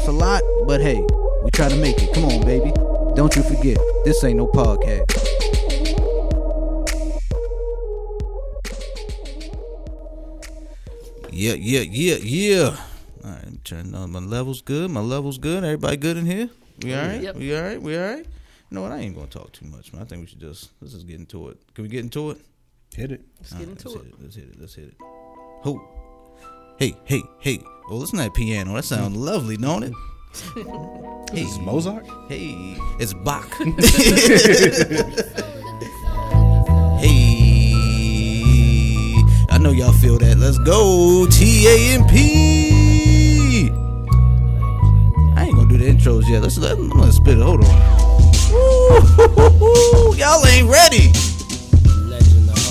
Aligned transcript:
I 0.00 0.02
know 0.02 0.08
it's 0.08 0.08
a 0.08 0.12
lot, 0.12 0.42
but 0.66 0.80
hey, 0.80 1.04
we 1.42 1.50
try 1.50 1.68
to 1.68 1.76
make 1.76 2.02
it. 2.02 2.14
Come 2.14 2.24
on, 2.24 2.40
baby. 2.46 2.72
Don't 3.16 3.36
you 3.36 3.42
forget, 3.42 3.76
this 4.04 4.24
ain't 4.24 4.38
no 4.38 4.46
podcast. 4.46 5.04
Yeah, 11.30 11.52
yeah, 11.52 11.80
yeah, 11.80 12.16
yeah. 12.16 12.76
All 13.24 13.30
right, 13.30 13.44
I'm 13.46 13.60
turning 13.62 13.94
on 13.94 14.10
my 14.10 14.20
levels 14.20 14.62
good. 14.62 14.90
My 14.90 15.00
levels 15.00 15.36
good. 15.36 15.64
Everybody 15.64 15.98
good 15.98 16.16
in 16.16 16.24
here? 16.24 16.48
We 16.82 16.94
all 16.94 17.06
right? 17.06 17.20
Yep. 17.20 17.36
We 17.36 17.54
all 17.54 17.62
right? 17.62 17.82
We 17.82 17.98
all 17.98 18.04
right? 18.04 18.24
You 18.24 18.74
know 18.74 18.82
what? 18.82 18.92
I 18.92 18.98
ain't 19.00 19.14
gonna 19.14 19.26
talk 19.26 19.52
too 19.52 19.66
much, 19.66 19.92
man. 19.92 20.00
I 20.00 20.04
think 20.06 20.22
we 20.22 20.26
should 20.28 20.40
just 20.40 20.70
let's 20.80 20.94
just 20.94 21.06
get 21.06 21.16
into 21.16 21.50
it. 21.50 21.58
Can 21.74 21.82
we 21.82 21.90
get 21.90 22.04
into 22.04 22.30
it? 22.30 22.38
Hit 22.94 23.12
it. 23.12 23.20
Let's 23.38 23.52
All 23.52 23.58
get 23.58 23.68
right, 23.68 23.76
into 23.76 23.88
let's 23.90 23.96
it. 24.00 24.04
Hit 24.04 24.14
it. 24.14 24.22
Let's 24.22 24.34
hit 24.34 24.44
it. 24.44 24.60
Let's 24.60 24.74
hit 24.74 24.84
it. 24.86 24.94
Who? 25.64 25.99
Hey, 26.80 26.96
hey, 27.04 27.22
hey. 27.40 27.62
Oh, 27.90 27.96
listen 27.96 28.16
to 28.16 28.24
that 28.24 28.32
piano. 28.32 28.74
That 28.74 28.84
sounds 28.86 29.14
mm. 29.14 29.20
lovely, 29.20 29.58
don't 29.58 29.82
it? 29.82 29.92
hey, 30.54 31.42
This 31.42 31.52
is 31.52 31.58
Mozart. 31.58 32.06
Hey, 32.26 32.74
it's 32.98 33.12
Bach. 33.12 33.52
hey, 37.00 37.74
I 39.50 39.58
know 39.60 39.72
y'all 39.72 39.92
feel 39.92 40.16
that. 40.20 40.38
Let's 40.38 40.56
go. 40.56 41.26
T 41.30 41.66
A 41.66 41.96
M 41.96 42.06
P. 42.08 43.70
I 45.36 45.44
ain't 45.44 45.54
gonna 45.54 45.68
do 45.68 45.76
the 45.76 45.84
intros 45.84 46.26
yet. 46.30 46.40
Let's 46.40 46.56
let 46.56 46.78
I'm 46.78 46.88
gonna 46.88 47.12
spit 47.12 47.36
it. 47.36 47.42
Hold 47.42 47.62
on. 47.62 47.70
Woo, 49.60 50.16
y'all 50.16 50.46
ain't 50.46 50.66
ready. 50.66 51.12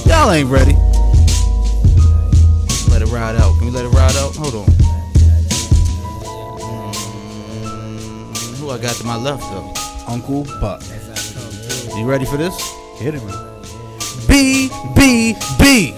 Y'all 0.10 0.32
ain't 0.32 0.50
ready. 0.50 0.89
Let 3.00 3.08
it 3.08 3.14
ride 3.14 3.36
out. 3.38 3.58
Can 3.58 3.68
we 3.68 3.72
let 3.72 3.86
it 3.86 3.90
ride 3.90 4.16
out? 4.18 4.36
Hold 4.36 4.56
on. 4.56 4.66
Mm, 7.56 8.58
who 8.60 8.72
I 8.72 8.78
got 8.78 8.94
to 8.98 9.06
my 9.06 9.16
left 9.16 9.42
though? 9.44 9.74
Uncle 10.06 10.44
Buck. 10.60 10.84
You 11.96 12.04
ready 12.04 12.26
for 12.26 12.36
this? 12.36 12.60
Hit 12.98 13.16
it, 13.16 13.24
man. 13.24 13.38
B 14.28 14.70
B 14.98 15.34
B. 15.58 15.96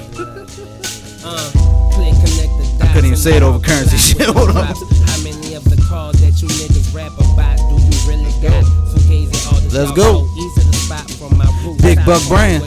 I 2.80 2.88
couldn't 2.94 3.06
even 3.06 3.18
say 3.18 3.36
it 3.36 3.42
over 3.42 3.58
currency 3.58 3.98
shit. 3.98 4.28
Hold 4.36 4.50
on. 4.50 4.68
How 4.68 5.24
many 5.24 5.56
of 5.56 5.64
the 5.64 5.84
calls 5.90 6.22
that 6.22 6.40
you 6.40 6.48
niggas 6.50 6.94
rap 6.94 7.14
about 7.18 7.58
do 7.58 7.82
you 7.82 7.98
really 8.08 8.32
got? 8.44 8.64
Fugazi, 8.94 9.52
all 9.52 9.60
the 9.60 9.76
Let's 9.76 9.92
go. 9.94 10.28
so 10.28 10.38
Easy 10.38 10.62
to 10.70 10.78
spot 10.78 11.10
from 11.10 11.36
my 11.36 11.50
roots. 11.66 11.82
Big 11.82 11.98
Top 11.98 12.06
Buck 12.06 12.28
brand. 12.28 12.62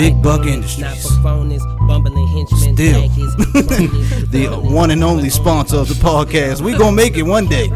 Big 0.00 0.22
Buck 0.22 0.46
Industries. 0.46 0.80
Not 0.80 0.96
for 0.96 1.08
phonies, 1.20 1.86
bumbling 1.86 2.26
henchmen, 2.28 2.74
Still. 2.74 3.02
The 4.30 4.48
one 4.48 4.90
and 4.90 5.04
only 5.04 5.28
sponsor 5.28 5.76
of 5.76 5.88
the 5.88 5.94
podcast. 5.94 6.62
We 6.62 6.72
gonna 6.72 6.96
make 6.96 7.18
it 7.18 7.22
one 7.22 7.44
day. 7.44 7.68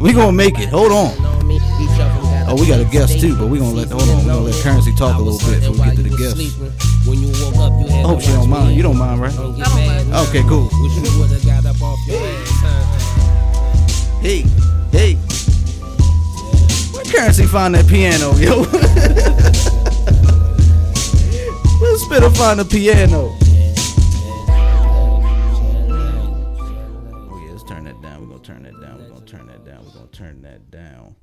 We 0.00 0.14
gonna 0.14 0.32
make 0.32 0.58
it. 0.58 0.70
Hold 0.70 0.90
on. 0.90 1.12
Oh, 2.48 2.56
we 2.58 2.66
got 2.66 2.80
a 2.80 2.86
guest 2.90 3.20
too, 3.20 3.36
but 3.36 3.48
we 3.48 3.58
gonna 3.58 3.74
let 3.74 3.90
hold 3.90 4.08
on. 4.08 4.20
We 4.20 4.24
gonna 4.24 4.40
let 4.40 4.54
Currency 4.62 4.94
talk 4.94 5.18
a 5.18 5.20
little 5.20 5.38
bit 5.50 5.60
before 5.60 5.84
we 5.84 5.90
get 5.90 5.96
to 5.96 6.02
the 6.02 6.16
guest. 6.16 7.06
When 7.06 7.20
you 7.20 7.28
woke 7.28 7.56
up, 7.56 7.72
you 7.78 7.92
had 7.92 8.06
oh, 8.06 8.08
I 8.08 8.12
hope 8.14 8.22
she 8.22 8.28
don't 8.28 8.48
mind. 8.48 8.74
You 8.74 8.82
don't 8.82 8.96
mind, 8.96 9.20
right? 9.20 9.34
I 9.34 9.36
don't 9.36 9.58
mind. 9.58 10.14
Okay, 10.28 10.42
cool. 10.48 10.64
Wish 10.80 10.96
you 10.96 11.20
would've 11.20 11.44
got 11.44 11.66
up 11.66 11.82
off 11.82 11.98
your 12.06 12.16
ass, 12.16 12.48
huh? 12.64 14.20
Hey, 14.22 14.46
hey. 14.92 15.16
Where 16.96 17.04
Currency 17.04 17.44
find 17.44 17.74
that 17.74 17.86
piano, 17.86 18.32
yo? 18.36 18.64
Where 21.80 21.96
Spitter 21.96 22.30
find 22.30 22.60
the 22.60 22.64
piano? 22.66 23.34
Oh 27.32 27.42
yeah, 27.42 27.52
let's 27.52 27.64
turn 27.64 27.84
that 27.84 28.02
down. 28.02 28.20
We're 28.20 28.26
gonna 28.26 28.42
turn 28.42 28.62
that 28.64 28.80
down. 28.80 28.98
We're 28.98 29.08
gonna 29.08 29.24
turn 29.24 29.46
that 29.46 29.64
down. 29.64 29.84
We're 29.86 29.92
gonna 29.92 30.06
turn 30.08 30.42
that 30.42 30.70
down. 30.70 31.16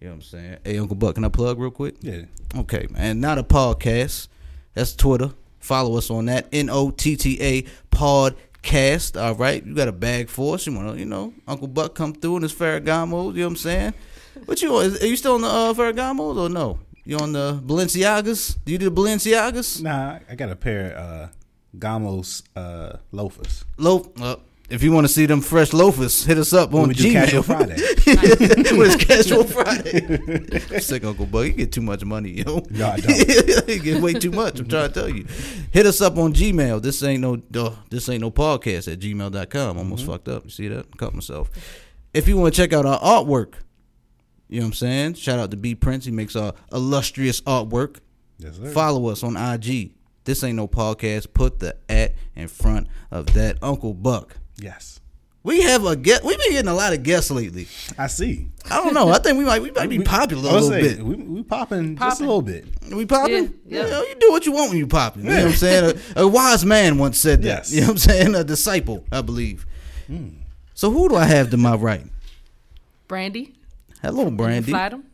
You 0.00 0.06
know 0.06 0.12
what 0.12 0.14
I'm 0.16 0.22
saying? 0.22 0.58
Hey, 0.64 0.78
Uncle 0.78 0.94
Buck, 0.96 1.16
can 1.16 1.24
I 1.24 1.28
plug 1.28 1.58
real 1.58 1.72
quick? 1.72 1.96
Yeah. 2.00 2.22
Okay, 2.56 2.86
man. 2.90 3.20
Not 3.20 3.38
a 3.38 3.42
podcast. 3.42 4.28
That's 4.74 4.94
Twitter. 4.94 5.32
Follow 5.58 5.96
us 5.98 6.10
on 6.10 6.26
that. 6.26 6.46
N 6.52 6.70
O 6.70 6.90
T 6.90 7.16
T 7.16 7.40
A 7.42 7.62
podcast. 7.90 9.20
All 9.20 9.34
right. 9.34 9.66
You 9.66 9.74
got 9.74 9.88
a 9.88 9.92
bag 9.92 10.28
for 10.28 10.54
us. 10.54 10.64
You 10.66 10.74
want 10.74 10.92
to, 10.92 10.98
you 10.98 11.06
know, 11.06 11.32
Uncle 11.48 11.66
Buck 11.68 11.94
come 11.96 12.12
through 12.12 12.36
in 12.36 12.42
his 12.42 12.52
Ferragamo. 12.52 13.32
You 13.34 13.40
know 13.40 13.46
what 13.46 13.50
I'm 13.50 13.56
saying? 13.56 13.94
What 14.44 14.62
you 14.62 14.76
on? 14.76 14.96
Are 14.96 15.06
you 15.06 15.16
still 15.16 15.34
on 15.34 15.40
the 15.40 15.48
uh, 15.48 15.72
Ferragamos 15.74 16.36
or 16.36 16.48
no? 16.48 16.78
You 17.06 17.18
on 17.18 17.32
the 17.32 17.60
Balenciagas? 17.64 18.56
Do 18.64 18.72
you 18.72 18.78
do 18.78 18.88
the 18.88 18.94
Balenciagas? 19.00 19.82
Nah, 19.82 20.20
I 20.28 20.34
got 20.34 20.48
a 20.50 20.56
pair 20.56 20.92
of 20.92 20.96
uh, 20.96 21.28
Gamos 21.78 22.42
uh, 22.56 22.96
loafers. 23.12 23.64
Loaf. 23.76 24.08
Uh, 24.20 24.36
if 24.70 24.82
you 24.82 24.90
want 24.90 25.06
to 25.06 25.12
see 25.12 25.26
them 25.26 25.42
fresh 25.42 25.74
loafers, 25.74 26.24
hit 26.24 26.38
us 26.38 26.54
up 26.54 26.72
on 26.72 26.88
we 26.88 26.94
Gmail. 26.94 27.12
Casual 27.12 27.42
Friday. 27.44 27.74
when 28.74 28.90
it's 28.90 29.04
Casual 29.04 29.44
Friday. 29.44 30.80
Sick 30.80 31.04
Uncle 31.04 31.26
Buck. 31.26 31.44
You 31.44 31.52
get 31.52 31.72
too 31.72 31.82
much 31.82 32.02
money, 32.06 32.30
yo. 32.30 32.62
No, 32.70 32.88
I 32.88 32.96
don't. 33.00 33.68
you 33.68 33.78
get 33.80 34.02
way 34.02 34.14
too 34.14 34.30
much. 34.30 34.58
I'm 34.60 34.66
trying 34.66 34.88
to 34.88 34.94
tell 34.94 35.08
you. 35.10 35.26
Hit 35.72 35.84
us 35.84 36.00
up 36.00 36.16
on 36.16 36.32
Gmail. 36.32 36.80
This 36.80 37.02
ain't 37.02 37.20
no 37.20 37.42
uh, 37.54 37.74
this 37.90 38.08
ain't 38.08 38.22
no 38.22 38.30
podcast 38.30 38.90
at 38.90 38.98
gmail.com. 39.00 39.76
Almost 39.76 40.06
fucked 40.06 40.28
up. 40.28 40.44
You 40.44 40.50
see 40.50 40.68
that? 40.68 40.96
Cut 40.96 41.12
myself. 41.12 41.50
If 42.14 42.26
you 42.28 42.38
want 42.38 42.54
to 42.54 42.62
check 42.62 42.72
out 42.72 42.86
our 42.86 42.98
artwork, 43.00 43.54
you 44.54 44.60
know 44.60 44.66
what 44.66 44.68
I'm 44.68 44.74
saying? 44.74 45.14
Shout 45.14 45.40
out 45.40 45.50
to 45.50 45.56
B 45.56 45.74
Prince. 45.74 46.04
He 46.04 46.12
makes 46.12 46.36
our 46.36 46.54
illustrious 46.72 47.40
artwork. 47.40 47.96
Yes, 48.38 48.56
sir. 48.56 48.66
Follow 48.66 49.08
us 49.08 49.24
on 49.24 49.36
IG. 49.36 49.94
This 50.22 50.44
ain't 50.44 50.54
no 50.54 50.68
podcast. 50.68 51.34
Put 51.34 51.58
the 51.58 51.76
at 51.88 52.14
in 52.36 52.46
front 52.46 52.86
of 53.10 53.34
that 53.34 53.58
Uncle 53.62 53.94
Buck. 53.94 54.36
Yes. 54.56 55.00
We 55.42 55.62
have 55.62 55.84
a 55.84 55.96
guest. 55.96 56.22
We've 56.22 56.38
been 56.38 56.52
getting 56.52 56.70
a 56.70 56.74
lot 56.74 56.92
of 56.92 57.02
guests 57.02 57.32
lately. 57.32 57.66
I 57.98 58.06
see. 58.06 58.46
I 58.70 58.76
don't 58.76 58.94
know. 58.94 59.08
I 59.08 59.18
think 59.18 59.38
we 59.38 59.44
might 59.44 59.60
we 59.60 59.72
might 59.72 59.90
be 59.90 59.98
popular 60.04 60.48
a 60.48 60.52
I 60.52 60.54
was 60.54 60.68
little 60.68 60.88
saying, 60.88 60.96
bit. 60.98 61.04
We, 61.04 61.16
we 61.16 61.42
popping 61.42 61.96
just 61.96 62.20
a 62.20 62.24
little 62.24 62.40
bit. 62.40 62.64
We 62.92 63.06
popping? 63.06 63.58
Yeah, 63.66 63.80
yeah. 63.80 63.84
You, 63.86 63.90
know, 63.90 64.02
you 64.04 64.14
do 64.20 64.30
what 64.30 64.46
you 64.46 64.52
want 64.52 64.70
when 64.70 64.78
you 64.78 64.86
popping. 64.86 65.24
You 65.24 65.30
know 65.30 65.36
what 65.36 65.46
I'm 65.46 65.52
saying? 65.54 66.00
A, 66.14 66.22
a 66.22 66.28
wise 66.28 66.64
man 66.64 66.96
once 66.96 67.18
said 67.18 67.42
that. 67.42 67.46
Yes. 67.48 67.72
You 67.72 67.80
know 67.80 67.88
what 67.88 67.92
I'm 67.94 67.98
saying? 67.98 68.34
A 68.36 68.44
disciple, 68.44 69.04
I 69.10 69.20
believe. 69.20 69.66
Hmm. 70.06 70.28
So 70.74 70.92
who 70.92 71.08
do 71.08 71.16
I 71.16 71.24
have 71.24 71.50
to 71.50 71.56
my 71.56 71.74
right? 71.74 72.06
Brandy. 73.08 73.54
Hello, 74.04 74.30
Brandy. 74.30 74.70
Flight 74.70 74.92
'em? 74.92 75.04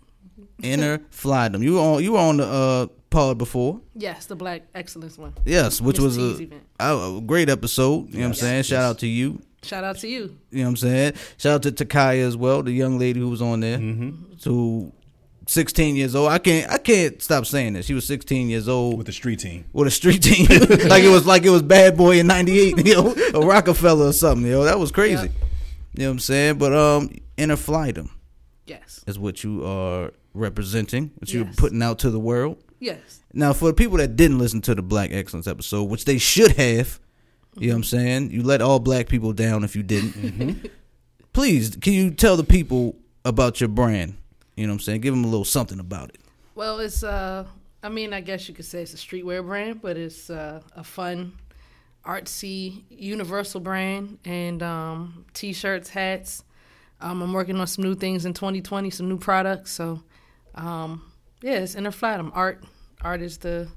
Inner 0.65 0.99
Flydom. 1.13 1.63
You 1.63 1.75
were 1.75 1.81
on 1.81 2.03
you 2.03 2.13
were 2.13 2.19
on 2.19 2.39
the 2.39 2.47
uh, 2.47 2.87
pod 3.09 3.39
before. 3.39 3.81
Yes, 3.95 4.27
the 4.27 4.35
Black 4.35 4.63
Excellence 4.75 5.17
one. 5.17 5.33
Yes, 5.45 5.81
which 5.81 5.99
Miss 5.99 6.17
was 6.17 6.19
a, 6.19 6.43
event. 6.43 6.63
a, 6.81 7.17
a 7.17 7.21
great 7.21 7.49
episode. 7.49 8.09
You 8.09 8.15
know 8.15 8.21
what 8.21 8.27
I'm 8.27 8.35
saying? 8.35 8.63
Shout 8.65 8.83
out 8.83 8.99
to 8.99 9.07
you. 9.07 9.41
Shout 9.63 9.85
out 9.85 9.99
to 9.99 10.09
you. 10.09 10.37
You 10.51 10.59
know 10.59 10.65
what 10.65 10.69
I'm 10.71 10.77
saying? 10.77 11.13
Shout 11.39 11.67
out 11.67 11.75
to 11.77 11.85
Takaya 11.85 12.27
as 12.27 12.37
well, 12.37 12.65
the 12.65 12.73
young 12.73 12.99
lady 12.99 13.21
who 13.21 13.29
was 13.29 13.41
on 13.41 13.61
there. 13.61 13.79
Mm-hmm. 13.79 14.37
To 14.41 14.93
16 15.47 15.97
years 15.97 16.17
old. 16.17 16.29
I 16.29 16.39
can't 16.39 16.69
I 16.71 16.79
can't 16.79 17.23
stop 17.23 17.47
saying 17.47 17.75
this. 17.75 17.87
She 17.87 17.95
was 17.95 18.07
16 18.07 18.49
years 18.51 18.69
old 18.69 18.99
with 18.99 19.07
the 19.07 19.13
street 19.13 19.39
team. 19.39 19.67
with 19.73 19.87
a 19.87 19.91
street 19.93 20.23
team. 20.23 20.47
like 20.89 21.05
it 21.05 21.11
was 21.13 21.27
like 21.27 21.45
it 21.45 21.51
was 21.51 21.63
Bad 21.63 21.97
Boy 21.97 22.19
in 22.19 22.27
'98, 22.27 22.77
you 22.87 22.95
know, 22.95 23.15
or 23.35 23.47
Roc-A-Fella 23.47 24.09
or 24.09 24.13
something. 24.13 24.47
You 24.47 24.55
know, 24.55 24.65
that 24.65 24.81
was 24.81 24.91
crazy. 24.91 25.27
Yep. 25.27 25.33
You 25.93 26.03
know 26.03 26.07
what 26.07 26.13
I'm 26.13 26.19
saying? 26.19 26.59
But 26.59 26.73
um, 26.75 27.11
Inner 27.37 27.57
Flightum 27.57 28.11
Yes. 28.71 29.05
is 29.07 29.19
what 29.19 29.43
you 29.43 29.65
are 29.67 30.13
representing, 30.33 31.11
what 31.19 31.33
you're 31.33 31.45
putting 31.57 31.83
out 31.83 31.99
to 32.01 32.11
the 32.11 32.21
world. 32.21 32.63
Yes. 32.79 33.21
Now, 33.33 33.53
for 33.53 33.67
the 33.67 33.75
people 33.75 33.99
that 33.99 34.17
didn't 34.17 34.39
listen 34.39 34.61
to 34.63 34.75
the 34.75 34.83
Black 34.83 35.11
Excellence 35.13 35.47
episode, 35.47 35.85
which 35.85 36.05
they 36.05 36.19
should 36.19 36.53
have, 36.53 36.99
you 37.57 37.69
know 37.69 37.75
what 37.75 37.79
I'm 37.79 37.85
saying? 37.85 38.31
You 38.31 38.43
let 38.43 38.63
all 38.63 38.79
black 38.79 39.09
people 39.09 39.33
down 39.33 39.65
if 39.65 39.75
you 39.75 39.83
didn't. 39.83 40.71
Please, 41.33 41.77
can 41.77 41.93
you 41.93 42.11
tell 42.11 42.37
the 42.37 42.45
people 42.45 42.97
about 43.25 43.61
your 43.61 43.69
brand? 43.69 44.17
You 44.57 44.67
know 44.67 44.73
what 44.73 44.77
I'm 44.77 44.81
saying? 44.81 45.01
Give 45.01 45.15
them 45.15 45.25
a 45.25 45.29
little 45.29 45.45
something 45.45 45.81
about 45.81 46.11
it. 46.11 46.21
Well, 46.55 46.79
it's 46.81 47.03
uh 47.03 47.47
I 47.83 47.89
mean, 47.89 48.13
I 48.13 48.21
guess 48.21 48.49
you 48.49 48.55
could 48.55 48.65
say 48.67 48.83
it's 48.83 48.93
a 48.95 48.97
streetwear 48.99 49.45
brand, 49.45 49.81
but 49.81 49.97
it's 49.97 50.29
uh, 50.29 50.61
a 50.77 50.85
fun 50.85 51.33
artsy 52.05 52.83
universal 52.91 53.61
brand 53.61 54.19
and 54.25 54.63
um 54.63 55.25
t-shirts, 55.35 55.91
hats. 55.91 56.45
Um, 57.01 57.23
I'm 57.23 57.33
working 57.33 57.57
on 57.57 57.67
some 57.67 57.85
new 57.85 57.95
things 57.95 58.25
in 58.27 58.35
2020, 58.35 58.91
some 58.91 59.09
new 59.09 59.19
products. 59.19 59.73
So, 59.73 60.03
um, 60.55 61.03
yeah, 61.43 61.59
it's 61.61 61.75
inner 61.75 61.91
flat. 61.91 62.21
I'm 62.21 62.31
art. 62.35 62.63
Art 63.03 63.23
is 63.23 63.39
the 63.39 63.69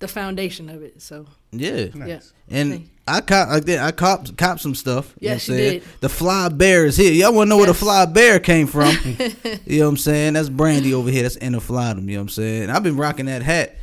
the 0.00 0.08
foundation 0.08 0.68
of 0.68 0.82
it. 0.82 1.00
So 1.00 1.26
Yeah. 1.52 1.86
yeah, 1.94 2.18
And 2.50 2.88
I 3.06 3.20
cop 3.20 3.48
like 3.50 3.64
that. 3.66 3.78
I 3.78 3.92
cop 3.92 4.36
cop 4.36 4.58
some 4.58 4.74
stuff. 4.74 5.14
You 5.20 5.28
know 5.28 5.34
Yes, 5.34 5.48
what 5.48 5.54
I'm 5.54 5.60
you 5.60 5.68
saying? 5.68 5.80
did. 5.80 5.88
The 6.00 6.08
fly 6.08 6.48
bear 6.48 6.86
is 6.86 6.96
here. 6.96 7.12
Y'all 7.12 7.32
want 7.32 7.46
to 7.46 7.50
know 7.50 7.56
where 7.58 7.66
the 7.68 7.74
fly 7.74 8.04
bear 8.06 8.40
came 8.40 8.66
from? 8.66 8.96
you 9.64 9.78
know 9.78 9.84
what 9.86 9.90
I'm 9.90 9.96
saying? 9.96 10.32
That's 10.32 10.48
Brandy 10.48 10.92
over 10.92 11.08
here. 11.08 11.22
That's 11.22 11.36
Inner 11.36 11.60
Flytum. 11.60 12.06
You 12.08 12.14
know 12.14 12.16
what 12.16 12.20
I'm 12.22 12.28
saying? 12.30 12.70
I've 12.70 12.82
been 12.82 12.96
rocking 12.96 13.26
that 13.26 13.42
hat 13.42 13.76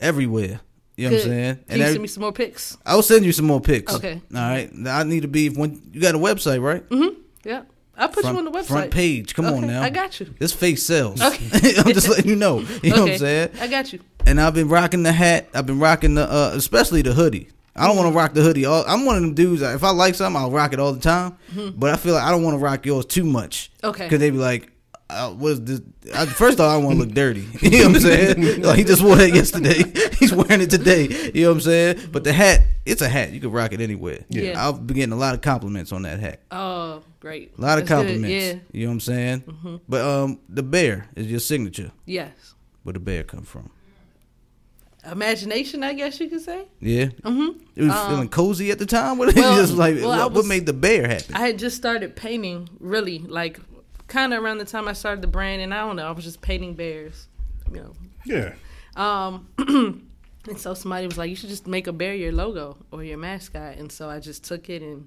everywhere. 0.00 0.60
You 0.96 1.10
know 1.10 1.16
what 1.16 1.22
I'm 1.24 1.28
saying? 1.28 1.54
Can 1.56 1.64
And 1.68 1.76
you 1.78 1.82
every- 1.84 1.92
send 1.94 2.02
me 2.02 2.08
some 2.08 2.20
more 2.22 2.32
pics? 2.32 2.76
I 2.86 2.94
will 2.94 3.02
send 3.02 3.24
you 3.26 3.32
some 3.32 3.44
more 3.46 3.60
pics. 3.60 3.94
Okay. 3.94 4.14
All 4.34 4.40
right. 4.40 4.70
I 4.86 5.02
need 5.04 5.20
to 5.20 5.28
be 5.28 5.50
when 5.50 5.82
you 5.92 6.00
got 6.00 6.14
a 6.14 6.18
website, 6.18 6.62
right? 6.62 6.88
Mm-hmm. 6.88 7.20
Yeah, 7.44 7.62
I'll 7.98 8.08
put 8.08 8.22
front, 8.22 8.34
you 8.34 8.46
on 8.46 8.52
the 8.52 8.58
website. 8.58 8.66
Front 8.66 8.90
page. 8.92 9.34
Come 9.34 9.46
on 9.46 9.66
now. 9.66 9.82
I 9.82 9.90
got 9.90 10.18
you. 10.20 10.32
This 10.38 10.52
face 10.52 10.84
sells. 10.84 11.20
Okay. 11.20 11.74
I'm 11.78 11.92
just 11.92 12.08
letting 12.08 12.28
you 12.30 12.36
know. 12.36 12.60
You 12.82 12.94
know 12.94 13.02
what 13.02 13.12
I'm 13.12 13.18
saying? 13.18 13.50
I 13.60 13.66
got 13.66 13.92
you. 13.92 14.00
and 14.24 14.40
I've 14.40 14.54
been 14.54 14.68
rocking 14.68 15.02
the 15.02 15.12
hat. 15.12 15.48
I've 15.52 15.66
been 15.66 15.80
rocking 15.80 16.14
the, 16.14 16.30
uh, 16.30 16.52
especially 16.54 17.02
the 17.02 17.12
hoodie. 17.12 17.48
I 17.74 17.86
don't 17.86 17.96
want 17.96 18.12
to 18.12 18.16
rock 18.16 18.34
the 18.34 18.42
hoodie. 18.42 18.64
All, 18.64 18.84
I'm 18.88 19.04
one 19.04 19.16
of 19.16 19.22
them 19.22 19.34
dudes. 19.34 19.60
that 19.60 19.74
If 19.74 19.84
I 19.84 19.90
like 19.90 20.14
something, 20.14 20.40
I'll 20.40 20.50
rock 20.50 20.72
it 20.72 20.80
all 20.80 20.92
the 20.92 21.00
time. 21.00 21.36
But 21.76 21.90
I 21.90 21.96
feel 21.96 22.14
like 22.14 22.24
I 22.24 22.30
don't 22.30 22.42
want 22.42 22.54
to 22.54 22.58
rock 22.58 22.84
yours 22.86 23.04
too 23.06 23.24
much. 23.24 23.70
Mm-hmm. 23.78 23.86
Okay. 23.88 24.04
Because 24.04 24.18
they'd 24.20 24.30
be 24.30 24.38
like, 24.38 24.72
uh, 25.10 25.30
"What 25.30 25.52
is 25.52 25.64
this?" 25.64 25.80
I, 26.14 26.26
first 26.26 26.60
off, 26.60 26.72
I 26.72 26.76
want 26.76 26.98
to 26.98 27.04
look 27.04 27.14
dirty. 27.14 27.46
You 27.62 27.70
know 27.70 27.86
what 27.88 27.96
I'm 27.96 28.00
saying? 28.00 28.62
like 28.62 28.78
he 28.78 28.84
just 28.84 29.02
wore 29.02 29.16
that 29.16 29.32
yesterday. 29.34 29.82
He's 30.18 30.32
wearing 30.32 30.60
it 30.60 30.70
today. 30.70 31.08
You 31.34 31.42
know 31.42 31.48
what 31.48 31.54
I'm 31.56 31.60
saying? 31.60 32.08
But 32.12 32.24
the 32.24 32.32
hat, 32.32 32.62
it's 32.86 33.02
a 33.02 33.08
hat. 33.08 33.32
You 33.32 33.40
can 33.40 33.50
rock 33.50 33.72
it 33.72 33.80
anywhere. 33.80 34.24
Yeah. 34.28 34.68
I've 34.68 34.86
been 34.86 34.96
getting 34.96 35.12
a 35.12 35.16
lot 35.16 35.34
of 35.34 35.40
compliments 35.40 35.92
on 35.92 36.02
that 36.02 36.20
hat. 36.20 36.40
Oh, 36.50 37.02
great. 37.20 37.52
A 37.58 37.60
lot 37.60 37.78
of 37.78 37.86
That's 37.86 37.88
good, 37.88 38.06
compliments. 38.06 38.28
Yeah. 38.28 38.52
Mm-hmm. 38.52 38.76
You 38.76 38.82
know 38.86 38.90
what 38.90 38.94
I'm 38.94 39.00
saying? 39.00 39.80
But 39.88 40.00
um, 40.02 40.40
the 40.48 40.62
bear 40.62 41.08
is 41.14 41.26
your 41.30 41.40
signature. 41.40 41.92
Yes. 42.06 42.54
Where 42.82 42.94
the 42.94 43.00
bear 43.00 43.22
come 43.22 43.42
from? 43.42 43.70
Imagination, 45.10 45.82
I 45.84 45.94
guess 45.94 46.18
you 46.20 46.28
could 46.28 46.40
say. 46.40 46.66
Yeah. 46.80 47.06
Mm-hmm. 47.22 47.60
It 47.76 47.84
was 47.84 48.06
feeling 48.08 48.28
cozy 48.28 48.70
at 48.70 48.78
the 48.78 48.86
time. 48.86 49.18
What 49.18 49.34
well, 49.34 49.56
just 49.56 49.74
like 49.74 49.96
well, 49.96 50.10
I 50.10 50.24
what, 50.24 50.32
what 50.32 50.46
made 50.46 50.66
the 50.66 50.72
bear 50.72 51.06
happen? 51.06 51.34
I 51.34 51.46
had 51.46 51.58
just 51.58 51.76
started 51.76 52.16
painting, 52.16 52.68
really, 52.80 53.20
like 53.20 53.60
kind 54.08 54.34
of 54.34 54.42
around 54.42 54.58
the 54.58 54.64
time 54.64 54.88
I 54.88 54.92
started 54.94 55.22
the 55.22 55.28
brand, 55.28 55.62
and 55.62 55.72
I 55.72 55.80
don't 55.80 55.96
know, 55.96 56.06
I 56.06 56.10
was 56.10 56.24
just 56.24 56.40
painting 56.40 56.74
bears, 56.74 57.28
you 57.72 57.80
know. 57.80 57.92
Yeah. 58.24 58.54
Um, 58.96 59.48
and 60.48 60.58
so 60.58 60.74
somebody 60.74 61.06
was 61.06 61.16
like, 61.18 61.30
"You 61.30 61.36
should 61.36 61.50
just 61.50 61.66
make 61.66 61.86
a 61.86 61.92
bear 61.92 62.14
your 62.14 62.32
logo 62.32 62.76
or 62.90 63.04
your 63.04 63.18
mascot," 63.18 63.76
and 63.76 63.92
so 63.92 64.08
I 64.10 64.18
just 64.18 64.44
took 64.44 64.68
it 64.68 64.82
and 64.82 65.06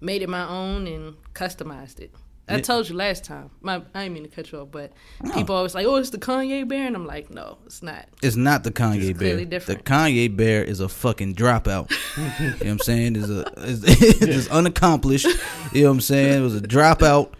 made 0.00 0.22
it 0.22 0.28
my 0.28 0.46
own 0.48 0.86
and 0.86 1.14
customized 1.34 2.00
it. 2.00 2.12
I 2.48 2.54
Yeah. 2.56 2.62
told 2.62 2.88
you 2.88 2.96
last 2.96 3.22
time. 3.24 3.50
My, 3.60 3.76
I 3.94 4.02
didn't 4.02 4.14
mean 4.14 4.22
to 4.24 4.28
cut 4.28 4.50
you 4.50 4.58
off, 4.58 4.68
but 4.72 4.92
people 5.34 5.54
always 5.54 5.74
like, 5.74 5.86
"Oh, 5.86 5.96
it's 5.96 6.10
the 6.10 6.18
Kanye 6.18 6.66
bear," 6.66 6.86
and 6.86 6.96
I'm 6.96 7.06
like, 7.06 7.30
"No, 7.30 7.58
it's 7.64 7.82
not." 7.82 8.08
it's 8.22 8.34
not 8.36 8.64
the 8.64 8.72
Kanye 8.72 9.16
bear. 9.16 9.44
different. 9.44 9.84
The 9.84 9.90
Kanye 9.90 10.36
bear 10.36 10.64
is 10.64 10.80
a 10.80 10.88
fucking 10.88 11.36
dropout. 11.36 11.90
you 12.40 12.46
know 12.48 12.52
what 12.56 12.66
I'm 12.66 12.78
saying? 12.80 13.14
Is 13.16 13.30
a 13.30 13.44
is, 13.58 13.84
is 14.22 14.48
unaccomplished. 14.48 15.26
You 15.72 15.82
know 15.84 15.88
what 15.90 15.94
I'm 15.94 16.00
saying? 16.00 16.38
It 16.38 16.40
was 16.42 16.56
a 16.56 16.60
dropout 16.60 17.34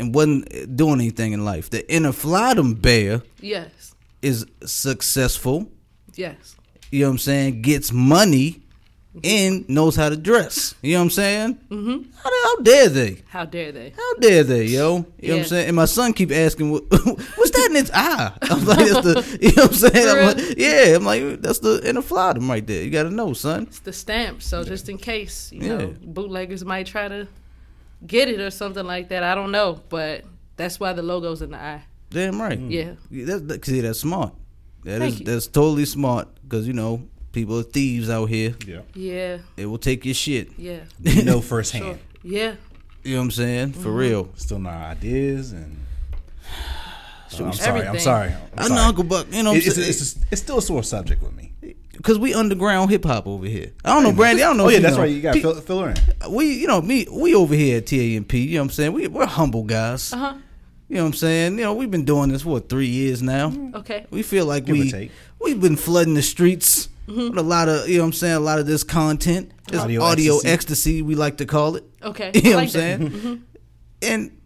and 0.00 0.14
wasn't 0.14 0.76
doing 0.76 0.94
anything 1.00 1.32
in 1.32 1.44
life. 1.44 1.70
The 1.70 1.88
inner 1.92 2.12
Flatum 2.12 2.80
bear 2.80 3.22
Yes, 3.40 3.94
is 4.22 4.46
successful. 4.64 5.70
yes, 6.16 6.56
You 6.90 7.00
know 7.00 7.06
what 7.08 7.12
I'm 7.12 7.18
saying? 7.18 7.62
Gets 7.62 7.92
money 7.92 8.62
and 9.24 9.68
knows 9.68 9.96
how 9.96 10.08
to 10.08 10.16
dress. 10.16 10.74
You 10.82 10.92
know 10.92 10.98
what 11.00 11.04
I'm 11.04 11.10
saying? 11.10 11.54
Mm-hmm. 11.68 12.10
How, 12.22 12.30
how 12.44 12.56
dare 12.62 12.88
they? 12.88 13.22
how 13.28 13.44
dare 13.44 13.72
they? 13.72 13.90
How 13.90 14.14
dare 14.20 14.44
they, 14.44 14.66
yo? 14.66 15.04
You 15.20 15.28
know 15.28 15.34
what 15.36 15.42
I'm 15.42 15.44
saying? 15.48 15.66
And 15.68 15.76
my 15.76 15.84
son 15.86 16.12
keep 16.12 16.30
asking, 16.30 16.70
what, 16.70 16.84
"What's 16.90 17.50
that 17.50 17.66
in 17.70 17.76
its 17.76 17.90
eye?" 17.92 18.32
I'm 18.42 18.64
like, 18.64 18.78
"That's 18.78 19.00
the," 19.06 19.38
you 19.40 19.48
know 19.56 19.62
what 19.64 19.70
I'm 19.72 19.92
saying? 19.92 20.08
I'm 20.08 20.26
like, 20.36 20.58
yeah, 20.58 20.96
I'm 20.96 21.04
like, 21.04 21.42
"That's 21.42 21.58
the 21.58 21.80
inner 21.88 22.02
flatum 22.02 22.48
right 22.48 22.64
there." 22.64 22.82
You 22.84 22.90
got 22.90 23.02
to 23.04 23.10
know, 23.10 23.32
son. 23.32 23.64
It's 23.64 23.80
the 23.80 23.92
stamp, 23.92 24.42
so 24.42 24.62
just 24.64 24.88
in 24.88 24.96
case, 24.96 25.50
you 25.52 25.60
Yeah. 25.62 25.76
know, 25.78 25.94
bootleggers 26.04 26.64
might 26.64 26.86
try 26.86 27.08
to 27.08 27.26
get 28.06 28.28
it 28.28 28.40
or 28.40 28.50
something 28.50 28.84
like 28.86 29.08
that. 29.10 29.22
I 29.22 29.34
don't 29.34 29.50
know, 29.52 29.80
but 29.88 30.24
that's 30.56 30.78
why 30.80 30.92
the 30.92 31.02
logo's 31.02 31.42
in 31.42 31.50
the 31.50 31.58
eye. 31.58 31.82
Damn 32.10 32.40
right. 32.40 32.58
Yeah. 32.58 32.92
That's, 33.10 33.42
that, 33.42 33.64
see, 33.64 33.80
that's 33.80 34.00
smart. 34.00 34.34
That 34.84 34.98
Thank 35.00 35.14
is 35.14 35.20
you. 35.20 35.26
that's 35.26 35.46
totally 35.46 35.84
smart 35.84 36.28
because 36.42 36.66
you 36.66 36.72
know 36.72 37.02
people 37.32 37.58
are 37.58 37.62
thieves 37.62 38.08
out 38.10 38.26
here. 38.26 38.54
Yeah. 38.66 38.80
Yeah, 38.94 39.38
They 39.56 39.66
will 39.66 39.78
take 39.78 40.04
your 40.04 40.14
shit. 40.14 40.50
yeah, 40.58 40.80
You 41.00 41.22
know 41.24 41.40
firsthand. 41.40 41.84
sure. 41.84 41.98
Yeah, 42.22 42.54
You 43.04 43.12
know 43.14 43.18
what 43.20 43.24
I'm 43.26 43.30
saying? 43.30 43.72
For 43.74 43.88
Mm-hmm. 43.90 43.96
real. 43.96 44.28
Still 44.36 44.66
our 44.66 44.72
ideas 44.92 45.52
and. 45.52 45.76
So 47.28 47.44
I'm 47.46 47.52
sorry. 47.52 47.86
I'm 47.86 47.98
sorry. 48.00 48.30
I'm 48.30 48.38
I 48.58 48.62
know 48.62 48.68
sorry. 48.74 48.80
Uncle 48.88 49.04
Buck. 49.04 49.26
You 49.30 49.44
know 49.44 49.50
what 49.50 49.62
I'm 49.62 49.62
it's, 49.64 49.74
saying? 49.76 49.88
it's, 49.88 50.16
it's 50.32 50.42
still 50.42 50.58
a 50.58 50.62
sore 50.62 50.82
subject 50.82 51.22
with 51.22 51.32
me. 51.36 51.52
Because 52.00 52.18
we 52.18 52.32
underground 52.32 52.90
hip 52.90 53.04
hop 53.04 53.26
over 53.26 53.44
here. 53.46 53.72
I 53.84 53.92
don't 53.92 54.02
know, 54.04 54.12
Brandy. 54.12 54.42
I 54.42 54.46
don't 54.46 54.56
know. 54.56 54.66
Oh 54.66 54.68
yeah, 54.70 54.78
that's 54.78 54.96
know. 54.96 55.02
right. 55.02 55.10
You 55.12 55.20
got 55.20 55.34
Pe- 55.34 55.40
fill, 55.42 55.54
fill 55.60 55.80
her 55.80 55.90
in. 55.90 56.32
we 56.32 56.54
you 56.54 56.66
know 56.66 56.80
me 56.80 57.06
we 57.10 57.34
over 57.34 57.54
here 57.54 57.78
at 57.78 57.86
TAMP, 57.86 58.32
you 58.32 58.54
know 58.54 58.60
what 58.60 58.64
I'm 58.64 58.70
saying? 58.70 58.92
We 58.94 59.06
we're 59.08 59.26
humble 59.26 59.64
guys. 59.64 60.12
uh 60.12 60.16
huh. 60.16 60.34
You 60.88 60.96
know 60.96 61.02
what 61.02 61.08
I'm 61.08 61.14
saying? 61.14 61.58
You 61.58 61.64
know, 61.64 61.74
we've 61.74 61.90
been 61.90 62.04
doing 62.04 62.30
this 62.30 62.42
for 62.42 62.48
what, 62.48 62.68
3 62.68 62.84
years 62.86 63.22
now. 63.22 63.50
Mm-hmm. 63.50 63.76
Okay, 63.76 64.06
We 64.10 64.22
feel 64.24 64.44
like 64.44 64.64
Give 64.64 64.76
we 64.76 64.90
take. 64.90 65.12
we've 65.40 65.60
been 65.60 65.76
flooding 65.76 66.14
the 66.14 66.22
streets 66.22 66.88
mm-hmm. 67.06 67.28
with 67.28 67.38
a 67.38 67.42
lot 67.44 67.68
of, 67.68 67.88
you 67.88 67.98
know 67.98 68.02
what 68.02 68.06
I'm 68.08 68.12
saying, 68.14 68.34
a 68.34 68.40
lot 68.40 68.58
of 68.58 68.66
this 68.66 68.82
content. 68.82 69.52
This 69.68 69.78
audio, 69.82 70.02
Audio 70.02 70.34
ecstasy. 70.38 70.50
ecstasy. 70.52 71.02
we 71.02 71.14
like 71.14 71.36
to 71.36 71.46
call 71.46 71.76
it. 71.76 71.84
okay. 72.02 72.32
You 72.34 72.42
know 72.42 72.50
I 72.50 72.54
what 72.54 72.56
I'm 72.56 72.64
like 72.64 72.72
that. 72.72 72.72
saying? 72.72 73.10
Mm-hmm. 73.10 73.34
And 74.02 74.40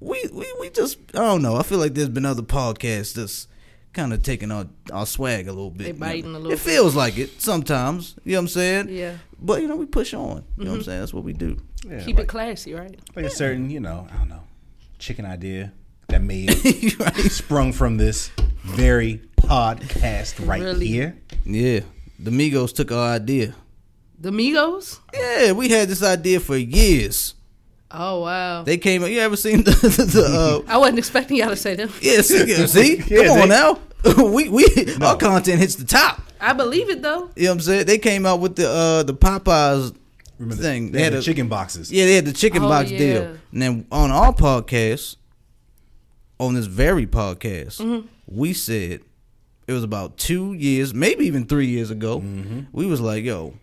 we, 0.00 0.24
we 0.32 0.46
we 0.58 0.70
just 0.70 0.96
I 1.12 1.18
don't 1.18 1.42
know. 1.42 1.56
I 1.56 1.64
feel 1.64 1.78
like 1.78 1.92
there's 1.92 2.08
been 2.08 2.24
other 2.24 2.40
podcasts 2.42 3.12
that's 3.12 3.46
kind 3.92 4.12
of 4.12 4.22
taking 4.22 4.50
our, 4.52 4.66
our 4.92 5.06
swag 5.06 5.48
a 5.48 5.52
little 5.52 5.70
bit. 5.70 5.78
They 5.78 5.86
you 5.88 5.92
know? 5.94 6.00
biting 6.00 6.34
a 6.34 6.38
little 6.38 6.52
It 6.52 6.56
bit. 6.56 6.60
feels 6.60 6.94
like 6.94 7.18
it 7.18 7.40
sometimes. 7.40 8.14
You 8.24 8.32
know 8.32 8.38
what 8.38 8.42
I'm 8.42 8.48
saying? 8.48 8.88
Yeah. 8.88 9.16
But 9.40 9.62
you 9.62 9.68
know, 9.68 9.76
we 9.76 9.86
push 9.86 10.14
on. 10.14 10.20
You 10.20 10.24
know 10.26 10.36
what 10.36 10.58
I'm 10.58 10.66
mm-hmm. 10.66 10.82
saying? 10.82 11.00
That's 11.00 11.14
what 11.14 11.24
we 11.24 11.32
do. 11.32 11.60
Yeah, 11.86 12.04
Keep 12.04 12.16
like, 12.16 12.24
it 12.24 12.28
classy, 12.28 12.74
right? 12.74 12.98
like 13.16 13.24
a 13.24 13.30
certain, 13.30 13.70
you 13.70 13.80
know, 13.80 14.06
I 14.12 14.18
don't 14.18 14.28
know, 14.28 14.42
chicken 14.98 15.24
idea 15.24 15.72
that 16.08 16.22
made 16.22 16.50
right. 17.00 17.16
sprung 17.16 17.72
from 17.72 17.96
this 17.96 18.30
very 18.62 19.22
podcast 19.36 20.46
right 20.46 20.60
Really? 20.60 20.86
here. 20.86 21.16
Yeah. 21.44 21.80
The 22.18 22.30
Migos 22.30 22.74
took 22.74 22.92
our 22.92 23.14
idea. 23.14 23.54
The 24.18 24.30
Migos. 24.30 25.00
Yeah, 25.14 25.52
we 25.52 25.70
had 25.70 25.88
this 25.88 26.02
idea 26.02 26.40
for 26.40 26.56
years. 26.56 27.34
Oh 27.92 28.20
wow. 28.22 28.62
They 28.62 28.78
came. 28.78 29.02
Out 29.02 29.10
you 29.10 29.18
ever 29.20 29.36
seen 29.36 29.62
the, 29.64 29.70
the 29.72 30.62
uh, 30.66 30.72
I 30.72 30.76
wasn't 30.78 30.98
expecting 30.98 31.36
y'all 31.38 31.48
to 31.48 31.56
say 31.56 31.74
them. 31.74 31.90
yeah? 32.00 32.20
See, 32.20 32.44
yeah, 32.46 32.66
see? 32.66 33.02
Yeah, 33.06 33.26
come 33.26 33.40
on 33.42 33.48
now. 33.48 33.78
we 34.24 34.48
we 34.48 34.64
our 35.02 35.16
content 35.16 35.58
hits 35.60 35.74
the 35.74 35.84
top. 35.84 36.22
I 36.40 36.52
believe 36.52 36.88
it 36.88 37.02
though. 37.02 37.30
You 37.36 37.44
know 37.44 37.50
what 37.50 37.54
I'm 37.54 37.60
saying? 37.60 37.86
They 37.86 37.98
came 37.98 38.26
out 38.26 38.40
with 38.40 38.56
the 38.56 38.68
uh 38.68 39.02
the 39.02 39.14
Popeyes 39.14 39.94
Remember 40.38 40.54
the- 40.54 40.62
thing. 40.62 40.92
They, 40.92 41.02
had 41.02 41.12
the 41.12 41.18
a- 41.18 41.22
chicken 41.22 41.48
boxes. 41.48 41.90
Yeah, 41.92 42.06
they 42.06 42.14
had 42.14 42.24
the 42.24 42.32
chicken 42.32 42.62
Oh, 42.64 42.68
box 42.68 42.90
yeah. 42.90 42.98
deal. 42.98 43.22
And 43.52 43.62
then 43.62 43.86
on 43.92 44.10
our 44.10 44.32
podcast, 44.32 45.16
on 46.38 46.54
this 46.54 46.66
very 46.66 47.06
podcast, 47.06 47.80
Mm-hmm. 47.80 48.06
we 48.26 48.52
said 48.52 49.00
it 49.66 49.72
was 49.72 49.84
about 49.84 50.16
two 50.16 50.52
years, 50.54 50.94
maybe 50.94 51.26
even 51.26 51.44
three 51.46 51.66
years 51.66 51.90
ago. 51.90 52.20
Mm-hmm. 52.20 52.60
We 52.72 52.86
was 52.86 53.00
like, 53.00 53.24
yo, 53.24 53.54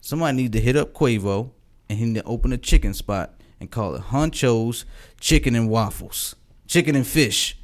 somebody 0.00 0.36
need 0.36 0.52
to 0.52 0.60
hit 0.60 0.76
up 0.76 0.92
Quavo 0.94 1.50
and 1.90 1.98
he 1.98 2.06
need 2.06 2.14
to 2.20 2.24
open 2.24 2.52
a 2.52 2.58
chicken 2.58 2.94
spot 2.94 3.34
and 3.62 3.70
call 3.70 3.94
it 3.94 4.02
Huncho's 4.02 4.84
Chicken 5.20 5.54
and 5.54 5.68
Waffles, 5.70 6.34
Chicken 6.66 6.96
and 6.96 7.06
Fish. 7.06 7.56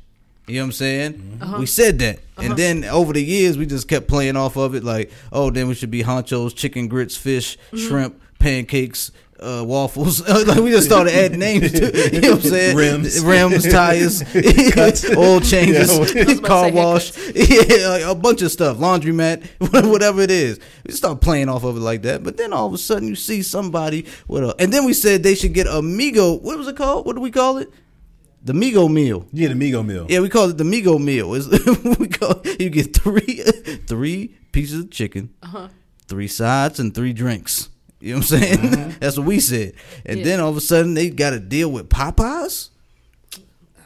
You 0.47 0.55
know 0.55 0.61
what 0.62 0.67
I'm 0.67 0.73
saying? 0.73 1.38
Uh-huh. 1.43 1.57
We 1.59 1.67
said 1.67 1.99
that. 1.99 2.21
And 2.38 2.57
then 2.57 2.85
over 2.85 3.12
the 3.12 3.23
years, 3.23 3.59
we 3.59 3.67
just 3.67 3.87
kept 3.88 4.09
playing 4.09 4.37
off 4.37 4.57
of 4.57 4.75
it 4.75 4.83
like, 4.85 5.11
oh, 5.33 5.50
then 5.50 5.69
we 5.69 5.75
should 5.75 5.90
be 5.90 6.02
Huncho's 6.02 6.55
Chicken 6.55 6.88
Grits, 6.88 7.17
Fish, 7.17 7.59
Mm-hmm. 7.73 7.87
Shrimp, 7.87 8.21
Pancakes, 8.38 9.11
uh, 9.40 9.64
Waffles. 9.66 10.26
like 10.47 10.59
we 10.59 10.71
just 10.71 10.87
started 10.87 11.12
adding 11.14 11.38
names 11.38 11.73
to 11.73 12.11
You 12.14 12.21
know 12.21 12.30
what 12.33 12.45
I'm 12.45 12.50
saying? 12.50 12.76
Rims. 12.76 13.25
Rims, 13.25 13.68
tires, 13.71 14.23
oil 15.16 15.40
changes, 15.40 15.88
Yeah, 15.90 15.97
I 15.97 15.99
was 16.00 16.11
about 16.12 16.26
to 16.28 16.40
car 16.42 16.71
wash. 16.73 17.16
Yeah, 17.35 17.88
like 17.88 18.02
a 18.02 18.14
bunch 18.14 18.42
of 18.42 18.50
stuff. 18.50 18.78
Laundromat, 18.78 19.45
whatever 19.88 20.21
it 20.23 20.30
is. 20.30 20.59
We 20.87 20.92
start 20.92 21.21
playing 21.21 21.49
off 21.49 21.64
of 21.64 21.76
it 21.76 21.80
like 21.80 22.02
that. 22.02 22.23
But 22.23 22.37
then 22.37 22.52
all 22.52 22.66
of 22.66 22.73
a 22.75 22.78
sudden, 22.78 23.09
you 23.09 23.14
see 23.16 23.42
somebody 23.42 24.07
with 24.26 24.42
a. 24.45 24.54
And 24.59 24.73
then 24.73 24.85
we 24.85 24.92
said 24.92 25.23
they 25.23 25.35
should 25.35 25.54
get 25.54 25.66
a 25.66 25.80
Migo. 25.83 26.40
What 26.42 26.59
was 26.59 26.68
it 26.68 26.76
called? 26.76 27.07
What 27.07 27.14
do 27.16 27.23
we 27.23 27.30
call 27.30 27.59
it? 27.59 27.71
The 28.45 28.52
Migo 28.52 28.90
meal. 28.90 29.26
Yeah, 29.33 29.49
the 29.49 29.54
Migo 29.54 29.85
meal. 29.85 30.07
Yeah, 30.09 30.21
we 30.21 30.28
call 30.28 30.49
it 30.49 30.57
the 30.57 30.64
Migo 30.64 30.99
meal. 31.02 31.35
It's, 31.35 31.47
we 31.99 32.07
call 32.09 32.40
you 32.59 32.71
get 32.71 32.95
three 32.95 33.42
three 33.87 34.37
pieces 34.52 34.85
of 34.85 34.90
chicken, 34.90 35.30
Uh-huh. 35.42 35.68
three 36.07 36.28
sides, 36.28 36.78
and 36.80 36.95
three 36.95 37.12
drinks. 37.12 37.68
You 38.00 38.14
know 38.14 38.19
what 38.21 38.33
I'm 38.33 38.38
saying? 38.40 38.95
That's 39.00 39.17
what 39.19 39.26
we 39.26 39.40
said. 39.40 39.73
And 40.07 40.19
Yeah. 40.21 40.25
then 40.25 40.40
all 40.40 40.50
of 40.50 40.57
a 40.57 40.61
sudden 40.61 40.95
they 40.95 41.11
got 41.11 41.31
to 41.31 41.40
deal 41.40 41.71
with 41.71 41.88
Popeyes, 41.88 42.69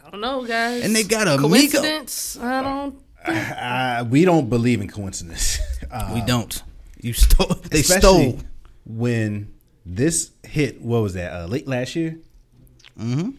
I 0.07 0.11
don't 0.11 0.21
know, 0.21 0.45
guys. 0.45 0.85
and 0.85 0.95
they 0.95 1.03
got 1.03 1.27
a 1.27 1.33
Migo. 1.39 1.49
coincidence. 1.49 2.39
I 2.39 2.63
don't. 2.63 3.03
Uh, 3.25 4.05
we 4.11 4.25
don't 4.25 4.49
believe 4.51 4.81
in 4.81 4.89
coincidence. 4.89 5.59
Uh, 5.91 6.11
We 6.15 6.23
don't. 6.23 6.63
You 7.03 7.13
stole. 7.13 7.55
They 7.71 7.83
stole. 7.83 8.39
when 8.87 9.53
this 9.85 10.31
hit. 10.43 10.81
What 10.81 11.03
was 11.03 11.13
that? 11.15 11.33
Uh, 11.35 11.47
late 11.47 11.69
last 11.69 11.95
year. 11.97 12.17
Mm-hmm. 12.99 13.31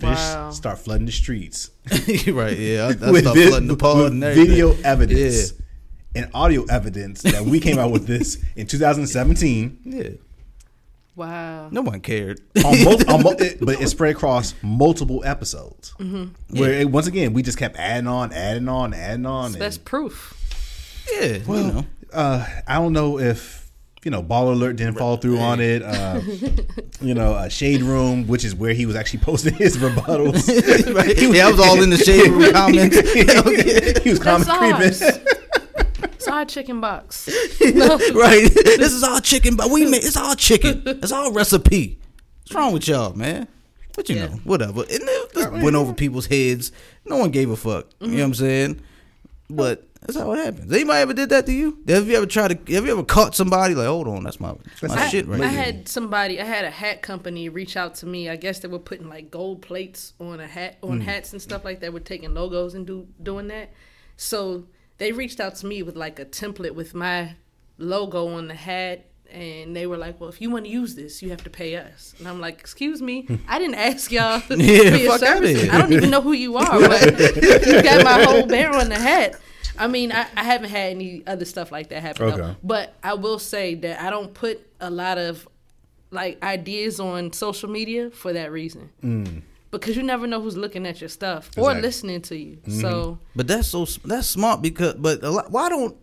Fish 0.00 0.02
Wow. 0.02 0.50
start 0.50 0.78
flooding 0.80 1.06
the 1.06 1.12
streets 1.12 1.70
right. 2.26 2.58
Yeah. 2.58 2.92
I, 3.00 3.06
I 3.06 3.10
with 3.12 3.22
started 3.22 3.34
vi- 3.40 3.46
flooding 3.48 3.68
the 3.68 3.76
pod 3.76 4.12
with 4.12 4.34
video 4.34 4.74
evidence. 4.82 5.52
And 6.16 6.30
audio 6.34 6.64
evidence 6.64 7.22
that 7.22 7.42
we 7.44 7.60
came 7.60 7.78
out 7.78 7.90
with 7.90 8.06
this 8.06 8.42
in 8.56 8.66
2017. 8.68 9.78
Yeah. 9.84 10.08
Wow. 11.14 11.68
No 11.70 11.80
one 11.82 12.00
cared. 12.00 12.40
on 12.64 12.84
mul- 12.84 13.10
on 13.10 13.22
mul- 13.22 13.32
it- 13.40 13.58
but 13.60 13.80
it 13.80 13.88
spread 13.88 14.14
across 14.16 14.54
multiple 14.62 15.22
episodes. 15.24 15.90
Where 16.50 16.72
it, 16.72 16.90
once 16.90 17.06
again 17.06 17.32
we 17.32 17.42
just 17.42 17.58
kept 17.58 17.76
adding 17.76 18.06
on, 18.06 18.32
adding 18.32 18.68
on, 18.68 18.92
adding 18.94 19.24
on. 19.26 19.52
So 19.52 19.58
that's 19.58 19.78
proof. 19.78 20.34
Yeah. 21.12 21.36
you 21.38 21.44
know. 21.46 21.86
uh, 22.12 22.46
I 22.66 22.74
don't 22.76 22.92
know 22.92 23.18
if 23.18 23.70
you 24.04 24.10
know 24.10 24.22
Baller 24.22 24.52
Alert 24.52 24.76
didn't 24.76 24.98
follow 24.98 25.16
through 25.16 25.38
on 25.38 25.60
it. 25.60 25.82
Uh, 25.82 26.20
you 27.00 27.14
know, 27.14 27.32
uh, 27.32 27.48
Shade 27.48 27.82
Room, 27.82 28.26
which 28.26 28.44
is 28.44 28.54
where 28.54 28.74
he 28.74 28.84
was 28.86 28.94
actually 28.96 29.20
posting 29.20 29.54
his 29.54 29.78
rebuttals. 29.78 30.94
right. 30.94 31.16
Yeah, 31.20 31.46
I 31.48 31.50
was 31.50 31.60
all 31.60 31.82
in 31.82 31.90
the 31.90 31.96
shade 31.96 32.28
room 32.30 32.52
comments. 32.52 34.02
He 34.02 34.10
was 34.10 34.18
comment 34.18 34.46
That's 34.46 34.98
creeping. 35.00 35.26
Ours. 36.28 36.44
it's 36.46 36.56
our 36.56 36.62
chicken 36.62 36.80
box. 36.80 37.28
right. 38.14 38.48
This 38.52 38.92
is 38.92 39.02
our 39.02 39.20
chicken, 39.20 39.56
but 39.56 39.70
we 39.70 39.84
make 39.88 40.04
it's 40.04 40.16
our 40.16 40.34
chicken. 40.34 40.82
It's 40.86 41.12
our 41.12 41.32
recipe. 41.32 41.98
What's 42.42 42.54
wrong 42.54 42.72
with 42.72 42.86
y'all, 42.88 43.14
man? 43.14 43.48
But 43.94 44.08
you 44.08 44.16
Yeah. 44.16 44.26
know, 44.26 44.32
whatever. 44.44 44.80
And 44.82 44.90
it 44.90 45.32
just 45.34 45.52
went 45.52 45.74
over 45.76 45.92
people's 45.94 46.26
heads. 46.26 46.70
No 47.04 47.16
one 47.16 47.30
gave 47.30 47.50
a 47.50 47.56
fuck. 47.56 47.86
You 48.00 48.08
know 48.08 48.14
what 48.18 48.22
I'm 48.24 48.34
saying? 48.34 48.80
But 49.48 49.86
that's 50.02 50.18
how 50.18 50.32
it 50.32 50.44
happens. 50.44 50.70
Anybody 50.72 50.98
ever 51.00 51.14
did 51.14 51.30
that 51.30 51.46
to 51.46 51.52
you? 51.52 51.78
Have 51.88 52.06
you 52.08 52.16
ever 52.16 52.26
tried 52.26 52.66
to? 52.66 52.74
Have 52.74 52.84
you 52.84 52.92
ever 52.92 53.02
caught 53.04 53.34
somebody 53.34 53.74
like, 53.74 53.86
hold 53.86 54.06
on, 54.06 54.22
that's 54.24 54.38
my, 54.38 54.54
that's 54.80 54.94
my 54.94 55.02
I, 55.02 55.08
shit 55.08 55.26
right 55.26 55.40
I 55.40 55.44
there. 55.44 55.48
had 55.64 55.88
somebody, 55.88 56.40
I 56.40 56.44
had 56.44 56.64
a 56.64 56.70
hat 56.70 57.00
company 57.02 57.48
reach 57.48 57.76
out 57.76 57.94
to 57.96 58.06
me. 58.06 58.28
I 58.28 58.36
guess 58.36 58.58
they 58.60 58.68
were 58.68 58.78
putting 58.78 59.08
like 59.08 59.30
gold 59.30 59.62
plates 59.62 60.12
on 60.20 60.38
a 60.40 60.46
hat, 60.46 60.80
Mm. 60.82 60.90
on 60.90 61.00
hats 61.00 61.32
and 61.32 61.40
stuff 61.40 61.64
like 61.64 61.80
that. 61.80 61.92
We're 61.92 62.00
taking 62.00 62.34
logos 62.34 62.74
and 62.74 62.86
do 62.86 63.06
doing 63.22 63.48
that. 63.48 63.72
So 64.16 64.64
they 64.98 65.12
reached 65.12 65.40
out 65.40 65.56
to 65.56 65.66
me 65.66 65.82
with 65.82 65.96
like 65.96 66.18
a 66.18 66.24
template 66.24 66.74
with 66.74 66.94
my 66.94 67.34
logo 67.78 68.28
on 68.28 68.48
the 68.48 68.54
hat. 68.54 69.06
And 69.30 69.74
they 69.74 69.88
were 69.88 69.96
like, 69.96 70.20
"Well, 70.20 70.30
if 70.30 70.40
you 70.40 70.50
want 70.50 70.66
to 70.66 70.70
use 70.70 70.94
this, 70.94 71.20
you 71.20 71.30
have 71.30 71.42
to 71.42 71.50
pay 71.50 71.74
us." 71.74 72.14
And 72.20 72.28
I'm 72.28 72.40
like, 72.40 72.60
"Excuse 72.60 73.02
me, 73.02 73.26
I 73.48 73.58
didn't 73.58 73.74
ask 73.74 74.12
y'all 74.12 74.38
for 74.46 74.54
Yeah, 74.54 74.96
fuck 74.98 75.20
outta 75.20 75.26
services. 75.26 75.68
I 75.68 75.78
don't 75.78 75.92
even 75.92 76.10
know 76.10 76.20
who 76.20 76.32
you 76.32 76.56
are, 76.56 76.78
but 76.78 77.20
you 77.66 77.82
got 77.82 78.04
my 78.04 78.22
whole 78.22 78.46
bear 78.46 78.72
on 78.72 78.88
the 78.88 78.98
hat." 78.98 79.34
I 79.78 79.88
mean, 79.88 80.12
I, 80.12 80.26
I 80.36 80.44
haven't 80.44 80.70
had 80.70 80.90
any 80.92 81.22
other 81.26 81.44
stuff 81.44 81.72
like 81.72 81.88
that 81.88 82.02
happen. 82.02 82.28
though. 82.28 82.34
Okay. 82.34 82.56
But 82.62 82.94
I 83.02 83.14
will 83.14 83.40
say 83.40 83.74
that 83.74 84.00
I 84.00 84.10
don't 84.10 84.32
put 84.32 84.64
a 84.80 84.90
lot 84.90 85.18
of 85.18 85.46
like 86.12 86.42
ideas 86.42 87.00
on 87.00 87.32
social 87.32 87.68
media 87.68 88.10
for 88.10 88.32
that 88.32 88.52
reason. 88.52 88.90
Mm. 89.02 89.42
Because 89.78 89.96
you 89.96 90.02
never 90.02 90.26
know 90.26 90.40
who's 90.40 90.56
looking 90.56 90.86
at 90.86 91.00
your 91.00 91.08
stuff 91.08 91.50
or 91.56 91.70
Exactly. 91.70 91.82
listening 91.82 92.22
to 92.22 92.36
you. 92.36 92.56
Mm-hmm. 92.56 92.80
So 92.80 93.18
But 93.34 93.46
that's 93.48 93.68
so 93.68 93.84
that's 94.04 94.26
smart 94.26 94.62
because 94.62 94.94
but 94.94 95.22
a 95.22 95.30
lot, 95.30 95.50
why 95.50 95.68
don't 95.68 95.96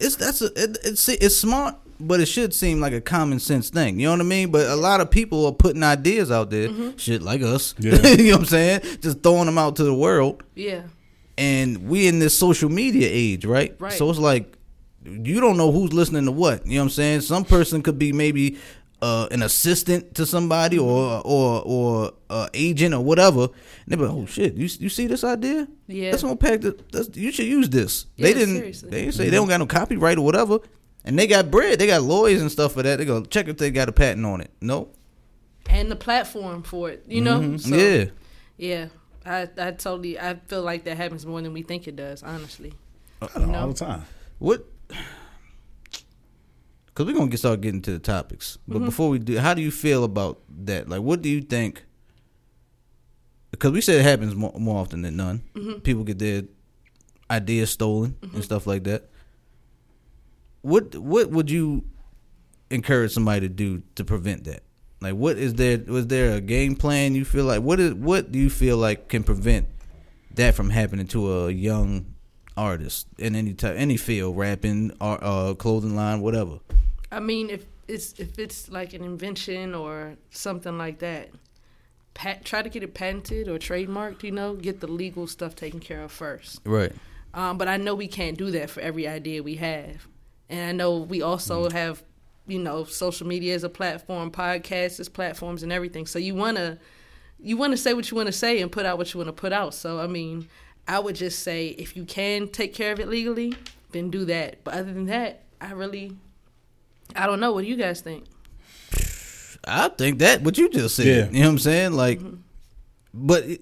it's 0.00 0.16
that's 0.16 0.42
a 0.42 0.46
it, 0.46 0.78
it's 0.84 1.08
it's 1.08 1.36
smart 1.36 1.76
but 2.00 2.20
it 2.20 2.26
should 2.26 2.54
seem 2.54 2.80
like 2.80 2.92
a 2.92 3.00
common 3.00 3.38
sense 3.38 3.68
thing. 3.70 4.00
You 4.00 4.06
know 4.06 4.12
what 4.12 4.20
I 4.20 4.24
mean? 4.24 4.50
But 4.50 4.66
a 4.68 4.76
lot 4.76 5.00
of 5.00 5.10
people 5.10 5.44
are 5.46 5.52
putting 5.52 5.82
ideas 5.82 6.30
out 6.30 6.50
there, 6.50 6.68
mm-hmm. 6.68 6.96
shit 6.96 7.22
like 7.22 7.42
us. 7.42 7.74
Yeah. 7.78 7.94
you 8.06 8.24
know 8.24 8.32
what 8.32 8.40
I'm 8.40 8.46
saying? 8.46 8.80
Just 9.00 9.22
throwing 9.22 9.46
them 9.46 9.58
out 9.58 9.76
to 9.76 9.84
the 9.84 9.94
world. 9.94 10.42
yeah, 10.54 10.82
And 11.36 11.88
we 11.88 12.08
in 12.08 12.18
this 12.18 12.36
social 12.38 12.70
media 12.70 13.08
age, 13.10 13.44
right? 13.44 13.76
Right. 13.78 13.92
So 13.92 14.08
it's 14.08 14.18
like 14.18 14.56
you 15.04 15.40
don't 15.40 15.56
know 15.56 15.72
who's 15.72 15.92
listening 15.92 16.26
to 16.26 16.32
what. 16.32 16.66
You 16.66 16.74
know 16.74 16.80
what 16.80 16.84
I'm 16.84 16.90
saying? 16.90 17.20
Some 17.22 17.44
person 17.44 17.82
could 17.82 17.98
be 17.98 18.12
maybe 18.12 18.58
uh, 19.02 19.28
an 19.30 19.42
assistant 19.42 20.14
to 20.14 20.26
somebody 20.26 20.78
or 20.78 21.22
or 21.24 21.62
or 21.64 22.12
uh, 22.28 22.48
agent 22.54 22.94
or 22.94 23.00
whatever. 23.00 23.42
And 23.44 23.52
they 23.88 23.96
be 23.96 24.02
like, 24.02 24.12
"Oh 24.12 24.26
shit, 24.26 24.54
you 24.54 24.68
you 24.78 24.88
see 24.88 25.06
this 25.06 25.24
idea? 25.24 25.68
Yeah. 25.86 26.10
that's 26.10 26.22
gonna 26.22 26.36
pack 26.36 26.60
the. 26.60 26.78
That's, 26.92 27.16
you 27.16 27.32
should 27.32 27.46
use 27.46 27.68
this." 27.68 28.06
they 28.18 28.34
didn't. 28.34 28.56
seriously. 28.56 28.90
They 28.90 29.00
didn't 29.02 29.14
say 29.14 29.24
they 29.24 29.36
don't 29.36 29.48
got 29.48 29.58
no 29.58 29.66
copyright 29.66 30.18
or 30.18 30.24
whatever. 30.24 30.58
And 31.04 31.18
they 31.18 31.26
got 31.26 31.50
bread. 31.50 31.78
They 31.78 31.86
got 31.86 32.02
lawyers 32.02 32.42
and 32.42 32.52
stuff 32.52 32.74
for 32.74 32.82
that. 32.82 32.98
They 32.98 33.06
go 33.06 33.24
check 33.24 33.48
if 33.48 33.56
they 33.56 33.70
got 33.70 33.88
a 33.88 33.92
patent 33.92 34.26
on 34.26 34.42
it. 34.42 34.50
No. 34.60 34.88
and 35.68 35.90
the 35.90 35.96
platform 35.96 36.62
for 36.62 36.90
it, 36.90 37.04
you 37.08 37.22
know. 37.22 37.56
So, 37.56 37.74
yeah. 37.74 38.04
yeah. 38.58 38.86
I 39.24 39.48
I 39.58 39.70
totally 39.72 40.18
I 40.18 40.34
feel 40.46 40.62
like 40.62 40.84
that 40.84 40.96
happens 40.96 41.24
more 41.26 41.40
than 41.40 41.52
we 41.52 41.62
think 41.62 41.86
it 41.88 41.96
does. 41.96 42.22
Honestly, 42.22 42.74
all 43.20 43.46
know? 43.46 43.68
the 43.68 43.74
time. 43.74 44.04
What? 44.38 44.66
Because 47.00 47.14
we're 47.14 47.18
gonna 47.18 47.30
get 47.30 47.38
start 47.38 47.62
getting 47.62 47.80
to 47.80 47.92
the 47.92 47.98
topics, 47.98 48.58
but 48.68 48.76
Mm-hmm. 48.76 48.84
before 48.84 49.08
we 49.08 49.18
do, 49.18 49.38
how 49.38 49.54
do 49.54 49.62
you 49.62 49.70
feel 49.70 50.04
about 50.04 50.42
that? 50.66 50.86
Like, 50.86 51.00
what 51.00 51.22
do 51.22 51.30
you 51.30 51.40
think? 51.40 51.82
Because 53.50 53.72
we 53.72 53.80
said 53.80 54.00
it 54.00 54.02
happens 54.02 54.34
more, 54.34 54.52
more 54.58 54.78
often 54.82 55.00
than 55.00 55.16
none. 55.16 55.42
Mm-hmm. 55.54 55.78
People 55.80 56.04
get 56.04 56.18
their 56.18 56.42
ideas 57.30 57.70
stolen 57.70 58.16
and 58.34 58.44
stuff 58.44 58.66
like 58.66 58.84
that. 58.84 59.08
What 60.60 60.94
What 60.94 61.30
would 61.30 61.50
you 61.50 61.84
encourage 62.70 63.12
somebody 63.12 63.40
to 63.40 63.48
do 63.48 63.82
to 63.94 64.04
prevent 64.04 64.44
that? 64.44 64.62
Like, 65.00 65.14
what 65.14 65.38
is 65.38 65.54
there? 65.54 65.78
Was 65.86 66.06
there 66.08 66.34
a 66.34 66.40
game 66.42 66.76
plan 66.76 67.14
you 67.14 67.24
feel 67.24 67.46
like? 67.46 67.62
What 67.62 67.80
is 67.80 67.94
What 67.94 68.30
do 68.30 68.38
you 68.38 68.50
feel 68.50 68.76
like 68.76 69.08
can 69.08 69.22
prevent 69.24 69.68
that 70.34 70.54
from 70.54 70.68
happening 70.68 71.06
to 71.08 71.32
a 71.32 71.50
young 71.50 72.14
artist 72.58 73.06
in 73.16 73.34
any 73.34 73.54
type, 73.54 73.76
any 73.78 73.96
field, 73.96 74.36
rapping, 74.36 74.92
or 75.00 75.18
uh, 75.24 75.54
clothing 75.54 75.96
line, 75.96 76.20
whatever? 76.20 76.58
I 77.12 77.20
mean, 77.20 77.50
if 77.50 77.66
it's 77.88 78.12
if 78.18 78.38
it's 78.38 78.70
like 78.70 78.92
an 78.94 79.02
invention 79.02 79.74
or 79.74 80.16
something 80.30 80.78
like 80.78 81.00
that, 81.00 81.30
pat, 82.14 82.44
try 82.44 82.62
to 82.62 82.68
get 82.68 82.82
it 82.82 82.94
patented 82.94 83.48
or 83.48 83.58
trademarked. 83.58 84.22
You 84.22 84.32
know, 84.32 84.54
get 84.54 84.80
the 84.80 84.86
legal 84.86 85.26
stuff 85.26 85.54
taken 85.54 85.80
care 85.80 86.02
of 86.02 86.12
first. 86.12 86.60
Right. 86.64 86.92
Um, 87.34 87.58
but 87.58 87.68
I 87.68 87.76
know 87.76 87.94
we 87.94 88.08
can't 88.08 88.36
do 88.36 88.50
that 88.52 88.70
for 88.70 88.80
every 88.80 89.06
idea 89.06 89.42
we 89.42 89.56
have, 89.56 90.08
and 90.48 90.68
I 90.68 90.72
know 90.72 90.98
we 90.98 91.22
also 91.22 91.70
have, 91.70 92.02
you 92.46 92.58
know, 92.58 92.84
social 92.84 93.26
media 93.26 93.54
as 93.54 93.62
a 93.62 93.68
platform, 93.68 94.30
podcasts 94.30 94.98
as 94.98 95.08
platforms, 95.08 95.62
and 95.62 95.72
everything. 95.72 96.06
So 96.06 96.18
you 96.18 96.34
wanna, 96.34 96.78
you 97.38 97.56
wanna 97.56 97.76
say 97.76 97.94
what 97.94 98.10
you 98.10 98.16
wanna 98.16 98.32
say 98.32 98.60
and 98.60 98.70
put 98.70 98.84
out 98.84 98.98
what 98.98 99.14
you 99.14 99.18
wanna 99.18 99.32
put 99.32 99.52
out. 99.52 99.74
So 99.74 100.00
I 100.00 100.08
mean, 100.08 100.48
I 100.88 100.98
would 100.98 101.14
just 101.14 101.40
say 101.44 101.68
if 101.68 101.96
you 101.96 102.04
can 102.04 102.48
take 102.48 102.74
care 102.74 102.92
of 102.92 102.98
it 102.98 103.08
legally, 103.08 103.54
then 103.92 104.10
do 104.10 104.24
that. 104.24 104.64
But 104.64 104.74
other 104.74 104.92
than 104.92 105.06
that, 105.06 105.44
I 105.60 105.72
really, 105.72 106.16
I 107.16 107.26
don't 107.26 107.40
know. 107.40 107.52
What 107.52 107.62
do 107.64 107.68
you 107.68 107.76
guys 107.76 108.00
think? 108.00 108.24
I 109.64 109.88
think 109.88 110.20
that 110.20 110.42
what 110.42 110.56
you 110.56 110.70
just 110.70 110.96
said. 110.96 111.06
Yeah. 111.06 111.26
You 111.26 111.40
know 111.40 111.46
what 111.46 111.52
I'm 111.52 111.58
saying? 111.58 111.92
Like, 111.92 112.18
mm-hmm. 112.18 112.36
but 113.12 113.44
it, 113.44 113.60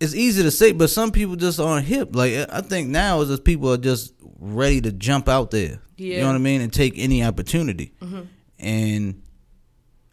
it's 0.00 0.14
easy 0.14 0.42
to 0.42 0.50
say, 0.50 0.72
but 0.72 0.90
some 0.90 1.10
people 1.10 1.36
just 1.36 1.58
aren't 1.60 1.86
hip. 1.86 2.14
Like, 2.14 2.34
I 2.50 2.60
think 2.60 2.88
now 2.88 3.20
is 3.20 3.28
just 3.28 3.44
people 3.44 3.72
are 3.72 3.78
just 3.78 4.12
ready 4.38 4.80
to 4.82 4.92
jump 4.92 5.28
out 5.28 5.50
there. 5.50 5.80
Yeah. 5.96 6.16
You 6.16 6.20
know 6.22 6.26
what 6.28 6.34
I 6.34 6.38
mean, 6.38 6.60
and 6.60 6.72
take 6.72 6.94
any 6.96 7.24
opportunity. 7.24 7.92
Mm-hmm. 8.00 8.22
And 8.58 9.22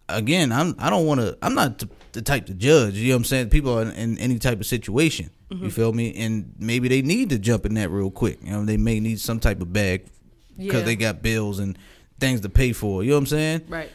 again, 0.08 0.52
I'm 0.52 0.76
I 0.80 0.90
don't 0.90 1.06
want 1.06 1.22
to. 1.22 1.38
I'm 1.42 1.56
not 1.56 1.80
the, 1.80 1.90
the 2.14 2.22
type 2.22 2.46
to 2.46 2.54
judge. 2.54 2.96
You 2.96 3.10
know 3.10 3.16
what 3.16 3.18
I'm 3.18 3.26
saying? 3.26 3.50
People 3.50 3.78
are 3.78 3.82
in, 3.82 3.92
in 3.92 4.18
any 4.20 4.40
type 4.40 4.60
of 4.60 4.66
situation. 4.66 5.30
You 5.50 5.58
mm-hmm. 5.58 5.70
feel 5.70 5.94
me? 5.94 6.16
And 6.16 6.54
maybe 6.58 6.88
they 6.88 7.02
need 7.02 7.30
to 7.30 7.38
jump 7.38 7.66
in 7.66 7.76
that 7.76 7.90
real 7.90 8.10
quick. 8.12 8.40
You 8.42 8.52
know, 8.52 8.66
they 8.66 8.78
may 8.78 9.00
need 9.00 9.20
some 9.20 9.40
type 9.40 9.62
of 9.62 9.72
bag 9.72 10.06
because 10.58 10.82
Yeah. 10.82 10.86
they 10.86 10.96
got 10.96 11.22
bills 11.22 11.60
and 11.60 11.78
things 12.20 12.42
to 12.42 12.50
pay 12.50 12.74
for. 12.74 13.04
You 13.04 13.12
know 13.12 13.16
what 13.16 13.22
I'm 13.22 13.28
saying? 13.28 13.62
Right. 13.68 13.92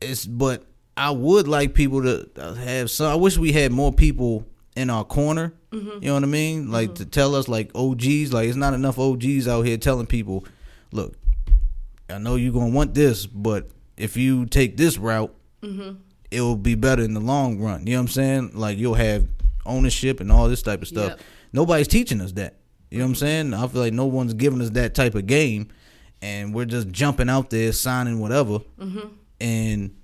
it's 0.00 0.26
but 0.26 0.64
I 0.96 1.10
would 1.10 1.48
like 1.48 1.74
people 1.74 2.02
to 2.02 2.28
uh, 2.36 2.54
have 2.54 2.90
some. 2.90 3.06
I 3.06 3.14
wish 3.14 3.38
we 3.38 3.52
had 3.52 3.72
more 3.72 3.92
people 3.92 4.46
in 4.76 4.90
our 4.90 5.04
corner. 5.04 5.54
Mm-hmm. 5.72 6.02
You 6.02 6.08
know 6.08 6.14
what 6.14 6.22
I 6.24 6.26
mean? 6.26 6.70
Like 6.70 6.88
mm-hmm. 6.88 6.94
to 6.94 7.06
tell 7.06 7.34
us 7.34 7.48
like 7.48 7.70
OGs. 7.74 8.32
Like 8.32 8.48
it's 8.48 8.56
not 8.56 8.74
enough 8.74 8.98
OGs 8.98 9.48
out 9.48 9.62
here 9.62 9.76
telling 9.76 10.06
people, 10.06 10.44
look, 10.92 11.16
I 12.08 12.18
know 12.18 12.36
you're 12.36 12.52
gonna 12.52 12.74
want 12.74 12.94
this, 12.94 13.26
but 13.26 13.70
if 13.96 14.16
you 14.16 14.46
take 14.46 14.76
this 14.76 14.98
route, 14.98 15.34
mm-hmm. 15.62 15.96
it 16.30 16.40
will 16.40 16.56
be 16.56 16.74
better 16.74 17.02
in 17.02 17.14
the 17.14 17.20
long 17.20 17.60
run. 17.60 17.86
You 17.86 17.94
know 17.94 18.00
what 18.00 18.02
I'm 18.02 18.08
saying? 18.08 18.50
Like 18.54 18.78
you'll 18.78 18.94
have 18.94 19.26
ownership 19.66 20.20
and 20.20 20.30
all 20.32 20.48
this 20.48 20.62
type 20.62 20.82
of 20.82 20.88
stuff. 20.88 21.10
Yep. 21.10 21.20
Nobody's 21.52 21.88
teaching 21.88 22.20
us 22.20 22.32
that. 22.32 22.56
You 22.90 22.98
know 22.98 23.04
what 23.04 23.10
I'm 23.10 23.14
saying? 23.16 23.54
I 23.54 23.66
feel 23.68 23.82
like 23.82 23.92
no 23.92 24.06
one's 24.06 24.34
giving 24.34 24.60
us 24.60 24.70
that 24.70 24.94
type 24.94 25.14
of 25.14 25.26
game, 25.26 25.68
and 26.22 26.54
we're 26.54 26.66
just 26.66 26.90
jumping 26.90 27.28
out 27.28 27.50
there 27.50 27.72
signing 27.72 28.18
whatever, 28.20 28.60
mm-hmm. 28.78 29.08
and 29.40 29.94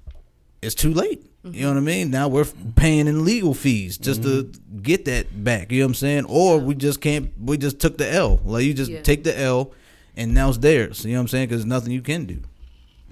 it's 0.63 0.75
too 0.75 0.93
late. 0.93 1.25
You 1.53 1.63
know 1.63 1.69
what 1.69 1.77
I 1.77 1.81
mean? 1.81 2.11
Now 2.11 2.27
we're 2.27 2.47
paying 2.75 3.07
in 3.07 3.25
legal 3.25 3.55
fees 3.55 3.99
just 3.99 4.23
to 4.25 4.45
mm-hmm. 4.45 4.79
get 4.81 5.05
that 5.05 5.45
back. 5.45 5.71
You 5.71 5.81
know 5.81 5.87
what 5.87 5.91
I'm 5.91 5.95
saying? 5.95 6.25
Or 6.25 6.59
we 6.59 6.75
just 6.75 7.01
can't. 7.01 7.31
We 7.41 7.57
just 7.57 7.79
took 7.79 7.99
the 7.99 8.13
L. 8.13 8.41
Like 8.45 8.65
you 8.65 8.75
just 8.75 8.91
Yeah. 8.91 9.03
take 9.03 9.23
the 9.23 9.39
L, 9.39 9.73
and 10.17 10.35
now 10.35 10.49
it's 10.49 10.59
theirs. 10.59 11.05
You 11.05 11.13
know 11.13 11.19
what 11.19 11.23
I'm 11.23 11.29
saying? 11.29 11.49
Because 11.49 11.65
nothing 11.65 11.93
you 11.93 12.03
can 12.03 12.25
do. 12.25 12.41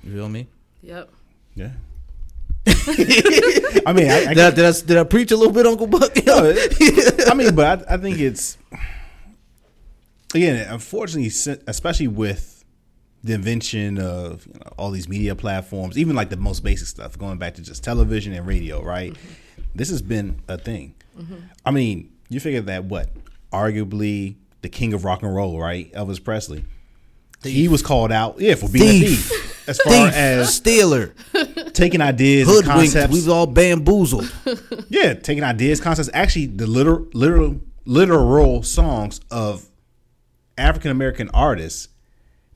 You 0.03 0.15
feel 0.15 0.29
me? 0.29 0.49
Yep. 0.83 1.11
Yeah. 1.55 1.71
I 3.87 3.93
mean, 3.93 4.11
I, 4.11 4.27
I 4.31 4.35
Did 4.35 4.39
I, 4.39 4.51
did 4.51 4.65
I 4.65 4.73
did 4.73 4.97
I 4.97 5.05
preach 5.05 5.31
a 5.31 5.37
little 5.37 5.53
bit, 5.53 5.67
Uncle 5.67 5.87
Buck? 5.87 6.17
No, 6.27 6.45
it- 6.45 7.29
I 7.31 7.35
mean, 7.35 7.55
but 7.55 7.89
I, 7.89 7.95
I 7.95 7.97
think 7.99 8.19
it's 8.19 8.59
again, 10.35 10.67
unfortunately, 10.71 11.29
especially 11.67 12.09
with 12.09 12.54
the 13.25 13.33
invention 13.33 13.99
of 13.99 14.47
you 14.47 14.53
know, 14.53 14.73
all 14.79 14.91
these 14.91 15.09
media 15.09 15.35
platforms, 15.35 15.97
even 15.99 16.15
like 16.15 16.29
the 16.29 16.37
most 16.37 16.63
basic 16.63 16.87
stuff, 16.87 17.19
going 17.19 17.39
back 17.39 17.55
to 17.55 17.63
just 17.63 17.83
television 17.83 18.35
and 18.35 18.47
radio, 18.47 18.83
right? 18.83 19.13
Mm-hmm. 19.15 19.63
This 19.75 19.89
has 19.89 20.03
been 20.03 20.41
a 20.47 20.59
thing. 20.59 20.95
Mm-hmm. 21.19 21.37
I 21.65 21.71
mean, 21.71 22.13
you 22.29 22.39
figure 22.39 22.61
that 22.61 22.85
what, 22.85 23.09
arguably 23.51 24.37
the 24.61 24.69
king 24.69 24.93
of 24.93 25.05
rock 25.05 25.23
and 25.23 25.35
roll, 25.35 25.59
right, 25.59 25.91
Elvis 25.95 26.23
Presley, 26.23 26.65
he 27.43 27.67
was 27.67 27.83
called 27.83 28.13
out, 28.13 28.41
yeah, 28.41 28.55
for 28.55 28.69
being 28.69 29.03
Thief. 29.03 29.31
a 29.31 29.35
thief. 29.35 29.69
As 29.69 29.81
far 29.81 30.07
Thief, 30.09 30.15
as 30.15 30.55
stealer, 30.55 31.15
taking 31.73 32.03
ideas 32.03 32.47
and 32.47 32.57
hoodwinked. 32.57 32.93
concepts, 32.93 33.15
We've 33.15 33.29
all 33.31 33.47
bamboozled. 33.47 34.31
yeah, 34.91 35.15
taking 35.15 35.43
ideas, 35.43 35.81
concepts. 35.81 36.11
Actually, 36.13 36.47
the 36.47 36.67
literal, 36.67 37.07
literal, 37.15 37.61
literal 37.87 38.63
songs 38.63 39.23
of 39.31 39.67
African 40.59 40.91
American 40.91 41.31
artists 41.33 41.89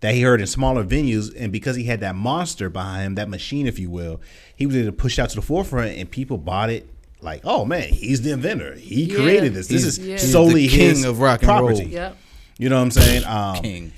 that 0.01 0.15
he 0.15 0.23
heard 0.23 0.41
in 0.41 0.47
smaller 0.47 0.85
venues, 0.85 1.35
and 1.37 1.51
because 1.53 1.77
he 1.77 1.85
had 1.85 2.01
that 2.01 2.15
monster 2.15 2.69
behind 2.71 3.05
him, 3.07 3.15
that 3.17 3.29
machine, 3.29 3.67
if 3.67 3.79
you 3.79 3.91
will, 3.91 4.21
he 4.55 4.65
was 4.67 4.77
able 4.77 4.87
to 4.87 4.93
push 4.93 5.19
out 5.19 5.31
to 5.31 5.37
the 5.37 5.43
forefront, 5.43 5.97
and 5.99 6.11
people 6.11 6.39
bought 6.39 6.71
it. 6.71 6.89
Like, 7.21 7.41
oh 7.45 7.65
man, 7.65 7.89
he's 7.89 8.23
the 8.23 8.31
inventor. 8.31 8.75
He 8.77 9.05
Yeah. 9.07 9.17
created 9.17 9.55
this. 9.55 9.67
This 9.67 9.83
He's- 9.83 9.99
is 9.99 10.07
yeah. 10.07 10.17
solely 10.19 10.63
He's 10.63 10.71
the 10.73 10.79
king 10.79 10.89
his 10.91 11.05
of 11.05 11.19
rock 11.21 11.43
and 11.43 11.51
roll. 11.51 11.73
Yep. 11.83 12.17
You 12.59 12.69
know 12.69 12.77
what 12.77 12.83
I'm 12.83 12.91
saying? 12.93 13.25
Um, 13.25 13.57
King. 13.63 13.93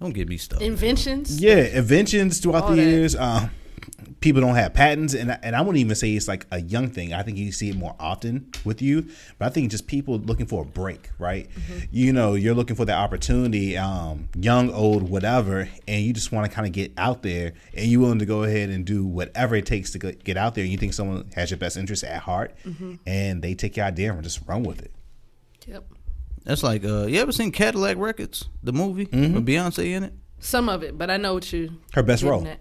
Don't 0.00 0.12
get 0.12 0.28
me 0.28 0.36
stuck. 0.36 0.60
Inventions. 0.60 1.40
Yeah, 1.40 1.54
inventions 1.56 2.38
throughout 2.38 2.64
All 2.64 2.70
the 2.72 2.76
that. 2.76 2.82
years. 2.90 3.16
Um, 3.16 3.50
people 4.20 4.40
don't 4.40 4.54
have 4.54 4.74
patents, 4.74 5.14
and 5.14 5.30
I- 5.32 5.38
and 5.42 5.54
I 5.54 5.60
wouldn't 5.60 5.78
even 5.78 5.94
say 5.94 6.12
it's 6.12 6.26
like 6.28 6.46
a 6.50 6.60
young 6.60 6.88
thing. 6.88 7.12
I 7.12 7.22
think 7.22 7.36
you 7.38 7.52
see 7.52 7.68
it 7.70 7.76
more 7.76 7.94
often 8.00 8.48
with 8.64 8.80
youth, 8.82 9.34
but 9.38 9.46
I 9.46 9.48
think 9.50 9.70
just 9.70 9.86
people 9.86 10.18
looking 10.18 10.46
for 10.46 10.62
a 10.62 10.64
break, 10.64 11.10
right? 11.18 11.48
Mm-hmm. 11.50 11.78
You 11.90 12.12
know, 12.12 12.34
you're 12.34 12.54
looking 12.54 12.76
for 12.76 12.84
that 12.84 12.96
opportunity, 12.96 13.76
um, 13.76 14.28
young, 14.38 14.70
old, 14.72 15.08
whatever, 15.08 15.68
and 15.86 16.02
you 16.04 16.12
just 16.12 16.32
want 16.32 16.48
to 16.50 16.54
kind 16.54 16.66
of 16.66 16.72
get 16.72 16.92
out 16.96 17.22
there, 17.22 17.52
and 17.74 17.86
you're 17.90 18.00
willing 18.00 18.18
to 18.20 18.26
go 18.26 18.42
ahead 18.44 18.70
and 18.70 18.84
do 18.84 19.04
whatever 19.04 19.54
it 19.56 19.66
takes 19.66 19.90
to 19.92 19.98
get 19.98 20.36
out 20.36 20.54
there. 20.54 20.62
And 20.64 20.72
you 20.72 20.78
think 20.78 20.94
someone 20.94 21.30
has 21.34 21.50
your 21.50 21.58
best 21.58 21.76
interest 21.76 22.04
at 22.04 22.22
heart, 22.22 22.54
Mm-hmm. 22.66 22.94
and 23.06 23.42
they 23.42 23.54
take 23.54 23.76
your 23.76 23.86
idea 23.86 24.12
and 24.12 24.22
just 24.22 24.40
run 24.46 24.62
with 24.62 24.80
it. 24.82 24.90
Yep. 25.66 25.84
That's 26.44 26.62
like, 26.62 26.84
uh, 26.84 27.06
you 27.06 27.20
ever 27.20 27.32
seen 27.32 27.50
Cadillac 27.52 27.96
Records, 27.96 28.48
the 28.62 28.72
movie 28.72 29.04
with 29.10 29.44
Beyonce 29.46 29.84
in 29.94 30.04
it? 30.04 30.12
Some 30.38 30.68
of 30.68 30.82
it, 30.84 30.96
but 30.96 31.10
I 31.10 31.16
know 31.16 31.34
what 31.34 31.52
you. 31.52 31.72
Her 31.94 32.02
best 32.02 32.22
role. 32.22 32.46
at. 32.46 32.60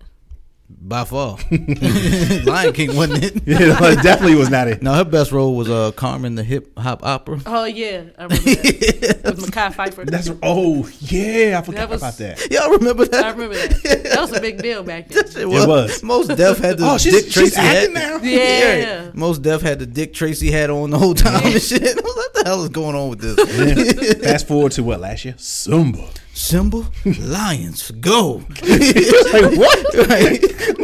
By 0.67 1.03
far, 1.03 1.37
Lion 1.51 2.73
King 2.73 2.95
wasn't 2.95 3.23
it? 3.23 3.33
Yeah, 3.45 3.77
it 3.91 4.01
definitely 4.01 4.35
was 4.35 4.49
not 4.49 4.67
it. 4.67 4.81
No, 4.81 4.93
her 4.93 5.03
best 5.05 5.31
role 5.31 5.55
was 5.55 5.69
uh, 5.69 5.91
Carmen 5.91 6.33
the 6.35 6.43
Hip 6.43 6.77
Hop 6.79 7.03
Opera. 7.03 7.39
Oh 7.45 7.65
yeah, 7.65 8.05
I 8.17 8.23
remember 8.23 8.35
that. 8.45 9.21
With 9.37 9.51
Mekhi 9.51 9.73
Phifer. 9.73 10.09
That's 10.09 10.29
oh 10.41 10.89
yeah, 11.01 11.59
I 11.59 11.61
forgot 11.61 11.77
That 11.81 11.89
was- 11.89 12.01
about 12.01 12.17
that. 12.17 12.51
Y'all 12.51 12.71
remember 12.71 13.05
that? 13.05 13.25
I 13.25 13.29
remember 13.29 13.55
that. 13.55 14.03
That 14.05 14.19
was 14.21 14.35
a 14.35 14.41
big 14.41 14.59
deal 14.59 14.81
back 14.83 15.09
then. 15.09 15.25
It 15.37 15.47
was. 15.47 16.01
Mos 16.03 16.27
Def 16.27 16.57
had 16.57 16.79
the 16.79 16.85
Oh, 16.89 16.97
she's- 16.97 17.13
Dick 17.15 17.25
she's 17.25 17.53
Tracy 17.53 17.59
acting 17.59 17.95
hat. 17.95 18.21
now? 18.23 18.27
Yeah. 18.27 19.11
Mos 19.13 19.37
Def 19.37 19.61
had 19.61 19.77
the 19.79 19.85
Dick 19.85 20.13
Tracy 20.13 20.49
hat 20.49 20.71
on 20.71 20.89
the 20.89 20.97
whole 20.97 21.13
time 21.13 21.45
and 21.45 21.61
shit. 21.61 21.81
I 21.83 21.93
was 21.93 21.95
like, 21.95 22.15
what 22.15 22.33
the 22.33 22.43
hell 22.45 22.63
is 22.63 22.69
going 22.69 22.95
on 22.95 23.09
with 23.09 23.19
this? 23.19 23.35
Then 23.55 24.19
fast 24.21 24.47
forward 24.47 24.71
to 24.73 24.83
what 24.83 24.99
last 24.99 25.25
year? 25.25 25.35
Simba. 25.37 26.07
Symbol, 26.37 26.85
Lions, 27.05 27.91
go. 27.91 28.43
Like 28.61 29.57
what? 29.57 29.85
Right? 30.09 30.41
We, 30.77 30.83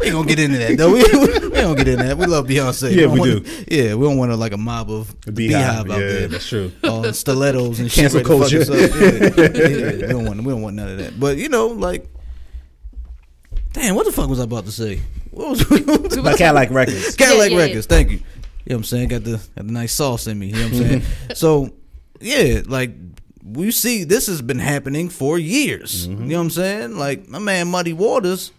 we 0.00 0.06
ain't 0.06 0.12
gonna 0.12 0.26
get 0.26 0.40
into 0.40 0.58
that 0.58 0.76
though. 0.76 0.92
We, 0.92 1.02
we 1.04 1.44
ain't 1.44 1.52
gonna 1.54 1.74
get 1.76 1.86
into 1.88 2.04
that. 2.04 2.18
We 2.18 2.26
love 2.26 2.46
Beyonce. 2.48 2.92
Yeah, 2.92 3.02
don't 3.02 3.12
we 3.12 3.20
want- 3.20 3.44
do. 3.44 3.64
Yeah, 3.68 3.94
we 3.94 4.04
don't 4.06 4.16
want 4.16 4.32
to 4.32 4.36
like 4.36 4.52
a 4.52 4.56
mob 4.56 4.90
of 4.90 5.14
beehive, 5.32 5.88
out 5.88 5.88
yeah, 5.90 5.96
there. 5.98 6.28
that's 6.28 6.48
true. 6.48 6.72
all 6.82 7.04
stilettos 7.12 7.78
and 7.78 7.90
shit. 7.90 8.10
Cancel 8.12 8.22
ready 8.24 8.58
to 8.58 8.64
fuck 8.64 8.68
us 8.68 8.68
culture. 8.68 9.32
up. 9.32 9.54
Yeah. 9.54 9.60
Yeah, 9.70 9.92
we 9.92 10.00
don't 10.12 10.24
want 10.26 10.38
we 10.42 10.52
don't 10.52 10.62
want 10.62 10.74
none 10.76 10.88
of 10.88 10.98
that. 10.98 11.20
But 11.20 11.36
you 11.36 11.48
know, 11.48 11.68
like, 11.68 12.08
damn, 13.72 13.94
what 13.94 14.06
the 14.06 14.12
fuck 14.12 14.28
was 14.28 14.40
I 14.40 14.44
about 14.44 14.64
to 14.66 14.72
say? 14.72 15.00
What 15.30 15.50
was, 15.50 15.70
what 15.70 16.02
was 16.02 16.18
Like 16.18 16.38
Cadillac 16.38 16.70
Records. 16.70 17.14
Cadillac 17.14 17.50
Yeah, 17.52 17.56
yeah, 17.58 17.62
Records? 17.64 17.86
Thank 17.86 18.10
you. 18.10 18.16
You 18.16 18.22
know 18.70 18.74
what 18.74 18.76
I'm 18.78 18.84
saying? 18.84 19.08
Got 19.08 19.22
the 19.24 19.36
got 19.56 19.66
the 19.66 19.72
nice 19.72 19.92
sauce 19.92 20.26
in 20.26 20.36
me. 20.38 20.48
You 20.48 20.54
know 20.54 20.62
what 20.64 20.72
I'm 20.72 20.78
saying? 20.78 21.02
so 21.34 21.70
yeah, 22.20 22.62
like 22.66 22.90
we 23.44 23.70
see 23.70 24.04
this 24.04 24.26
has 24.26 24.42
been 24.42 24.58
happening 24.58 25.08
for 25.08 25.38
years. 25.38 26.06
You 26.06 26.14
mm-hmm. 26.14 26.28
know 26.28 26.36
what 26.36 26.42
I'm 26.42 26.50
saying? 26.50 26.96
Like 26.96 27.28
my 27.28 27.38
man 27.38 27.68
Muddy 27.68 27.92
Waters 27.92 28.52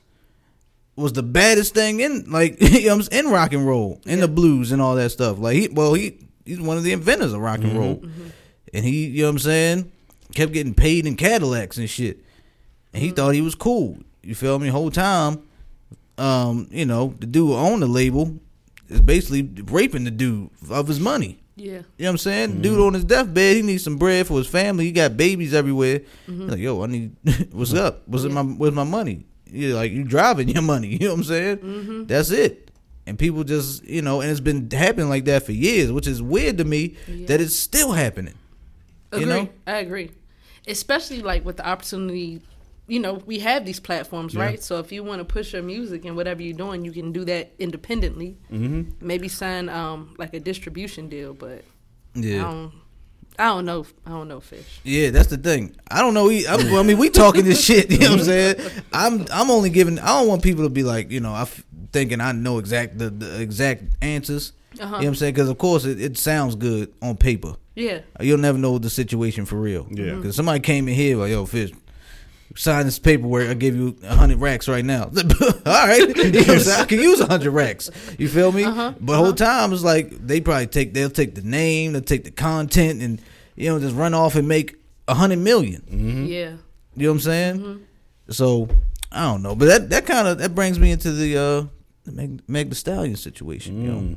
was 0.96 1.14
the 1.14 1.24
baddest 1.24 1.74
thing 1.74 2.00
in 2.00 2.30
like 2.30 2.62
you 2.62 2.88
know 2.88 2.96
I'm 2.96 3.02
saying, 3.04 3.26
in 3.26 3.32
rock 3.32 3.54
and 3.54 3.66
roll, 3.66 4.02
in 4.06 4.20
the 4.20 4.28
blues 4.28 4.72
and 4.72 4.82
all 4.82 4.96
that 4.96 5.12
stuff. 5.12 5.40
Like 5.40 5.56
he 5.56 5.68
well 5.70 5.94
he 5.94 6.18
he's 6.46 6.60
one 6.60 6.78
of 6.78 6.84
the 6.84 6.92
inventors 6.92 7.34
of 7.34 7.42
rock 7.42 7.60
and 7.60 7.68
mm-hmm. 7.68 7.80
roll. 7.80 7.96
Mm-hmm. 7.98 8.28
And 8.74 8.86
he, 8.86 9.06
you 9.06 9.22
know 9.22 9.28
what 9.28 9.32
I'm 9.34 9.40
saying, 9.40 9.92
kept 10.34 10.52
getting 10.52 10.74
paid 10.74 11.06
in 11.06 11.16
Cadillacs 11.16 11.78
and 11.78 11.90
shit. 11.90 12.20
And 12.94 13.04
he 13.04 13.12
thought 13.12 13.36
he 13.36 13.42
was 13.42 13.56
cool. 13.56 14.00
You 14.24 14.36
feel 14.36 14.58
me? 14.58 14.70
Whole 14.70 14.90
time, 14.90 15.44
um, 16.18 16.68
you 16.72 16.86
know, 16.86 17.16
the 17.20 17.28
dude 17.28 17.50
who 17.50 17.56
owned 17.56 17.82
the 17.82 17.88
label 17.88 18.40
is 18.90 19.02
basically 19.02 19.44
raping 19.66 20.06
the 20.06 20.12
dude 20.12 20.50
of 20.70 20.88
his 20.88 21.00
money. 21.00 21.40
Yeah. 21.56 21.72
You 21.72 21.78
know 21.78 21.84
what 21.98 22.10
I'm 22.10 22.18
saying? 22.18 22.62
Dude 22.62 22.80
on 22.80 22.94
his 22.96 23.04
deathbed, 23.04 23.58
he 23.58 23.62
needs 23.62 23.84
some 23.84 23.98
bread 23.98 24.26
for 24.28 24.38
his 24.40 24.48
family. 24.48 24.86
He 24.86 24.92
got 24.92 25.16
babies 25.16 25.54
everywhere. 25.54 26.02
He's 26.26 26.36
like, 26.40 26.60
yo, 26.60 26.84
I 26.84 26.88
need 26.88 27.16
what's 27.52 27.74
up? 27.74 28.08
What's 28.08 28.24
in 28.24 28.34
my 28.34 28.42
where's 28.42 28.74
my 28.74 28.84
money? 28.84 29.26
You 29.46 29.76
like 29.76 29.92
you 29.92 30.04
driving 30.04 30.50
your 30.50 30.64
money. 30.64 30.88
You 31.00 31.00
know 31.08 31.10
what 31.14 31.18
I'm 31.20 31.24
saying? 31.26 31.58
Mm-hmm. 31.58 32.04
That's 32.06 32.32
it. 32.32 32.72
And 33.06 33.20
people 33.20 33.44
just 33.44 33.84
you 33.84 34.02
know, 34.02 34.22
and 34.22 34.32
it's 34.32 34.40
been 34.40 34.70
happening 34.72 35.10
like 35.10 35.26
that 35.26 35.44
for 35.46 35.52
years, 35.52 35.92
which 35.92 36.08
is 36.08 36.22
weird 36.22 36.58
to 36.58 36.64
me 36.64 36.96
Yeah. 37.08 37.28
that 37.28 37.40
it's 37.42 37.56
still 37.56 37.92
happening. 37.92 38.34
Agree. 39.12 39.22
You 39.22 39.26
know? 39.32 39.50
I 39.68 39.78
agree. 39.78 40.10
Especially 40.68 41.22
like 41.22 41.46
with 41.46 41.58
the 41.58 41.68
opportunity, 41.68 42.42
you 42.88 43.00
know, 43.00 43.14
we 43.26 43.40
have 43.40 43.66
these 43.66 43.80
platforms, 43.80 44.36
right? 44.36 44.62
So 44.62 44.80
if 44.80 44.92
you 44.92 45.04
want 45.04 45.20
to 45.20 45.26
push 45.26 45.54
your 45.54 45.64
music 45.64 46.04
and 46.06 46.16
whatever 46.16 46.42
you're 46.42 46.58
doing, 46.58 46.84
you 46.84 46.92
can 46.92 47.12
do 47.12 47.24
that 47.26 47.54
independently. 47.60 48.38
Mm-hmm. 48.52 49.06
Maybe 49.06 49.28
sign 49.30 49.70
um 49.70 50.16
like 50.18 50.34
a 50.34 50.40
distribution 50.40 51.08
deal, 51.10 51.34
but 51.34 51.64
I 52.16 52.20
Yeah. 52.20 52.42
don't. 52.42 52.72
I 53.40 53.46
don't 53.46 53.66
know. 53.66 53.84
I 54.06 54.12
don't 54.12 54.28
know 54.28 54.40
fish. 54.42 54.80
Yeah, 54.84 55.10
that's 55.10 55.28
the 55.30 55.38
thing. 55.38 55.76
I 55.90 56.02
don't 56.02 56.14
know. 56.14 56.30
I, 56.30 56.44
well, 56.56 56.78
I 56.80 56.84
mean, 56.84 57.00
we 57.00 57.10
talking 57.10 57.46
this 57.46 57.64
shit. 57.66 57.90
You 57.90 57.98
know 57.98 58.12
what 58.12 58.20
I'm 58.20 58.26
saying? 58.26 58.56
I'm 58.94 59.26
I'm 59.32 59.50
only 59.50 59.70
giving. 59.72 59.98
I 59.98 60.08
don't 60.20 60.28
want 60.28 60.44
people 60.44 60.64
to 60.66 60.70
be 60.70 60.84
like, 60.84 61.10
you 61.10 61.20
know, 61.20 61.34
I 61.34 61.42
f- 61.44 61.64
thinking 61.92 62.22
I 62.22 62.32
know 62.32 62.60
exact 62.60 63.00
the, 63.00 63.10
the 63.10 63.42
exact 63.42 63.84
answers. 64.04 64.54
Uh-huh. 64.74 64.84
You 64.86 64.92
know 64.92 64.98
what 64.98 65.06
I'm 65.08 65.16
saying? 65.16 65.34
Because 65.34 65.50
of 65.50 65.58
course 65.58 65.86
it, 65.86 66.00
it 66.02 66.18
sounds 66.18 66.56
good 66.56 66.94
on 67.02 67.18
paper. 67.18 67.56
Yeah. 67.76 68.02
You'll 68.20 68.38
never 68.40 68.58
know 68.60 68.78
the 68.78 68.90
situation 68.90 69.46
for 69.46 69.56
real. 69.56 69.88
Yeah. 69.90 70.14
Because 70.16 70.36
somebody 70.36 70.60
came 70.60 70.88
in 70.88 70.94
here 70.94 71.18
like, 71.18 71.32
yo, 71.32 71.46
fish. 71.48 71.72
Sign 72.56 72.86
this 72.86 73.00
paperwork. 73.00 73.48
I'll 73.48 73.56
give 73.56 73.76
you 73.76 73.98
a 74.04 74.16
hundred 74.16 74.40
racks 74.40 74.68
right 74.68 74.86
now. 74.86 75.04
All 75.06 75.52
right, 75.66 76.00
you 76.18 76.32
know 76.32 76.40
what 76.40 76.50
I'm 76.50 76.60
saying? 76.60 76.82
I 76.82 76.86
can 76.86 77.00
use 77.00 77.20
a 77.20 77.26
hundred 77.26 77.52
racks. 77.52 77.90
You 78.20 78.28
feel 78.28 78.52
me? 78.52 78.64
Uh-huh. 78.64 78.94
But 79.00 79.18
whole 79.18 79.34
time 79.34 79.74
it's 79.74 79.84
like 79.84 80.10
they 80.26 80.40
probably 80.40 80.68
take 80.68 80.94
they'll 80.94 81.10
take 81.10 81.36
the 81.36 81.42
name, 81.42 81.94
they'll 81.94 82.02
take 82.02 82.26
the 82.26 82.32
content, 82.32 83.02
and 83.02 83.22
you 83.56 83.70
know 83.70 83.80
just 83.80 83.96
run 83.96 84.14
off 84.14 84.36
and 84.36 84.48
make 84.48 84.76
a 85.08 85.16
hundred 85.16 85.40
million. 85.40 85.82
Mm-hmm. 85.82 86.26
Yeah. 86.26 86.58
You 86.96 87.08
know 87.08 87.10
what 87.10 87.14
I'm 87.16 87.20
saying? 87.22 87.88
So 88.30 88.70
I 89.12 89.24
don't 89.24 89.42
know, 89.42 89.56
but 89.56 89.66
that 89.66 89.90
that 89.90 90.06
kind 90.06 90.28
of 90.28 90.38
that 90.38 90.54
brings 90.54 90.80
me 90.80 90.92
into 90.92 91.12
the 91.12 91.38
uh 91.38 91.66
the 92.04 92.12
Meg, 92.12 92.42
Meg 92.48 92.70
the 92.70 92.76
Stallion 92.76 93.16
situation. 93.16 93.82
You 93.82 93.92
know, 93.92 94.16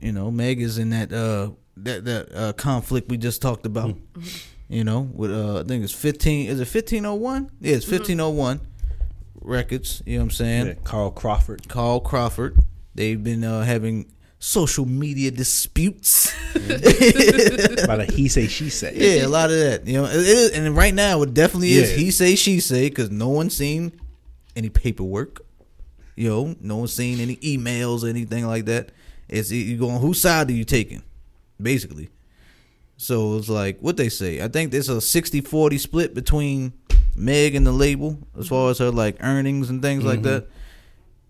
you 0.00 0.12
know, 0.12 0.30
Meg 0.30 0.60
is 0.60 0.78
in 0.78 0.90
that 0.90 1.12
uh 1.12 1.50
that 1.76 2.04
that 2.04 2.34
uh, 2.34 2.52
conflict 2.54 3.08
we 3.10 3.16
just 3.16 3.42
talked 3.42 3.66
about. 3.66 3.94
You 4.70 4.84
know, 4.84 5.00
with 5.12 5.32
uh 5.32 5.60
I 5.60 5.64
think 5.64 5.82
it's 5.82 5.92
fifteen. 5.92 6.48
Is 6.48 6.60
it 6.60 6.66
fifteen 6.66 7.04
oh 7.04 7.14
one? 7.16 7.50
Yeah, 7.60 7.74
it's 7.74 7.84
fifteen 7.84 8.20
oh 8.20 8.30
one 8.30 8.60
records. 9.40 10.00
You 10.06 10.14
know 10.18 10.20
what 10.20 10.24
I'm 10.26 10.30
saying? 10.30 10.66
Yeah, 10.68 10.74
Carl 10.84 11.10
Crawford. 11.10 11.68
Carl 11.68 11.98
Crawford. 12.00 12.56
They've 12.94 13.22
been 13.22 13.42
uh, 13.42 13.62
having 13.64 14.12
social 14.38 14.86
media 14.86 15.32
disputes. 15.32 16.32
About 16.54 18.00
a 18.00 18.06
he 18.12 18.28
say 18.28 18.46
she 18.46 18.70
say. 18.70 18.94
Yeah, 18.94 19.26
a 19.26 19.28
lot 19.28 19.50
of 19.50 19.58
that. 19.58 19.86
You 19.88 19.94
know, 19.94 20.04
it 20.04 20.14
is, 20.14 20.52
and 20.52 20.76
right 20.76 20.94
now 20.94 21.20
it 21.22 21.34
definitely 21.34 21.72
is 21.72 21.90
Yeah. 21.90 21.98
he 21.98 22.10
say 22.12 22.36
she 22.36 22.60
say 22.60 22.88
because 22.88 23.10
no 23.10 23.28
one's 23.28 23.56
seen 23.56 23.92
any 24.54 24.68
paperwork. 24.68 25.40
You 26.14 26.28
know, 26.28 26.56
no 26.60 26.76
one's 26.76 26.92
seen 26.92 27.18
any 27.18 27.36
emails 27.36 28.04
or 28.04 28.08
anything 28.08 28.46
like 28.46 28.66
that. 28.66 28.92
It's 29.28 29.50
you 29.50 29.76
going 29.76 30.00
whose 30.00 30.20
side 30.20 30.48
are 30.48 30.52
you 30.52 30.64
taking, 30.64 31.02
basically. 31.60 32.10
So 33.00 33.38
it's 33.38 33.48
like 33.48 33.80
what 33.80 33.96
they 33.96 34.10
say. 34.10 34.42
I 34.42 34.48
think 34.48 34.72
there's 34.72 34.90
a 34.90 34.96
60-40 34.96 35.80
split 35.80 36.14
between 36.14 36.74
Meg 37.16 37.54
and 37.54 37.66
the 37.66 37.72
label 37.72 38.18
as 38.38 38.48
far 38.48 38.70
as 38.70 38.76
her 38.76 38.90
like 38.90 39.16
earnings 39.20 39.70
and 39.70 39.80
things 39.80 40.04
like 40.04 40.20
that. 40.22 40.48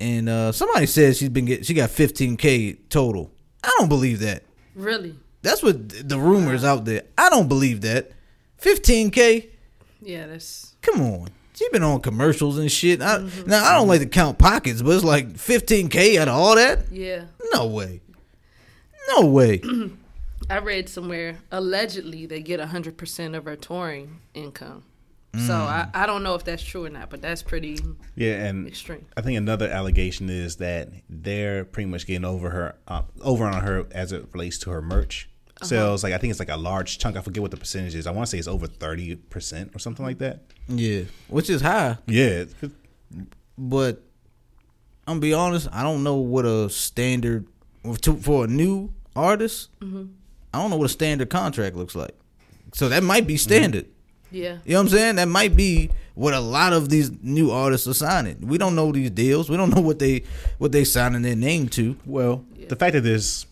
And 0.00 0.28
uh 0.28 0.50
somebody 0.50 0.87
says 0.87 1.18
she's 1.18 1.28
been 1.28 1.44
get 1.44 1.64
she 1.64 1.74
got 1.74 1.90
15k 1.90 2.88
total. 2.88 3.30
I 3.62 3.72
don't 3.78 3.88
believe 3.88 4.18
that. 4.18 4.42
Really. 4.74 5.14
That's 5.42 5.62
what 5.62 6.09
the 6.09 6.18
rumors 6.18 6.64
out 6.64 6.87
there. 6.87 7.04
I 7.16 7.30
don't 7.30 7.46
believe 7.48 7.83
that. 7.83 8.11
15k. 8.61 9.50
Yeah. 10.02 10.26
That's. 10.26 10.74
Come 10.83 11.00
on. 11.02 11.28
She 11.54 11.68
been 11.68 11.85
on 11.85 12.00
commercials 12.00 12.59
and 12.59 12.70
shit. 12.72 13.00
I, 13.00 13.18
Now 13.46 13.64
I 13.64 13.74
don't 13.76 13.87
like 13.87 14.00
to 14.00 14.06
count 14.06 14.38
pockets, 14.38 14.83
but 14.83 14.90
it's 14.96 15.04
like 15.04 15.35
15k 15.35 16.18
out 16.18 16.26
of 16.26 16.35
all 16.35 16.56
that. 16.56 16.90
Yeah. 16.90 17.26
No 17.52 17.68
way. 17.68 18.00
No 19.16 19.26
way. 19.26 19.62
I 20.48 20.59
read 20.59 20.88
somewhere 20.88 21.38
allegedly 21.50 22.26
they 22.26 22.40
get 22.40 22.61
hundred 22.61 22.96
percent 22.96 23.35
of 23.35 23.44
her 23.44 23.57
touring 23.57 24.20
income. 24.35 24.85
So 25.35 25.53
mm. 25.53 25.61
I, 25.61 25.88
I 25.94 26.07
don't 26.07 26.24
know 26.24 26.35
if 26.35 26.42
that's 26.42 26.62
true 26.62 26.87
or 26.87 26.88
not, 26.88 27.09
but 27.09 27.22
that's 27.22 27.40
pretty 27.42 27.79
Yeah, 28.16 28.46
and 28.46 28.66
extreme. 28.66 29.07
I 29.16 29.20
think 29.20 29.38
another 29.38 29.68
allegation 29.68 30.29
is 30.29 30.57
that 30.57 30.88
they're 31.09 31.64
pretty 31.64 31.88
much 31.88 32.05
getting 32.05 32.24
over 32.24 32.50
her, 32.50 32.74
uh, 32.88 33.03
over 33.20 33.44
on 33.44 33.62
her 33.62 33.87
as 33.92 34.11
it 34.11 34.26
relates 34.33 34.59
to 34.59 34.70
her 34.70 34.83
merch. 34.83 35.29
Uh-huh. 35.62 35.66
sales. 35.68 36.03
Like 36.03 36.14
I 36.14 36.18
think 36.18 36.31
it's 36.31 36.40
like 36.40 36.48
a 36.48 36.57
large 36.57 36.98
chunk. 36.98 37.16
I 37.16 37.20
forget 37.20 37.42
what 37.42 37.50
the 37.50 37.59
percentage 37.59 37.94
is. 37.94 38.07
I 38.07 38.11
want 38.12 38.26
to 38.26 38.31
say 38.31 38.38
it's 38.38 38.48
over 38.48 38.66
thirty 38.66 39.14
percent 39.16 39.70
or 39.74 39.79
something 39.79 40.05
like 40.05 40.18
that. 40.18 40.40
Yeah, 40.68 41.03
which 41.29 41.50
is 41.50 41.61
high, 41.61 41.98
Yeah, 42.07 42.44
but 43.59 44.03
I'm 45.07 45.14
gonna 45.14 45.20
be 45.20 45.35
honest. 45.35 45.68
I 45.70 45.83
don't 45.83 46.03
know 46.03 46.16
what 46.16 46.46
a 46.46 46.70
standard 46.70 47.46
to- 48.03 48.16
for 48.16 48.44
a 48.44 48.48
new 48.48 48.92
artist. 49.14 49.68
Mm-hmm. 49.81 50.05
I 50.52 50.58
don't 50.58 50.70
know 50.70 50.76
what 50.76 50.86
a 50.86 50.90
standard 50.90 51.30
contract 51.30 51.76
looks 51.76 51.94
like. 51.94 52.14
So 52.72 52.88
that 52.88 53.02
might 53.02 53.26
be 53.26 53.34
mm-hmm. 53.34 53.38
standard. 53.38 53.86
Yeah. 54.30 54.58
You 54.64 54.72
know 54.72 54.78
what 54.78 54.82
I'm 54.82 54.88
saying? 54.88 55.16
That 55.16 55.28
might 55.28 55.56
be 55.56 55.90
what 56.14 56.34
a 56.34 56.40
lot 56.40 56.72
of 56.72 56.88
these 56.88 57.10
new 57.22 57.50
artists 57.50 57.88
are 57.88 57.94
signing. 57.94 58.38
We 58.40 58.58
don't 58.58 58.74
know 58.74 58.92
these 58.92 59.10
deals. 59.10 59.48
We 59.50 59.56
don't 59.56 59.74
know 59.74 59.80
what 59.80 59.98
they 59.98 60.24
what 60.58 60.72
they 60.72 60.84
signing 60.84 61.22
their 61.22 61.36
name 61.36 61.68
to. 61.70 61.96
Well, 62.06 62.44
the 62.68 62.76
fact 62.76 62.92
that 62.92 63.02
there's 63.02 63.46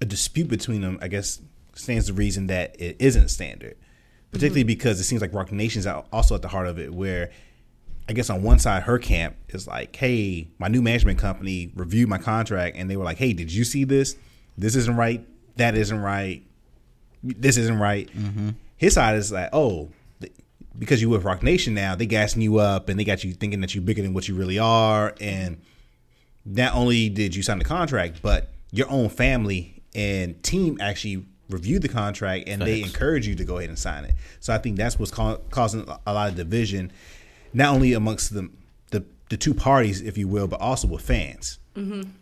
a 0.00 0.04
dispute 0.04 0.48
between 0.48 0.80
them, 0.80 0.98
I 1.00 1.08
guess, 1.08 1.40
stands 1.74 2.06
the 2.06 2.12
reason 2.12 2.48
that 2.48 2.76
it 2.80 2.96
isn't 2.98 3.28
standard. 3.28 3.76
Particularly 4.32 4.62
mm-hmm. 4.62 4.66
because 4.68 5.00
it 5.00 5.04
seems 5.04 5.22
like 5.22 5.32
Roc 5.32 5.52
Nation's 5.52 5.86
out- 5.86 6.08
also 6.12 6.34
at 6.34 6.42
the 6.42 6.48
heart 6.48 6.66
of 6.66 6.78
it, 6.78 6.92
where 6.92 7.30
I 8.08 8.12
guess 8.12 8.28
on 8.28 8.42
one 8.42 8.58
side, 8.58 8.82
her 8.84 8.98
camp 8.98 9.36
is 9.48 9.66
like, 9.66 9.94
hey, 9.96 10.48
my 10.58 10.68
new 10.68 10.82
management 10.82 11.18
company 11.18 11.72
reviewed 11.74 12.08
my 12.08 12.18
contract 12.18 12.76
and 12.76 12.90
they 12.90 12.96
were 12.96 13.04
like, 13.04 13.18
hey, 13.18 13.32
did 13.32 13.52
you 13.52 13.64
see 13.64 13.84
this? 13.84 14.16
This 14.58 14.76
isn't 14.76 14.96
right. 14.96 15.26
That 15.56 15.76
isn't 15.76 16.00
right. 16.00 16.42
This 17.22 17.56
isn't 17.56 17.78
right. 17.78 18.08
Mm-hmm. 18.12 18.50
His 18.76 18.94
side 18.94 19.16
is 19.16 19.32
like, 19.32 19.50
oh, 19.52 19.90
because 20.78 21.00
you 21.00 21.08
with 21.08 21.24
Roc 21.24 21.42
Nation 21.42 21.74
now, 21.74 21.94
they 21.94 22.06
gassing 22.06 22.42
you 22.42 22.58
up 22.58 22.88
and 22.88 22.98
they 22.98 23.04
got 23.04 23.24
you 23.24 23.32
thinking 23.32 23.60
that 23.60 23.74
you're 23.74 23.82
bigger 23.82 24.02
than 24.02 24.14
what 24.14 24.28
you 24.28 24.34
really 24.34 24.58
are. 24.58 25.14
And 25.20 25.60
not 26.44 26.74
only 26.74 27.08
did 27.08 27.34
you 27.34 27.42
sign 27.42 27.58
the 27.58 27.64
contract, 27.64 28.20
but 28.22 28.50
your 28.72 28.90
own 28.90 29.08
family 29.08 29.82
and 29.94 30.40
team 30.42 30.78
actually 30.80 31.24
reviewed 31.48 31.82
the 31.82 31.88
contract 31.88 32.48
and 32.48 32.60
they 32.60 32.82
encourage 32.82 33.26
you 33.26 33.34
to 33.36 33.44
go 33.44 33.58
ahead 33.58 33.70
and 33.70 33.78
sign 33.78 34.04
it. 34.04 34.14
So 34.40 34.52
I 34.52 34.58
think 34.58 34.76
that's 34.76 34.98
what's 34.98 35.12
ca- 35.12 35.38
causing 35.50 35.88
a 36.06 36.12
lot 36.12 36.28
of 36.28 36.36
division, 36.36 36.92
not 37.52 37.74
only 37.74 37.92
amongst 37.92 38.34
the 38.34 38.50
the, 38.90 39.04
the 39.30 39.36
two 39.36 39.54
parties, 39.54 40.00
if 40.00 40.18
you 40.18 40.28
will, 40.28 40.46
but 40.46 40.60
also 40.60 40.88
with 40.88 41.02
fans. 41.02 41.58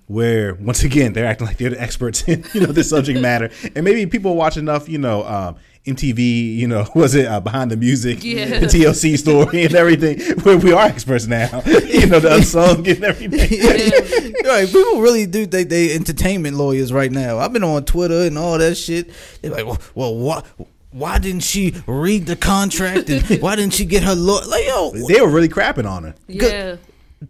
Where 0.07 0.55
once 0.55 0.83
again 0.85 1.13
they're 1.13 1.27
acting 1.27 1.47
like 1.47 1.57
they're 1.59 1.71
the 1.71 1.81
experts 1.81 2.23
in 2.29 2.45
you 2.53 2.61
know 2.61 2.73
this 2.73 2.91
subject 2.91 3.21
matter, 3.21 3.51
and 3.75 3.85
maybe 3.85 4.05
people 4.07 4.35
watch 4.37 4.57
enough 4.57 4.89
you 4.89 4.99
know 4.99 5.25
um, 5.27 5.57
MTV, 5.87 6.57
you 6.57 6.67
know, 6.67 6.87
was 6.95 7.15
it 7.15 7.27
uh, 7.27 7.41
behind 7.41 7.71
the 7.71 7.77
music, 7.77 8.25
Yeah. 8.25 8.59
the 8.61 8.67
TLC 8.67 9.19
story 9.19 9.65
and 9.65 9.75
everything, 9.75 10.19
where 10.43 10.57
we 10.57 10.73
are 10.73 10.87
experts 10.87 11.27
now, 11.27 11.63
you 11.67 12.07
know, 12.07 12.21
the 12.21 12.35
unsung 12.37 12.89
and 12.89 13.05
everything. 13.05 14.35
right, 14.45 14.67
people 14.67 15.01
really 15.01 15.27
do 15.27 15.47
think 15.47 15.69
they 15.69 15.95
entertainment 15.95 16.57
lawyers 16.57 16.93
right 16.93 17.13
now. 17.13 17.39
I've 17.39 17.53
been 17.53 17.65
on 17.65 17.85
Twitter 17.85 18.23
and 18.23 18.39
all 18.39 18.57
that 18.59 18.77
shit. 18.77 19.11
They're 19.43 19.51
like, 19.51 19.67
well, 19.67 19.79
well 19.95 20.17
what? 20.17 20.47
Why 20.91 21.19
didn't 21.19 21.41
she 21.43 21.75
read 21.89 22.27
the 22.27 22.37
contract 22.37 23.11
and 23.11 23.43
why 23.43 23.57
didn't 23.57 23.75
she 23.75 23.85
get 23.85 24.05
her 24.05 24.15
lawyer? 24.15 24.47
Like, 24.47 24.65
yo, 24.65 24.93
They 25.09 25.21
were 25.21 25.29
really 25.29 25.49
crapping 25.49 25.91
on 25.91 26.05
her. 26.05 26.15
Yeah. 26.29 26.77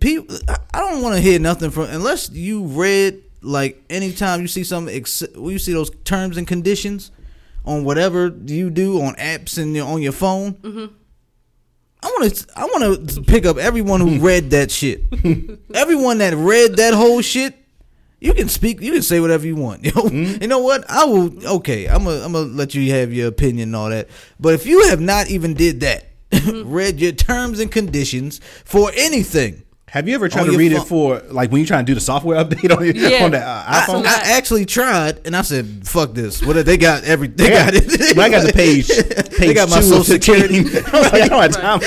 People 0.01 0.37
I- 0.49 0.59
I 0.75 0.81
don't 0.81 1.03
want 1.03 1.15
to 1.17 1.21
hear 1.21 1.39
nothing 1.39 1.71
from 1.71 1.85
unless 1.85 2.31
you 2.31 2.65
read 2.65 3.23
like 3.43 3.83
anytime 3.91 4.41
you 4.41 4.49
see 4.49 4.65
some 4.65 4.89
ex- 4.89 5.23
you 5.37 5.59
see 5.59 5.73
those 5.73 5.91
terms 6.05 6.37
and 6.37 6.47
conditions 6.47 7.11
on 7.65 7.85
whatever 7.85 8.35
you 8.47 8.71
do 8.71 9.03
on 9.03 9.15
apps 9.15 9.59
and 9.59 9.77
on 9.79 10.03
your 10.03 10.13
phone. 10.13 10.55
Mm-hmm. 10.55 10.87
I 12.03 12.07
want 12.09 12.35
to 12.35 12.47
I 12.57 12.65
want 12.65 13.11
to 13.11 13.23
pick 13.23 13.47
up 13.47 13.57
everyone 13.57 14.01
who 14.01 14.19
read 14.27 14.51
that 14.51 14.71
shit. 14.71 15.03
everyone 15.75 16.19
that 16.19 16.35
read 16.35 16.77
that 16.77 16.95
whole 16.95 17.23
shit. 17.23 17.55
You 18.21 18.33
can 18.33 18.49
speak. 18.49 18.81
You 18.81 18.93
can 18.93 19.03
say 19.03 19.21
whatever 19.21 19.47
you 19.47 19.57
want. 19.57 19.85
Yo, 19.85 19.93
mm-hmm. 19.93 20.43
you 20.43 20.49
know 20.49 20.61
what? 20.61 20.89
I 20.91 21.05
will. 21.05 21.47
Okay, 21.57 21.87
I'm 21.87 22.05
gonna 22.05 22.25
I'm 22.25 22.33
gonna 22.33 22.47
let 22.47 22.75
you 22.75 22.91
have 22.93 23.13
your 23.13 23.29
opinion 23.29 23.71
and 23.71 23.77
all 23.77 23.91
that. 23.91 24.09
But 24.41 24.55
if 24.55 24.67
you 24.67 24.89
have 24.89 25.01
not 25.01 25.29
even 25.29 25.55
did 25.55 25.81
that, 25.81 26.07
mm-hmm. 26.31 26.71
read 26.71 27.01
your 27.01 27.13
terms 27.13 27.61
and 27.61 27.71
conditions 27.71 28.41
for 28.65 28.91
anything, 28.95 29.63
Have 29.95 30.09
you 30.09 30.15
ever 30.17 30.29
tried 30.29 30.47
to 30.47 30.57
read 30.57 30.73
phone. 30.73 30.81
it 30.83 30.89
for 30.89 31.21
like 31.33 31.53
when 31.53 31.61
you 31.61 31.67
trying 31.69 31.87
to 31.87 31.89
do 31.89 31.95
the 31.95 32.01
software 32.01 32.45
update 32.45 32.77
on, 32.77 32.85
your, 32.85 32.97
Yeah. 32.97 33.25
on 33.25 33.31
the 33.31 33.39
uh, 33.39 33.65
iPhone? 33.83 34.05
I 34.05 34.33
actually 34.33 34.65
tried, 34.67 35.25
and 35.25 35.37
I 35.37 35.43
said, 35.43 35.87
"Fuck 35.87 36.15
this! 36.15 36.43
What 36.45 36.57
if 36.57 36.67
they 36.67 36.77
got? 36.77 37.05
Every 37.05 37.29
they 37.29 37.51
Yeah. 37.51 37.71
got 37.71 37.75
it. 37.77 38.17
When 38.17 38.27
I 38.27 38.29
got 38.29 38.45
the 38.45 38.53
page, 38.53 38.89
page 39.39 39.55
got 39.55 39.71
my 39.71 39.81
social 39.81 40.01
of 40.01 40.07
15, 40.09 40.21
security. 40.21 40.79
I 40.93 41.01
like, 41.01 41.15
I 41.15 41.29
don't 41.29 41.43
have 41.43 41.53
time 41.53 41.81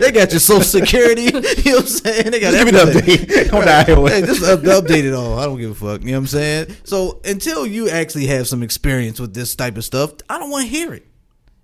they 0.00 0.12
got 0.12 0.30
your 0.32 0.40
social 0.40 0.62
security. 0.64 1.22
You 1.22 1.32
know 1.32 1.40
what 1.40 1.80
I'm 1.80 1.86
saying? 1.86 2.30
They 2.30 2.40
got 2.40 2.52
Give 2.52 2.64
me 2.66 2.72
the 2.72 2.80
everything. 2.80 3.26
update 3.26 3.52
on 3.54 3.60
the 3.62 3.92
iOS. 3.94 4.08
Hey, 4.10 4.20
just 4.20 4.42
up, 4.44 4.60
update 4.60 5.04
it 5.04 5.14
all. 5.14 5.38
I 5.38 5.46
don't 5.46 5.58
give 5.58 5.70
a 5.70 5.74
fuck. 5.74 6.02
You 6.02 6.08
know 6.08 6.12
what 6.12 6.18
I'm 6.18 6.26
saying? 6.26 6.76
So 6.84 7.22
until 7.24 7.66
you 7.66 7.88
actually 7.88 8.26
have 8.26 8.48
some 8.48 8.62
experience 8.62 9.18
with 9.18 9.32
this 9.32 9.54
type 9.54 9.78
of 9.78 9.84
stuff, 9.86 10.12
I 10.28 10.38
don't 10.38 10.50
want 10.50 10.64
to 10.66 10.70
hear 10.70 10.92
it. 10.92 11.06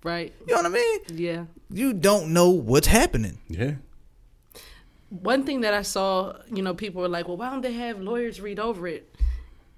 Right. 0.03 0.33
You 0.47 0.55
know 0.55 0.63
what 0.63 0.71
I 0.71 0.73
mean? 0.73 0.99
Yeah. 1.13 1.45
You 1.69 1.93
don't 1.93 2.33
know 2.33 2.49
what's 2.49 2.87
happening. 2.87 3.37
yeah. 3.47 3.73
One 5.09 5.43
thing 5.43 5.61
that 5.61 5.73
I 5.73 5.81
saw, 5.83 6.33
you 6.53 6.61
know, 6.61 6.73
people 6.73 7.01
were 7.01 7.07
like, 7.07 7.27
well, 7.27 7.37
why 7.37 7.49
don't 7.49 7.61
they 7.61 7.73
have 7.73 7.99
lawyers 8.01 8.41
read 8.41 8.59
over 8.59 8.87
it? 8.87 9.15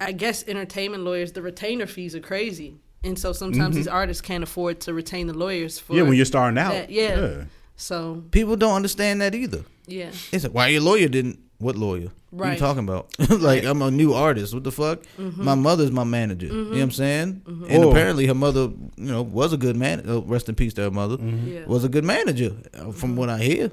I 0.01 0.11
guess 0.11 0.43
entertainment 0.47 1.03
lawyers, 1.03 1.33
the 1.33 1.41
retainer 1.41 1.85
fees 1.85 2.15
are 2.15 2.19
crazy. 2.21 2.77
And 3.03 3.17
so 3.17 3.31
sometimes 3.33 3.75
these 3.75 3.87
artists 3.87 4.21
can't 4.21 4.43
afford 4.43 4.81
to 4.81 4.93
retain 4.93 5.27
the 5.27 5.33
lawyers 5.33 5.77
for 5.79 5.93
Mm-hmm. 5.93 5.95
Yeah, 5.97 6.03
when 6.03 6.13
you're 6.17 6.25
starting 6.25 6.57
out. 6.57 6.71
that. 6.71 6.89
Yeah. 6.89 7.43
So, 7.75 8.23
People 8.31 8.55
don't 8.57 8.75
understand 8.75 9.21
that 9.21 9.33
either. 9.35 9.63
yeah. 9.87 10.11
It's 10.33 10.43
like, 10.43 10.53
why 10.53 10.67
your 10.67 10.81
lawyer 10.81 11.07
didn't? 11.07 11.39
What 11.59 11.75
lawyer? 11.75 12.09
What 12.31 12.43
are 12.43 12.45
you 12.45 12.51
Right. 12.51 12.57
talking 12.59 12.83
about? 12.83 13.13
like 13.29 13.63
I'm 13.65 13.81
a 13.81 13.91
new 13.91 14.13
artist. 14.13 14.53
What 14.53 14.63
the 14.63 14.71
fuck? 14.71 14.99
My 15.17 15.55
mother's 15.55 15.91
my 15.91 16.03
manager. 16.05 16.47
You 16.47 16.53
know 16.63 16.69
what 16.71 16.79
I'm 16.81 16.91
saying? 16.91 17.41
And 17.69 17.83
Oh. 17.83 17.91
apparently 17.91 18.25
her 18.27 18.33
mother, 18.33 18.69
you 18.97 19.11
know, 19.11 19.21
was 19.21 19.51
a 19.53 19.57
good 19.57 19.75
man. 19.75 20.09
uh, 20.09 20.21
Rest 20.21 20.47
in 20.49 20.55
peace 20.55 20.73
to 20.75 20.83
her 20.83 20.91
mother. 20.91 21.17
Yeah. 21.21 21.65
Was 21.65 21.83
a 21.83 21.89
good 21.89 22.03
manager, 22.05 22.51
uh, 22.73 22.91
from 22.91 23.15
what 23.17 23.29
I 23.29 23.39
hear. 23.39 23.71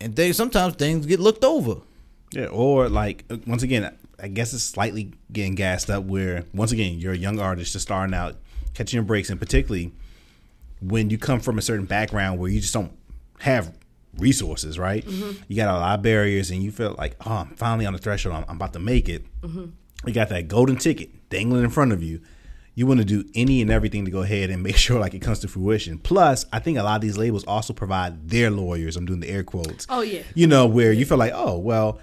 And 0.00 0.14
they 0.14 0.32
sometimes 0.32 0.74
things 0.74 1.06
get 1.06 1.20
looked 1.20 1.44
over. 1.44 1.80
Yeah, 2.32 2.46
or 2.46 2.88
like 2.88 3.24
once 3.46 3.62
again, 3.62 3.96
I 4.20 4.28
guess 4.28 4.52
it's 4.52 4.62
slightly 4.62 5.12
getting 5.32 5.54
gassed 5.54 5.90
up. 5.90 6.04
Where 6.04 6.44
once 6.52 6.72
again, 6.72 6.98
you're 6.98 7.14
a 7.14 7.18
young 7.18 7.40
artist 7.40 7.72
just 7.72 7.84
starting 7.84 8.14
out, 8.14 8.36
catching 8.74 8.98
your 8.98 9.04
breaks, 9.04 9.30
and 9.30 9.40
particularly 9.40 9.92
when 10.80 11.10
you 11.10 11.18
come 11.18 11.40
from 11.40 11.58
a 11.58 11.62
certain 11.62 11.86
background 11.86 12.38
where 12.38 12.50
you 12.50 12.60
just 12.60 12.74
don't 12.74 12.92
have 13.40 13.74
resources, 14.16 14.78
right? 14.78 15.04
Mm-hmm. 15.04 15.42
You 15.48 15.56
got 15.56 15.74
a 15.74 15.78
lot 15.78 15.98
of 15.98 16.02
barriers, 16.02 16.50
and 16.50 16.62
you 16.62 16.70
feel 16.70 16.94
like, 16.98 17.16
oh, 17.26 17.32
I'm 17.32 17.56
finally 17.56 17.86
on 17.86 17.92
the 17.92 17.98
threshold. 17.98 18.34
I'm, 18.34 18.44
I'm 18.48 18.56
about 18.56 18.72
to 18.74 18.78
make 18.78 19.08
it. 19.08 19.24
Mm-hmm. 19.40 19.66
You 20.06 20.12
got 20.12 20.28
that 20.28 20.48
golden 20.48 20.76
ticket 20.76 21.28
dangling 21.30 21.64
in 21.64 21.70
front 21.70 21.92
of 21.92 22.02
you. 22.02 22.20
You 22.78 22.86
want 22.86 23.00
to 23.00 23.04
do 23.04 23.24
any 23.34 23.60
and 23.60 23.70
everything 23.70 24.04
to 24.04 24.10
go 24.10 24.22
ahead 24.22 24.50
and 24.50 24.62
make 24.62 24.76
sure 24.86 25.00
like 25.00 25.14
it 25.14 25.18
comes 25.20 25.40
to 25.40 25.48
fruition. 25.48 25.98
Plus, 25.98 26.46
I 26.52 26.58
think 26.60 26.78
a 26.78 26.82
lot 26.84 26.94
of 26.96 27.00
these 27.02 27.18
labels 27.18 27.44
also 27.44 27.72
provide 27.72 28.28
their 28.28 28.50
lawyers. 28.50 28.96
I'm 28.96 29.04
doing 29.06 29.20
the 29.20 29.28
air 29.28 29.42
quotes 29.42 29.84
Oh, 29.88 30.02
yeah. 30.02 30.22
you 30.34 30.46
know, 30.46 30.66
where 30.66 30.92
you 30.92 31.04
feel 31.04 31.18
like, 31.18 31.32
oh, 31.34 31.58
well, 31.58 32.00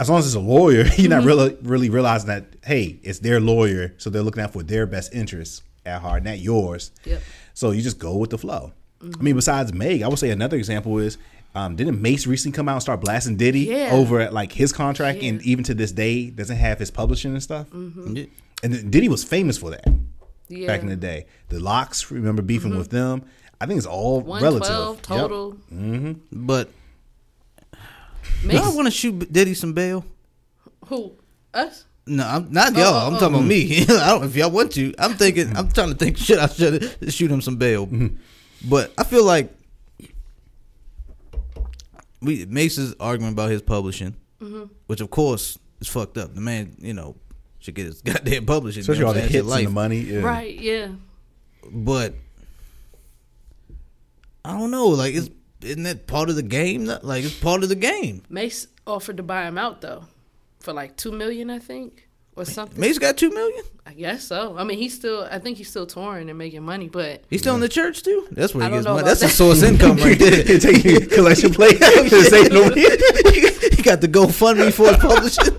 as 0.00 0.08
long 0.10 0.18
as 0.18 0.26
it's 0.26 0.34
a 0.34 0.40
lawyer, 0.40 0.84
you're 0.96 1.08
not 1.08 1.20
Mm-hmm. 1.20 1.26
really 1.28 1.56
really 1.62 1.90
realizing 1.90 2.28
that, 2.28 2.44
hey, 2.64 2.98
it's 3.02 3.20
their 3.20 3.38
lawyer, 3.40 3.94
so 3.98 4.10
they're 4.10 4.22
looking 4.22 4.42
out 4.42 4.52
for 4.52 4.62
their 4.62 4.86
best 4.86 5.14
interests 5.14 5.62
at 5.86 6.00
heart, 6.02 6.22
not 6.24 6.38
yours. 6.40 6.90
Yep. 7.04 7.22
So 7.54 7.70
you 7.70 7.80
just 7.82 7.98
go 8.00 8.16
with 8.16 8.30
the 8.30 8.38
flow. 8.38 8.72
I 9.00 9.22
mean, 9.22 9.36
besides 9.36 9.72
Meg, 9.72 10.02
I 10.02 10.08
would 10.08 10.18
say 10.18 10.30
another 10.30 10.56
example 10.56 10.98
is, 10.98 11.16
um, 11.54 11.76
didn't 11.76 12.02
Mase 12.02 12.26
recently 12.26 12.54
come 12.56 12.68
out 12.68 12.74
and 12.74 12.82
start 12.82 13.00
blasting 13.00 13.36
Diddy 13.36 13.60
Yeah. 13.66 13.90
over 13.92 14.18
at 14.20 14.32
like 14.34 14.50
his 14.52 14.72
contract, 14.72 15.18
and 15.18 15.24
Yeah. 15.24 15.32
Mm-hmm. 15.42 15.48
even 15.50 15.64
to 15.64 15.74
this 15.74 15.92
day 15.92 16.30
doesn't 16.30 16.56
have 16.56 16.80
his 16.80 16.90
publishing 16.90 17.32
and 17.32 17.42
stuff. 17.42 17.68
Yeah. 17.72 18.24
And 18.64 18.90
Diddy 18.90 19.08
was 19.08 19.22
famous 19.22 19.56
for 19.56 19.70
that 19.70 19.84
Yeah. 20.48 20.66
back 20.66 20.80
in 20.80 20.88
the 20.88 20.96
day. 20.96 21.26
The 21.48 21.60
LOX, 21.60 22.10
remember 22.10 22.42
beefing 22.42 22.70
mm-hmm. 22.70 22.78
with 22.78 22.90
them? 22.90 23.24
I 23.60 23.66
think 23.66 23.78
it's 23.78 23.86
all 23.86 24.20
112 24.20 24.72
relative. 24.76 25.02
total. 25.02 25.52
Mm-hmm. 25.72 26.12
But 26.46 26.70
Makes, 28.44 28.60
y'all 28.60 28.74
want 28.74 28.86
to 28.86 28.90
shoot 28.90 29.32
Diddy 29.32 29.54
some 29.54 29.72
bail? 29.72 30.04
who? 30.86 31.12
Us? 31.54 31.84
No, 32.06 32.26
I'm 32.26 32.50
not 32.50 32.74
y'all. 32.74 32.84
oh, 32.86 33.06
I'm 33.06 33.14
oh. 33.14 33.18
talking 33.18 33.34
about 33.34 33.44
mm. 33.44 33.48
me. 33.48 33.82
I 33.88 34.08
don't, 34.08 34.24
if 34.24 34.36
y'all 34.36 34.50
want 34.50 34.72
to, 34.72 34.94
I'm 34.98 35.14
thinking. 35.14 35.54
I'm 35.56 35.70
trying 35.70 35.90
to 35.90 35.94
think. 35.94 36.16
Shit, 36.18 36.38
I 36.38 36.46
should 36.46 37.12
shoot 37.12 37.30
him 37.30 37.40
some 37.40 37.56
bail. 37.56 37.86
Mm-hmm. 37.86 38.16
But 38.68 38.92
I 38.96 39.04
feel 39.04 39.24
like 39.24 39.52
we 42.20 42.46
Mase 42.46 42.78
is 42.78 42.94
arguing 42.98 43.32
about 43.32 43.50
his 43.50 43.62
publishing, 43.62 44.16
which 44.86 45.00
of 45.00 45.10
course 45.10 45.58
is 45.80 45.88
fucked 45.88 46.16
up. 46.16 46.34
The 46.34 46.40
man, 46.40 46.76
you 46.78 46.94
know, 46.94 47.16
should 47.58 47.74
get 47.74 47.86
his 47.86 48.02
goddamn 48.02 48.46
publishing. 48.46 48.80
Especially 48.80 48.98
you 49.00 49.04
know 49.04 49.08
all 49.08 49.14
the 49.14 49.20
hits 49.20 49.34
It's 49.46 49.56
and 49.56 49.66
the 49.66 49.70
money. 49.70 49.98
Yeah. 50.00 50.20
Right, 50.20 50.58
yeah. 50.58 50.88
But 51.70 52.14
I 54.44 54.52
don't 54.52 54.70
know. 54.70 54.86
Like, 54.88 55.14
it's 55.14 55.30
isn't 55.62 55.82
that 55.82 56.06
part 56.06 56.28
of 56.30 56.36
the 56.36 56.42
game? 56.42 56.84
Like, 57.02 57.24
it's 57.24 57.38
part 57.38 57.62
of 57.62 57.68
the 57.68 57.74
game. 57.74 58.22
Mase 58.28 58.68
offered 58.86 59.16
to 59.16 59.22
buy 59.22 59.46
him 59.46 59.58
out, 59.58 59.80
though, 59.80 60.04
for 60.60 60.72
like 60.72 60.96
2 60.96 61.10
million, 61.12 61.50
I 61.50 61.58
think, 61.58 62.08
or 62.36 62.44
something. 62.44 62.80
Mase 62.80 62.98
got 63.00 63.16
two 63.16 63.30
million. 63.30 63.64
I 63.84 63.92
guess 63.94 64.22
so. 64.24 64.56
I 64.56 64.62
mean, 64.64 64.78
he's 64.78 64.94
still, 64.94 65.26
I 65.30 65.38
think 65.40 65.58
he's 65.58 65.68
still 65.68 65.86
touring 65.86 66.28
and 66.28 66.38
making 66.38 66.62
money, 66.62 66.88
but 66.88 67.24
He's 67.28 67.40
still 67.40 67.54
in 67.56 67.60
the 67.60 67.68
church 67.68 68.02
too. 68.04 68.28
That's 68.30 68.54
where 68.54 68.62
I 68.62 68.66
he 68.66 68.70
don't 68.70 68.78
gets 68.78 68.86
money. 68.86 69.00
about 69.00 69.08
That's 69.08 69.22
a 69.22 69.28
source 69.28 69.62
income 69.64 69.96
right 69.96 70.18
there. 70.18 70.46
You're 70.46 70.60
taking 70.60 71.08
collection 71.08 71.52
plate. 71.52 71.80
This 71.80 72.32
ain't 72.32 72.52
no- 72.52 72.70
he 72.70 73.82
got 73.82 74.00
the 74.00 74.08
GoFundMe 74.08 74.72
for 74.72 74.88
his 74.88 74.96
publishing. 74.98 75.54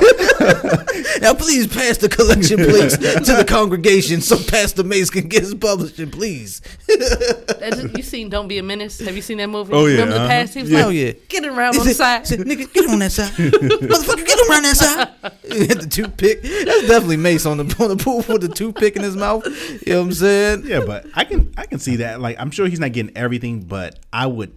Yo, 0.00 1.18
now 1.20 1.34
please 1.34 1.66
pass 1.66 1.98
the 1.98 2.08
collection 2.08 2.58
plates 2.58 2.96
to 2.96 3.34
the 3.36 3.44
congregation 3.46 4.20
so 4.20 4.36
Pastor 4.36 4.82
Mase 4.84 5.10
can 5.10 5.28
get 5.28 5.42
his 5.42 5.54
publishing, 5.54 6.10
please. 6.10 6.60
That 6.88 7.92
you 7.96 8.02
seen 8.02 8.28
Don't 8.30 8.48
Be 8.48 8.58
a 8.58 8.62
Menace? 8.62 9.00
Have 9.00 9.14
you 9.16 9.22
seen 9.22 9.38
that 9.38 9.48
movie? 9.48 9.72
Oh, 9.72 9.86
yeah, 9.86 9.92
Remember 10.00 10.14
the 10.14 10.20
uh-huh. 10.20 10.28
past? 10.28 10.54
He 10.54 10.62
was 10.62 10.70
Yeah. 10.70 10.78
like, 10.78 10.86
Oh, 10.86 10.90
yeah. 10.90 11.12
get 11.28 11.44
it 11.44 11.48
around 11.52 11.74
He 11.74 11.80
on 11.80 11.86
the 11.86 11.94
side. 11.94 12.26
said, 12.26 12.40
nigga, 12.40 12.72
get 12.72 12.84
him 12.84 12.92
on 12.92 12.98
that 13.00 13.12
side. 13.12 13.32
Motherfucker, 13.36 14.26
get 14.26 14.38
him 14.38 14.50
around 14.50 14.62
that 14.62 14.76
side. 14.76 15.08
Hit 15.42 15.80
the 15.80 15.86
toothpick. 15.86 16.42
That's 16.42 16.86
definitely 16.88 17.16
Mase 17.18 17.44
on 17.46 17.58
the 17.58 17.76
on 17.82 17.88
the 17.88 18.02
pool 18.02 18.18
with 18.28 18.40
the 18.42 18.48
toothpick 18.48 18.96
in 18.96 19.02
his 19.02 19.16
mouth. 19.16 19.44
You 19.86 19.92
know 19.94 20.00
what 20.00 20.06
I'm 20.06 20.12
saying? 20.12 20.62
Yeah, 20.66 20.80
but 20.86 21.06
I 21.14 21.24
can 21.24 21.52
I 21.56 21.66
can 21.66 21.78
see 21.78 21.96
that. 21.96 22.20
Like 22.20 22.36
I'm 22.38 22.50
sure 22.50 22.66
he's 22.68 22.80
not 22.80 22.92
getting 22.92 23.16
everything, 23.16 23.62
but 23.62 23.98
I 24.12 24.26
would 24.26 24.56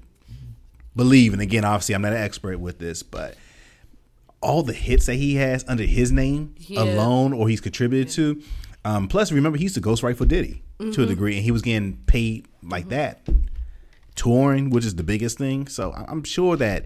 believe, 0.95 1.33
and 1.33 1.41
again, 1.41 1.65
obviously 1.65 1.95
I'm 1.95 2.01
not 2.01 2.13
an 2.13 2.19
expert 2.19 2.59
with 2.59 2.77
this, 2.79 3.03
but 3.03 3.35
all 4.41 4.63
the 4.63 4.73
hits 4.73 5.05
that 5.05 5.15
he 5.15 5.35
has 5.35 5.63
under 5.67 5.83
his 5.83 6.11
name 6.11 6.55
Yeah. 6.57 6.83
alone 6.83 7.33
or 7.33 7.47
he's 7.47 7.61
contributed 7.61 8.09
to. 8.15 8.41
Um, 8.83 9.07
plus, 9.07 9.31
remember 9.31 9.57
he 9.57 9.63
used 9.63 9.75
to 9.75 9.81
ghostwrite 9.81 10.17
for 10.17 10.25
Diddy 10.25 10.63
to 10.79 10.85
a 10.85 10.89
mm-hmm. 10.89 11.05
degree, 11.05 11.35
and 11.35 11.43
he 11.43 11.51
was 11.51 11.61
getting 11.61 11.97
paid 12.07 12.47
like 12.63 12.85
mm-hmm. 12.85 12.89
that, 12.91 13.27
touring, 14.15 14.71
which 14.71 14.85
is 14.85 14.95
the 14.95 15.03
biggest 15.03 15.37
thing. 15.37 15.67
So 15.67 15.91
I- 15.91 16.05
I'm 16.07 16.23
sure 16.23 16.55
that 16.57 16.85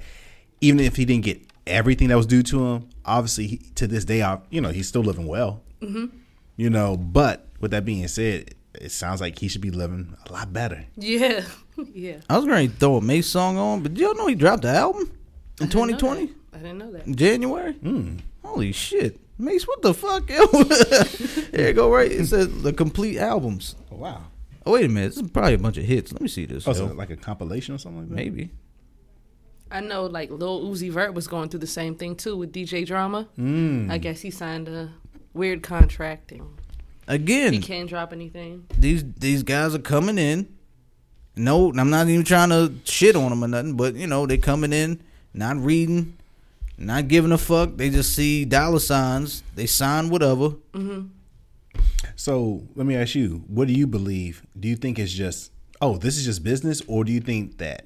even 0.59 0.79
if 0.81 0.97
he 0.97 1.05
didn't 1.05 1.23
get 1.23 1.41
everything 1.65 2.09
that 2.09 2.17
was 2.17 2.25
due 2.25 2.43
to 2.43 2.65
him, 2.67 2.89
obviously 3.05 3.47
he, 3.47 3.57
to 3.75 3.87
this 3.87 4.05
day, 4.05 4.21
I, 4.21 4.39
you 4.49 4.61
know, 4.61 4.69
he's 4.69 4.87
still 4.87 5.03
living 5.03 5.27
well. 5.27 5.61
Mm-hmm. 5.81 6.17
You 6.57 6.69
know, 6.69 6.97
but 6.97 7.47
with 7.59 7.71
that 7.71 7.85
being 7.85 8.07
said, 8.07 8.55
it 8.73 8.91
sounds 8.91 9.21
like 9.21 9.39
he 9.39 9.47
should 9.47 9.61
be 9.61 9.71
living 9.71 10.15
a 10.27 10.31
lot 10.31 10.51
better. 10.51 10.85
Yeah, 10.95 11.43
yeah. 11.93 12.17
I 12.29 12.37
was 12.37 12.45
going 12.45 12.69
to 12.69 12.75
throw 12.75 12.97
a 12.97 13.01
Mase 13.01 13.27
song 13.27 13.57
on, 13.57 13.83
but 13.83 13.95
y'all 13.97 14.15
know 14.15 14.27
he 14.27 14.35
dropped 14.35 14.63
the 14.63 14.69
album 14.69 15.11
in 15.59 15.67
I 15.67 15.69
didn't 15.69 15.75
know 15.75 15.97
2020 15.97 16.25
that. 16.25 16.44
I 16.55 16.59
didn't 16.59 16.77
know 16.77 16.91
that. 16.91 17.05
January. 17.07 17.73
Hmm. 17.73 18.17
Holy 18.43 18.71
shit, 18.71 19.19
Mase! 19.37 19.67
What 19.67 19.81
the 19.81 19.93
fuck? 19.93 20.29
yo? 20.29 20.45
there 21.51 21.67
you 21.67 21.73
go. 21.73 21.91
Right, 21.91 22.11
it 22.11 22.27
says 22.27 22.61
the 22.61 22.71
complete 22.71 23.17
albums. 23.17 23.75
Oh, 23.91 23.97
wow. 23.97 24.23
Oh 24.65 24.71
wait 24.71 24.85
a 24.85 24.89
minute, 24.89 25.09
this 25.09 25.17
is 25.17 25.29
probably 25.29 25.53
a 25.53 25.57
bunch 25.59 25.77
of 25.77 25.83
hits. 25.83 26.11
Let 26.11 26.21
me 26.21 26.27
see 26.27 26.45
this. 26.45 26.67
Oh, 26.67 26.73
so 26.73 26.85
like 26.85 27.09
a 27.11 27.17
compilation 27.17 27.75
or 27.75 27.77
something 27.77 28.01
like 28.01 28.09
that? 28.09 28.15
Maybe. 28.15 28.49
I 29.69 29.81
know, 29.81 30.05
like 30.05 30.29
Lil 30.31 30.63
Uzi 30.71 30.89
Vert 30.91 31.13
was 31.13 31.27
going 31.27 31.49
through 31.49 31.59
the 31.59 31.67
same 31.67 31.95
thing 31.95 32.15
too 32.15 32.37
with 32.37 32.53
DJ 32.53 32.85
Drama. 32.85 33.27
Mm. 33.37 33.91
I 33.91 33.97
guess 33.97 34.21
he 34.21 34.31
signed 34.31 34.67
a 34.67 34.91
weird 35.33 35.61
contract 35.63 36.31
and 36.31 36.43
Again, 37.07 37.53
he 37.53 37.59
can't 37.59 37.87
drop 37.87 38.11
anything. 38.13 38.65
these 38.77 39.03
these 39.17 39.43
guys 39.43 39.75
are 39.75 39.79
coming 39.79 40.17
in. 40.17 40.47
No, 41.35 41.71
I'm 41.77 41.89
not 41.89 42.07
even 42.07 42.23
trying 42.23 42.49
to 42.49 42.73
shit 42.85 43.15
on 43.15 43.29
them 43.29 43.43
or 43.43 43.47
nothing, 43.47 43.75
but 43.75 43.95
you 43.95 44.07
know 44.07 44.25
they're 44.25 44.37
coming 44.37 44.71
in, 44.73 45.03
not 45.33 45.57
reading, 45.57 46.17
not 46.77 47.07
giving 47.07 47.31
a 47.31 47.37
fuck. 47.37 47.77
They 47.77 47.89
just 47.89 48.15
see 48.15 48.45
dollar 48.45 48.79
signs. 48.79 49.43
They 49.55 49.65
sign 49.65 50.09
whatever. 50.09 50.49
Mm-hmm. 50.73 51.07
So 52.15 52.63
let 52.75 52.85
me 52.85 52.95
ask 52.95 53.15
you, 53.15 53.43
what 53.47 53.67
do 53.67 53.73
you 53.73 53.87
believe? 53.87 54.43
Do 54.59 54.67
you 54.67 54.75
think 54.75 54.99
it's 54.99 55.13
just, 55.13 55.51
oh, 55.81 55.97
this 55.97 56.17
is 56.17 56.25
just 56.25 56.43
business, 56.43 56.81
or 56.87 57.03
do 57.03 57.11
you 57.11 57.19
think 57.19 57.57
that, 57.57 57.85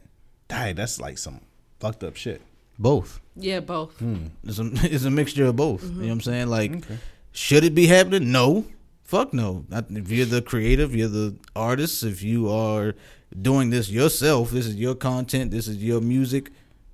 hey, 0.50 0.74
that's 0.74 1.00
like 1.00 1.18
some 1.18 1.42
fucked 1.80 2.04
up 2.04 2.16
shit? 2.16 2.42
Both. 2.78 3.20
Yeah, 3.36 3.60
both. 3.60 3.98
Hmm. 4.00 4.28
It's 4.44 4.60
a 4.60 4.70
it's 4.94 5.04
a 5.04 5.12
mixture 5.12 5.46
of 5.46 5.56
both. 5.56 5.84
You 5.84 5.90
know 5.90 6.06
what 6.06 6.12
I'm 6.12 6.22
saying? 6.22 6.48
Like, 6.48 6.84
should 7.32 7.64
it 7.64 7.76
be 7.76 7.88
happening? 7.88 8.32
No. 8.32 8.66
Fuck 9.04 9.34
no. 9.34 9.66
Not, 9.70 9.86
if 9.90 10.12
you're 10.12 10.26
the 10.28 10.42
creative, 10.42 10.96
you're 10.96 11.08
the 11.08 11.36
artist. 11.56 12.04
If 12.04 12.22
you 12.22 12.50
are 12.50 12.94
doing 13.42 13.72
this 13.72 13.90
yourself, 13.90 14.52
this 14.52 14.68
is 14.68 14.76
your 14.76 14.96
content. 14.96 15.52
This 15.52 15.68
is 15.68 15.84
your 15.84 16.00
music. 16.00 16.52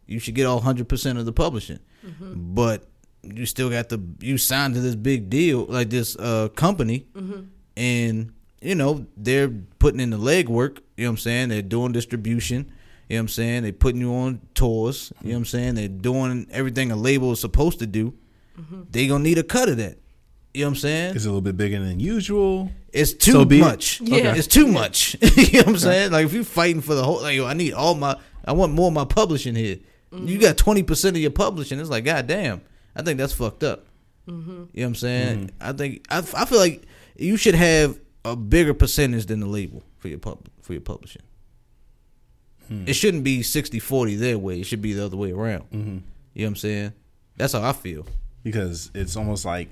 You 0.08 0.20
should 0.20 0.36
get 0.36 0.46
all 0.46 0.60
hundred 0.62 0.90
percent 0.90 1.18
of 1.18 1.26
the 1.26 1.34
publishing. 1.34 1.80
Mm-hmm. 2.06 2.54
But 2.54 2.86
you 3.24 3.46
still 3.46 3.70
got 3.70 3.90
the 3.90 4.02
you 4.20 4.38
signed 4.38 4.76
to 4.76 4.82
this 4.82 4.96
big 4.96 5.30
deal 5.30 5.66
like 5.66 5.90
this 5.90 6.16
uh 6.18 6.50
company, 6.50 7.08
mm-hmm. 7.14 7.42
and 7.76 8.34
you 8.62 8.76
know 8.76 9.06
they're 9.18 9.52
putting 9.80 10.00
in 10.00 10.12
the 10.12 10.18
legwork. 10.18 10.80
You 10.98 11.06
know 11.06 11.10
what 11.10 11.14
I'm 11.14 11.18
saying? 11.18 11.50
They're 11.50 11.62
doing 11.62 11.92
distribution. 11.92 12.72
You 13.10 13.18
know 13.18 13.20
what 13.20 13.22
I'm 13.22 13.28
saying? 13.30 13.64
They're 13.64 13.72
putting 13.72 14.02
you 14.02 14.14
on 14.14 14.42
tours. 14.56 15.14
You 15.22 15.30
know 15.30 15.36
what 15.36 15.40
I'm 15.40 15.46
saying? 15.46 15.76
They're 15.76 15.88
doing 15.88 16.48
everything 16.52 16.92
a 16.92 16.96
label 16.96 17.32
is 17.32 17.40
supposed 17.40 17.80
to 17.80 17.88
do. 17.88 18.14
Mm-hmm. 18.60 18.84
They 18.90 19.08
gonna 19.08 19.24
need 19.24 19.38
a 19.38 19.44
cut 19.44 19.70
of 19.70 19.78
that. 19.78 19.98
You 20.54 20.62
know 20.62 20.68
what 20.68 20.72
I'm 20.72 20.76
saying? 20.78 21.16
It's 21.16 21.26
a 21.26 21.28
little 21.28 21.42
bit 21.42 21.58
bigger 21.58 21.80
than 21.80 22.00
usual? 22.00 22.72
It's 22.94 23.12
too 23.12 23.34
So 23.34 23.46
be 23.46 23.60
it. 23.60 24.00
Yeah. 24.00 24.18
Okay. 24.18 24.40
It's 24.40 24.48
too 24.48 24.68
much. 24.68 25.18
you 25.22 25.52
know 25.52 25.60
what 25.60 25.68
I'm 25.68 25.78
saying? 25.78 26.12
Like 26.14 26.26
if 26.26 26.34
you're 26.34 26.46
fighting 26.46 26.82
for 26.82 26.96
the 26.96 27.04
whole 27.04 27.22
like 27.22 27.36
yo, 27.36 27.46
I 27.46 27.54
need 27.54 27.74
all 27.74 27.94
my 27.94 28.18
I 28.46 28.54
want 28.54 28.72
more 28.72 28.88
of 28.88 28.94
my 28.94 29.04
publishing 29.04 29.54
here. 29.54 29.80
You 30.24 30.40
got 30.40 30.58
twenty 30.58 30.84
percent 30.84 31.16
of 31.16 31.22
your 31.22 31.32
publishing. 31.32 31.80
It's 31.80 31.90
like, 31.90 32.06
god 32.06 32.28
damn. 32.28 32.62
I 32.96 33.02
think 33.02 33.18
that's 33.18 33.34
fucked 33.34 33.64
up. 33.64 33.86
Mm-hmm. 34.28 34.50
You 34.52 34.56
know 34.56 34.68
what 34.74 34.86
I'm 34.86 34.96
saying? 34.96 35.38
Mm-hmm. 35.48 35.56
I 35.60 35.74
think 35.74 36.06
I, 36.10 36.18
I 36.18 36.46
feel 36.46 36.60
like 36.60 36.84
you 37.16 37.38
should 37.38 37.56
have 37.56 38.00
a 38.24 38.36
bigger 38.36 38.74
percentage 38.74 39.28
than 39.28 39.40
the 39.40 39.48
label 39.48 39.84
for 39.98 40.08
your 40.08 40.20
pub 40.20 40.48
for 40.62 40.74
your 40.74 40.82
publishing. 40.82 41.22
Hmm. 42.68 42.86
It 42.88 42.94
shouldn't 42.94 43.24
be 43.24 43.42
60-40 43.42 44.18
their 44.18 44.40
way. 44.40 44.60
It 44.60 44.66
should 44.66 44.82
be 44.82 44.94
the 44.94 45.06
other 45.06 45.18
way 45.18 45.32
around. 45.32 45.70
Mm-hmm. 45.70 45.78
You 45.78 45.92
know 45.92 46.02
what 46.34 46.48
I'm 46.48 46.56
saying? 46.56 46.94
That's 47.38 47.54
how 47.54 47.62
I 47.62 47.74
feel. 47.74 48.08
Because 48.44 48.90
it's 48.96 49.16
almost 49.16 49.46
like 49.46 49.70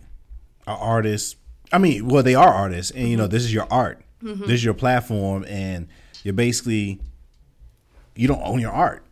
an 0.67 0.77
artist. 0.79 1.37
I 1.71 1.79
mean, 1.79 2.07
well, 2.07 2.21
they 2.21 2.35
are 2.35 2.53
artists, 2.53 2.91
and 2.91 3.07
you 3.07 3.17
know, 3.17 3.25
this 3.25 3.43
is 3.43 3.53
your 3.53 3.67
art. 3.71 4.03
This 4.21 4.51
is 4.51 4.63
your 4.63 4.73
platform, 4.73 5.43
and 5.49 5.87
you're 6.23 6.33
basically 6.33 7.01
you 8.15 8.27
don't 8.27 8.41
own 8.41 8.59
your 8.59 8.71
art. 8.71 9.03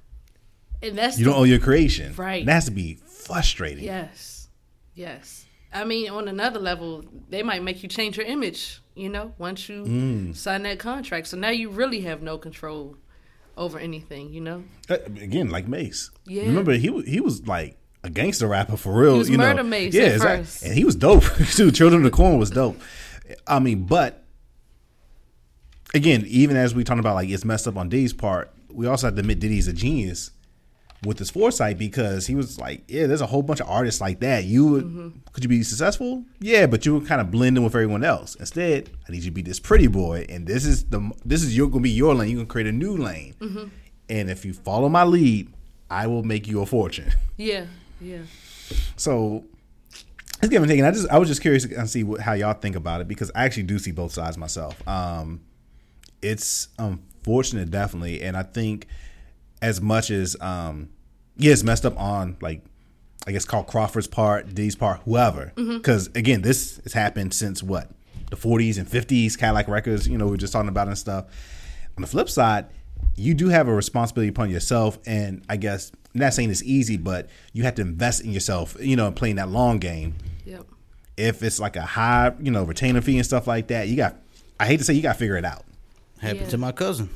And 0.83 0.97
that's 0.97 1.17
You 1.19 1.25
don't 1.25 1.35
own 1.37 1.49
your 1.49 1.59
creation. 1.59 2.13
Right. 2.15 2.45
That 2.45 2.53
has 2.53 2.65
to 2.65 2.71
be 2.71 2.95
frustrating. 3.05 3.83
Yes. 3.83 4.47
Yes. 4.95 5.45
I 5.73 5.83
mean, 5.85 6.09
on 6.09 6.27
another 6.27 6.59
level, 6.59 7.05
they 7.29 7.43
might 7.43 7.63
make 7.63 7.81
you 7.83 7.87
change 7.87 8.17
your 8.17 8.25
image, 8.25 8.81
you 8.95 9.07
know, 9.09 9.33
once 9.37 9.69
you 9.69 9.83
Mm. 9.85 10.35
sign 10.35 10.63
that 10.63 10.79
contract. 10.79 11.27
So 11.27 11.37
now 11.37 11.49
you 11.49 11.69
really 11.69 12.01
have 12.01 12.21
no 12.21 12.37
control 12.37 12.97
over 13.55 13.79
anything, 13.79 14.33
you 14.33 14.41
know? 14.41 14.63
Uh, 14.89 14.97
Again, 15.21 15.49
like 15.49 15.67
Mase. 15.67 16.09
Yeah. 16.25 16.43
Remember, 16.43 16.73
he 16.73 16.89
was 16.89 17.05
he 17.05 17.19
was 17.21 17.47
like 17.47 17.77
a 18.03 18.09
gangster 18.09 18.47
rapper 18.47 18.75
for 18.75 18.93
real. 18.99 19.13
He 19.13 19.19
was 19.19 19.29
you 19.29 19.37
know? 19.37 19.43
Murder 19.45 19.63
Mase 19.63 19.93
Yeah, 19.93 20.03
at 20.03 20.11
exactly. 20.15 20.43
first. 20.45 20.63
And 20.63 20.73
he 20.73 20.83
was 20.83 20.95
dope 20.95 21.23
too. 21.51 21.71
Children 21.71 22.01
of 22.05 22.11
the 22.11 22.15
Corn 22.17 22.37
was 22.39 22.49
dope. 22.49 22.81
I 23.47 23.59
mean, 23.59 23.83
but 23.83 24.23
again, 25.93 26.23
even 26.27 26.55
as 26.57 26.73
we 26.73 26.83
talking 26.83 26.99
about 26.99 27.15
like 27.15 27.29
it's 27.29 27.45
messed 27.45 27.67
up 27.67 27.77
on 27.77 27.89
Diddy's 27.89 28.13
part, 28.13 28.51
we 28.69 28.87
also 28.87 29.07
have 29.07 29.15
to 29.15 29.19
admit 29.19 29.39
Diddy's 29.39 29.67
a 29.67 29.73
genius 29.73 30.31
with 31.05 31.17
his 31.17 31.29
foresight 31.31 31.77
because 31.79 32.27
he 32.27 32.35
was 32.35 32.59
like, 32.59 32.83
yeah, 32.87 33.07
there's 33.07 33.21
a 33.21 33.25
whole 33.25 33.41
bunch 33.41 33.59
of 33.59 33.67
artists 33.69 33.99
like 34.01 34.19
that. 34.19 34.43
You 34.45 34.67
would 34.67 34.83
Mm-hmm. 34.85 35.09
could 35.33 35.43
you 35.43 35.49
be 35.49 35.63
successful? 35.63 36.23
Yeah, 36.39 36.67
but 36.67 36.85
you 36.85 36.93
would 36.93 37.07
kind 37.07 37.19
of 37.21 37.31
blend 37.31 37.57
in 37.57 37.63
with 37.63 37.73
everyone 37.73 38.03
else. 38.03 38.35
Instead, 38.35 38.89
I 39.07 39.11
need 39.11 39.23
you 39.23 39.31
to 39.31 39.31
be 39.31 39.41
this 39.41 39.59
pretty 39.59 39.87
boy, 39.87 40.25
and 40.29 40.45
this 40.45 40.65
is 40.65 40.83
the 40.85 41.11
this 41.25 41.41
is 41.43 41.55
your 41.57 41.69
gonna 41.69 41.81
be 41.81 41.89
your 41.89 42.13
lane. 42.13 42.29
You 42.29 42.37
can 42.37 42.45
create 42.45 42.67
a 42.67 42.71
new 42.71 42.95
lane, 42.97 43.33
Mm-hmm. 43.39 43.63
and 44.09 44.29
if 44.29 44.45
you 44.45 44.53
follow 44.53 44.89
my 44.89 45.03
lead, 45.03 45.51
I 45.89 46.05
will 46.07 46.23
make 46.23 46.47
you 46.47 46.61
a 46.61 46.65
fortune. 46.65 47.11
Yeah. 47.37 47.65
Yeah. 47.99 48.19
So 48.95 49.43
it's 50.41 50.49
give 50.49 50.61
and 50.61 50.69
take. 50.69 50.77
And 50.79 50.87
I 50.87 50.91
just 50.91 51.09
I 51.09 51.17
was 51.17 51.27
just 51.27 51.41
curious 51.41 51.65
to 51.65 51.87
see 51.87 52.03
what, 52.03 52.21
how 52.21 52.33
y'all 52.33 52.53
think 52.53 52.75
about 52.75 53.01
it 53.01 53.07
because 53.07 53.31
I 53.33 53.45
actually 53.45 53.63
do 53.63 53.79
see 53.79 53.91
both 53.91 54.11
sides 54.11 54.37
myself. 54.37 54.87
Um, 54.87 55.41
it's 56.21 56.67
unfortunate, 56.77 57.71
definitely, 57.71 58.21
and 58.21 58.37
I 58.37 58.43
think 58.43 58.85
as 59.61 59.81
much 59.81 60.09
as 60.11 60.35
um, 60.41 60.89
yeah, 61.37 61.51
it's 61.53 61.63
messed 61.63 61.85
up 61.85 61.99
on 61.99 62.37
like 62.41 62.63
I 63.27 63.31
guess 63.31 63.45
Carl 63.45 63.63
Crawford's 63.63 64.07
part, 64.07 64.53
D's 64.55 64.75
part, 64.75 65.01
whoever. 65.05 65.51
Because 65.55 66.07
again, 66.15 66.41
this 66.41 66.77
has 66.83 66.93
happened 66.93 67.33
since 67.33 67.61
what 67.61 67.89
the 68.29 68.35
40s 68.37 68.77
and 68.79 68.87
50s, 68.87 69.37
Cadillac 69.37 69.67
Records. 69.67 70.07
You 70.07 70.17
know, 70.17 70.27
we 70.27 70.33
are 70.33 70.37
just 70.37 70.53
talking 70.53 70.69
about 70.69 70.87
and 70.87 70.97
stuff. 70.97 71.25
On 71.97 72.01
the 72.01 72.07
flip 72.07 72.29
side, 72.29 72.67
you 73.15 73.33
do 73.33 73.49
have 73.49 73.67
a 73.67 73.73
responsibility 73.73 74.29
upon 74.29 74.49
yourself, 74.49 74.97
and 75.05 75.43
I 75.49 75.57
guess 75.57 75.91
I'm 76.13 76.21
not 76.21 76.33
saying 76.33 76.49
it's 76.49 76.63
easy, 76.63 76.97
but 76.97 77.29
you 77.53 77.63
have 77.63 77.75
to 77.75 77.81
invest 77.83 78.23
in 78.23 78.31
yourself. 78.31 78.75
You 78.79 78.95
know, 78.95 79.11
playing 79.11 79.35
that 79.35 79.49
long 79.49 79.77
game. 79.79 80.15
Yep. 80.45 80.65
If 81.17 81.43
it's 81.43 81.59
like 81.59 81.75
a 81.75 81.81
high, 81.81 82.31
you 82.41 82.49
know, 82.51 82.63
retainer 82.63 83.01
fee 83.01 83.17
and 83.17 83.25
stuff 83.25 83.45
like 83.47 83.67
that, 83.67 83.87
you 83.87 83.95
got. 83.97 84.15
I 84.59 84.65
hate 84.65 84.77
to 84.77 84.83
say, 84.83 84.93
you 84.93 85.01
got 85.01 85.13
to 85.13 85.19
figure 85.19 85.37
it 85.37 85.45
out. 85.45 85.65
Happened 86.19 86.41
Yeah. 86.41 86.49
to 86.49 86.57
my 86.57 86.71
cousin. 86.71 87.09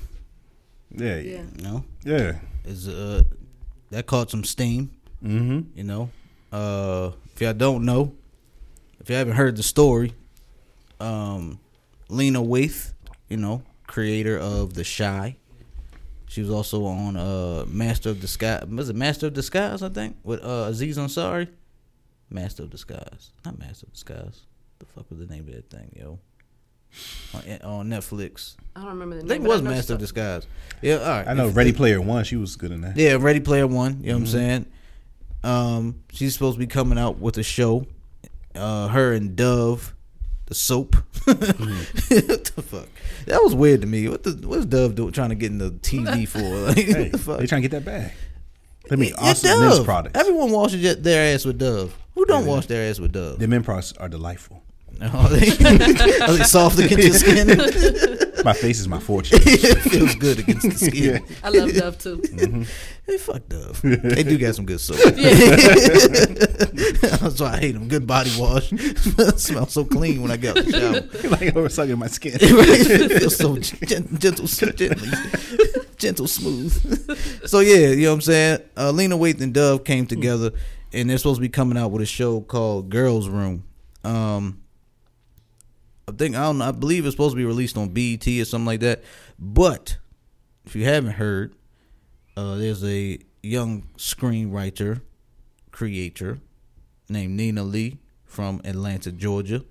Yeah, 0.97 1.17
Yeah. 1.17 1.43
You 1.57 1.63
know, 1.63 1.85
yeah. 2.03 2.35
is 2.65 2.87
uh 2.87 3.23
that 3.91 4.05
caught 4.05 4.31
some 4.31 4.43
steam. 4.43 4.91
Mm-hmm. 5.23 5.77
You 5.77 5.83
know, 5.83 6.09
uh, 6.51 7.11
if 7.33 7.41
y'all 7.41 7.53
don't 7.53 7.85
know, 7.85 8.13
if 8.99 9.09
you 9.09 9.15
haven't 9.15 9.35
heard 9.35 9.55
the 9.55 9.63
story, 9.63 10.13
um, 10.99 11.59
Lena 12.09 12.41
Waithe, 12.41 12.93
you 13.29 13.37
know, 13.37 13.63
creator 13.87 14.37
of 14.37 14.73
The 14.73 14.83
Chi. 14.83 15.37
She 16.27 16.41
was 16.41 16.49
also 16.49 16.85
on 16.85 17.15
uh 17.15 17.65
Master 17.67 18.09
of 18.09 18.19
Disguise. 18.19 18.65
Was 18.65 18.89
it 18.89 18.95
Master 18.95 19.27
of 19.27 19.33
Disguise? 19.33 19.81
I 19.81 19.89
think 19.89 20.17
with 20.23 20.43
uh 20.43 20.67
Aziz 20.69 20.97
Ansari. 20.97 21.47
Master 22.29 22.63
of 22.63 22.71
Disguise, 22.71 23.31
not 23.45 23.57
Master 23.59 23.85
of 23.85 23.93
Disguise. 23.93 24.41
The 24.79 24.85
fuck 24.85 25.09
was 25.09 25.19
the 25.19 25.27
name 25.27 25.47
of 25.47 25.53
that 25.53 25.69
thing, 25.69 25.95
yo? 25.95 26.19
On, 27.33 27.61
on 27.63 27.89
Netflix. 27.89 28.55
I 28.75 28.81
don't 28.81 28.89
remember 28.89 29.15
the 29.17 29.23
I 29.25 29.27
think 29.27 29.45
it 29.45 29.47
was 29.47 29.61
know 29.61 29.69
Master 29.71 29.93
of. 29.93 29.99
Disguise. 29.99 30.47
Yeah, 30.81 30.95
all 30.97 31.07
right. 31.09 31.27
I 31.27 31.33
know 31.33 31.47
If- 31.47 31.55
Ready 31.55 31.73
Player 31.73 32.01
One. 32.01 32.23
She 32.23 32.35
was 32.35 32.55
good 32.55 32.71
in 32.71 32.81
that. 32.81 32.95
yeah, 32.97 33.17
Ready 33.19 33.39
Player 33.39 33.67
One. 33.67 33.99
You 34.01 34.07
know 34.09 34.13
what 34.15 34.19
I'm 34.21 34.27
saying? 34.27 34.65
Um, 35.43 36.01
she's 36.11 36.33
supposed 36.33 36.55
to 36.55 36.59
be 36.59 36.67
coming 36.67 36.97
out 36.97 37.19
with 37.19 37.37
a 37.37 37.43
show. 37.43 37.85
Uh, 38.55 38.87
her 38.87 39.13
and 39.13 39.35
Dove, 39.35 39.93
the 40.45 40.55
soap. 40.55 40.95
what 41.25 41.39
the 41.39 42.63
fuck? 42.65 42.87
That 43.27 43.43
was 43.43 43.53
weird 43.53 43.81
to 43.81 43.87
me. 43.87 44.07
What 44.07 44.23
the 44.23 44.31
what's 44.47 44.65
Dove 44.65 44.95
doing 44.95 45.11
trying 45.11 45.29
to 45.29 45.35
get 45.35 45.51
in 45.51 45.57
the 45.57 45.71
TV 45.71 46.27
for? 46.27 46.39
Like, 46.67 46.77
Hey, 46.77 47.09
the 47.09 47.17
fuck? 47.17 47.39
they 47.39 47.47
trying 47.47 47.61
to 47.61 47.67
get 47.67 47.83
that 47.83 47.85
bag. 47.85 48.11
Let 48.89 48.99
me 48.99 49.09
Yeah, 49.09 49.15
awesome 49.17 49.49
Dove. 49.49 49.59
men's 49.69 49.79
products. 49.85 50.19
Everyone 50.19 50.51
washes 50.51 50.81
their- 50.81 50.95
their 50.95 51.33
ass 51.35 51.43
with 51.45 51.57
Dove. 51.57 51.95
Who 52.13 52.25
don't 52.25 52.43
Yeah. 52.45 52.49
wash 52.49 52.67
their 52.67 52.89
ass 52.89 52.99
with 52.99 53.11
Dove? 53.11 53.39
the 53.39 53.47
men 53.47 53.63
products 53.63 53.93
are 53.93 54.07
delightful. 54.07 54.63
Are 55.01 55.29
they, 55.29 55.49
are 55.51 56.33
they 56.37 56.43
soft 56.43 56.79
against 56.79 57.03
your 57.03 57.13
skin? 57.13 58.25
My 58.45 58.53
face 58.53 58.79
is 58.79 58.87
my 58.87 58.99
fortune. 58.99 59.39
it 59.43 59.79
feels 59.79 60.13
good 60.15 60.39
against 60.39 60.69
the 60.69 60.75
skin. 60.75 61.25
I 61.43 61.49
love 61.49 61.73
Dove 61.73 61.97
too. 61.97 62.21
Hey, 63.07 63.17
fuck 63.17 63.47
Dove. 63.49 63.81
They 63.81 64.21
do 64.21 64.37
got 64.37 64.53
some 64.53 64.67
good 64.67 64.79
soap. 64.79 64.97
That's 67.19 67.41
why 67.41 67.53
I 67.53 67.59
hate 67.59 67.71
them. 67.71 67.87
Good 67.87 68.05
body 68.05 68.31
wash. 68.37 68.69
smells 69.37 69.73
so 69.73 69.83
clean 69.83 70.21
when 70.21 70.29
I 70.29 70.37
get 70.37 70.57
out 70.57 70.63
the 70.63 70.71
shower. 70.71 71.29
like 71.29 71.55
over 71.55 71.69
sucking 71.69 71.97
my 71.97 72.05
skin. 72.05 72.33
it 72.39 73.19
feels 73.19 73.35
so 73.35 73.57
gen- 73.57 74.17
gentle, 74.19 74.45
gently, 74.45 75.09
gentle, 75.97 76.27
smooth. 76.27 77.47
So 77.47 77.61
yeah, 77.61 77.87
you 77.87 78.03
know 78.03 78.09
what 78.09 78.15
I'm 78.15 78.21
saying. 78.21 78.59
Uh, 78.77 78.91
Lena 78.91 79.17
Waithe 79.17 79.41
and 79.41 79.55
Dove 79.55 79.83
came 79.83 80.05
together, 80.05 80.51
and 80.93 81.09
they're 81.09 81.17
supposed 81.17 81.37
to 81.37 81.41
be 81.41 81.49
coming 81.49 81.79
out 81.79 81.89
with 81.89 82.03
a 82.03 82.05
show 82.05 82.41
called 82.41 82.89
Girls 82.91 83.27
Room. 83.27 83.63
Um, 84.03 84.61
I 86.07 86.11
think 86.11 86.35
I 86.35 86.43
don't. 86.43 86.59
know, 86.59 86.65
I 86.65 86.71
believe 86.71 87.05
it's 87.05 87.13
supposed 87.13 87.33
to 87.33 87.37
be 87.37 87.45
released 87.45 87.77
on 87.77 87.89
BET 87.89 88.27
or 88.27 88.45
something 88.45 88.65
like 88.65 88.81
that. 88.81 89.03
But 89.39 89.97
if 90.65 90.75
you 90.75 90.85
haven't 90.85 91.13
heard, 91.13 91.55
uh, 92.37 92.55
there's 92.55 92.83
a 92.83 93.19
young 93.41 93.83
screenwriter, 93.97 95.01
creator 95.71 96.39
named 97.09 97.35
Nina 97.35 97.63
Lee 97.63 97.99
from 98.25 98.61
Atlanta, 98.63 99.11
Georgia 99.11 99.63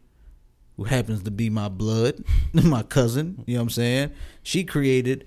who 0.76 0.84
happens 0.84 1.22
to 1.22 1.30
be 1.30 1.50
my 1.50 1.68
blood, 1.68 2.24
my 2.52 2.82
cousin, 2.82 3.44
you 3.46 3.54
know 3.54 3.60
what 3.60 3.64
I'm 3.64 3.70
saying? 3.70 4.10
She 4.42 4.64
created 4.64 5.26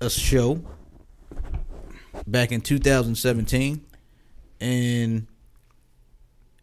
a 0.00 0.08
show 0.08 0.62
back 2.26 2.52
in 2.52 2.60
2017 2.60 3.84
and 4.60 5.26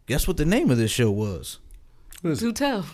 guess 0.06 0.26
what 0.26 0.36
the 0.36 0.44
name 0.44 0.70
of 0.70 0.78
this 0.78 0.90
show 0.90 1.10
was? 1.10 1.58
Do 2.22 2.52
tell. 2.52 2.86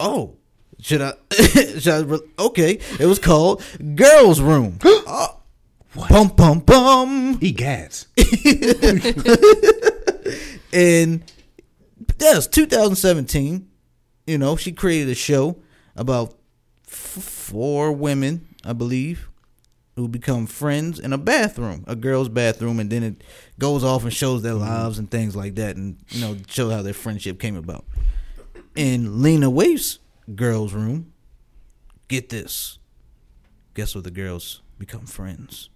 Oh, 0.00 0.36
should 0.80 1.02
I 1.02 1.14
should 1.32 1.88
I 1.88 2.00
re- 2.00 2.20
okay, 2.38 2.78
it 2.98 3.06
was 3.06 3.18
called 3.18 3.62
Girls 3.94 4.40
Room. 4.40 4.78
oh, 4.84 5.40
bum 6.08 6.28
bum 6.28 6.60
bum. 6.60 7.38
Eat 7.40 7.56
gads. 7.56 8.06
and 10.72 11.24
that's 12.18 12.46
2017. 12.46 13.68
You 14.26 14.38
know, 14.38 14.56
she 14.56 14.72
created 14.72 15.08
a 15.08 15.14
show 15.14 15.56
about 15.96 16.34
f- 16.86 16.92
four 16.92 17.92
women, 17.92 18.54
I 18.64 18.74
believe, 18.74 19.28
who 19.96 20.06
become 20.06 20.46
friends 20.46 21.00
in 21.00 21.12
a 21.12 21.18
bathroom, 21.18 21.84
a 21.86 21.96
girl's 21.96 22.28
bathroom, 22.28 22.78
and 22.78 22.90
then 22.90 23.02
it 23.02 23.24
goes 23.58 23.82
off 23.82 24.04
and 24.04 24.12
shows 24.12 24.42
their 24.42 24.52
mm-hmm. 24.52 24.62
lives 24.68 24.98
and 24.98 25.10
things 25.10 25.34
like 25.34 25.54
that, 25.56 25.76
and 25.76 25.96
you 26.10 26.20
know, 26.20 26.36
show 26.46 26.68
how 26.70 26.82
their 26.82 26.92
friendship 26.92 27.40
came 27.40 27.56
about. 27.56 27.84
In 28.78 29.22
Lena 29.22 29.50
Waithe's 29.50 29.98
girls' 30.36 30.72
room, 30.72 31.12
get 32.06 32.28
this. 32.28 32.78
Guess 33.74 33.96
what? 33.96 34.04
The 34.04 34.12
girls 34.12 34.62
become 34.78 35.04
friends 35.04 35.68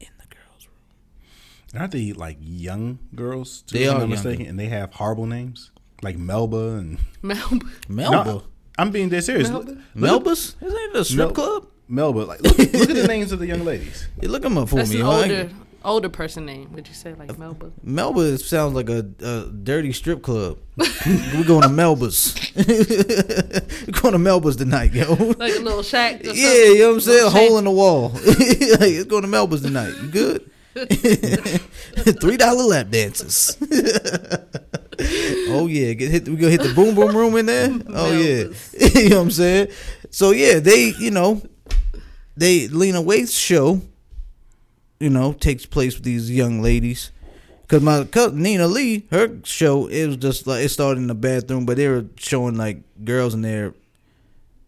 in 0.00 0.08
the 0.18 0.26
girls' 0.26 0.66
room. 0.66 1.80
Aren't 1.80 1.92
they 1.92 2.12
like 2.12 2.36
young 2.42 2.98
girls? 3.14 3.62
Too, 3.62 3.78
They 3.78 3.84
if 3.84 3.90
I'm 3.90 3.96
are 3.96 4.00
not 4.00 4.08
mistaken, 4.10 4.44
and 4.46 4.58
they 4.60 4.66
have 4.66 4.92
horrible 4.92 5.24
names 5.24 5.70
like 6.02 6.18
Melba 6.18 6.74
and. 6.76 6.98
Melba. 7.22 7.64
Melba. 7.88 8.24
No, 8.24 8.42
I'm 8.78 8.90
being 8.90 9.08
dead 9.08 9.24
serious. 9.24 9.48
Melba? 9.48 9.64
Look- 9.66 9.76
look 9.76 9.78
at- 9.86 9.96
Melba's? 9.96 10.56
Isn't 10.60 10.78
it 10.78 10.96
a 10.96 11.04
strip 11.06 11.18
Mel- 11.18 11.30
club? 11.32 11.66
Melba, 11.88 12.18
like 12.20 12.42
look, 12.42 12.58
look 12.58 12.68
at 12.90 12.94
the 12.96 13.06
names 13.08 13.32
of 13.32 13.38
the 13.38 13.46
young 13.46 13.64
ladies. 13.64 14.06
You 14.20 14.28
look 14.28 14.42
them 14.42 14.58
up 14.58 14.68
for 14.68 14.76
That's 14.76 14.90
me. 14.90 15.00
an 15.00 15.06
all 15.06 15.20
right? 15.22 15.30
older 15.30 15.50
older 15.84 16.08
person 16.08 16.46
name. 16.46 16.72
Would 16.72 16.88
you 16.88 16.94
say 16.94 17.14
like 17.14 17.38
Melba? 17.38 17.72
Melba 17.82 18.38
sounds 18.38 18.74
like 18.74 18.88
a, 18.88 19.06
a 19.22 19.50
dirty 19.50 19.92
strip 19.92 20.22
club. 20.22 20.58
We're 21.06 21.44
going 21.44 21.62
to 21.62 21.68
Melba's. 21.68 22.34
We're 22.56 22.64
going 24.00 24.12
to 24.12 24.18
Melba's 24.18 24.56
tonight, 24.56 24.92
yo. 24.92 25.14
Like 25.14 25.56
a 25.56 25.60
little 25.60 25.82
shack. 25.82 26.24
Or 26.24 26.30
Yeah, 26.30 26.52
you 26.52 26.78
know 26.78 26.88
what 26.88 26.94
I'm 26.94 27.00
saying? 27.00 27.30
Hole 27.30 27.58
in 27.58 27.64
the 27.64 27.70
wall. 27.70 28.08
hey, 28.18 28.92
it's 28.96 29.06
going 29.06 29.22
to 29.22 29.28
Melba's 29.28 29.62
tonight. 29.62 29.92
You 30.02 30.08
good? 30.08 30.50
Three 32.20 32.36
dollar 32.36 32.62
lap 32.62 32.90
dances. 32.90 33.56
oh 35.48 35.66
yeah, 35.66 35.92
get 35.94 36.10
hit. 36.10 36.28
We 36.28 36.36
gonna 36.36 36.52
hit 36.52 36.62
the 36.62 36.72
boom 36.74 36.94
boom 36.94 37.16
room 37.16 37.36
in 37.36 37.46
there. 37.46 37.70
Oh 37.88 38.12
yeah, 38.12 38.44
you 38.94 39.08
know 39.08 39.16
what 39.16 39.22
I'm 39.22 39.30
saying. 39.32 39.68
So 40.10 40.30
yeah, 40.30 40.60
they 40.60 40.92
you 41.00 41.10
know, 41.10 41.42
they 42.36 42.68
Lena 42.68 43.02
Waithe's 43.02 43.34
show, 43.34 43.82
you 45.00 45.10
know, 45.10 45.32
takes 45.32 45.66
place 45.66 45.94
with 45.94 46.04
these 46.04 46.30
young 46.30 46.62
ladies. 46.62 47.10
Cause 47.68 47.82
my 47.82 48.04
cousin 48.04 48.42
Nina 48.42 48.66
Lee, 48.66 49.06
her 49.10 49.38
show 49.44 49.86
it 49.86 50.06
was 50.06 50.16
just 50.16 50.46
like 50.46 50.64
it 50.64 50.68
started 50.70 51.00
in 51.00 51.06
the 51.06 51.14
bathroom, 51.14 51.64
but 51.66 51.76
they 51.76 51.86
were 51.88 52.04
showing 52.16 52.56
like 52.56 52.82
girls 53.04 53.32
in 53.32 53.42
their 53.42 53.74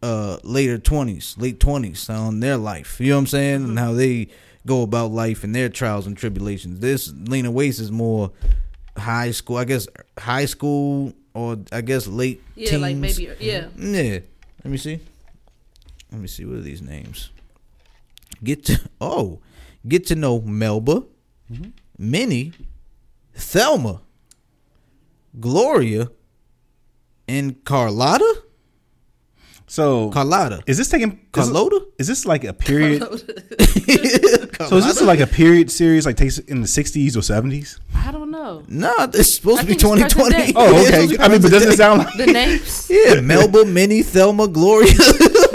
uh 0.02 0.38
later 0.44 0.78
twenties, 0.78 1.34
late 1.36 1.58
twenties 1.60 2.08
on 2.08 2.38
their 2.40 2.56
life. 2.56 3.00
You 3.00 3.08
know 3.10 3.16
what 3.16 3.20
I'm 3.22 3.26
saying? 3.26 3.64
And 3.64 3.78
how 3.78 3.92
they 3.92 4.28
go 4.66 4.82
about 4.82 5.10
life 5.10 5.42
and 5.42 5.52
their 5.52 5.68
trials 5.68 6.06
and 6.06 6.16
tribulations. 6.16 6.78
This 6.78 7.12
Lena 7.12 7.50
Waithe 7.50 7.80
is 7.80 7.90
more 7.90 8.30
high 8.96 9.32
school, 9.32 9.56
I 9.56 9.64
guess 9.64 9.88
high 10.16 10.44
school 10.44 11.12
or 11.34 11.58
I 11.72 11.80
guess 11.80 12.06
late 12.06 12.40
Yeah, 12.54 12.70
teens. 12.70 12.82
like 12.82 12.96
maybe 12.96 13.28
yeah. 13.40 13.66
Yeah. 13.76 14.18
Let 14.62 14.70
me 14.70 14.76
see. 14.76 15.00
Let 16.12 16.20
me 16.20 16.28
see 16.28 16.44
what 16.44 16.58
are 16.58 16.60
these 16.60 16.82
names. 16.82 17.30
Get 18.44 18.64
to 18.66 18.80
oh, 19.00 19.40
get 19.86 20.06
to 20.06 20.14
know 20.14 20.40
Melba, 20.40 21.04
Minnie, 21.98 22.52
Thelma, 23.34 24.00
Gloria, 25.38 26.10
and 27.28 27.64
Carlotta. 27.64 28.42
So 29.66 30.10
Carlotta. 30.10 30.62
is 30.66 30.76
this 30.76 30.88
taking 30.90 31.20
Carlotta? 31.32 31.86
Is 31.98 32.06
this 32.06 32.26
like 32.26 32.44
a 32.44 32.52
period? 32.52 33.02
So 34.68 34.76
is 34.76 34.84
this 34.84 35.02
like 35.02 35.18
a 35.18 35.26
period 35.26 35.70
series 35.72 36.06
like 36.06 36.16
takes 36.16 36.38
in 36.38 36.60
the 36.60 36.68
60s 36.68 37.16
or 37.16 37.20
70s? 37.20 37.80
I 37.94 38.12
don't 38.12 38.30
know. 38.30 38.62
Nah, 38.68 39.08
it's 39.12 39.34
supposed 39.34 39.60
I 39.60 39.62
to 39.62 39.68
be 39.68 39.74
2020. 39.74 40.52
Oh, 40.54 40.86
okay. 40.86 41.16
I 41.20 41.28
mean, 41.28 41.42
but 41.42 41.50
doesn't 41.50 41.72
it 41.72 41.76
sound 41.76 41.98
like 42.04 42.16
The 42.16 42.26
names. 42.26 42.88
Yeah, 42.88 43.20
Melba, 43.20 43.64
Minnie, 43.64 44.02
Thelma, 44.02 44.46
Gloria. 44.46 44.92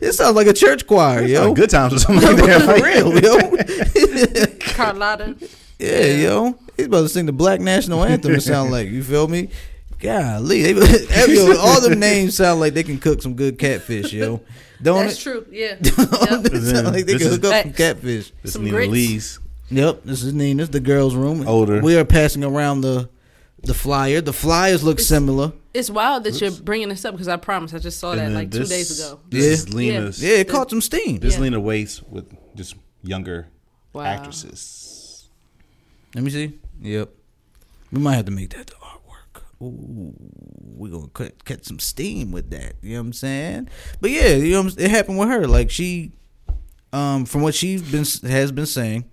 like, 0.00 0.08
it 0.08 0.12
sounds 0.14 0.36
like 0.36 0.46
a 0.46 0.52
church 0.52 0.86
choir, 0.86 1.22
yo. 1.24 1.52
good 1.54 1.70
times 1.70 1.92
or 1.94 1.98
something 1.98 2.26
like 2.26 2.36
that? 2.46 2.62
For 2.62 2.84
real, 2.84 3.20
yo. 3.20 4.74
Carlotta. 4.74 5.36
Yeah, 5.78 6.04
yo. 6.06 6.58
He's 6.76 6.86
about 6.86 7.02
to 7.02 7.08
sing 7.08 7.26
the 7.26 7.32
black 7.32 7.60
national 7.60 8.04
anthem. 8.04 8.34
It 8.34 8.40
sound 8.42 8.70
like 8.70 8.88
you 8.88 9.02
feel 9.02 9.28
me? 9.28 9.48
Golly, 9.98 10.72
they, 10.72 11.26
yo, 11.34 11.56
all 11.58 11.80
them 11.82 11.98
names 12.00 12.34
sound 12.36 12.58
like 12.60 12.72
they 12.72 12.82
can 12.82 12.98
cook 12.98 13.20
some 13.20 13.34
good 13.34 13.58
catfish, 13.58 14.12
yo. 14.14 14.40
Don't 14.82 15.04
That's 15.04 15.18
it? 15.18 15.22
true. 15.22 15.46
Yeah. 15.50 15.74
Yep. 15.80 15.82
it 15.90 16.62
sound 16.62 16.86
like 16.86 17.04
they 17.04 17.12
This 17.14 17.18
can 17.18 17.26
is- 17.28 17.34
hook 17.36 17.44
up 17.44 17.62
some 17.64 17.72
catfish? 17.74 18.32
This 18.42 18.52
Some 18.54 18.64
Nina 18.64 18.76
grits. 18.76 18.92
Lee's. 18.92 19.38
Yep, 19.70 20.00
this 20.04 20.22
is 20.22 20.32
Nina's, 20.32 20.70
the 20.70 20.80
girls' 20.80 21.14
room. 21.14 21.46
Older. 21.46 21.80
We 21.82 21.96
are 21.98 22.04
passing 22.06 22.42
around 22.44 22.80
the 22.80 23.08
the 23.62 23.74
flyer. 23.74 24.20
The 24.22 24.32
flyers 24.32 24.82
look 24.82 24.98
similar. 25.00 25.52
It's 25.72 25.88
wild 25.90 26.24
that 26.24 26.40
you're 26.40 26.50
bringing 26.50 26.88
this 26.88 27.04
up 27.04 27.14
because 27.14 27.28
I 27.28 27.36
promise 27.36 27.72
I 27.74 27.78
just 27.78 27.98
saw 28.00 28.10
that 28.14 28.18
And 28.18 28.28
then 28.28 28.34
like 28.34 28.50
two 28.50 28.58
this- 28.60 28.68
days 28.68 28.98
ago. 28.98 29.20
This 29.28 29.44
Yeah. 29.44 29.50
is 29.52 29.74
Lena's. 29.74 30.22
Yeah, 30.22 30.36
it 30.36 30.48
caught 30.48 30.70
some 30.70 30.80
steam. 30.80 31.18
This 31.20 31.34
Yeah. 31.34 31.40
Lena 31.40 31.60
Waithe 31.60 32.02
with 32.08 32.26
just 32.56 32.74
younger 33.02 33.48
Wow. 33.92 34.02
actresses. 34.02 35.28
Let 36.14 36.24
me 36.24 36.30
see. 36.30 36.52
Yep. 36.82 37.10
We 37.92 38.00
might 38.00 38.14
have 38.16 38.24
to 38.26 38.32
make 38.32 38.50
that 38.50 38.66
the 38.66 38.74
artwork. 38.74 39.42
Ooh, 39.62 40.14
we're 40.76 40.90
gonna 40.90 41.08
cut 41.08 41.44
cut 41.44 41.64
some 41.64 41.78
steam 41.78 42.32
with 42.32 42.50
that. 42.50 42.74
You 42.82 42.94
know 42.94 43.00
what 43.02 43.06
I'm 43.06 43.12
saying? 43.12 43.68
But 44.00 44.10
yeah, 44.10 44.34
you 44.34 44.52
know, 44.52 44.62
what 44.62 44.72
I'm- 44.78 44.84
it 44.84 44.90
happened 44.90 45.18
with 45.18 45.28
her. 45.28 45.46
Like 45.46 45.70
she, 45.70 46.12
um, 46.92 47.26
from 47.26 47.42
what 47.42 47.54
she's 47.54 47.82
been 47.82 48.04
has 48.28 48.50
been 48.50 48.66
saying. 48.66 49.04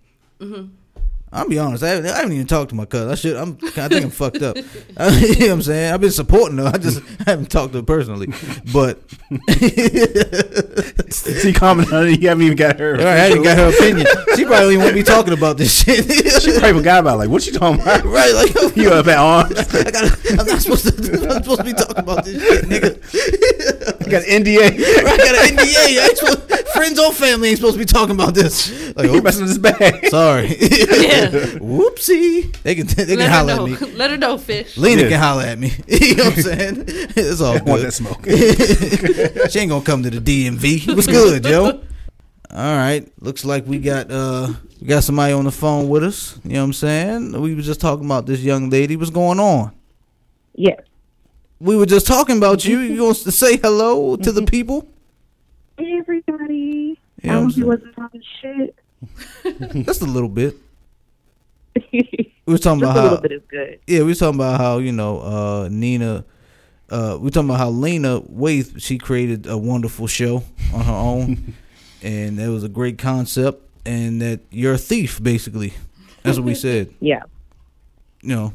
I'll 1.29 1.47
be 1.47 1.59
honest. 1.59 1.83
I 1.83 1.89
haven't, 1.89 2.09
I 2.09 2.15
haven't 2.17 2.31
even 2.31 2.47
talked 2.47 2.69
to 2.69 2.75
my 2.75 2.85
cousin. 2.85 3.11
I 3.11 3.15
should. 3.15 3.35
I'm. 3.35 3.57
I 3.61 3.87
think 3.89 4.05
I'm 4.05 4.09
fucked 4.11 4.41
up. 4.41 4.55
I, 4.57 4.61
uh, 5.07 5.11
you 5.19 5.39
know 5.39 5.45
what 5.47 5.51
I'm 5.55 5.61
saying? 5.61 5.93
I've 5.93 5.99
been 6.01 6.11
supporting 6.11 6.57
her. 6.59 6.67
I 6.73 6.77
just 6.77 7.01
haven't 7.25 7.51
talked 7.51 7.73
to 7.73 7.79
her 7.79 7.83
personally. 7.83 8.27
But 8.71 8.99
See, 11.11 11.51
comment 11.53 11.91
on 11.91 12.07
it. 12.07 12.21
You 12.21 12.29
haven't 12.29 12.43
even 12.43 12.55
got 12.57 12.79
her. 12.79 12.93
right, 12.93 13.05
I 13.05 13.29
didn't 13.29 13.43
got 13.43 13.57
her 13.57 13.69
opinion. 13.69 14.07
She 14.35 14.45
probably 14.45 14.77
want 14.77 14.95
me 14.95 15.03
talking 15.03 15.33
about 15.33 15.57
this 15.57 15.83
shit. 15.83 16.05
She 16.41 16.51
probably 16.53 16.73
forgot 16.79 16.99
about 17.01 17.17
like 17.17 17.29
what 17.29 17.45
you 17.45 17.51
talking 17.53 17.81
about. 17.81 18.05
right? 18.05 18.33
Like 18.33 18.75
You 18.77 18.91
up 18.91 19.07
at 19.07 19.17
arms? 19.17 19.57
I 19.75 19.91
got. 19.91 20.17
I'm 20.39 20.45
not 20.45 20.61
supposed 20.61 20.85
to. 20.87 21.29
I'm 21.29 21.43
supposed 21.43 21.59
to 21.59 21.63
be 21.65 21.73
talking 21.73 21.97
about 21.99 22.23
this 22.23 22.41
shit, 22.41 22.65
nigga. 22.65 23.76
I 24.07 24.11
got 24.11 24.23
NDA. 24.23 24.61
I 24.63 25.17
got 25.17 25.35
an 25.51 25.57
NDA. 25.57 25.99
I 25.99 26.05
ain't 26.07 26.17
supposed, 26.17 26.67
friends 26.69 26.99
or 26.99 27.11
family 27.13 27.49
ain't 27.49 27.57
supposed 27.57 27.75
to 27.75 27.79
be 27.79 27.85
talking 27.85 28.15
about 28.15 28.33
this. 28.33 28.71
Like, 28.95 29.05
You're 29.07 29.15
oops, 29.15 29.23
messing 29.23 29.45
this 29.47 29.57
bag. 29.57 30.07
sorry. 30.07 30.47
Yeah. 31.07 31.29
Whoopsie. 31.59 32.55
They 32.63 32.75
can 32.75 32.87
they 32.87 33.05
can 33.05 33.17
Let 33.19 33.29
her 33.29 33.35
holler 33.37 33.55
know. 33.55 33.67
at 33.73 33.81
me. 33.81 33.91
Let 33.93 34.11
her 34.11 34.17
know, 34.17 34.37
fish. 34.37 34.77
Lena 34.77 35.03
Yeah. 35.03 35.09
can 35.09 35.19
holler 35.19 35.43
at 35.43 35.57
me. 35.59 35.71
you 35.87 36.15
know 36.15 36.25
what 36.25 36.37
I'm 36.37 36.43
saying? 36.43 36.83
It's 36.87 37.41
all 37.41 37.57
I 37.57 37.61
want 37.61 37.81
that 37.83 37.93
smoke. 37.93 38.25
she 39.51 39.59
ain't 39.59 39.69
gonna 39.69 39.83
come 39.85 40.03
to 40.03 40.09
the 40.09 40.19
DMV. 40.19 40.95
What's 40.95 41.07
good, 41.07 41.45
yo? 41.45 41.65
All 41.65 42.75
right. 42.75 43.07
Looks 43.21 43.45
like 43.45 43.65
we 43.67 43.79
got 43.79 44.09
uh 44.11 44.53
we 44.81 44.87
got 44.87 45.03
somebody 45.03 45.33
on 45.33 45.45
the 45.45 45.51
phone 45.51 45.87
with 45.89 46.03
us. 46.03 46.39
You 46.43 46.53
know 46.53 46.59
what 46.61 46.65
I'm 46.65 46.73
saying? 46.73 47.41
We 47.41 47.53
was 47.55 47.65
just 47.65 47.81
talking 47.81 48.05
about 48.05 48.25
this 48.25 48.39
young 48.41 48.69
lady. 48.69 48.95
What's 48.95 49.09
going 49.11 49.39
on? 49.39 49.73
Yes. 50.55 50.79
We 51.59 51.75
were 51.75 51.85
just 51.85 52.05
talking 52.05 52.37
about 52.37 52.65
you. 52.65 52.79
You 52.79 53.03
want 53.03 53.17
to 53.17 53.31
say 53.31 53.57
hello 53.57 54.15
to 54.17 54.31
the 54.31 54.43
people? 54.43 54.87
Hey, 55.77 55.97
everybody. 55.99 56.99
Yeah, 57.23 57.37
I 57.39 57.41
hope 57.41 57.57
you 57.57 57.65
wasn't 57.65 57.95
talking 57.95 58.21
shit. 58.41 58.75
Just 59.85 60.01
a 60.01 60.05
little 60.05 60.29
bit. 60.29 60.55
We 62.47 62.53
was 62.53 62.61
talking 62.61 62.81
a 62.81 62.85
about 62.85 62.95
little 63.03 63.17
how 63.17 63.21
bit 63.21 63.31
is 63.33 63.41
good. 63.49 63.79
yeah, 63.87 63.99
we 63.99 64.05
was 64.05 64.19
talking 64.19 64.39
about 64.39 64.57
how 64.61 64.77
you 64.77 64.93
know 64.93 65.19
uh 65.19 65.67
Nina. 65.69 66.23
Uh, 66.89 67.17
we 67.19 67.29
talking 67.29 67.49
about 67.49 67.59
how 67.59 67.69
Lena 67.69 68.21
Waithe 68.21 68.81
she 68.81 68.97
created 68.97 69.47
a 69.47 69.57
wonderful 69.57 70.07
show 70.07 70.43
on 70.73 70.85
her 70.85 70.93
own, 70.93 71.53
and 72.01 72.39
it 72.39 72.47
was 72.47 72.63
a 72.63 72.69
great 72.69 72.97
concept. 72.97 73.61
And 73.85 74.21
that 74.21 74.39
you're 74.49 74.75
a 74.75 74.77
thief, 74.77 75.21
basically. 75.21 75.73
That's 76.23 76.37
what 76.37 76.45
we 76.45 76.55
said. 76.55 76.93
Yeah. 77.01 77.23
You 78.21 78.29
know, 78.35 78.53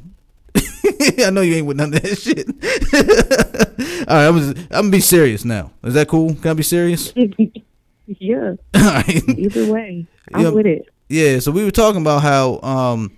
I 1.26 1.30
know 1.30 1.40
you 1.42 1.54
ain't 1.54 1.66
with 1.66 1.76
none 1.76 1.94
of 1.94 2.02
that 2.02 2.18
shit. 2.18 2.48
All 4.08 4.16
right, 4.16 4.26
I'm 4.28 4.38
just, 4.38 4.56
I'm 4.70 4.82
gonna 4.82 4.90
be 4.90 5.00
serious 5.00 5.44
now. 5.44 5.70
Is 5.84 5.94
that 5.94 6.08
cool? 6.08 6.34
Can 6.34 6.50
I 6.50 6.54
be 6.54 6.62
serious? 6.62 7.12
yeah. 8.06 8.54
All 8.74 8.80
right. 8.82 9.28
Either 9.28 9.64
way, 9.66 10.06
I'm 10.34 10.40
Yeah. 10.42 10.48
with 10.50 10.66
it. 10.66 10.88
Yeah, 11.08 11.38
so 11.40 11.50
we 11.52 11.64
were 11.64 11.70
talking 11.70 12.00
about 12.00 12.22
how 12.22 12.60
um 12.60 13.12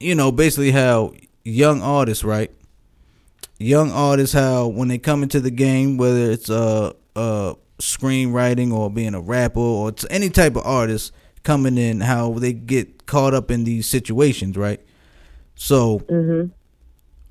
you 0.00 0.14
know, 0.14 0.30
basically 0.32 0.70
how 0.72 1.12
young 1.44 1.80
artists, 1.82 2.22
right? 2.24 2.50
Young 3.58 3.90
artists 3.92 4.34
how 4.34 4.66
when 4.66 4.88
they 4.88 4.98
come 4.98 5.22
into 5.22 5.40
the 5.40 5.50
game, 5.50 5.96
whether 5.96 6.30
it's 6.30 6.50
uh 6.50 6.92
uh 7.16 7.54
screenwriting 7.78 8.72
or 8.72 8.90
being 8.90 9.14
a 9.14 9.20
rapper 9.20 9.58
or 9.60 9.88
it's 9.88 10.06
any 10.10 10.30
type 10.30 10.56
of 10.56 10.64
artist 10.66 11.12
coming 11.42 11.76
in, 11.78 12.00
how 12.00 12.32
they 12.34 12.52
get 12.52 13.06
caught 13.06 13.34
up 13.34 13.50
in 13.50 13.64
these 13.64 13.86
situations, 13.86 14.56
right? 14.56 14.80
So 15.54 15.98
hmm 16.00 16.46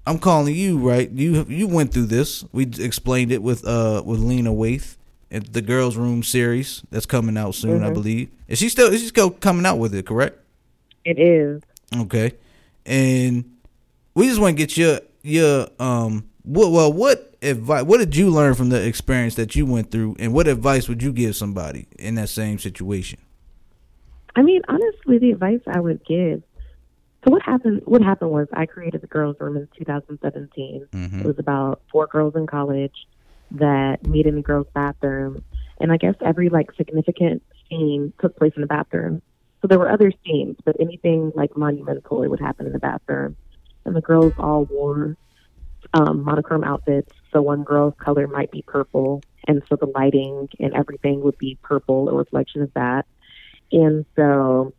I'm 0.06 0.20
calling 0.20 0.56
you, 0.56 0.78
right? 0.78 1.10
You 1.10 1.46
you 1.48 1.68
went 1.68 1.94
through 1.94 2.08
this. 2.08 2.44
We 2.52 2.64
explained 2.80 3.32
it 3.32 3.42
with 3.42 3.66
uh 3.66 4.02
with 4.06 4.20
Lena 4.20 4.52
Waithe 4.52 4.98
at 5.32 5.54
the 5.54 5.62
Girls 5.62 5.96
Room 5.96 6.24
series 6.24 6.84
that's 6.92 7.06
coming 7.06 7.38
out 7.38 7.56
soon, 7.56 7.84
I 7.84 7.90
Mhm. 7.90 7.94
believe. 7.94 8.30
Is 8.48 8.60
she 8.60 8.70
still 8.70 8.92
is 8.92 9.02
she 9.02 9.08
still 9.08 9.30
coming 9.32 9.66
out 9.66 9.78
with 9.80 9.96
it, 9.96 10.06
correct? 10.06 10.40
It 11.06 11.20
is. 11.20 11.62
Okay. 11.96 12.34
And 12.86 13.46
we 14.14 14.28
just 14.28 14.40
want 14.42 14.58
to 14.58 14.62
get 14.62 14.76
your 14.78 15.00
your 15.22 15.68
um 15.80 16.26
what 16.44 16.72
well 16.72 16.92
what 16.92 17.36
advice 17.42 17.84
what 17.86 18.00
did 18.00 18.16
you 18.16 18.30
learn 18.30 18.54
from 18.56 18.70
the 18.70 18.86
experience 18.86 19.36
that 19.36 19.56
you 19.56 19.66
went 19.66 19.90
through 19.90 20.16
and 20.20 20.34
what 20.34 20.48
advice 20.48 20.90
would 20.90 21.02
you 21.02 21.14
give 21.14 21.36
somebody 21.36 21.88
in 21.98 22.16
that 22.16 22.28
same 22.30 22.60
situation? 22.60 23.20
I 24.36 24.42
mean, 24.42 24.62
honestly, 24.68 25.20
the 25.20 25.32
advice 25.32 25.62
I 25.68 25.80
would 25.80 26.04
give. 26.06 26.42
So 27.24 27.32
what 27.32 27.42
happened? 27.42 27.82
What 27.86 28.02
happened 28.02 28.32
was 28.32 28.48
I 28.54 28.66
created 28.66 29.02
the 29.02 29.08
girls' 29.08 29.38
room 29.40 29.56
in 29.56 29.68
2017. 29.78 30.88
Mhm. 30.92 31.22
It 31.22 31.26
was 31.26 31.40
about 31.40 31.82
four 31.92 32.08
girls 32.08 32.36
in 32.36 32.48
college 32.48 33.08
that 33.52 34.06
meet 34.06 34.26
in 34.26 34.36
the 34.36 34.42
girls' 34.42 34.68
bathroom, 34.74 35.44
and 35.80 35.92
I 35.92 35.98
guess 35.98 36.16
every 36.22 36.50
like 36.50 36.72
significant 36.74 37.42
scene 37.70 38.12
took 38.20 38.36
place 38.38 38.54
in 38.56 38.62
the 38.62 38.68
bathroom. 38.68 39.22
So 39.62 39.68
there 39.68 39.80
were 39.80 39.90
other 39.90 40.12
scenes, 40.26 40.58
but 40.66 40.76
anything 40.80 41.32
like 41.36 41.56
monumental, 41.56 42.24
it 42.24 42.28
would 42.28 42.42
happen 42.42 42.66
in 42.66 42.74
the 42.74 42.80
bathroom. 42.80 43.38
And 43.86 43.96
the 43.96 44.02
girls 44.02 44.34
all 44.38 44.66
wore 44.66 45.16
um, 45.94 46.24
monochrome 46.24 46.64
outfits. 46.64 47.10
So 47.32 47.42
one 47.42 47.64
girl's 47.64 47.94
color 47.98 48.28
might 48.28 48.52
be 48.52 48.64
purple, 48.68 49.24
and 49.48 49.64
so 49.70 49.78
the 49.78 49.86
lighting 49.86 50.50
and 50.60 50.74
everything 50.74 51.22
would 51.22 51.38
be 51.38 51.58
purple, 51.64 52.10
a 52.10 52.14
reflection 52.14 52.62
of 52.62 52.74
that. 52.74 53.06
And 53.72 54.06
so 54.16 54.74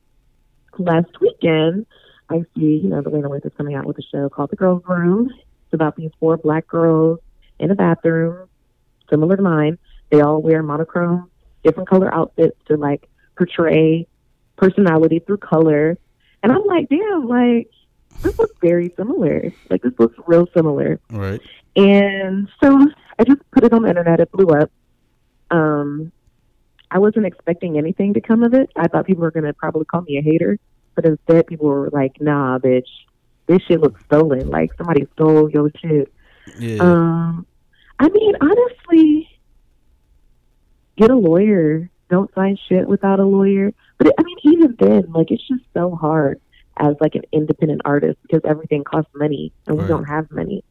last 0.78 1.20
weekend, 1.20 1.86
I 2.30 2.44
see, 2.56 2.80
you 2.82 2.88
know, 2.88 3.02
the 3.02 3.10
Lena 3.10 3.28
Waithe 3.28 3.46
is 3.46 3.52
coming 3.56 3.74
out 3.74 3.86
with 3.86 3.98
a 3.98 4.02
show 4.02 4.28
called 4.28 4.50
The 4.50 4.56
Girls 4.56 4.82
Room. 4.88 5.30
It's 5.30 5.74
about 5.74 5.96
these 5.96 6.10
four 6.18 6.36
black 6.36 6.66
girls 6.66 7.20
in 7.58 7.70
a 7.70 7.74
bathroom, 7.74 8.48
similar 9.10 9.36
to 9.36 9.42
mine. 9.42 9.78
They 10.10 10.20
all 10.20 10.40
wear 10.40 10.62
monochrome, 10.62 11.30
different 11.62 11.88
color 11.88 12.12
outfits 12.12 12.56
to 12.66 12.76
like 12.76 13.08
portray 13.36 14.06
personality 14.56 15.18
through 15.18 15.38
color. 15.38 15.98
And 16.42 16.52
I'm 16.52 16.64
like, 16.64 16.88
damn, 16.88 17.26
like, 17.26 17.70
this 18.22 18.38
looks 18.38 18.54
very 18.60 18.92
similar. 18.96 19.52
Like, 19.70 19.82
this 19.82 19.92
looks 19.98 20.16
real 20.26 20.46
similar. 20.54 21.00
Right. 21.10 21.40
And 21.76 22.48
so 22.62 22.86
I 23.18 23.24
just 23.24 23.40
put 23.50 23.64
it 23.64 23.72
on 23.72 23.82
the 23.82 23.88
internet. 23.88 24.20
It 24.20 24.30
blew 24.30 24.48
up. 24.48 24.70
Um, 25.50 26.12
I 26.90 26.98
wasn't 26.98 27.26
expecting 27.26 27.76
anything 27.76 28.14
to 28.14 28.20
come 28.20 28.42
of 28.42 28.54
it. 28.54 28.70
I 28.76 28.88
thought 28.88 29.06
people 29.06 29.22
were 29.22 29.30
going 29.30 29.44
to 29.44 29.52
probably 29.52 29.84
call 29.84 30.02
me 30.02 30.18
a 30.18 30.22
hater, 30.22 30.58
but 30.94 31.04
instead 31.04 31.46
people 31.46 31.66
were 31.68 31.90
like, 31.90 32.20
"Nah, 32.20 32.58
bitch, 32.58 32.88
this 33.46 33.62
shit 33.62 33.80
looks 33.80 34.02
stolen. 34.04 34.48
Like 34.48 34.72
somebody 34.76 35.06
stole 35.14 35.50
your 35.50 35.70
shit." 35.80 36.12
Yeah. 36.58 36.78
Um, 36.80 37.46
I 37.98 38.08
mean, 38.08 38.34
honestly, 38.40 39.28
get 40.96 41.10
a 41.10 41.16
lawyer. 41.16 41.90
Don't 42.10 42.32
sign 42.34 42.58
shit 42.68 42.86
without 42.86 43.20
a 43.20 43.24
lawyer. 43.24 43.72
But 43.98 44.08
it, 44.08 44.14
I 44.18 44.22
mean, 44.22 44.38
even 44.44 44.76
then, 44.78 45.12
like 45.12 45.30
it's 45.30 45.46
just 45.46 45.62
so 45.72 45.94
hard 45.94 46.40
as 46.76 46.96
like 47.00 47.14
an 47.14 47.22
independent 47.32 47.82
artist 47.84 48.18
because 48.22 48.42
everything 48.44 48.84
costs 48.84 49.10
money 49.14 49.52
and 49.66 49.78
we 49.78 49.86
don't 49.86 50.04
have 50.04 50.30
money. 50.30 50.64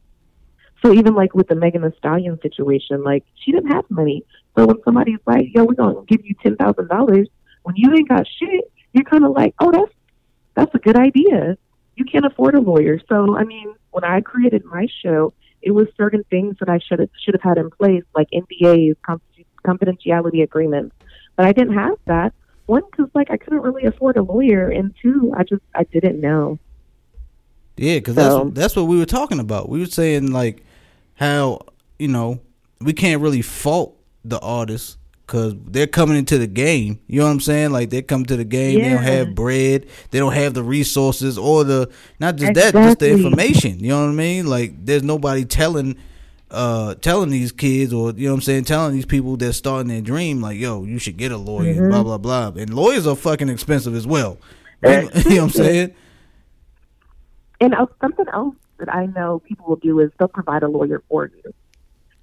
So 0.84 0.92
even 0.92 1.14
like 1.14 1.34
with 1.34 1.48
the 1.48 1.54
Megan 1.54 1.82
Thee 1.82 1.96
Stallion 1.98 2.38
situation, 2.42 3.02
like 3.02 3.24
she 3.42 3.52
didn't 3.52 3.72
have 3.72 3.84
money. 3.90 4.22
So 4.56 4.66
when 4.66 4.82
somebody's 4.84 5.20
like, 5.26 5.46
"Yo, 5.54 5.64
we're 5.64 5.74
gonna 5.74 6.04
give 6.06 6.24
you 6.24 6.34
ten 6.42 6.56
thousand 6.56 6.88
dollars," 6.88 7.28
when 7.62 7.74
you 7.76 7.90
ain't 7.92 8.08
got 8.08 8.26
shit, 8.38 8.70
you're 8.92 9.04
kind 9.04 9.24
of 9.24 9.32
like, 9.32 9.54
"Oh, 9.60 9.72
that's 9.72 9.90
that's 10.54 10.74
a 10.74 10.78
good 10.78 10.96
idea." 10.96 11.56
You 11.96 12.04
can't 12.04 12.24
afford 12.26 12.54
a 12.54 12.60
lawyer. 12.60 13.00
So 13.08 13.36
I 13.36 13.44
mean, 13.44 13.72
when 13.92 14.04
I 14.04 14.20
created 14.20 14.64
my 14.64 14.88
show, 15.02 15.32
it 15.62 15.70
was 15.70 15.86
certain 15.96 16.24
things 16.30 16.56
that 16.60 16.68
I 16.68 16.78
should 16.78 16.98
have 16.98 17.10
should 17.20 17.34
have 17.34 17.42
had 17.42 17.58
in 17.58 17.70
place, 17.70 18.04
like 18.14 18.28
NDAs, 18.32 18.96
confidentiality 19.64 20.42
agreements. 20.42 20.94
But 21.36 21.46
I 21.46 21.52
didn't 21.52 21.74
have 21.74 21.96
that. 22.06 22.32
One, 22.66 22.82
because 22.90 23.10
like 23.14 23.30
I 23.30 23.36
couldn't 23.36 23.60
really 23.60 23.84
afford 23.84 24.16
a 24.16 24.22
lawyer, 24.22 24.70
and 24.70 24.94
two, 25.00 25.32
I 25.36 25.44
just 25.44 25.62
I 25.74 25.84
didn't 25.84 26.20
know. 26.20 26.58
Yeah, 27.76 27.96
because 27.96 28.14
So- 28.14 28.44
that's 28.44 28.54
that's 28.54 28.76
what 28.76 28.86
we 28.86 28.98
were 28.98 29.06
talking 29.06 29.40
about. 29.40 29.68
We 29.68 29.80
were 29.80 29.86
saying 29.86 30.32
like 30.32 30.64
how 31.14 31.60
you 31.98 32.08
know 32.08 32.40
we 32.80 32.92
can't 32.92 33.20
really 33.20 33.42
fault 33.42 33.96
the 34.24 34.38
artists 34.40 34.96
because 35.26 35.54
they're 35.66 35.86
coming 35.86 36.16
into 36.16 36.38
the 36.38 36.46
game. 36.46 37.00
You 37.06 37.20
know 37.20 37.26
what 37.26 37.32
I'm 37.32 37.40
saying? 37.40 37.70
Like 37.70 37.90
they 37.90 38.02
come 38.02 38.24
to 38.26 38.36
the 38.36 38.44
game, 38.44 38.80
they 38.80 38.90
don't 38.90 39.02
have 39.02 39.34
bread, 39.34 39.86
they 40.10 40.18
don't 40.18 40.32
have 40.34 40.54
the 40.54 40.62
resources 40.62 41.38
or 41.38 41.64
the 41.64 41.90
not 42.20 42.36
just 42.36 42.54
that, 42.54 42.74
just 42.74 42.98
the 42.98 43.10
information. 43.10 43.78
You 43.80 43.88
know 43.90 44.02
what 44.02 44.10
I 44.10 44.14
mean? 44.14 44.46
Like 44.46 44.84
there's 44.84 45.02
nobody 45.02 45.44
telling. 45.44 45.96
Uh, 46.50 46.94
telling 46.96 47.30
these 47.30 47.50
kids, 47.50 47.92
or 47.92 48.12
you 48.12 48.26
know 48.26 48.32
what 48.32 48.36
I'm 48.36 48.40
saying, 48.42 48.64
telling 48.64 48.94
these 48.94 49.06
people 49.06 49.36
that's 49.36 49.56
starting 49.56 49.88
their 49.88 50.02
dream, 50.02 50.40
like, 50.40 50.56
yo, 50.56 50.84
you 50.84 51.00
should 51.00 51.16
get 51.16 51.32
a 51.32 51.36
lawyer, 51.36 51.74
Mm-hmm. 51.74 51.88
blah 51.90 52.04
blah 52.04 52.18
blah, 52.18 52.52
and 52.56 52.72
lawyers 52.72 53.08
are 53.08 53.16
fucking 53.16 53.48
expensive 53.48 53.92
as 53.96 54.06
well. 54.06 54.38
you 54.84 54.90
know 54.90 55.06
what 55.06 55.26
I'm 55.26 55.50
saying? 55.50 55.94
And 57.60 57.74
uh, 57.74 57.86
something 58.00 58.26
else 58.32 58.54
that 58.78 58.92
I 58.94 59.06
know 59.06 59.40
people 59.40 59.66
will 59.66 59.76
do 59.76 59.98
is 59.98 60.12
they'll 60.18 60.28
provide 60.28 60.62
a 60.62 60.68
lawyer 60.68 61.02
for 61.08 61.28
you. 61.34 61.54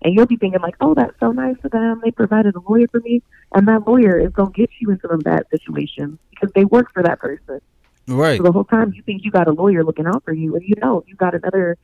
And 0.04 0.16
you'll 0.16 0.26
be 0.26 0.38
thinking 0.38 0.62
like, 0.62 0.76
oh, 0.82 0.94
that's 0.96 1.14
so 1.20 1.32
nice 1.32 1.58
of 1.64 1.72
them. 1.72 2.02
They 2.04 2.12
provided 2.12 2.56
a 2.56 2.60
lawyer 2.60 2.88
for 2.88 3.00
me. 3.02 3.22
And 3.54 3.68
that 3.68 3.88
lawyer 3.88 4.20
is 4.20 4.32
going 4.32 4.52
to 4.52 4.60
get 4.60 4.70
you 4.80 4.90
into 4.90 5.08
them 5.08 5.20
bad 5.20 5.44
situations 5.52 6.18
because 6.32 6.50
they 6.56 6.66
work 6.66 6.92
for 6.94 7.04
that 7.04 7.20
person. 7.20 7.62
Right. 8.08 8.38
So 8.38 8.44
the 8.44 8.52
whole 8.52 8.64
time 8.64 8.94
you 8.96 9.04
think 9.04 9.24
you 9.24 9.30
got 9.32 9.48
a 9.48 9.52
lawyer 9.52 9.84
looking 9.84 10.08
out 10.08 10.24
for 10.26 10.34
you 10.34 10.56
and 10.56 10.64
you 10.68 10.74
know 10.82 11.04
you 11.08 11.16
got 11.16 11.36
another 11.36 11.78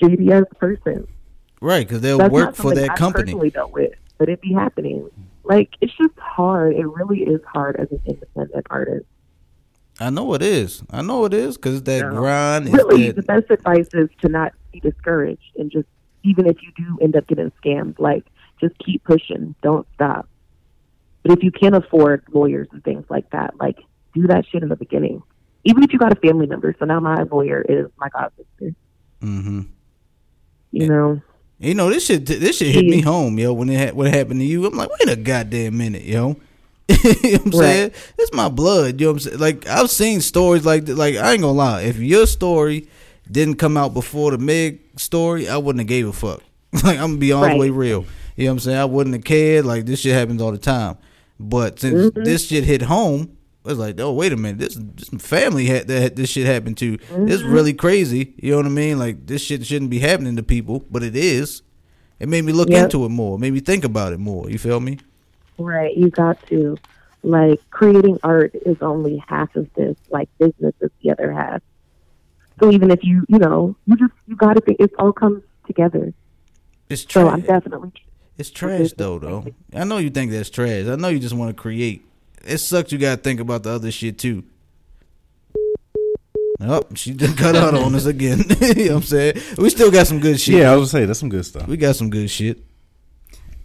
shady 0.00 0.32
ass 0.32 0.44
person. 0.58 1.06
Right, 1.60 1.86
because 1.86 2.00
they'll 2.02 2.18
That's 2.18 2.32
work 2.32 2.54
for 2.54 2.74
that 2.74 2.90
I've 2.92 2.98
company. 2.98 3.24
personally 3.24 3.50
dealt 3.50 3.72
with, 3.72 3.92
but 4.18 4.28
it 4.28 4.40
be 4.40 4.52
happening. 4.52 5.08
Like 5.44 5.70
it's 5.80 5.92
just 5.96 6.18
hard. 6.18 6.74
It 6.74 6.86
really 6.86 7.20
is 7.22 7.40
hard 7.50 7.76
as 7.76 7.90
an 7.90 8.00
independent 8.06 8.66
artist. 8.70 9.06
I 9.98 10.10
know 10.10 10.34
it 10.34 10.42
is. 10.42 10.82
I 10.90 11.00
know 11.02 11.24
it 11.24 11.32
is 11.32 11.56
because 11.56 11.82
that 11.84 12.00
No. 12.02 12.10
grind 12.20 12.66
is 12.68 12.74
Really, 12.74 13.06
that. 13.06 13.16
the 13.16 13.22
best 13.22 13.50
advice 13.50 13.88
is 13.94 14.08
to 14.20 14.28
not 14.28 14.52
be 14.72 14.80
discouraged 14.80 15.56
and 15.56 15.70
just 15.70 15.86
even 16.26 16.46
if 16.46 16.56
you 16.62 16.72
do 16.76 16.98
end 17.00 17.16
up 17.16 17.26
getting 17.26 17.52
scammed, 17.64 17.98
like 17.98 18.24
just 18.60 18.74
keep 18.84 19.04
pushing. 19.04 19.54
Don't 19.62 19.86
stop. 19.94 20.28
But 21.22 21.38
if 21.38 21.44
you 21.44 21.50
can't 21.50 21.74
afford 21.74 22.24
lawyers 22.32 22.68
and 22.72 22.82
things 22.84 23.04
like 23.08 23.30
that, 23.30 23.54
like 23.58 23.76
do 24.14 24.26
that 24.28 24.44
shit 24.50 24.62
in 24.62 24.68
the 24.68 24.76
beginning. 24.76 25.22
Even 25.64 25.82
if 25.82 25.92
you 25.92 25.98
got 25.98 26.12
a 26.12 26.20
family 26.20 26.46
member. 26.46 26.74
So 26.78 26.84
now 26.84 27.00
my 27.00 27.22
lawyer 27.24 27.64
is 27.68 27.86
my 27.98 28.08
god 28.10 28.30
sister. 28.36 28.74
hmm 29.20 29.62
You 30.72 30.88
know. 30.88 31.20
You 31.58 31.74
know 31.74 31.88
this 31.88 32.04
shit. 32.06 32.26
This 32.26 32.58
shit 32.58 32.74
hit 32.74 32.84
me 32.84 33.00
home, 33.00 33.38
yo. 33.38 33.52
When 33.54 33.70
it 33.70 33.88
ha- 33.88 33.94
what 33.94 34.12
happened 34.12 34.40
to 34.40 34.46
you, 34.46 34.66
I'm 34.66 34.76
like, 34.76 34.90
wait 34.90 35.08
a 35.08 35.16
goddamn 35.16 35.78
minute, 35.78 36.02
yo. 36.02 36.36
you 36.88 36.96
know 36.96 36.98
what 37.00 37.24
I'm 37.24 37.44
Right. 37.44 37.52
saying? 37.52 37.92
It's 38.18 38.32
my 38.34 38.48
blood. 38.50 39.00
You 39.00 39.06
know 39.06 39.12
what 39.12 39.24
I'm 39.26 39.30
saying? 39.30 39.38
Like 39.38 39.66
I've 39.66 39.90
seen 39.90 40.20
stories 40.20 40.64
like 40.66 40.84
that. 40.84 40.96
Like 40.96 41.16
I 41.16 41.32
ain't 41.32 41.40
gonna 41.40 41.52
lie. 41.52 41.82
If 41.82 41.96
your 41.98 42.26
story 42.26 42.88
didn't 43.30 43.56
come 43.56 43.76
out 43.76 43.94
before 43.94 44.30
the 44.32 44.38
Meg 44.38 44.80
story, 44.96 45.48
I 45.48 45.56
wouldn't 45.56 45.80
have 45.80 45.88
gave 45.88 46.06
a 46.08 46.12
fuck. 46.12 46.42
like 46.84 46.98
I'm 46.98 47.10
gonna 47.12 47.16
be 47.18 47.32
all 47.32 47.48
the 47.48 47.56
way 47.56 47.70
real. 47.70 48.04
You 48.36 48.44
know 48.44 48.50
what 48.50 48.52
I'm 48.54 48.58
saying? 48.60 48.78
I 48.78 48.84
wouldn't 48.84 49.14
have 49.14 49.24
cared. 49.24 49.64
Like 49.64 49.86
this 49.86 50.00
shit 50.00 50.14
happens 50.14 50.42
all 50.42 50.52
the 50.52 50.58
time. 50.58 50.98
But 51.38 51.78
since 51.80 51.94
Mm-hmm. 52.10 52.24
this 52.24 52.46
shit 52.46 52.64
hit 52.64 52.82
home, 52.82 53.36
I 53.64 53.68
was 53.70 53.78
like, 53.78 53.98
oh 54.00 54.12
wait 54.12 54.32
a 54.32 54.36
minute, 54.36 54.58
this 54.58 54.74
this 54.76 55.08
family 55.22 55.66
had 55.66 55.86
that 55.88 56.16
this 56.16 56.30
shit 56.30 56.46
happened 56.46 56.76
to. 56.78 56.94
It's 56.94 57.04
Mm-hmm. 57.42 57.52
really 57.52 57.72
crazy. 57.74 58.34
You 58.38 58.52
know 58.52 58.56
what 58.58 58.66
I 58.66 58.70
mean? 58.70 58.98
Like 58.98 59.26
this 59.26 59.42
shit 59.42 59.64
shouldn't 59.66 59.90
be 59.90 59.98
happening 60.00 60.36
to 60.36 60.42
people, 60.42 60.84
but 60.90 61.02
it 61.02 61.16
is. 61.16 61.62
It 62.18 62.28
made 62.28 62.44
me 62.44 62.52
look 62.52 62.68
Yep. 62.70 62.84
into 62.84 63.04
it 63.04 63.10
more. 63.10 63.36
It 63.36 63.40
made 63.40 63.52
me 63.52 63.60
think 63.60 63.84
about 63.84 64.12
it 64.12 64.18
more. 64.18 64.48
You 64.50 64.58
feel 64.58 64.80
me? 64.80 64.98
Right. 65.58 65.96
You 65.96 66.10
got 66.10 66.44
to. 66.48 66.76
Like, 67.22 67.60
creating 67.70 68.18
art 68.22 68.54
is 68.54 68.76
only 68.80 69.22
half 69.26 69.54
of 69.56 69.68
this. 69.74 69.96
Like, 70.10 70.28
business 70.38 70.74
is 70.80 70.90
the 71.02 71.10
other 71.10 71.32
half. 71.32 71.60
So 72.60 72.70
even 72.70 72.90
if 72.90 73.04
you, 73.04 73.24
you 73.28 73.38
know, 73.38 73.76
you 73.86 73.96
just, 73.96 74.12
you 74.26 74.36
got 74.36 74.54
to 74.54 74.60
think 74.60 74.80
it 74.80 74.92
all 74.98 75.12
comes 75.12 75.42
together. 75.66 76.12
It's 76.88 77.04
So. 77.08 77.28
I'm 77.28 77.40
definitely. 77.40 77.92
It's 78.38 78.50
trash 78.50 78.92
though, 78.92 79.18
though. 79.18 79.46
I 79.74 79.84
know 79.84 79.98
you 79.98 80.10
think 80.10 80.30
that's 80.30 80.50
trash. 80.50 80.86
I 80.86 80.96
know 80.96 81.08
you 81.08 81.18
just 81.18 81.34
want 81.34 81.56
to 81.56 81.60
create. 81.60 82.04
It 82.44 82.58
sucks. 82.58 82.92
You 82.92 82.98
gotta 82.98 83.16
think 83.20 83.40
about 83.40 83.62
the 83.62 83.70
other 83.70 83.90
shit 83.90 84.18
too. 84.18 84.44
Oh, 86.60 86.82
she 86.94 87.12
just 87.12 87.36
cut 87.36 87.56
out 87.56 87.74
on 87.74 87.94
us 87.94 88.06
again. 88.06 88.38
you 88.60 88.74
know 88.74 88.82
what 88.82 88.96
I'm 88.96 89.02
saying? 89.02 89.34
We 89.58 89.70
still 89.70 89.90
got 89.90 90.06
some 90.06 90.20
good 90.20 90.38
shit. 90.40 90.56
Yeah, 90.56 90.72
I 90.72 90.76
was 90.76 90.92
gonna 90.92 91.02
say 91.02 91.06
that's 91.06 91.18
some 91.18 91.28
good 91.28 91.44
stuff. 91.44 91.66
We 91.66 91.76
got 91.76 91.96
some 91.96 92.10
good 92.10 92.30
shit. 92.30 92.62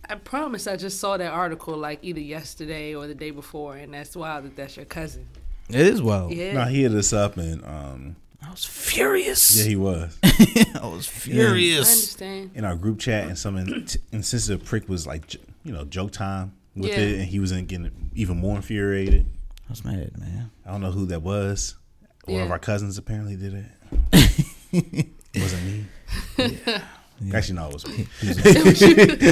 I 0.09 0.15
promise 0.15 0.67
I 0.67 0.75
just 0.75 0.99
saw 0.99 1.15
that 1.17 1.31
article 1.31 1.77
like 1.77 1.99
either 2.01 2.19
yesterday 2.19 2.93
or 2.93 3.07
the 3.07 3.15
day 3.15 3.31
before, 3.31 3.75
and 3.75 3.93
that's 3.93 4.15
wild 4.15 4.45
that 4.45 4.55
that's 4.55 4.75
your 4.75 4.85
cousin. 4.85 5.27
It 5.69 5.79
is 5.79 6.01
wild. 6.01 6.33
Yeah. 6.33 6.53
No, 6.53 6.65
he 6.65 6.81
hit 6.81 6.91
us 6.93 7.13
up 7.13 7.37
and 7.37 7.63
um, 7.63 8.15
I 8.45 8.49
was 8.49 8.65
furious. 8.65 9.57
yeah, 9.59 9.65
he 9.69 9.75
was 9.75 10.17
I 10.23 10.79
was 10.87 11.05
furious. 11.07 11.87
I 11.87 11.91
understand. 11.91 12.51
in 12.55 12.65
our 12.65 12.75
group 12.75 12.99
chat, 12.99 13.27
and 13.27 13.37
some 13.37 13.55
in- 13.57 13.87
insensitive 14.11 14.65
prick 14.65 14.89
was 14.89 15.05
like, 15.07 15.35
you 15.63 15.71
know, 15.71 15.85
joke 15.85 16.11
time 16.11 16.53
with 16.75 16.89
Yeah. 16.89 16.97
it, 16.99 17.19
and 17.19 17.25
he 17.25 17.39
was 17.39 17.51
in 17.51 17.65
getting 17.65 17.91
even 18.15 18.37
more 18.37 18.55
infuriated. 18.55 19.25
I 19.67 19.71
was 19.71 19.85
mad, 19.85 20.17
man. 20.17 20.51
I 20.65 20.71
don't 20.71 20.81
know 20.81 20.91
who 20.91 21.05
that 21.07 21.21
was. 21.21 21.75
One 22.25 22.41
of 22.41 22.51
our 22.51 22.59
cousins 22.59 22.97
apparently 22.97 23.35
did 23.35 23.53
it. 23.53 23.65
it 25.33 25.41
wasn't 25.41 25.63
me. 25.65 26.57
Actually, 27.33 27.55
no, 27.55 27.67
it 27.69 27.73
was 27.73 27.87
me. 27.87 28.07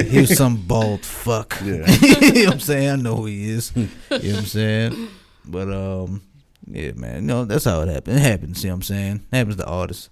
He 0.08 0.20
was 0.20 0.36
some 0.36 0.56
bald 0.66 1.04
fuck. 1.04 1.56
Yeah. 1.64 1.84
you 1.90 2.32
know 2.32 2.44
what 2.46 2.52
I'm 2.54 2.60
saying? 2.60 2.88
I 2.88 2.96
know 2.96 3.16
who 3.16 3.26
he 3.26 3.50
is. 3.50 3.72
You 3.76 3.82
know 3.82 3.88
what 4.08 4.24
I'm 4.38 4.44
saying? 4.46 5.08
But 5.44 5.68
um, 5.72 6.22
yeah, 6.74 6.92
man. 6.92 7.26
No, 7.26 7.44
that's 7.44 7.64
how 7.64 7.80
it 7.80 7.88
happens. 7.88 8.16
It 8.16 8.22
happens. 8.22 8.60
See 8.60 8.68
what 8.68 8.74
I'm 8.74 8.82
saying? 8.82 9.26
It 9.32 9.36
happens 9.36 9.56
to 9.56 9.66
artists. 9.66 10.10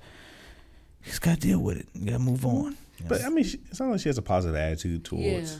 You 1.04 1.10
just 1.10 1.22
gotta 1.22 1.40
deal 1.40 1.58
with 1.58 1.78
it. 1.78 1.88
You 1.94 2.06
gotta 2.06 2.18
move 2.18 2.44
on. 2.44 2.76
But 3.06 3.24
I 3.24 3.28
mean, 3.28 3.44
she, 3.44 3.58
it 3.70 3.76
sounds 3.76 3.92
like 3.92 4.00
she 4.00 4.08
has 4.08 4.18
a 4.18 4.22
positive 4.22 4.56
attitude 4.56 5.04
towards. 5.04 5.52
Yeah. 5.52 5.58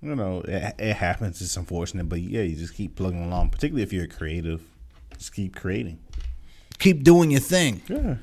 You 0.00 0.14
know, 0.14 0.42
it, 0.42 0.74
it 0.78 0.94
happens. 0.94 1.40
It's 1.40 1.56
unfortunate, 1.56 2.08
but 2.08 2.20
yeah, 2.20 2.42
you 2.42 2.54
just 2.54 2.74
keep 2.74 2.94
plugging 2.96 3.24
along. 3.24 3.50
Particularly 3.50 3.82
if 3.82 3.92
you're 3.92 4.04
a 4.04 4.08
creative, 4.08 4.62
just 5.16 5.34
keep 5.34 5.56
creating. 5.56 5.98
Keep 6.78 7.02
doing 7.02 7.30
your 7.30 7.40
thing. 7.40 7.82
Yeah. 7.88 8.16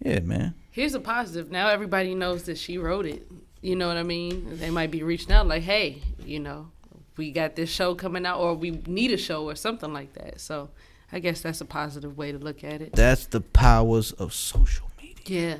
Yeah, 0.00 0.20
man. 0.20 0.54
Here's 0.70 0.94
a 0.94 1.00
positive. 1.00 1.50
Now 1.50 1.68
everybody 1.68 2.14
knows 2.14 2.44
that 2.44 2.58
she 2.58 2.78
wrote 2.78 3.06
it. 3.06 3.26
You 3.60 3.76
know 3.76 3.88
what 3.88 3.96
I 3.96 4.02
mean? 4.02 4.58
They 4.58 4.70
might 4.70 4.90
be 4.90 5.02
reaching 5.02 5.32
out 5.32 5.46
like, 5.46 5.62
hey, 5.62 6.02
you 6.24 6.40
know, 6.40 6.70
we 7.16 7.30
got 7.30 7.54
this 7.54 7.70
show 7.70 7.94
coming 7.94 8.26
out, 8.26 8.40
or 8.40 8.54
we 8.54 8.72
need 8.86 9.12
a 9.12 9.16
show, 9.16 9.48
or 9.48 9.54
something 9.54 9.92
like 9.92 10.12
that. 10.14 10.40
So 10.40 10.70
I 11.12 11.18
guess 11.20 11.40
that's 11.40 11.60
a 11.60 11.64
positive 11.64 12.16
way 12.16 12.32
to 12.32 12.38
look 12.38 12.64
at 12.64 12.80
it. 12.82 12.92
That's 12.94 13.26
the 13.26 13.40
powers 13.40 14.12
of 14.12 14.32
social 14.32 14.90
media. 15.00 15.48
Yeah. 15.50 15.56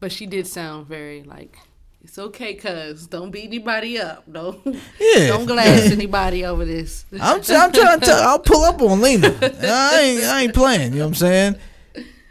But 0.00 0.12
she 0.12 0.26
did 0.26 0.46
sound 0.46 0.86
very 0.86 1.22
like, 1.22 1.58
it's 2.02 2.18
okay, 2.18 2.54
cuz 2.54 3.06
don't 3.06 3.30
beat 3.30 3.46
anybody 3.46 3.98
up. 3.98 4.30
Don't 4.30 4.60
Yeah. 5.00 5.28
don't 5.28 5.46
glass 5.46 5.90
anybody 5.90 6.44
over 6.44 6.64
this. 6.64 7.04
I'm, 7.12 7.40
I'm 7.48 7.72
trying 7.72 7.72
to 8.00 8.06
tell. 8.06 8.28
I'll 8.28 8.38
pull 8.38 8.62
up 8.64 8.80
on 8.82 9.00
Lena. 9.00 9.28
I 9.42 10.00
ain't, 10.00 10.22
I 10.24 10.42
ain't 10.42 10.54
playing. 10.54 10.92
You 10.92 10.98
know 11.00 11.04
what 11.06 11.08
I'm 11.08 11.14
saying? 11.14 11.56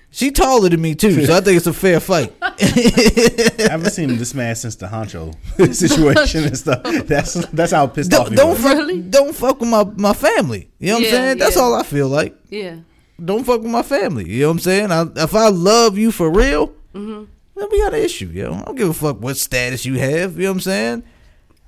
She 0.10 0.32
taller 0.32 0.70
than 0.70 0.82
me 0.82 0.95
too, 0.95 1.26
so 1.26 1.36
I 1.36 1.41
think 1.41 1.58
it's 1.58 1.68
a 1.68 1.74
fair 1.74 1.99
fight. 1.99 2.34
I 2.41 3.68
haven't 3.70 3.91
seen 3.91 4.18
this 4.18 4.34
man 4.34 4.55
since 4.55 4.76
the 4.76 4.88
Huncho 4.88 5.36
situation 5.76 6.45
and 6.45 6.58
stuff. 6.58 6.82
That's 7.05 7.34
that's 7.47 7.72
how 7.74 7.88
pissed 7.88 8.14
off 8.14 8.28
don't 8.28 8.32
he 8.32 8.36
don't 8.38 8.49
was. 8.51 8.60
fuck, 8.62 8.78
Really? 8.78 9.01
don't 9.01 9.36
fuck 9.36 9.60
with 9.60 9.70
my, 9.70 9.84
my 9.95 10.14
family. 10.14 10.70
You 10.80 10.88
know 10.88 10.93
what 10.95 11.01
Yeah, 11.03 11.08
I'm 11.10 11.14
saying? 11.14 11.38
That's 11.39 11.55
yeah. 11.55 11.62
all 11.62 11.76
I 11.76 11.84
feel 11.84 12.08
like. 12.08 12.36
yeah. 12.49 12.78
Don't 13.24 13.43
fuck 13.43 13.62
with 13.62 13.72
my 13.72 13.82
family. 13.82 14.30
You 14.30 14.41
know 14.43 14.47
what 14.49 14.51
I'm 14.53 14.60
saying? 14.60 14.91
I, 14.91 15.05
if 15.18 15.34
I 15.36 15.49
love 15.49 15.97
you 15.97 16.12
for 16.12 16.32
real, 16.32 16.68
Mm-hmm. 16.93 17.26
then 17.55 17.68
we 17.72 17.80
got 17.82 17.93
an 17.93 17.99
issue, 17.99 18.28
yo. 18.28 18.53
I 18.53 18.62
don't 18.64 18.76
give 18.76 18.89
a 18.89 18.93
fuck 18.93 19.22
what 19.22 19.38
status 19.38 19.86
you 19.86 19.99
have. 19.99 20.36
You 20.38 20.43
know 20.43 20.49
what 20.49 20.55
I'm 20.55 20.60
saying? 20.62 21.03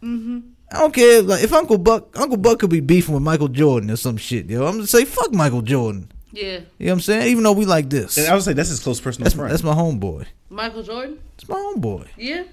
Mm-hmm. 0.02 0.40
I 0.72 0.80
don't 0.80 0.94
care. 0.94 1.22
Like 1.22 1.44
if 1.44 1.52
Uncle 1.54 1.78
Buck, 1.78 2.18
Uncle 2.20 2.38
Buck 2.38 2.60
could 2.60 2.70
be 2.70 2.80
beefing 2.80 3.14
with 3.14 3.24
Michael 3.24 3.48
Jordan 3.48 3.92
or 3.92 3.96
some 3.96 4.18
shit, 4.18 4.50
yo. 4.50 4.66
I'm 4.66 4.76
gonna 4.76 4.88
say 4.88 5.06
fuck 5.06 5.34
Michael 5.34 5.62
Jordan. 5.62 6.12
Yeah. 6.32 6.44
You 6.44 6.58
know 6.60 6.66
what 6.78 6.92
I'm 6.92 7.00
saying? 7.02 7.28
Even 7.28 7.44
though 7.44 7.52
we 7.54 7.66
like 7.66 7.90
this, 7.90 8.18
And 8.18 8.28
I 8.28 8.34
would 8.34 8.44
say 8.44 8.54
that's 8.54 8.70
his 8.70 8.80
close 8.80 9.00
personal 9.02 9.26
that's, 9.26 9.36
friend. 9.36 9.52
that's 9.52 9.64
my 9.64 9.74
homeboy. 9.74 10.26
Michael 10.50 10.84
Jordan? 10.84 11.20
It's 11.36 11.48
my 11.50 11.56
homeboy. 11.56 12.08
Yeah. 12.18 12.44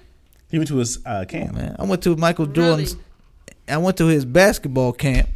he 0.49 0.57
went 0.57 0.67
to 0.69 0.77
his 0.77 0.99
uh, 1.05 1.25
camp. 1.27 1.53
Man, 1.55 1.75
I 1.77 1.83
went 1.83 2.01
to 2.03 2.15
Michael 2.15 2.45
Really? 2.45 2.55
Jordan's. 2.85 2.97
I 3.67 3.77
went 3.77 3.97
to 3.97 4.05
his 4.07 4.23
basketball 4.25 4.93
camp, 4.93 5.27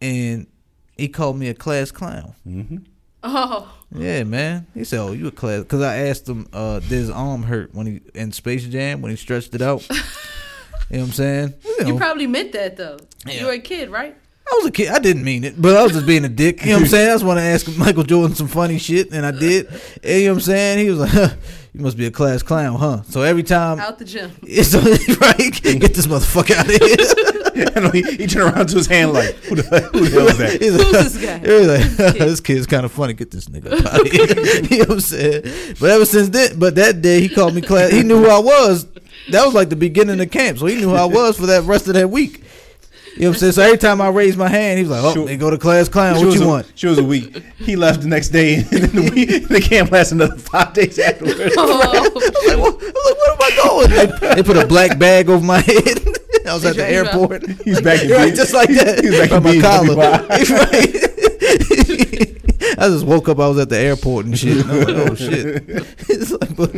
and 0.00 0.46
he 0.96 1.08
called 1.08 1.38
me 1.38 1.48
a 1.48 1.54
class 1.54 1.90
clown. 1.90 2.34
Oh. 3.22 3.74
Yeah, 3.94 4.24
man. 4.24 4.66
He 4.74 4.84
said, 4.84 5.00
"Oh, 5.00 5.12
you 5.12 5.26
a 5.28 5.30
class?" 5.30 5.60
Because 5.62 5.82
I 5.82 5.96
asked 6.08 6.28
him, 6.28 6.46
uh, 6.52 6.80
"Did 6.80 6.90
his 6.90 7.10
arm 7.10 7.42
hurt 7.42 7.74
when 7.74 7.86
he 7.86 8.00
in 8.14 8.32
Space 8.32 8.64
Jam 8.66 9.02
when 9.02 9.10
he 9.10 9.16
stretched 9.16 9.54
it 9.54 9.62
out?" 9.62 9.88
you 9.90 9.96
know 9.96 10.02
what 10.90 11.00
I'm 11.00 11.12
saying? 11.12 11.54
You 11.64 11.80
know, 11.82 11.86
You 11.88 11.96
probably 11.96 12.26
meant 12.26 12.52
that 12.52 12.76
though. 12.76 12.98
Yeah. 13.26 13.40
You 13.40 13.46
were 13.46 13.52
a 13.52 13.58
kid, 13.58 13.90
right? 13.90 14.16
I 14.50 14.54
was 14.56 14.66
a 14.66 14.70
kid. 14.72 14.88
I 14.88 14.98
didn't 14.98 15.22
mean 15.24 15.44
it, 15.44 15.60
but 15.60 15.76
I 15.76 15.82
was 15.82 15.92
just 15.92 16.06
being 16.06 16.24
a 16.24 16.28
dick. 16.28 16.60
You 16.62 16.70
know 16.70 16.76
what 16.76 16.82
I'm 16.82 16.88
saying? 16.88 17.08
I 17.10 17.14
just 17.14 17.24
want 17.24 17.38
to 17.38 17.42
ask 17.44 17.76
Michael 17.78 18.02
Jordan 18.02 18.34
some 18.34 18.48
funny 18.48 18.78
shit, 18.78 19.12
and 19.12 19.24
I 19.24 19.30
did. 19.30 19.68
And 20.02 20.20
you 20.20 20.26
know 20.26 20.32
what 20.32 20.36
I'm 20.38 20.40
saying? 20.40 20.78
He 20.78 20.90
was 20.90 20.98
like, 20.98 21.10
huh, 21.10 21.28
"You 21.72 21.80
must 21.82 21.96
be 21.96 22.06
a 22.06 22.10
class 22.10 22.42
clown, 22.42 22.78
huh?" 22.78 23.02
So 23.08 23.22
every 23.22 23.44
time, 23.44 23.78
Out 23.78 23.98
the 23.98 24.04
gym. 24.04 24.32
it's 24.42 24.74
right. 25.20 25.62
Get 25.62 25.94
this 25.94 26.06
motherfucker 26.06 26.54
out 26.56 26.66
of 26.66 27.56
here. 27.56 27.70
I 27.76 27.80
know 27.80 27.90
he, 27.90 28.02
he 28.02 28.26
turned 28.26 28.54
around 28.54 28.68
to 28.70 28.76
his 28.76 28.86
hand 28.86 29.12
like, 29.12 29.34
who 29.36 29.56
the, 29.56 29.62
who 29.92 30.08
the 30.08 30.10
hell 30.10 30.28
is 30.28 30.38
that? 30.38 30.60
He's 30.62 30.72
Who's 30.72 30.92
like, 30.92 31.04
this 31.04 31.24
guy? 31.24 31.38
he 31.38 31.52
was 31.52 31.98
like, 31.98 32.18
this 32.18 32.40
kid's 32.40 32.66
kind 32.66 32.84
of 32.84 32.92
funny. 32.92 33.12
Get 33.12 33.30
this 33.30 33.46
nigga 33.46 33.72
out 33.86 34.00
of 34.00 34.06
here. 34.10 34.62
you 34.70 34.78
know 34.78 34.84
what 34.84 34.90
I'm 34.92 35.00
saying? 35.00 35.42
But 35.80 35.90
ever 35.90 36.06
since 36.06 36.28
then, 36.30 36.58
but 36.58 36.74
that 36.76 37.02
day 37.02 37.20
he 37.20 37.28
called 37.28 37.54
me 37.54 37.60
class. 37.60 37.90
He 37.92 38.02
knew 38.02 38.18
who 38.24 38.30
I 38.30 38.38
was. 38.38 38.86
That 39.30 39.44
was 39.44 39.54
like 39.54 39.68
the 39.68 39.76
beginning 39.76 40.20
of 40.20 40.30
camp, 40.30 40.58
so 40.58 40.66
he 40.66 40.76
knew 40.76 40.90
who 40.90 40.94
I 40.94 41.04
was 41.04 41.38
for 41.38 41.46
that 41.46 41.64
rest 41.64 41.86
of 41.88 41.94
that 41.94 42.08
week. 42.10 42.42
You 43.16 43.22
know 43.22 43.28
what 43.30 43.36
I'm 43.36 43.40
saying? 43.40 43.52
So 43.52 43.62
every 43.62 43.78
time 43.78 44.00
I 44.00 44.08
raised 44.08 44.38
my 44.38 44.48
hand, 44.48 44.78
he 44.78 44.84
was 44.84 44.90
like, 44.92 45.02
"Oh, 45.04 45.12
Sure. 45.14 45.26
they 45.26 45.36
go 45.36 45.50
to 45.50 45.58
class 45.58 45.88
clown. 45.88 46.18
She 46.18 46.24
What 46.24 46.34
you 46.36 46.44
a, 46.44 46.46
want?" 46.48 46.72
She 46.74 46.86
was 46.86 46.98
a 46.98 47.04
week. 47.04 47.42
He 47.58 47.76
left 47.76 48.02
the 48.02 48.08
next 48.08 48.28
day, 48.28 48.56
and 48.56 48.64
then 48.66 48.94
the, 49.04 49.10
week, 49.12 49.48
the 49.48 49.60
camp 49.60 49.90
lasted 49.90 50.14
another 50.16 50.36
five 50.38 50.72
days 50.72 50.98
afterwards. 50.98 51.38
Oh, 51.56 51.80
I 51.82 52.00
was 52.00 52.14
like, 52.46 52.58
"What- 52.58 52.82
I 52.82 52.92
was 52.92 53.04
like, 53.04 53.18
"Where 53.18 53.32
am 53.32 53.38
I 53.42 53.56
going?" 53.62 53.90
They, 54.30 54.34
they 54.36 54.42
put 54.42 54.56
a 54.56 54.66
black 54.66 54.98
bag 54.98 55.28
over 55.28 55.44
my 55.44 55.58
head. 55.60 55.98
I 56.46 56.54
was 56.54 56.64
at 56.64 56.76
the 56.76 56.82
Right, 56.82 56.88
right. 56.88 57.06
airport. 57.06 57.46
He's 57.64 57.80
back 57.82 58.02
in 58.04 58.10
right, 58.12 58.30
B- 58.30 58.36
just 58.36 58.54
like 58.54 58.68
that. 58.70 59.00
He's 59.04 59.18
back 59.18 59.30
By 59.30 59.36
in 59.36 59.42
my 59.42 59.60
collar. 59.60 59.96
Right. 59.96 61.09
I 62.80 62.88
just 62.88 63.04
woke 63.04 63.28
up. 63.28 63.38
I 63.38 63.46
was 63.46 63.58
at 63.58 63.68
the 63.68 63.76
airport 63.76 64.24
and 64.24 64.38
shit. 64.38 64.64
And 64.64 64.70
I 64.72 64.76
was 64.78 64.86
like, 64.88 65.10
"Oh 65.10 65.14
shit!" 65.14 65.64
It's 66.08 66.30
like, 66.32 66.56
but, 66.56 66.72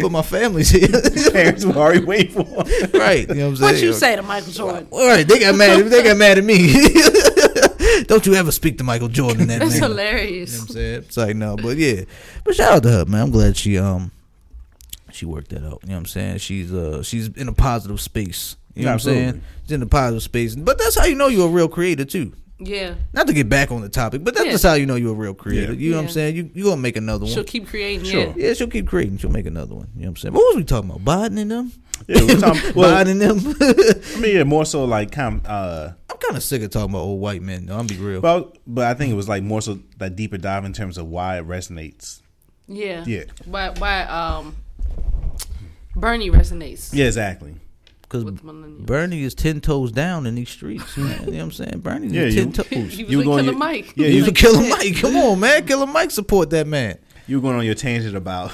but 0.00 0.12
my 0.12 0.22
family's 0.22 0.70
here, 0.70 0.86
Parents 1.32 1.64
were 1.64 1.74
already 1.74 2.04
waiting 2.04 2.32
for 2.44 2.44
him. 2.64 2.90
right? 3.00 3.28
You 3.28 3.34
know 3.34 3.50
what 3.50 3.50
I'm 3.50 3.56
saying? 3.56 3.72
what 3.74 3.82
you 3.82 3.92
say 3.92 4.14
to 4.14 4.22
Michael 4.22 4.52
Jordan? 4.52 4.86
All 4.92 5.06
right, 5.08 5.26
they 5.26 5.40
got 5.40 5.56
mad. 5.56 5.86
They 5.86 6.02
got 6.04 6.16
mad 6.16 6.38
at 6.38 6.44
me. 6.44 6.72
Don't 8.06 8.24
you 8.26 8.34
ever 8.34 8.52
speak 8.52 8.78
to 8.78 8.84
Michael 8.84 9.08
Jordan 9.08 9.42
in 9.42 9.48
that 9.48 9.58
That's 9.58 9.74
manner. 9.80 9.88
hilarious. 9.88 10.52
You 10.52 10.58
know 10.58 10.62
what 10.62 10.70
I'm 10.70 10.74
saying? 10.74 10.94
It's 11.02 11.16
like 11.16 11.36
no, 11.36 11.56
but 11.56 11.76
yeah. 11.76 12.02
But 12.44 12.54
shout 12.54 12.72
out 12.74 12.82
to 12.84 12.90
her, 12.90 13.04
man. 13.04 13.22
I'm 13.22 13.30
glad 13.30 13.56
she 13.56 13.76
um 13.76 14.12
she 15.10 15.26
worked 15.26 15.50
that 15.50 15.64
out. 15.64 15.80
You 15.82 15.88
know 15.88 15.94
what 15.94 15.98
I'm 16.00 16.06
saying? 16.06 16.38
She's 16.38 16.72
uh 16.72 17.02
she's 17.02 17.28
in 17.28 17.48
a 17.48 17.52
positive 17.52 18.00
space. 18.00 18.56
You 18.74 18.84
know 18.84 18.90
what 18.90 18.92
I'm 18.94 18.98
saying? 19.00 19.18
Absolutely. 19.24 19.48
She's 19.64 19.72
in 19.72 19.82
a 19.82 19.86
positive 19.86 20.22
space. 20.22 20.54
But 20.54 20.78
that's 20.78 20.96
how 20.96 21.06
you 21.06 21.16
know 21.16 21.26
you're 21.26 21.48
a 21.48 21.50
real 21.50 21.68
creator 21.68 22.04
too. 22.04 22.32
Yeah. 22.60 22.94
Not 23.12 23.26
to 23.28 23.32
get 23.32 23.48
back 23.48 23.70
on 23.70 23.82
the 23.82 23.88
topic, 23.88 24.24
but 24.24 24.34
that's 24.34 24.46
Yeah. 24.46 24.52
just 24.52 24.64
how 24.64 24.74
you 24.74 24.84
know 24.86 24.96
you're 24.96 25.12
a 25.12 25.16
real 25.16 25.34
creator. 25.34 25.72
Yeah. 25.72 25.78
You 25.78 25.90
know 25.92 25.96
what 25.98 26.02
I'm 26.04 26.08
saying? 26.10 26.36
You 26.36 26.50
you 26.54 26.64
gonna 26.64 26.80
make 26.80 26.96
another 26.96 27.24
one. 27.24 27.32
She'll 27.32 27.44
keep 27.44 27.68
creating. 27.68 28.04
Sure. 28.04 28.20
Yeah. 28.28 28.32
yeah, 28.36 28.52
she'll 28.54 28.66
keep 28.66 28.88
creating. 28.88 29.18
She'll 29.18 29.30
make 29.30 29.46
another 29.46 29.74
one. 29.76 29.88
You 29.94 30.02
know 30.02 30.06
what 30.06 30.10
I'm 30.10 30.16
saying? 30.16 30.34
What 30.34 30.42
was 30.48 30.56
we 30.56 30.64
talking 30.64 30.90
about? 30.90 31.04
Biden 31.04 31.38
and 31.40 31.50
them? 31.50 31.72
Yeah, 32.08 32.22
we're 32.24 32.38
talking, 32.40 32.72
well, 32.74 33.04
Biden 33.04 33.10
and 33.12 33.20
them? 33.20 33.56
I 34.16 34.20
mean, 34.20 34.36
yeah, 34.36 34.44
more 34.44 34.64
so 34.64 34.84
like 34.84 35.10
kind 35.12 35.40
of, 35.40 35.46
uh, 35.50 35.92
I'm 36.10 36.16
kind 36.18 36.36
of 36.36 36.42
sick 36.42 36.62
of 36.62 36.70
talking 36.70 36.90
about 36.90 37.00
old 37.02 37.20
white 37.20 37.42
men. 37.42 37.66
Though. 37.66 37.76
I'm 37.78 37.86
be 37.86 37.96
real. 37.96 38.20
but 38.20 38.56
but 38.66 38.84
I 38.86 38.94
think 38.94 39.12
it 39.12 39.16
was 39.16 39.28
like 39.28 39.42
more 39.44 39.60
so 39.62 39.78
that 39.98 40.16
deeper 40.16 40.36
dive 40.38 40.64
in 40.64 40.72
terms 40.72 40.98
of 40.98 41.06
why 41.06 41.38
it 41.38 41.46
resonates. 41.46 42.22
Yeah. 42.66 43.04
Yeah. 43.06 43.24
Why? 43.46 43.70
Why? 43.78 44.02
Um. 44.02 44.56
Bernie 45.96 46.30
resonates. 46.30 46.90
Yeah, 46.92 47.06
exactly. 47.06 47.54
Because 48.08 48.24
Bernie 48.80 49.22
is 49.22 49.34
ten 49.34 49.60
toes 49.60 49.92
down 49.92 50.26
in 50.26 50.34
these 50.34 50.48
streets. 50.50 50.96
Man. 50.96 51.24
you 51.26 51.30
know 51.32 51.36
what 51.38 51.42
I'm 51.44 51.52
saying? 51.52 51.80
Bernie's 51.80 52.12
Yeah, 52.12 52.30
ten 52.30 52.48
you- 52.48 52.52
toes. 52.52 52.68
He 52.70 53.04
was 53.04 53.12
You 53.12 53.18
with 53.18 53.26
going- 53.26 53.44
Killer 53.44 53.56
Mike. 53.58 53.92
yeah, 53.96 54.06
He's 54.08 54.24
you- 54.24 54.30
a 54.30 54.32
Killer 54.32 54.68
Mike. 54.68 54.96
Come 54.96 55.16
on, 55.16 55.40
man. 55.40 55.66
Killer 55.66 55.86
Mike 55.86 56.10
support 56.10 56.50
that 56.50 56.66
man. 56.66 56.98
You 57.26 57.36
were 57.36 57.42
going 57.42 57.56
on 57.56 57.64
your 57.66 57.74
tangent 57.74 58.16
about 58.16 58.52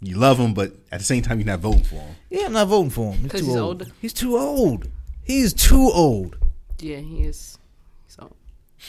you 0.00 0.16
love 0.16 0.38
him, 0.38 0.54
but 0.54 0.72
at 0.92 0.98
the 1.00 1.04
same 1.04 1.22
time 1.22 1.38
you're 1.40 1.46
not 1.46 1.60
voting 1.60 1.82
for 1.82 1.96
him. 1.96 2.14
Yeah, 2.30 2.46
I'm 2.46 2.52
not 2.52 2.68
voting 2.68 2.90
for 2.90 3.12
him. 3.12 3.22
He's 3.22 3.30
'Cause 3.32 3.40
too 3.40 3.46
he's 3.46 3.56
old. 3.56 3.82
older? 3.82 3.86
He's 4.00 4.12
too 4.12 4.36
old. 4.36 4.88
He's 5.24 5.52
too 5.52 5.90
old. 5.92 6.36
Yeah, 6.78 6.98
he 6.98 7.22
is. 7.24 7.58
So, 8.06 8.30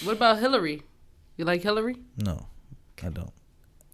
what 0.04 0.14
about 0.18 0.40
Hillary? 0.40 0.84
You 1.38 1.46
like 1.46 1.64
Hillary? 1.64 1.98
No, 2.18 2.48
I 3.04 3.10
don't. 3.10 3.32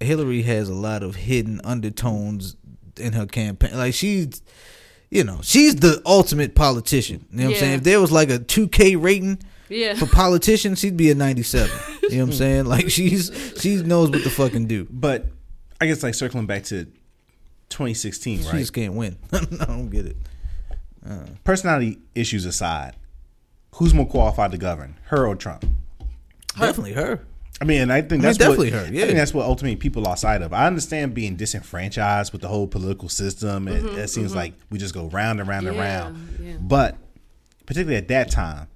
Hillary 0.02 0.42
has 0.42 0.68
a 0.68 0.74
lot 0.74 1.04
of 1.04 1.16
hidden 1.16 1.62
undertones 1.64 2.56
in 2.98 3.14
her 3.14 3.26
campaign. 3.26 3.78
Like 3.78 3.94
she's, 3.94 4.42
you 5.14 5.24
know, 5.24 5.40
she's 5.44 5.76
the 5.76 6.02
ultimate 6.06 6.56
politician. 6.56 7.26
You 7.32 7.38
know 7.38 7.44
what 7.46 7.54
I'm 7.54 7.60
saying? 7.60 7.74
If 7.76 7.84
there 7.84 8.02
was 8.02 8.12
like 8.12 8.30
a 8.32 8.40
2K 8.40 9.02
rating 9.02 9.38
Yeah. 9.70 9.94
for 9.94 10.08
politicians, 10.08 10.80
she'd 10.80 10.98
be 10.98 11.12
a 11.12 11.16
97. 11.16 11.70
you 12.04 12.10
know 12.10 12.18
what 12.18 12.24
I'm 12.30 12.34
saying? 12.34 12.66
Like 12.66 12.90
she's 12.90 13.32
she 13.62 13.76
knows 13.84 14.10
what 14.10 14.24
to 14.24 14.30
fucking 14.30 14.68
do. 14.68 14.88
But 14.90 15.28
I 15.80 15.86
guess 15.86 16.02
like 16.04 16.16
circling 16.16 16.48
back 16.48 16.64
to 16.66 16.86
2016, 17.70 18.40
She 18.40 18.46
right? 18.48 18.58
just 18.60 18.74
can't 18.74 18.94
win. 18.94 19.18
I 19.34 19.66
don't 19.66 19.90
get 19.90 20.06
it. 20.08 20.18
Uh. 21.08 21.26
Personality 21.44 22.00
issues 22.16 22.46
aside, 22.46 22.96
who's 23.76 23.94
more 23.94 24.06
qualified 24.08 24.52
to 24.54 24.58
govern, 24.58 24.96
her 25.06 25.28
or 25.28 25.36
Trump? 25.36 25.66
Definitely 26.58 26.94
her. 26.94 27.26
I 27.62 27.66
mean, 27.66 27.92
I 27.92 28.02
think 28.02 28.12
mean, 28.12 28.22
that's 28.22 28.38
definitely 28.38 28.72
what, 28.72 28.80
her, 28.80 28.86
I 28.88 28.90
think 28.90 29.14
that's 29.14 29.34
what 29.34 29.46
ultimately 29.46 29.76
people 29.76 30.02
lost 30.02 30.22
sight 30.22 30.42
of. 30.42 30.54
I 30.54 30.66
understand 30.66 31.14
being 31.14 31.36
disenfranchised 31.36 32.34
with 32.34 32.42
the 32.42 32.48
whole 32.48 32.68
political 32.68 33.10
system. 33.10 33.68
It, 33.68 33.84
mm-hmm, 33.84 34.00
it 34.00 34.08
seems 34.10 34.30
mm-hmm. 34.30 34.38
like 34.38 34.54
we 34.70 34.80
just 34.80 34.94
go 34.94 35.06
round 35.08 35.40
and 35.40 35.48
round 35.48 35.68
and 35.68 35.78
round. 35.78 36.38
yeah. 36.42 36.58
But 36.60 36.98
particularly 37.66 37.98
at 37.98 38.08
that 38.10 38.32
time, 38.32 38.68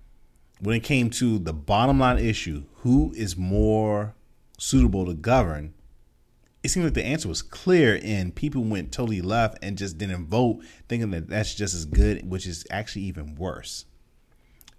when 0.60 0.76
it 0.76 0.84
came 0.84 1.10
to 1.12 1.40
the 1.40 1.54
bottom 1.54 2.00
line 2.00 2.18
issue, 2.20 2.64
who 2.78 3.14
is 3.16 3.36
more 3.36 4.16
suitable 4.58 5.06
to 5.06 5.14
govern? 5.14 5.74
It 6.64 6.70
seemed 6.70 6.86
like 6.86 6.96
the 6.96 7.06
answer 7.06 7.28
was 7.30 7.42
clear, 7.42 8.00
and 8.04 8.36
people 8.36 8.64
went 8.64 8.92
totally 8.92 9.22
left 9.22 9.58
and 9.62 9.78
just 9.78 9.98
didn't 9.98 10.28
vote, 10.28 10.62
thinking 10.90 11.12
that 11.12 11.30
that's 11.30 11.54
just 11.56 11.74
as 11.74 11.86
good, 11.86 12.30
which 12.30 12.46
is 12.46 12.66
actually 12.70 13.04
even 13.04 13.36
worse. 13.36 13.86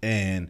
And 0.01 0.49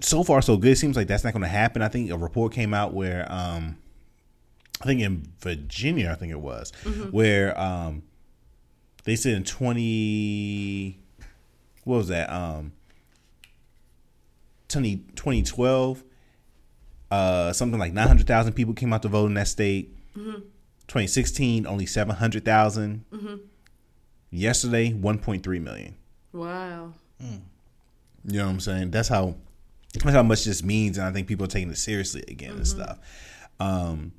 so 0.00 0.22
far 0.22 0.42
so 0.42 0.56
good. 0.56 0.72
It 0.72 0.76
seems 0.76 0.96
like 0.96 1.06
that's 1.06 1.24
not 1.24 1.32
going 1.32 1.42
to 1.42 1.48
happen. 1.48 1.82
I 1.82 1.88
think 1.88 2.10
a 2.10 2.18
report 2.18 2.52
came 2.52 2.74
out 2.74 2.92
where, 2.92 3.30
um, 3.30 3.78
I 4.80 4.84
think 4.86 5.00
in 5.00 5.32
Virginia, 5.40 6.10
I 6.10 6.14
think 6.14 6.32
it 6.32 6.40
was, 6.40 6.72
where 7.10 7.58
um, 7.60 8.02
they 9.04 9.16
said 9.16 9.34
in 9.34 9.44
twenty, 9.44 10.98
what 11.84 11.96
was 11.98 12.08
that? 12.08 12.30
Um, 12.30 12.72
20, 14.68 14.96
2012, 15.16 16.04
uh, 17.10 17.52
something 17.52 17.78
like 17.78 17.92
nine 17.92 18.06
hundred 18.06 18.26
thousand 18.26 18.52
people 18.54 18.72
came 18.72 18.92
out 18.92 19.02
to 19.02 19.08
vote 19.08 19.26
in 19.26 19.34
that 19.34 19.48
state. 19.48 19.96
Twenty 20.86 21.06
sixteen, 21.06 21.66
only 21.66 21.86
seven 21.86 22.16
hundred 22.16 22.44
Yesterday, 24.30 24.92
one 24.92 25.18
point 25.18 25.42
three 25.42 25.58
million. 25.58 25.96
Wow. 26.32 26.94
You 28.24 28.38
know 28.38 28.44
what 28.44 28.50
I'm 28.50 28.60
saying? 28.60 28.90
That's 28.92 29.08
how 29.08 29.34
that's 29.94 30.14
how 30.14 30.22
much 30.22 30.44
this 30.44 30.62
means, 30.62 30.98
and 30.98 31.06
I 31.06 31.12
think 31.12 31.26
people 31.26 31.44
are 31.44 31.48
taking 31.48 31.70
it 31.70 31.78
seriously 31.78 32.24
again 32.28 32.52
and 32.52 32.66
stuff. 32.66 32.98
Um, 33.58 34.12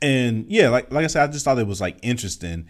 and 0.00 0.46
yeah, 0.48 0.68
like 0.68 0.92
like 0.92 1.04
I 1.04 1.08
said, 1.08 1.28
I 1.28 1.32
just 1.32 1.44
thought 1.44 1.58
it 1.58 1.66
was 1.66 1.80
like 1.80 1.98
interesting. 2.02 2.68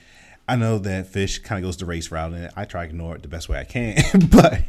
I 0.49 0.57
know 0.57 0.79
that 0.79 1.09
Fish 1.09 1.41
kind 1.41 1.63
of 1.63 1.69
goes 1.69 1.77
the 1.77 1.85
race 1.85 2.11
route, 2.11 2.33
and 2.33 2.51
I 2.57 2.65
try 2.65 2.85
to 2.85 2.89
ignore 2.89 3.15
it 3.15 3.23
the 3.23 3.29
best 3.29 3.51
way 3.51 3.59
I 3.59 3.65
can. 3.65 3.99
but 4.31 4.63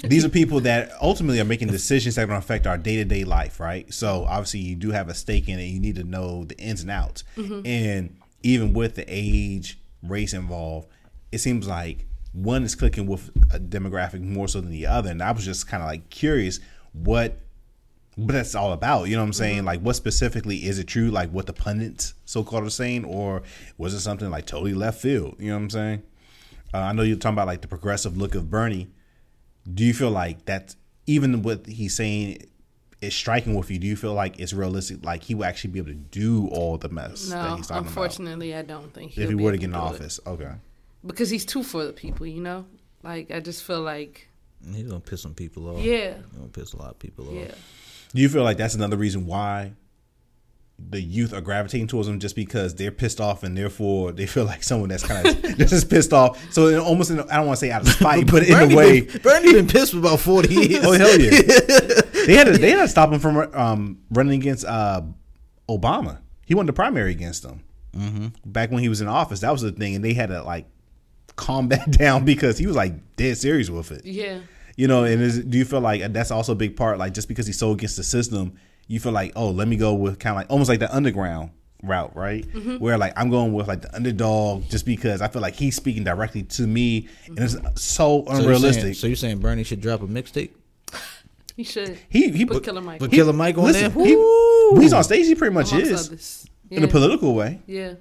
these 0.02 0.24
are 0.24 0.30
people 0.30 0.60
that 0.60 0.90
ultimately 1.02 1.38
are 1.38 1.44
making 1.44 1.68
decisions 1.68 2.14
that 2.14 2.22
are 2.22 2.26
going 2.26 2.40
to 2.40 2.44
affect 2.44 2.66
our 2.66 2.78
day 2.78 2.96
to 2.96 3.04
day 3.04 3.24
life, 3.24 3.60
right? 3.60 3.92
So 3.92 4.24
obviously, 4.24 4.60
you 4.60 4.74
do 4.74 4.90
have 4.90 5.08
a 5.08 5.14
stake 5.14 5.48
in 5.48 5.58
it. 5.58 5.64
You 5.64 5.80
need 5.80 5.96
to 5.96 6.04
know 6.04 6.44
the 6.44 6.56
ins 6.58 6.80
and 6.80 6.90
outs, 6.90 7.24
and 7.36 8.16
even 8.42 8.72
with 8.72 8.94
the 8.94 9.04
age, 9.06 9.78
race 10.02 10.32
involved, 10.32 10.88
it 11.30 11.38
seems 11.38 11.68
like 11.68 12.06
one 12.36 12.62
is 12.64 12.74
clicking 12.74 13.06
with 13.06 13.30
a 13.50 13.58
demographic 13.58 14.20
more 14.20 14.46
so 14.46 14.60
than 14.60 14.70
the 14.70 14.86
other. 14.86 15.10
And 15.10 15.22
I 15.22 15.32
was 15.32 15.44
just 15.44 15.66
kind 15.66 15.82
of 15.82 15.88
like 15.88 16.10
curious 16.10 16.60
what 16.92 17.38
what 18.16 18.32
that's 18.32 18.54
all 18.54 18.72
about. 18.72 19.04
You 19.04 19.16
know 19.16 19.22
what 19.22 19.26
I'm 19.28 19.32
saying? 19.34 19.64
Like, 19.64 19.80
what 19.80 19.94
specifically 19.96 20.56
is 20.66 20.78
it 20.78 20.86
true? 20.86 21.10
Like, 21.10 21.30
what 21.30 21.46
the 21.46 21.52
pundits 21.52 22.14
so 22.24 22.42
called 22.44 22.64
are 22.64 22.70
saying, 22.70 23.04
or 23.04 23.42
was 23.76 23.92
it 23.94 24.00
something 24.00 24.30
like 24.30 24.46
totally 24.46 24.72
left 24.74 25.00
field? 25.00 25.36
You 25.38 25.48
know 25.48 25.56
what 25.56 25.62
I'm 25.64 25.70
saying? 25.70 26.02
Uh, 26.72 26.78
I 26.78 26.92
know 26.92 27.02
you're 27.02 27.16
talking 27.16 27.34
about 27.34 27.46
like 27.46 27.60
the 27.62 27.68
progressive 27.68 28.16
look 28.16 28.34
of 28.34 28.50
Bernie. 28.50 28.88
Do 29.72 29.84
you 29.84 29.92
feel 29.94 30.10
like 30.10 30.44
that's 30.46 30.76
even 31.06 31.42
what 31.42 31.66
he's 31.66 31.94
saying 31.96 32.46
is 33.02 33.14
striking 33.14 33.54
with 33.54 33.70
you? 33.70 33.78
Do 33.78 33.86
you 33.86 33.96
feel 33.96 34.14
like 34.14 34.38
it's 34.40 34.52
realistic? 34.52 35.04
Like 35.04 35.22
he 35.22 35.34
will 35.34 35.44
actually 35.44 35.70
be 35.70 35.78
able 35.78 35.88
to 35.88 35.94
do 35.94 36.48
all 36.48 36.78
the 36.78 36.88
mess 36.88 37.28
that 37.28 37.48
No, 37.50 37.56
he's 37.56 37.66
talking 37.66 37.86
unfortunately, 37.86 38.54
I 38.54 38.62
don't 38.62 38.92
think 38.94 39.12
about 39.12 39.22
if 39.24 39.28
he 39.28 39.34
were 39.34 39.52
to 39.52 39.58
get 39.58 39.64
in 39.66 39.70
do 39.72 39.76
it. 39.76 39.80
office? 39.80 40.20
Okay. 40.26 40.52
Because 41.06 41.30
he's 41.30 41.44
too 41.44 41.62
for 41.62 41.84
the 41.84 41.92
people. 41.92 42.26
You 42.26 42.40
know, 42.40 42.66
like 43.02 43.30
I 43.30 43.40
just 43.40 43.62
feel 43.62 43.82
like 43.82 44.28
He's 44.74 44.86
gonna 44.86 45.00
piss 45.00 45.22
some 45.22 45.34
people 45.34 45.68
off. 45.68 45.82
yeah, 45.82 46.14
He's 46.14 46.36
gonna 46.36 46.48
piss 46.48 46.72
a 46.72 46.78
lot 46.78 46.90
of 46.90 46.98
people 46.98 47.32
yeah. 47.32 47.46
off. 47.46 48.10
Do 48.14 48.22
you 48.22 48.28
feel 48.28 48.42
like 48.42 48.56
that's 48.56 48.74
another 48.74 48.96
reason 48.96 49.26
why 49.26 49.72
the 50.78 51.00
youth 51.00 51.32
are 51.32 51.40
gravitating 51.40 51.86
towards 51.86 52.06
him 52.06 52.20
just 52.20 52.36
because 52.36 52.74
they're 52.74 52.90
pissed 52.90 53.18
off 53.18 53.42
and 53.42 53.56
therefore 53.56 54.12
they 54.12 54.26
feel 54.26 54.44
like 54.44 54.62
someone 54.62 54.88
that's 54.90 55.02
kind 55.02 55.26
of 55.26 55.42
just 55.58 55.72
as 55.72 55.84
pissed 55.84 56.12
off? 56.12 56.40
So 56.52 56.68
in, 56.68 56.78
almost, 56.78 57.10
in, 57.10 57.20
I 57.20 57.36
don't 57.36 57.46
want 57.46 57.58
to 57.58 57.66
say 57.66 57.70
out 57.70 57.82
of 57.82 57.88
spite, 57.92 58.30
but 58.30 58.42
in 58.42 58.52
Bernie 58.54 58.74
a 58.74 58.76
way, 58.76 59.00
been, 59.02 59.20
Bernie 59.22 59.52
been 59.52 59.68
pissed 59.68 59.92
for 59.92 59.98
about 59.98 60.20
forty 60.20 60.54
years. 60.54 60.84
oh 60.84 60.92
hell 60.92 61.20
yeah, 61.20 61.30
they 62.26 62.34
had 62.34 62.46
to, 62.46 62.58
they 62.58 62.70
had 62.70 62.82
to 62.82 62.88
stop 62.88 63.12
him 63.12 63.20
from 63.20 63.36
um, 63.54 63.98
running 64.10 64.40
against 64.40 64.64
uh, 64.64 65.02
Obama. 65.68 66.18
He 66.44 66.54
won 66.54 66.66
the 66.66 66.72
primary 66.72 67.10
against 67.10 67.44
him 67.44 67.62
mm-hmm. 67.94 68.28
back 68.44 68.70
when 68.70 68.82
he 68.82 68.88
was 68.88 69.00
in 69.00 69.08
office. 69.08 69.40
That 69.40 69.52
was 69.52 69.62
the 69.62 69.72
thing, 69.72 69.94
and 69.94 70.04
they 70.04 70.14
had 70.14 70.28
to 70.30 70.42
like 70.42 70.66
calm 71.36 71.68
that 71.70 71.90
down 71.90 72.24
because 72.24 72.58
he 72.58 72.66
was 72.66 72.76
like 72.76 72.94
dead 73.16 73.38
serious 73.38 73.70
with 73.70 73.92
it. 73.92 74.04
Yeah. 74.04 74.40
You 74.76 74.88
know, 74.88 75.04
and 75.04 75.22
is, 75.22 75.42
do 75.42 75.56
you 75.56 75.64
feel 75.64 75.80
like 75.80 76.12
that's 76.12 76.30
also 76.30 76.52
a 76.52 76.56
big 76.56 76.76
part? 76.76 76.98
Like 76.98 77.14
just 77.14 77.28
because 77.28 77.46
he's 77.46 77.58
so 77.58 77.72
against 77.72 77.96
the 77.96 78.04
system, 78.04 78.54
you 78.88 79.00
feel 79.00 79.12
like, 79.12 79.32
oh, 79.34 79.50
let 79.50 79.68
me 79.68 79.76
go 79.76 79.94
with 79.94 80.18
kind 80.18 80.32
of 80.32 80.36
like 80.36 80.50
almost 80.50 80.68
like 80.68 80.80
the 80.80 80.94
underground 80.94 81.50
route, 81.82 82.14
right? 82.14 82.46
Mm-hmm. 82.46 82.76
Where 82.76 82.98
like 82.98 83.14
I'm 83.16 83.30
going 83.30 83.54
with 83.54 83.68
like 83.68 83.82
the 83.82 83.94
underdog 83.94 84.68
just 84.68 84.84
because 84.84 85.22
I 85.22 85.28
feel 85.28 85.40
like 85.40 85.54
he's 85.54 85.76
speaking 85.76 86.04
directly 86.04 86.42
to 86.42 86.66
me, 86.66 87.08
and 87.26 87.38
it's 87.38 87.54
mm-hmm. 87.54 87.68
so 87.76 88.24
So 88.26 88.32
you're 88.32 88.40
unrealistic. 88.42 88.82
saying- 88.82 88.94
So 88.94 89.06
you're 89.06 89.16
saying 89.16 89.38
Bernie 89.38 89.64
should 89.64 89.80
drop 89.80 90.02
a 90.02 90.06
mixtape? 90.06 90.50
He 91.56 91.64
should. 91.64 91.98
he 92.10 92.28
he 92.32 92.44
Put 92.44 92.62
Killer 92.64 92.82
Mike. 92.82 92.98
Put 92.98 93.10
Killer 93.10 93.32
Mike 93.32 93.56
on 93.56 93.64
listen, 93.64 93.90
there? 93.94 94.04
he- 94.04 94.78
he's 94.82 94.92
on 94.92 95.02
stage, 95.04 95.26
he 95.26 95.34
pretty 95.34 95.54
much 95.54 95.72
amongst 95.72 95.90
is 95.90 96.06
others. 96.08 96.46
in 96.70 96.84
a 96.84 96.86
political 96.88 97.34
way. 97.34 97.62
Yeah. 97.66 97.94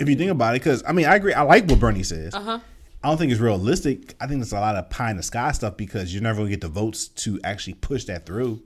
If 0.00 0.08
you 0.08 0.14
think 0.16 0.30
about 0.30 0.54
it, 0.54 0.60
because 0.60 0.82
I 0.86 0.92
mean, 0.92 1.06
I 1.06 1.16
agree. 1.16 1.32
I 1.32 1.42
like 1.42 1.66
what 1.68 1.80
Bernie 1.80 2.02
says. 2.02 2.34
Uh 2.34 2.40
huh. 2.40 2.60
I 3.02 3.08
don't 3.08 3.16
think 3.16 3.30
it's 3.30 3.40
realistic. 3.40 4.14
I 4.20 4.26
think 4.26 4.42
it's 4.42 4.52
a 4.52 4.58
lot 4.58 4.74
of 4.74 4.90
pie 4.90 5.10
in 5.10 5.16
the 5.16 5.22
sky 5.22 5.52
stuff 5.52 5.76
because 5.76 6.12
you're 6.12 6.22
never 6.22 6.38
gonna 6.38 6.50
get 6.50 6.60
the 6.60 6.68
votes 6.68 7.08
to 7.08 7.38
actually 7.44 7.74
push 7.74 8.04
that 8.04 8.26
through. 8.26 8.62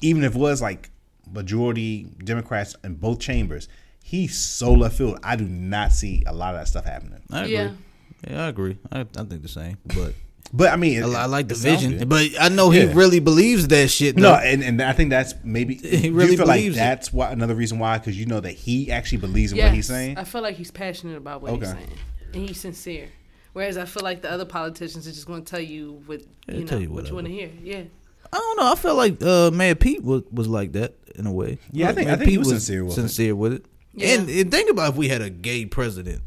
Even 0.00 0.24
if 0.24 0.34
it 0.34 0.38
was 0.38 0.60
like 0.60 0.90
majority 1.30 2.04
Democrats 2.24 2.76
in 2.84 2.96
both 2.96 3.18
chambers, 3.20 3.68
he's 4.04 4.36
so 4.38 4.72
left 4.72 4.98
field. 4.98 5.18
I 5.22 5.36
do 5.36 5.46
not 5.46 5.92
see 5.92 6.22
a 6.26 6.32
lot 6.34 6.54
of 6.54 6.60
that 6.60 6.68
stuff 6.68 6.84
happening. 6.84 7.22
I 7.30 7.40
agree. 7.44 7.52
Yeah. 7.54 7.70
Yeah, 8.28 8.44
I 8.44 8.48
agree. 8.48 8.78
I, 8.92 9.00
I 9.00 9.04
think 9.24 9.42
the 9.42 9.48
same, 9.48 9.78
but 9.86 10.14
But 10.54 10.70
I 10.70 10.76
mean, 10.76 11.02
I, 11.02 11.08
it- 11.08 11.14
I 11.14 11.24
like 11.26 11.48
the 11.48 11.54
vision. 11.54 11.98
good. 11.98 12.08
But 12.08 12.26
I 12.40 12.48
know 12.50 12.68
he 12.70 12.80
Yeah. 12.82 12.92
really 12.94 13.20
believes 13.20 13.68
that 13.68 13.90
shit. 13.90 14.16
No, 14.16 14.34
and, 14.34 14.62
and 14.62 14.82
I 14.82 14.92
think 14.92 15.10
that's 15.10 15.34
maybe 15.42 15.74
He 15.82 16.10
really 16.10 16.32
you 16.32 16.36
feel 16.36 16.46
like 16.46 16.58
believes 16.60 16.76
it. 16.76 16.80
that's 16.80 17.12
why 17.12 17.30
another 17.32 17.54
reason 17.54 17.78
why 17.78 17.98
because 17.98 18.18
you 18.18 18.26
know 18.26 18.40
that 18.40 18.52
he 18.52 18.90
actually 18.92 19.18
believes 19.18 19.52
in 19.52 19.58
Yes. 19.58 19.68
what 19.68 19.74
he's 19.74 19.86
saying. 19.86 20.18
I 20.18 20.24
feel 20.24 20.42
like 20.42 20.56
he's 20.56 20.70
passionate 20.70 21.16
about 21.16 21.40
what 21.42 21.52
he's 21.58 21.70
saying, 21.70 21.88
and 22.34 22.48
he's 22.48 22.60
sincere. 22.60 23.08
Whereas 23.54 23.76
I 23.78 23.84
feel 23.84 24.02
like 24.02 24.22
the 24.22 24.30
other 24.30 24.44
politicians 24.46 25.06
are 25.06 25.12
just 25.12 25.26
going 25.26 25.44
to 25.44 25.50
tell 25.50 25.60
you 25.60 26.02
what 26.06 26.22
Yeah, 26.48 26.54
you 26.54 26.60
know 26.60 26.66
tell 26.66 26.80
you 26.80 26.90
what 26.90 27.06
you 27.08 27.14
want 27.14 27.26
to 27.26 27.32
hear. 27.32 27.50
Yeah. 27.62 27.82
I 28.32 28.38
don't 28.38 28.56
know. 28.58 28.72
I 28.72 28.74
feel 28.76 28.94
like 28.94 29.22
uh, 29.22 29.50
Mayor 29.50 29.74
Pete 29.74 30.02
was, 30.02 30.22
was 30.32 30.48
like 30.48 30.72
that 30.72 30.94
in 31.16 31.26
a 31.26 31.32
way. 31.32 31.58
Yeah, 31.70 31.90
I 31.90 31.92
think- 31.92 32.06
Mayor 32.08 32.14
I 32.14 32.18
think 32.18 32.30
he 32.30 32.38
was 32.38 32.48
sincere 32.48 32.82
with 32.84 32.92
it. 32.92 33.00
sincere 33.00 33.36
with 33.36 33.52
it. 33.54 33.66
Yeah. 33.94 34.14
And, 34.14 34.28
and 34.30 34.50
think 34.50 34.70
about 34.70 34.92
if 34.92 34.96
we 34.96 35.08
had 35.08 35.20
a 35.20 35.28
gay 35.28 35.66
president. 35.66 36.22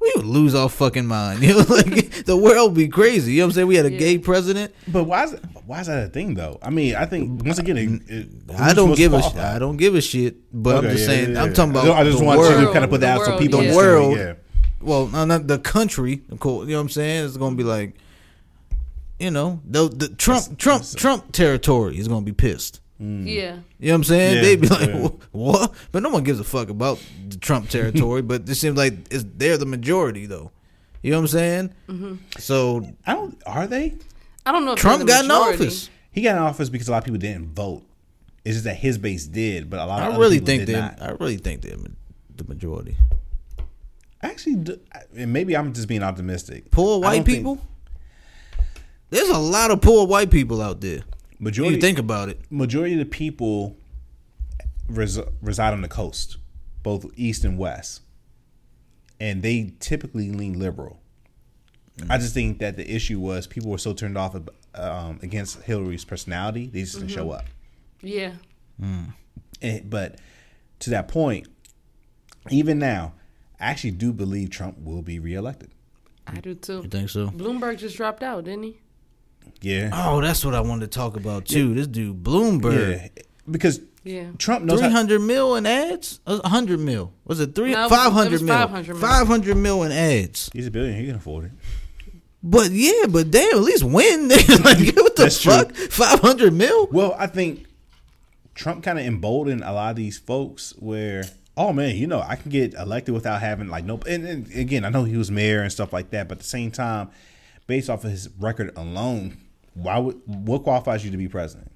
We 0.00 0.12
would 0.16 0.24
lose 0.26 0.54
our 0.54 0.68
fucking 0.68 1.06
mind. 1.06 1.42
You 1.42 1.54
know, 1.54 1.64
like 1.68 2.24
the 2.24 2.36
world 2.36 2.72
would 2.72 2.78
be 2.78 2.88
crazy. 2.88 3.32
You 3.32 3.38
know 3.40 3.44
what 3.44 3.48
I'm 3.50 3.54
saying? 3.54 3.66
We 3.68 3.76
had 3.76 3.86
a 3.86 3.92
Yeah. 3.92 3.98
gay 3.98 4.18
president. 4.18 4.74
But 4.88 5.04
why 5.04 5.24
is 5.24 5.36
why 5.66 5.80
is 5.80 5.86
that 5.88 6.06
a 6.06 6.08
thing 6.08 6.34
though? 6.34 6.58
I 6.62 6.70
mean, 6.70 6.94
I 6.96 7.04
think 7.06 7.44
once 7.44 7.58
again, 7.58 7.76
it, 7.76 8.10
it, 8.10 8.28
I 8.58 8.72
don't 8.72 8.96
give 8.96 9.12
a 9.12 9.22
sh- 9.22 9.34
I 9.36 9.58
don't 9.58 9.76
give 9.76 9.94
a 9.94 10.00
shit. 10.00 10.36
But 10.52 10.76
I'm 10.84 10.90
just 10.90 11.00
yeah, 11.00 11.06
saying. 11.06 11.32
yeah, 11.34 11.42
I'm 11.42 11.52
talking 11.52 11.70
about. 11.72 11.88
I 11.90 12.04
just 12.04 12.18
the 12.18 12.24
want 12.24 12.40
you 12.40 12.66
to 12.66 12.72
kind 12.72 12.84
of 12.84 12.90
put 12.90 13.00
that 13.02 13.14
The 13.16 13.20
out 13.20 13.24
so 13.24 13.30
world, 13.32 13.40
people 13.42 13.62
yeah. 13.62 13.70
the 13.70 13.76
world. 13.76 14.16
Yeah. 14.16 14.32
Well, 14.80 15.06
not 15.08 15.46
the 15.46 15.58
country. 15.58 16.22
Of 16.30 16.40
course, 16.40 16.66
you 16.66 16.72
know 16.72 16.78
what 16.78 16.82
I'm 16.84 16.88
saying. 16.88 17.26
It's 17.26 17.36
gonna 17.36 17.54
be 17.56 17.64
like, 17.64 17.94
you 19.18 19.30
know, 19.30 19.60
the, 19.66 19.88
the 19.88 20.08
Trump 20.08 20.56
Trump 20.58 20.84
Trump 20.96 21.32
territory 21.32 21.98
is 21.98 22.08
gonna 22.08 22.24
be 22.24 22.32
pissed. 22.32 22.80
Yeah. 23.00 23.06
You 23.06 23.88
know 23.88 23.92
what 23.92 23.94
I'm 23.94 24.04
saying? 24.04 24.36
Yeah, 24.36 24.42
They'd 24.42 24.60
be 24.60 24.68
like, 24.68 24.88
yeah. 24.88 25.08
"What?" 25.32 25.74
But 25.90 26.02
no 26.02 26.10
one 26.10 26.22
gives 26.22 26.38
a 26.38 26.44
fuck 26.44 26.68
about 26.68 27.02
the 27.28 27.38
Trump 27.38 27.70
territory. 27.70 28.20
but 28.30 28.46
it 28.48 28.54
seems 28.56 28.76
like 28.76 28.92
it's 29.10 29.24
they're 29.36 29.56
the 29.56 29.64
majority, 29.66 30.26
though. 30.26 30.50
You 31.02 31.12
know 31.12 31.16
what 31.18 31.22
I'm 31.22 31.28
saying? 31.28 31.74
Mm-hmm. 31.88 32.14
So 32.38 32.86
I 33.06 33.14
don't. 33.14 33.40
Are 33.46 33.66
they? 33.66 33.94
I 34.44 34.52
don't 34.52 34.64
know. 34.66 34.72
If 34.72 34.78
Trump 34.78 34.98
they're 34.98 35.06
got 35.22 35.26
the 35.28 35.34
in 35.54 35.54
office. 35.54 35.88
He 36.12 36.20
got 36.22 36.36
in 36.36 36.42
office 36.42 36.68
because 36.68 36.88
a 36.88 36.90
lot 36.90 36.98
of 36.98 37.04
people 37.04 37.20
didn't 37.20 37.54
vote. 37.54 37.82
It's 38.44 38.54
just 38.56 38.64
that 38.64 38.76
his 38.76 38.98
base 38.98 39.26
did, 39.26 39.70
but 39.70 39.80
a 39.80 39.86
lot 39.86 40.00
of 40.00 40.04
I 40.04 40.08
other 40.10 40.18
really 40.20 40.36
people 40.36 40.46
think 40.46 40.66
did 40.66 40.74
they. 40.76 40.80
not. 40.80 41.00
I 41.02 41.10
really 41.12 41.36
think 41.38 41.62
they're 41.62 41.76
the 42.36 42.44
majority. 42.48 42.96
Actually, 44.22 44.76
and 45.16 45.32
maybe 45.32 45.56
I'm 45.56 45.72
just 45.72 45.88
being 45.88 46.02
optimistic. 46.02 46.70
Poor 46.70 47.00
white 47.00 47.16
don't 47.16 47.24
think- 47.24 47.38
people. 47.38 47.58
There's 49.10 49.28
a 49.28 49.38
lot 49.38 49.70
of 49.70 49.80
poor 49.80 50.06
white 50.06 50.30
people 50.30 50.60
out 50.62 50.80
there. 50.80 51.00
When 51.40 51.46
Majority 51.46 51.76
you 51.76 51.80
think 51.80 51.98
about 51.98 52.28
it, 52.28 52.38
majority 52.50 52.92
of 52.92 52.98
the 52.98 53.06
people 53.06 53.78
res- 54.90 55.18
reside 55.40 55.72
on 55.72 55.80
the 55.80 55.88
coast, 55.88 56.36
both 56.82 57.06
east 57.16 57.44
and 57.44 57.56
west, 57.56 58.02
and 59.18 59.42
they 59.42 59.72
typically 59.80 60.30
lean 60.30 60.58
liberal. 60.58 61.00
I 62.10 62.18
just 62.18 62.34
think 62.34 62.58
that 62.58 62.76
the 62.76 62.94
issue 62.94 63.18
was 63.18 63.46
people 63.46 63.70
were 63.70 63.78
so 63.78 63.94
turned 63.94 64.18
off 64.18 64.36
um, 64.74 65.18
against 65.22 65.62
Hillary's 65.62 66.04
personality, 66.04 66.66
they 66.66 66.80
just 66.80 66.96
didn't 66.96 67.08
show 67.08 67.30
up. 67.30 67.46
Yeah. 68.02 68.32
And, 68.78 69.88
but 69.88 70.18
to 70.80 70.90
that 70.90 71.08
point, 71.08 71.48
even 72.50 72.78
now, 72.78 73.14
I 73.58 73.70
actually 73.70 73.92
do 73.92 74.12
believe 74.12 74.50
Trump 74.50 74.78
will 74.78 75.02
be 75.02 75.18
reelected. 75.18 75.70
I 76.26 76.40
do 76.40 76.54
too. 76.54 76.82
you 76.82 76.88
think 76.88 77.08
so? 77.08 77.28
Bloomberg 77.28 77.78
just 77.78 77.96
dropped 77.96 78.22
out, 78.22 78.44
didn't 78.44 78.62
he? 78.64 78.80
Yeah, 79.62 79.90
Oh, 79.92 80.20
that's 80.20 80.44
what 80.44 80.54
I 80.54 80.60
wanted 80.60 80.90
to 80.90 80.98
talk 80.98 81.16
about 81.16 81.44
too. 81.46 81.74
This 81.74 81.86
dude 81.86 82.22
Bloomberg, 82.22 83.10
yeah, 83.16 83.22
because 83.50 83.80
Yeah. 84.04 84.30
Trump 84.38 84.64
knows 84.64 84.80
three 84.80 84.90
how, 84.90 85.02
mil 85.18 85.56
in 85.56 85.66
ads. 85.66 86.20
Uh, 86.26 86.40
a 86.42 86.48
hundred 86.48 86.80
mil 86.80 87.12
was 87.24 87.40
it 87.40 87.54
three? 87.54 87.72
No, 87.72 87.80
it 87.80 87.90
was- 87.90 87.90
Five 87.90 88.26
it 88.26 88.32
was 88.32 88.42
mil. 88.42 88.54
500 88.56 88.92
mil. 88.94 89.00
Five 89.02 89.26
hundred 89.26 89.56
mil 89.58 89.82
in 89.82 89.92
ads. 89.92 90.48
he's 90.52 90.66
a 90.66 90.70
billionaire, 90.70 91.00
he 91.00 91.06
can 91.06 91.16
afford 91.16 91.44
it. 91.46 91.50
But 92.42 92.70
yeah, 92.70 93.04
but 93.10 93.30
damn, 93.30 93.50
at 93.54 93.60
least 93.60 93.84
win. 93.84 94.28
like 94.28 94.38
what 94.96 95.16
the 95.16 95.24
That's 95.24 95.40
true. 95.42 95.52
fuck? 95.52 95.74
Five 95.76 96.20
hundred 96.20 96.54
mil. 96.54 96.86
Well, 96.90 97.14
I 97.18 97.26
think 97.26 97.66
Trump 98.54 98.82
kind 98.82 98.98
of 98.98 99.04
emboldened 99.04 99.62
a 99.62 99.72
lot 99.72 99.90
of 99.90 99.96
these 99.96 100.18
folks 100.18 100.72
where, 100.78 101.24
oh 101.58 101.74
man, 101.74 101.96
you 101.96 102.06
know, 102.06 102.20
I 102.26 102.36
can 102.36 102.50
get 102.50 102.72
elected 102.74 103.12
without 103.14 103.40
having 103.42 103.68
like 103.68 103.84
no. 103.84 104.00
And, 104.08 104.26
and 104.26 104.50
again, 104.54 104.86
I 104.86 104.88
know 104.88 105.04
he 105.04 105.18
was 105.18 105.30
mayor 105.30 105.60
and 105.60 105.70
stuff 105.70 105.92
like 105.92 106.10
that, 106.10 106.28
but 106.28 106.36
at 106.36 106.38
the 106.38 106.48
same 106.48 106.70
time, 106.70 107.10
based 107.66 107.90
off 107.90 108.04
of 108.04 108.10
his 108.10 108.30
record 108.38 108.72
alone, 108.74 109.36
why 109.74 109.98
would 109.98 110.20
what 110.26 110.62
qualifies 110.62 111.04
you 111.04 111.10
to 111.10 111.16
be 111.16 111.28
president? 111.28 111.70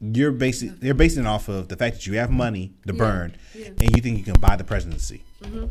You're 0.00 0.32
basing 0.32 0.76
they're 0.80 0.94
basing 0.94 1.24
it 1.24 1.26
off 1.26 1.48
of 1.48 1.68
the 1.68 1.76
fact 1.76 1.96
that 1.96 2.06
you 2.06 2.14
have 2.14 2.30
money 2.30 2.72
to 2.86 2.92
burn, 2.92 3.34
and 3.54 3.96
you 3.96 4.00
think 4.00 4.18
you 4.18 4.24
can 4.24 4.38
buy 4.40 4.56
the 4.56 4.64
presidency. 4.64 5.22
Mm-hmm. 5.42 5.66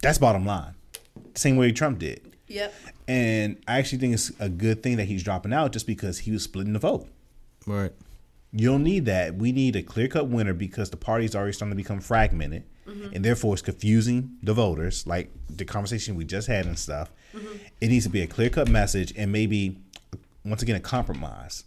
That's 0.00 0.18
bottom 0.18 0.44
line. 0.44 0.74
Same 1.34 1.56
way 1.56 1.70
Trump 1.72 1.98
did. 1.98 2.36
Yep. 2.48 2.74
And 3.08 3.62
I 3.66 3.78
actually 3.78 3.98
think 3.98 4.14
it's 4.14 4.32
a 4.38 4.48
good 4.48 4.82
thing 4.82 4.96
that 4.96 5.04
he's 5.04 5.22
dropping 5.22 5.52
out 5.52 5.72
just 5.72 5.86
because 5.86 6.18
he 6.18 6.30
was 6.30 6.42
splitting 6.42 6.72
the 6.72 6.78
vote. 6.78 7.08
Right. 7.66 7.92
You 8.52 8.68
don't 8.68 8.82
need 8.82 9.06
that. 9.06 9.36
We 9.36 9.52
need 9.52 9.76
a 9.76 9.82
clear 9.82 10.08
cut 10.08 10.28
winner 10.28 10.52
because 10.52 10.90
the 10.90 10.96
party's 10.96 11.34
already 11.34 11.52
starting 11.52 11.72
to 11.72 11.82
become 11.82 12.00
fragmented, 12.00 12.64
mm-hmm. 12.86 13.14
and 13.14 13.24
therefore 13.24 13.54
it's 13.54 13.62
confusing 13.62 14.36
the 14.42 14.52
voters. 14.52 15.06
Like 15.06 15.30
the 15.48 15.64
conversation 15.64 16.16
we 16.16 16.24
just 16.24 16.48
had 16.48 16.66
and 16.66 16.78
stuff. 16.78 17.10
Mm-hmm. 17.34 17.56
It 17.80 17.88
needs 17.88 18.04
to 18.04 18.10
be 18.10 18.22
a 18.22 18.26
clear 18.26 18.50
cut 18.50 18.68
message 18.68 19.14
and 19.16 19.32
maybe 19.32 19.78
once 20.44 20.62
again 20.62 20.76
a 20.76 20.80
compromise. 20.80 21.64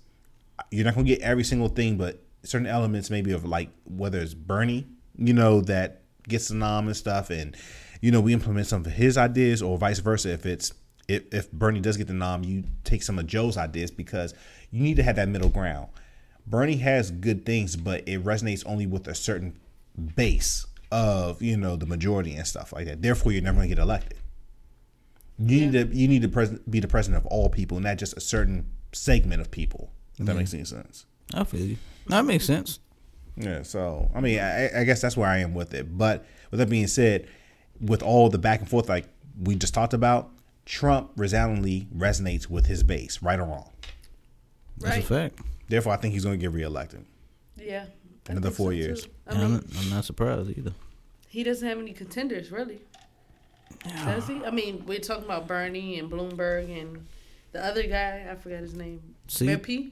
You're 0.71 0.85
not 0.85 0.95
going 0.95 1.05
to 1.05 1.15
get 1.15 1.21
every 1.21 1.43
single 1.43 1.69
thing, 1.69 1.97
but 1.97 2.21
certain 2.43 2.67
elements 2.67 3.09
maybe 3.09 3.31
of 3.31 3.45
like 3.45 3.69
whether 3.85 4.19
it's 4.19 4.33
Bernie, 4.33 4.85
you 5.17 5.33
know, 5.33 5.61
that 5.61 6.01
gets 6.27 6.47
the 6.47 6.55
nom 6.55 6.87
and 6.87 6.95
stuff, 6.95 7.29
and 7.29 7.55
you 8.01 8.11
know 8.11 8.21
we 8.21 8.33
implement 8.33 8.67
some 8.67 8.85
of 8.85 8.91
his 8.93 9.17
ideas, 9.17 9.61
or 9.61 9.77
vice 9.77 9.99
versa. 9.99 10.31
If 10.31 10.45
it's 10.45 10.73
if, 11.07 11.33
if 11.33 11.51
Bernie 11.51 11.79
does 11.79 11.97
get 11.97 12.07
the 12.07 12.13
nom, 12.13 12.43
you 12.43 12.63
take 12.83 13.03
some 13.03 13.19
of 13.19 13.27
Joe's 13.27 13.57
ideas 13.57 13.91
because 13.91 14.33
you 14.71 14.81
need 14.81 14.95
to 14.97 15.03
have 15.03 15.15
that 15.17 15.29
middle 15.29 15.49
ground. 15.49 15.89
Bernie 16.47 16.77
has 16.77 17.11
good 17.11 17.45
things, 17.45 17.75
but 17.75 18.07
it 18.07 18.23
resonates 18.23 18.63
only 18.65 18.85
with 18.85 19.07
a 19.07 19.15
certain 19.15 19.59
base 20.15 20.65
of 20.91 21.41
you 21.41 21.57
know 21.57 21.75
the 21.75 21.85
majority 21.85 22.35
and 22.35 22.45
stuff 22.45 22.73
like 22.73 22.85
that. 22.85 23.01
Therefore, 23.01 23.31
you're 23.31 23.41
never 23.41 23.57
going 23.57 23.69
to 23.69 23.75
get 23.75 23.81
elected. 23.81 24.19
You 25.37 25.67
need 25.67 25.71
to 25.73 25.95
you 25.95 26.07
need 26.07 26.21
to 26.21 26.29
pres- 26.29 26.59
be 26.69 26.79
the 26.79 26.87
president 26.87 27.23
of 27.23 27.27
all 27.31 27.49
people, 27.49 27.79
not 27.79 27.97
just 27.97 28.15
a 28.15 28.21
certain 28.21 28.65
segment 28.93 29.41
of 29.41 29.51
people. 29.51 29.91
If 30.17 30.25
that 30.27 30.35
makes 30.35 30.53
any 30.53 30.63
sense. 30.63 31.05
I 31.33 31.43
feel 31.43 31.61
you. 31.61 31.77
That 32.07 32.23
makes 32.25 32.45
sense. 32.45 32.79
Yeah. 33.35 33.63
So 33.63 34.09
I 34.15 34.21
mean, 34.21 34.39
I, 34.39 34.81
I 34.81 34.83
guess 34.85 35.01
that's 35.01 35.17
where 35.17 35.27
I 35.27 35.39
am 35.39 35.53
with 35.53 35.73
it. 35.73 35.97
But 35.97 36.25
with 36.51 36.59
that 36.59 36.69
being 36.69 36.87
said, 36.87 37.27
with 37.81 38.01
all 38.01 38.29
the 38.29 38.37
back 38.37 38.59
and 38.61 38.69
forth 38.69 38.87
like 38.87 39.07
we 39.37 39.55
just 39.55 39.73
talked 39.73 39.93
about, 39.93 40.29
Trump 40.65 41.11
resoundingly 41.17 41.87
resonates 41.95 42.49
with 42.49 42.67
his 42.67 42.83
base, 42.83 43.21
right 43.21 43.37
or 43.39 43.43
wrong. 43.45 43.71
That's 44.77 44.95
Right. 44.95 45.03
a 45.03 45.07
fact. 45.07 45.39
Therefore, 45.67 45.93
I 45.93 45.97
think 45.97 46.13
he's 46.13 46.23
going 46.23 46.39
to 46.39 46.41
get 46.41 46.51
reelected. 46.53 47.05
Yeah. 47.57 47.85
Another 48.29 48.51
four 48.51 48.71
so, 48.71 48.75
years. 48.75 49.07
I 49.27 49.33
I'm, 49.35 49.51
mean, 49.53 49.63
I'm 49.79 49.89
not 49.89 50.05
surprised 50.05 50.57
either. 50.57 50.71
he 51.27 51.43
doesn't 51.43 51.67
have 51.67 51.77
any 51.79 51.91
contenders, 51.93 52.51
really. 52.51 52.79
Does 54.05 54.27
he? 54.27 54.43
I 54.45 54.51
mean, 54.51 54.83
we're 54.87 54.99
talking 54.99 55.25
about 55.25 55.47
Bernie 55.47 55.99
and 55.99 56.09
Bloomberg 56.09 56.81
and 56.81 57.05
the 57.51 57.63
other 57.63 57.83
guy. 57.83 58.27
I 58.29 58.35
forgot 58.35 58.59
his 58.61 58.73
name. 58.73 59.01
See? 59.27 59.45
Mayor 59.45 59.57
P. 59.59 59.91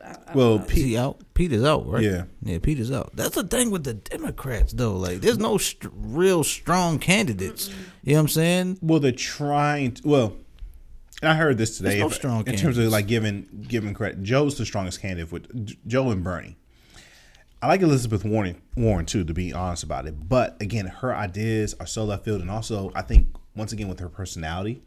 I- 0.00 0.04
I- 0.06 0.10
I 0.28 0.34
Well, 0.34 0.58
don't 0.58 0.60
know. 0.68 0.74
Pete- 0.74 0.84
He 0.86 0.96
out. 0.96 1.20
Peter's 1.34 1.64
out, 1.64 1.86
right? 1.88 2.02
Yeah. 2.02 2.24
Yeah, 2.42 2.58
Peter's 2.60 2.90
out. 2.90 3.10
That's 3.14 3.34
the 3.34 3.44
thing 3.44 3.70
with 3.70 3.84
the 3.84 3.94
Democrats, 3.94 4.72
though. 4.72 4.96
Like, 4.96 5.20
there's 5.20 5.38
no 5.38 5.58
st- 5.58 5.92
real 5.94 6.42
strong 6.44 6.98
candidates. 6.98 7.68
You 8.02 8.12
know 8.12 8.18
what 8.18 8.20
I'm 8.22 8.28
saying? 8.28 8.78
Well, 8.80 9.00
they're 9.00 9.12
trying. 9.12 9.92
To, 9.92 10.08
well, 10.08 10.32
I 11.22 11.34
heard 11.34 11.58
this 11.58 11.76
today. 11.76 11.90
There's 11.90 12.00
no 12.00 12.06
if- 12.06 12.14
strong 12.14 12.46
in 12.46 12.56
terms 12.56 12.78
of 12.78 12.90
like 12.90 13.06
giving 13.06 13.66
giving 13.68 13.92
credit. 13.92 14.22
Joe's 14.22 14.56
the 14.56 14.64
strongest 14.64 15.00
candidate 15.02 15.30
with 15.30 15.76
Joe 15.86 16.10
and 16.10 16.24
Bernie. 16.24 16.56
I 17.62 17.68
like 17.68 17.82
Elizabeth 17.82 18.24
Warren 18.24 18.60
Warren 18.76 19.06
too, 19.06 19.24
to 19.24 19.34
be 19.34 19.52
honest 19.52 19.82
about 19.82 20.06
it. 20.06 20.28
But 20.28 20.60
again, 20.60 20.86
her 20.86 21.14
ideas 21.14 21.74
are 21.78 21.86
so 21.86 22.04
left 22.04 22.24
field, 22.24 22.40
and 22.40 22.50
also 22.50 22.90
I 22.94 23.02
think 23.02 23.28
once 23.54 23.72
again 23.72 23.88
with 23.88 24.00
her 24.00 24.08
personality, 24.08 24.82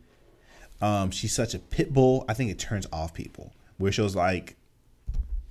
um, 0.81 1.11
she's 1.11 1.33
such 1.33 1.53
a 1.53 1.59
pit 1.59 1.93
bull. 1.93 2.25
I 2.27 2.33
think 2.33 2.51
it 2.51 2.59
turns 2.59 2.87
off 2.91 3.13
people. 3.13 3.53
Where 3.77 3.89
it 3.89 3.93
shows 3.93 4.15
like, 4.15 4.55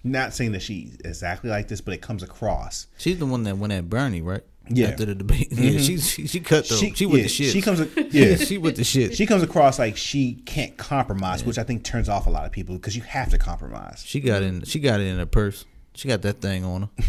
not 0.05 0.33
saying 0.33 0.53
that 0.53 0.63
she's 0.63 0.97
exactly 1.05 1.51
like 1.51 1.69
this, 1.69 1.81
but 1.81 1.95
it 1.95 2.03
comes 2.03 2.23
across. 2.23 2.87
She's 2.99 3.19
the 3.19 3.27
one 3.27 3.45
that 3.45 3.57
went 3.57 3.73
at 3.73 3.89
Bernie, 3.89 4.23
right? 4.23 4.43
Yeah. 4.69 4.89
After 4.89 5.07
the 5.07 5.15
debate. 5.15 5.49
Yeah, 5.53 5.79
she, 5.79 5.99
she 5.99 6.27
she 6.27 6.41
cut 6.41 6.69
the 6.69 6.75
she, 6.75 7.07
with 7.07 7.19
yeah, 7.19 7.23
the 7.23 7.29
shit. 7.29 7.53
She 7.53 7.63
comes. 7.63 7.81
Yeah, 8.13 8.37
she 8.45 8.59
with 8.59 8.77
the 8.77 8.85
shit. 8.85 9.15
she 9.15 9.27
comes 9.27 9.43
across 9.43 9.79
like 9.79 9.97
she 9.97 10.35
can't 10.47 10.77
compromise, 10.77 11.45
which 11.45 11.59
I 11.59 11.63
think 11.63 11.85
turns 11.85 12.09
off 12.09 12.27
a 12.27 12.31
lot 12.31 12.47
of 12.47 12.53
people 12.53 12.77
because 12.77 12.97
you 12.97 13.03
have 13.03 13.31
to 13.31 13.39
compromise. 13.39 14.03
She 14.05 14.21
got 14.21 14.43
in. 14.43 14.63
She 14.65 14.81
got 14.81 15.01
it 15.01 15.07
in 15.07 15.19
her 15.19 15.27
purse. 15.27 15.65
She 15.95 16.09
got 16.09 16.23
that 16.23 16.41
thing 16.41 16.65
on 16.65 16.83
her. 16.83 16.89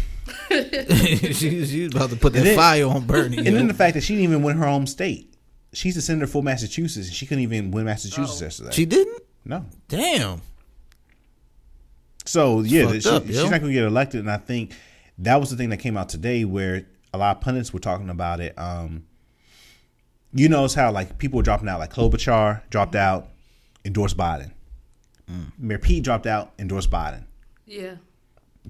she, 1.32 1.64
she 1.66 1.84
was 1.84 1.94
about 1.94 2.10
to 2.10 2.16
put 2.16 2.32
that 2.32 2.44
then- 2.44 2.56
fire 2.56 2.86
on 2.86 3.06
Bernie. 3.06 3.38
And 3.38 3.46
yo. 3.46 3.52
then 3.52 3.68
the 3.68 3.74
fact 3.74 3.94
that 3.94 4.02
she 4.02 4.14
didn't 4.14 4.30
even 4.30 4.42
win 4.42 4.56
her 4.56 4.66
home 4.66 4.86
state. 4.86 5.34
She's 5.72 5.96
the 5.96 6.02
senator 6.02 6.26
for 6.28 6.42
Massachusetts, 6.42 7.08
and 7.08 7.14
she 7.14 7.26
couldn't 7.26 7.42
even 7.42 7.70
win 7.72 7.84
Massachusetts 7.84 8.40
yesterday. 8.40 8.70
she 8.72 8.84
didn't. 8.84 9.20
no. 9.44 9.64
Damn. 9.88 10.40
So 12.24 12.60
yeah, 12.60 12.92
she- 12.98 13.08
up, 13.08 13.26
she's 13.26 13.36
yo. 13.36 13.42
not 13.50 13.60
going 13.60 13.72
to 13.72 13.72
get 13.72 13.84
elected, 13.84 14.20
and 14.20 14.30
I 14.30 14.36
think 14.38 14.72
that 15.18 15.40
was 15.40 15.50
the 15.50 15.56
thing 15.56 15.70
that 15.70 15.78
came 15.78 15.96
out 15.96 16.08
today, 16.08 16.44
where 16.44 16.86
a 17.12 17.18
lot 17.18 17.36
of 17.36 17.42
pundits 17.42 17.72
were 17.72 17.80
talking 17.80 18.08
about 18.08 18.40
it. 18.40 18.56
Um, 18.58 19.04
you 20.32 20.48
notice 20.48 20.74
how 20.74 20.90
like 20.90 21.18
people 21.18 21.36
were 21.36 21.42
dropping 21.42 21.68
out, 21.68 21.78
like 21.80 21.92
Klobuchar 21.92 22.62
dropped 22.70 22.94
out, 22.96 23.28
endorsed 23.84 24.16
Biden. 24.16 24.52
Mm. 25.30 25.52
Mayor 25.58 25.78
Pete 25.78 26.02
dropped 26.02 26.26
out, 26.26 26.52
endorsed 26.58 26.90
Biden. 26.90 27.24
Yeah. 27.66 27.96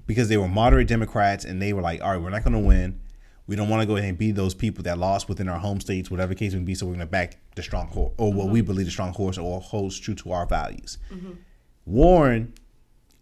Because 0.07 0.29
they 0.29 0.37
were 0.37 0.47
moderate 0.47 0.87
Democrats 0.87 1.45
and 1.45 1.61
they 1.61 1.73
were 1.73 1.81
like, 1.81 2.01
all 2.01 2.11
right, 2.11 2.21
we're 2.21 2.29
not 2.29 2.43
going 2.43 2.53
to 2.53 2.59
win. 2.59 2.99
We 3.47 3.55
don't 3.55 3.69
want 3.69 3.81
to 3.81 3.85
go 3.85 3.95
ahead 3.95 4.09
and 4.09 4.17
be 4.17 4.31
those 4.31 4.55
people 4.55 4.83
that 4.83 4.97
lost 4.97 5.29
within 5.29 5.47
our 5.47 5.59
home 5.59 5.79
states, 5.79 6.09
whatever 6.09 6.33
the 6.33 6.39
case 6.39 6.53
may 6.53 6.61
be. 6.61 6.73
So 6.73 6.85
we're 6.85 6.93
going 6.93 6.99
to 7.01 7.05
back 7.05 7.37
the 7.55 7.61
strong 7.61 7.87
horse 7.87 8.13
or 8.17 8.33
what 8.33 8.49
we 8.49 8.59
mm-hmm. 8.59 8.67
believe 8.67 8.85
the 8.85 8.91
strong 8.91 9.13
horse 9.13 9.37
or 9.37 9.61
holds 9.61 9.99
true 9.99 10.15
to 10.15 10.31
our 10.31 10.47
values. 10.47 10.97
Mm-hmm. 11.11 11.33
Warren 11.85 12.53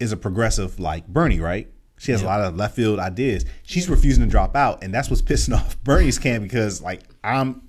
is 0.00 0.12
a 0.12 0.16
progressive 0.16 0.80
like 0.80 1.06
Bernie, 1.06 1.40
right? 1.40 1.68
She 1.98 2.12
has 2.12 2.22
a 2.22 2.26
lot 2.26 2.40
of 2.40 2.56
left 2.56 2.74
field 2.74 2.98
ideas. 2.98 3.44
She's 3.62 3.88
refusing 3.88 4.24
to 4.24 4.30
drop 4.30 4.56
out, 4.56 4.82
and 4.82 4.92
that's 4.92 5.08
what's 5.08 5.22
pissing 5.30 5.54
off 5.54 5.82
Bernie's 5.84 6.18
camp 6.18 6.42
because 6.42 6.82
like 6.82 7.02
I'm 7.22 7.62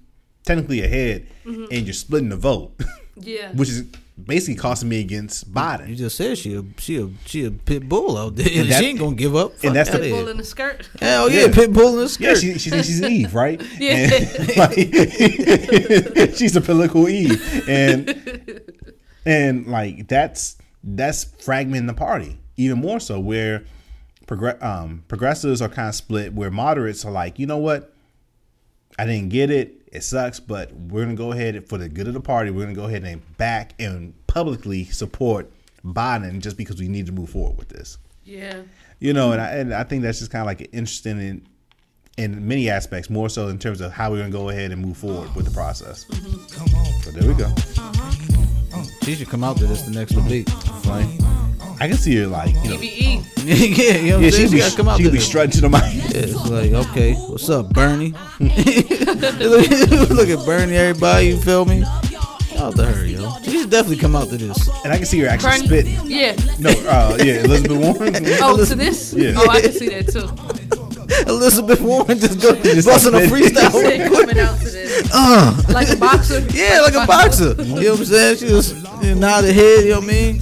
technically 0.43 0.81
ahead, 0.81 1.27
mm-hmm. 1.45 1.65
and 1.71 1.85
you're 1.85 1.93
splitting 1.93 2.29
the 2.29 2.37
vote, 2.37 2.79
Yeah. 3.15 3.51
which 3.51 3.69
is 3.69 3.83
basically 4.23 4.55
costing 4.55 4.89
me 4.89 5.01
against 5.01 5.51
Biden. 5.53 5.89
You 5.89 5.95
just 5.95 6.15
said 6.15 6.37
she 6.37 6.55
a 6.55 6.63
she 6.77 6.97
a 7.01 7.09
she 7.25 7.43
a 7.45 7.51
pit 7.51 7.87
bull 7.89 8.17
out 8.17 8.35
there. 8.35 8.47
And 8.51 8.69
that- 8.71 8.79
she 8.81 8.89
ain't 8.89 8.99
gonna 8.99 9.15
give 9.15 9.35
up. 9.35 9.53
Fuck 9.57 9.73
that's 9.73 9.89
the- 9.89 9.97
outta 9.97 10.09
Bull 10.09 10.27
in 10.29 10.37
the 10.37 10.43
skirt. 10.43 10.89
Hell 10.99 11.29
yeah, 11.29 11.45
Yeah. 11.45 11.53
pit 11.53 11.73
bull 11.73 11.89
in 11.93 11.99
the 11.99 12.09
skirt. 12.09 12.41
Yeah, 12.43 12.53
she, 12.53 12.59
she 12.59 12.69
she's 12.71 13.01
Eve, 13.01 13.33
right? 13.35 13.61
Yeah. 13.79 14.09
And, 14.13 14.57
like, 14.57 14.75
she's 16.35 16.55
a 16.55 16.61
political 16.61 17.09
Eve, 17.09 17.67
and 17.67 18.61
and 19.25 19.67
like 19.67 20.07
that's 20.07 20.57
that's 20.83 21.25
fragmenting 21.25 21.87
the 21.87 21.93
party 21.93 22.37
even 22.57 22.79
more 22.79 22.99
so. 22.99 23.19
Where 23.19 23.65
progr- 24.27 24.61
um, 24.63 25.03
progressives 25.07 25.61
are 25.61 25.69
kind 25.69 25.89
of 25.89 25.95
split, 25.95 26.33
where 26.33 26.51
moderates 26.51 27.03
are 27.05 27.11
like, 27.11 27.37
you 27.39 27.47
know 27.47 27.57
what, 27.57 27.93
I 28.97 29.05
didn't 29.05 29.29
get 29.29 29.49
it. 29.49 29.81
It 29.95 30.03
sucks, 30.03 30.39
but 30.39 30.73
we're 30.73 31.03
gonna 31.03 31.15
go 31.15 31.31
ahead 31.31 31.67
for 31.67 31.77
the 31.77 31.89
good 31.89 32.07
of 32.07 32.13
the 32.13 32.21
party. 32.21 32.51
We're 32.51 32.63
gonna 32.63 32.75
go 32.75 32.85
ahead 32.85 33.03
and 33.03 33.37
back 33.37 33.73
and 33.79 34.13
publicly 34.27 34.85
support 34.85 35.51
Biden 35.85 36.41
just 36.41 36.57
because 36.57 36.79
we 36.79 36.87
need 36.87 37.05
to 37.05 37.11
move 37.11 37.29
forward 37.29 37.57
with 37.57 37.69
this. 37.69 37.97
Yeah. 38.23 38.61
You 38.99 39.13
know, 39.13 39.31
and 39.31 39.41
I, 39.41 39.49
and 39.51 39.73
I 39.73 39.83
think 39.83 40.03
that's 40.03 40.19
just 40.19 40.31
kind 40.31 40.41
of 40.41 40.47
like 40.47 40.69
interesting 40.73 41.19
in 41.19 41.47
in 42.17 42.47
many 42.47 42.69
aspects, 42.69 43.09
more 43.09 43.29
so 43.29 43.49
in 43.49 43.59
terms 43.59 43.81
of 43.81 43.91
how 43.91 44.11
we're 44.11 44.19
gonna 44.19 44.29
go 44.29 44.49
ahead 44.49 44.71
and 44.71 44.81
move 44.81 44.97
forward 44.97 45.33
with 45.35 45.45
the 45.45 45.51
process. 45.51 46.05
come 46.05 46.67
So 47.01 47.11
there 47.11 47.27
we 47.27 47.33
go. 47.33 47.45
Uh-huh. 47.45 48.83
She 49.03 49.15
should 49.15 49.29
come 49.29 49.43
out 49.43 49.57
to 49.57 49.67
this 49.67 49.83
the 49.83 49.91
next 49.91 50.13
debate. 50.13 50.49
Like, 50.85 51.07
I 51.79 51.87
can 51.87 51.97
see 51.97 52.15
her 52.17 52.27
like 52.27 52.53
you 52.63 52.69
know, 52.69 52.79
yeah, 52.81 53.95
you 53.97 54.09
know 54.11 54.15
what 54.15 54.15
yeah, 54.15 54.15
I'm 54.15 54.21
she'd 54.23 54.31
saying? 54.33 54.47
She 54.49 54.53
be 54.55 54.59
gotta 54.59 54.75
come 54.77 54.87
out 54.87 54.97
she'd 54.99 55.11
be 55.11 55.19
strutting 55.19 55.51
to 55.51 55.61
the 55.61 55.69
mic. 55.69 55.81
Yeah, 55.83 56.21
it's 56.23 56.49
like, 56.49 56.71
okay, 56.89 57.13
what's 57.15 57.49
up, 57.49 57.69
Bernie? 57.73 58.13
look, 58.39 58.49
look 60.09 60.29
at 60.29 60.45
Bernie, 60.45 60.75
everybody, 60.75 61.27
you 61.27 61.37
feel 61.41 61.65
me? 61.65 61.83
Out 62.57 62.75
to 62.77 62.85
her, 62.85 63.05
yo. 63.05 63.29
She 63.43 63.59
should 63.59 63.69
definitely 63.69 63.97
come 63.97 64.15
out 64.15 64.29
to 64.29 64.37
this. 64.37 64.69
And 64.85 64.93
I 64.93 64.97
can 64.97 65.05
see 65.05 65.19
her 65.19 65.27
actually 65.27 65.67
Bernie. 65.67 65.93
spitting. 65.95 66.09
Yeah. 66.09 66.35
No, 66.57 66.69
uh, 66.87 67.17
yeah, 67.21 67.43
Elizabeth 67.43 67.77
Warren. 67.77 68.15
Oh, 68.41 68.65
to 68.65 68.75
this? 68.75 69.13
Yeah. 69.13 69.33
Oh, 69.35 69.49
I 69.49 69.59
can 69.61 69.71
see 69.73 69.89
that 69.89 70.07
too. 70.07 70.29
Elizabeth 71.29 71.81
Warren 71.81 72.17
just 72.17 72.41
go 72.41 72.55
Just 72.63 72.87
busting 72.87 73.13
a 73.13 73.17
freestyle 73.27 73.71
Said 73.71 73.99
real 73.99 74.09
quick. 74.09 74.21
coming 74.27 74.39
out 74.39 74.57
to 74.59 74.63
this. 74.65 75.11
Uh, 75.13 75.61
Like 75.69 75.89
a 75.89 75.97
boxer. 75.97 76.39
yeah, 76.51 76.79
like 76.81 76.93
a 76.95 77.05
boxer. 77.05 77.53
You 77.61 77.75
know 77.83 77.91
what 77.91 77.99
I'm 77.99 78.05
saying? 78.05 78.37
She 78.37 78.47
just 78.47 78.75
you 79.03 79.15
nod 79.15 79.43
her 79.43 79.51
head, 79.53 79.83
you 79.83 79.89
know 79.91 79.99
what 79.99 80.03
I 80.05 80.13
mean? 80.13 80.41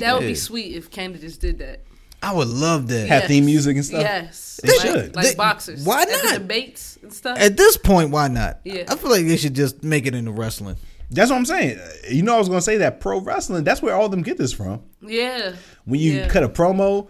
That 0.00 0.14
would 0.14 0.22
Yeah. 0.22 0.28
be 0.30 0.34
sweet 0.34 0.74
if 0.76 0.90
Canada 0.90 1.20
just 1.20 1.40
did 1.40 1.58
that. 1.58 1.82
I 2.22 2.32
would 2.34 2.48
love 2.48 2.88
that. 2.88 3.08
Have 3.08 3.24
theme 3.24 3.44
music 3.46 3.76
and 3.76 3.84
stuff. 3.86 4.00
Yes. 4.02 4.58
They 4.62 4.72
like, 4.76 4.80
should. 4.80 5.16
Like 5.16 5.26
They- 5.26 5.34
boxers. 5.36 5.84
why 5.84 6.02
At 6.02 6.08
the 6.08 6.20
not? 6.24 6.32
debates 6.40 6.98
and 7.02 7.12
stuff. 7.12 7.38
At 7.38 7.56
this 7.56 7.76
point, 7.76 8.10
why 8.10 8.26
not? 8.28 8.60
Yeah. 8.64 8.84
I 8.88 8.96
feel 8.96 9.10
like 9.10 9.26
they 9.26 9.36
should 9.36 9.54
just 9.54 9.84
make 9.84 10.04
it 10.06 10.14
into 10.14 10.32
wrestling. 10.32 10.76
That's 11.10 11.30
what 11.30 11.36
I'm 11.36 11.46
saying. 11.46 11.78
You 12.10 12.22
know, 12.22 12.34
I 12.34 12.38
was 12.38 12.48
gonna 12.48 12.60
say 12.60 12.78
that 12.78 13.00
pro 13.00 13.20
wrestling. 13.20 13.62
That's 13.64 13.80
where 13.80 13.94
all 13.94 14.06
of 14.06 14.10
them 14.10 14.22
get 14.22 14.36
this 14.36 14.52
from. 14.52 14.82
yeah. 15.00 15.52
When 15.84 16.00
you 16.00 16.12
Yeah. 16.14 16.28
cut 16.28 16.42
a 16.42 16.48
promo, 16.48 17.06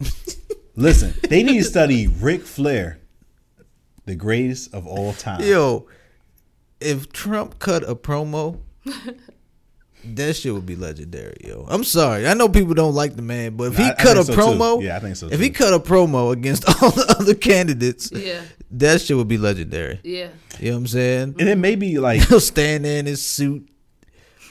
listen, 0.74 1.14
they 1.28 1.42
need 1.42 1.58
to 1.58 1.64
study 1.64 2.06
Ric 2.06 2.42
Flair, 2.42 2.98
the 4.06 4.14
greatest 4.14 4.72
of 4.74 4.86
all 4.86 5.12
time. 5.12 5.42
Yo, 5.42 5.86
if 6.80 7.12
Trump 7.12 7.58
cut 7.58 7.86
a 7.88 7.94
promo, 7.94 8.58
that 10.04 10.36
shit 10.36 10.52
would 10.54 10.66
be 10.66 10.76
legendary, 10.76 11.36
yo. 11.44 11.66
I'm 11.68 11.84
sorry. 11.84 12.26
I 12.26 12.34
know 12.34 12.48
people 12.48 12.74
don't 12.74 12.94
like 12.94 13.16
the 13.16 13.22
man, 13.22 13.56
but 13.56 13.72
if 13.72 13.76
he 13.76 13.84
I- 13.84 13.90
I 13.90 13.94
cut 13.94 14.16
a 14.16 14.24
think 14.24 14.26
so, 14.26 14.52
too. 14.52 14.58
promo, 14.58 14.82
Yeah, 14.82 14.96
I 14.96 15.00
think 15.00 15.16
so, 15.16 15.28
If 15.30 15.40
he 15.40 15.50
cut 15.50 15.72
a 15.74 15.78
promo 15.78 16.32
against 16.32 16.64
all 16.82 16.90
the 16.90 17.16
other 17.18 17.34
candidates, 17.34 18.10
Yeah. 18.14 18.40
that 18.72 19.00
shit 19.00 19.16
would 19.16 19.28
be 19.28 19.38
legendary. 19.38 20.00
Yeah. 20.04 20.28
You 20.58 20.70
know 20.70 20.76
what 20.76 20.78
I'm 20.80 20.86
saying? 20.88 21.34
And 21.38 21.48
it 21.48 21.58
may 21.58 21.74
be 21.76 21.98
like 21.98 22.26
He'll 22.28 22.40
stand 22.54 22.84
there 22.84 22.98
in 22.98 23.06
his 23.06 23.24
suit, 23.26 23.68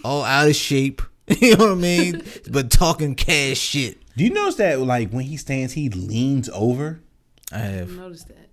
all 0.03 0.23
out 0.23 0.47
of 0.47 0.55
shape. 0.55 1.01
You 1.39 1.55
know 1.57 1.65
what 1.65 1.71
I 1.73 1.75
mean? 1.75 2.23
but 2.49 2.71
talking 2.71 3.13
cash 3.13 3.57
shit. 3.59 3.97
Do 4.17 4.23
you 4.23 4.31
notice 4.31 4.55
that 4.55 4.79
like 4.79 5.11
when 5.11 5.25
he 5.25 5.37
stands, 5.37 5.73
he 5.73 5.89
leans 5.89 6.49
over? 6.49 7.01
I 7.51 7.59
have. 7.59 7.91
noticed 7.91 8.27
that. 8.29 8.49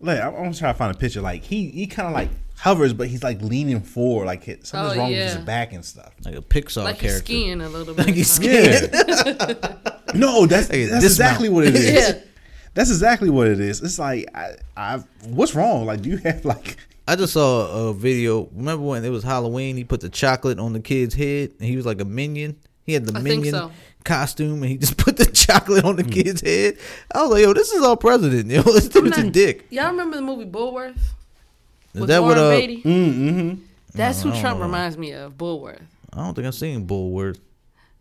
Like 0.00 0.20
I'm, 0.20 0.34
I'm 0.34 0.42
gonna 0.44 0.54
try 0.54 0.70
to 0.72 0.78
find 0.78 0.94
a 0.94 0.98
picture. 0.98 1.20
Like 1.20 1.42
he 1.42 1.68
he 1.70 1.86
kind 1.88 2.06
of 2.08 2.14
like 2.14 2.30
hovers, 2.56 2.92
but 2.92 3.08
he's 3.08 3.22
like 3.22 3.40
leaning 3.42 3.80
forward. 3.80 4.26
Like 4.26 4.46
it- 4.48 4.66
something's 4.66 4.96
Oh, 4.96 5.00
wrong 5.00 5.12
yeah. 5.12 5.26
with 5.26 5.34
his 5.36 5.44
back 5.44 5.72
and 5.72 5.84
stuff. 5.84 6.12
Like 6.24 6.36
a 6.36 6.40
Pixar 6.42 6.84
Like 6.84 6.96
he's 6.96 7.10
character. 7.10 7.24
skiing 7.26 7.60
a 7.60 7.68
little 7.68 7.94
bit. 7.94 8.06
Like 8.06 8.14
he's 8.14 8.36
huh? 8.36 8.42
skiing. 8.42 8.90
Yeah. 8.92 9.94
no, 10.14 10.46
that's 10.46 10.68
Hey, 10.68 10.84
that's 10.86 11.02
dismount. 11.04 11.04
exactly 11.04 11.48
what 11.48 11.64
it 11.66 11.74
is. 11.74 11.90
Yeah. 12.14 12.20
That's 12.74 12.90
exactly 12.90 13.30
what 13.30 13.46
it 13.46 13.60
is. 13.60 13.80
It's 13.82 13.98
like 13.98 14.26
I, 14.34 14.52
I 14.76 14.96
what's 15.26 15.54
wrong? 15.54 15.86
Like 15.86 16.02
do 16.02 16.08
you 16.10 16.16
have 16.18 16.44
like 16.44 16.76
I 17.06 17.16
just 17.16 17.34
saw 17.34 17.88
a 17.88 17.94
video. 17.94 18.48
Remember 18.54 18.82
when 18.84 19.04
it 19.04 19.10
was 19.10 19.22
Halloween? 19.22 19.76
He 19.76 19.84
put 19.84 20.00
the 20.00 20.08
chocolate 20.08 20.58
on 20.58 20.72
the 20.72 20.80
kid's 20.80 21.14
head, 21.14 21.52
and 21.60 21.68
he 21.68 21.76
was 21.76 21.84
like 21.84 22.00
a 22.00 22.04
minion. 22.06 22.56
He 22.82 22.94
had 22.94 23.04
the 23.06 23.16
I 23.18 23.20
minion 23.22 23.52
so. 23.54 23.70
costume, 24.04 24.62
and 24.62 24.70
he 24.72 24.78
just 24.78 24.96
put 24.96 25.16
the 25.18 25.26
chocolate 25.26 25.84
on 25.84 25.96
the 25.96 26.02
Hmm. 26.02 26.08
kid's 26.10 26.40
head. 26.40 26.78
I 27.14 27.22
was 27.22 27.30
like, 27.32 27.42
"Yo, 27.42 27.52
this 27.52 27.72
is 27.72 27.82
our 27.84 27.96
president. 27.98 28.50
Yo, 28.50 28.62
this 28.62 28.86
I'm 28.96 29.04
dude's 29.04 29.18
a 29.18 29.30
dick." 29.30 29.66
Y'all 29.70 29.90
remember 29.90 30.16
the 30.16 30.22
movie 30.22 30.46
Bulworth? 30.46 30.96
Is 31.94 32.00
With 32.00 32.08
that 32.10 32.22
Warren 32.22 32.36
what? 32.38 32.44
Uh, 32.54 32.56
Beatty? 32.58 32.82
mm-hmm. 32.82 33.62
That's 33.94 34.22
who 34.22 34.30
Trump 34.40 34.58
know. 34.58 34.66
reminds 34.66 34.98
me 34.98 35.12
of, 35.12 35.36
Bulworth. 35.38 35.82
I 36.12 36.16
don't 36.18 36.34
think 36.34 36.46
I've 36.46 36.54
seen 36.54 36.86
Bulworth. 36.86 37.38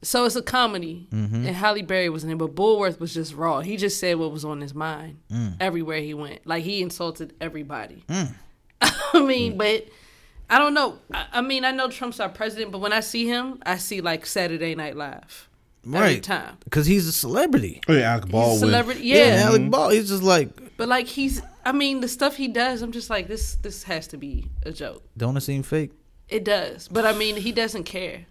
So 0.01 0.25
it's 0.25 0.35
a 0.35 0.41
comedy, 0.41 1.07
Mm-hmm. 1.13 1.45
and 1.47 1.55
Halle 1.55 1.81
Berry 1.83 2.09
was 2.09 2.23
in 2.23 2.31
it, 2.31 2.37
but 2.37 2.55
Bulworth 2.55 2.99
was 2.99 3.13
just 3.13 3.33
raw. 3.35 3.61
He 3.61 3.77
just 3.77 3.99
said 3.99 4.17
what 4.17 4.31
was 4.31 4.43
on 4.43 4.59
his 4.61 4.73
mind 4.73 5.17
Mm. 5.31 5.55
everywhere 5.61 5.99
he 6.01 6.13
went. 6.13 6.45
Like 6.45 6.63
he 6.63 6.81
insulted 6.81 7.33
everybody. 7.39 8.03
I 8.81 9.21
mean, 9.21 9.57
but 9.57 9.87
I 10.49 10.57
don't 10.59 10.73
know. 10.73 10.99
I, 11.13 11.25
I 11.33 11.41
mean, 11.41 11.63
I 11.63 11.71
know 11.71 11.89
Trump's 11.89 12.19
our 12.19 12.29
president, 12.29 12.71
but 12.71 12.79
when 12.79 12.91
I 12.93 12.99
see 12.99 13.25
him, 13.27 13.61
I 13.65 13.77
see 13.77 14.01
like 14.01 14.25
Saturday 14.25 14.75
Night 14.75 14.95
Live 14.97 15.47
every 15.85 15.99
Right, 15.99 16.23
time. 16.23 16.57
because 16.65 16.85
he's 16.85 17.07
a 17.07 17.11
celebrity. 17.13 17.81
Oh 17.87 17.93
yeah, 17.93 18.11
Alec 18.11 18.23
He's 18.25 18.29
a 18.29 18.31
Baldwin. 18.33 18.59
celebrity, 18.59 19.01
Yeah, 19.03 19.17
yeah. 19.35 19.43
Alec 19.47 19.69
Ball. 19.69 19.89
He's 19.89 20.09
just 20.09 20.23
like, 20.23 20.49
But 20.77 20.89
like 20.89 21.07
he's, 21.07 21.41
I 21.65 21.71
mean, 21.71 22.01
the 22.01 22.07
stuff 22.07 22.35
he 22.35 22.47
does, 22.47 22.81
I'm 22.81 22.91
just 22.91 23.09
like 23.09 23.27
this. 23.27 23.55
This 23.55 23.83
has 23.83 24.07
to 24.07 24.17
be 24.17 24.49
a 24.63 24.71
joke. 24.71 25.03
don't 25.17 25.37
it 25.37 25.41
seem 25.41 25.63
fake? 25.63 25.91
It 26.29 26.43
does, 26.43 26.87
but 26.87 27.05
I 27.05 27.13
mean, 27.13 27.35
he 27.35 27.51
doesn't 27.51 27.83
care. 27.83 28.25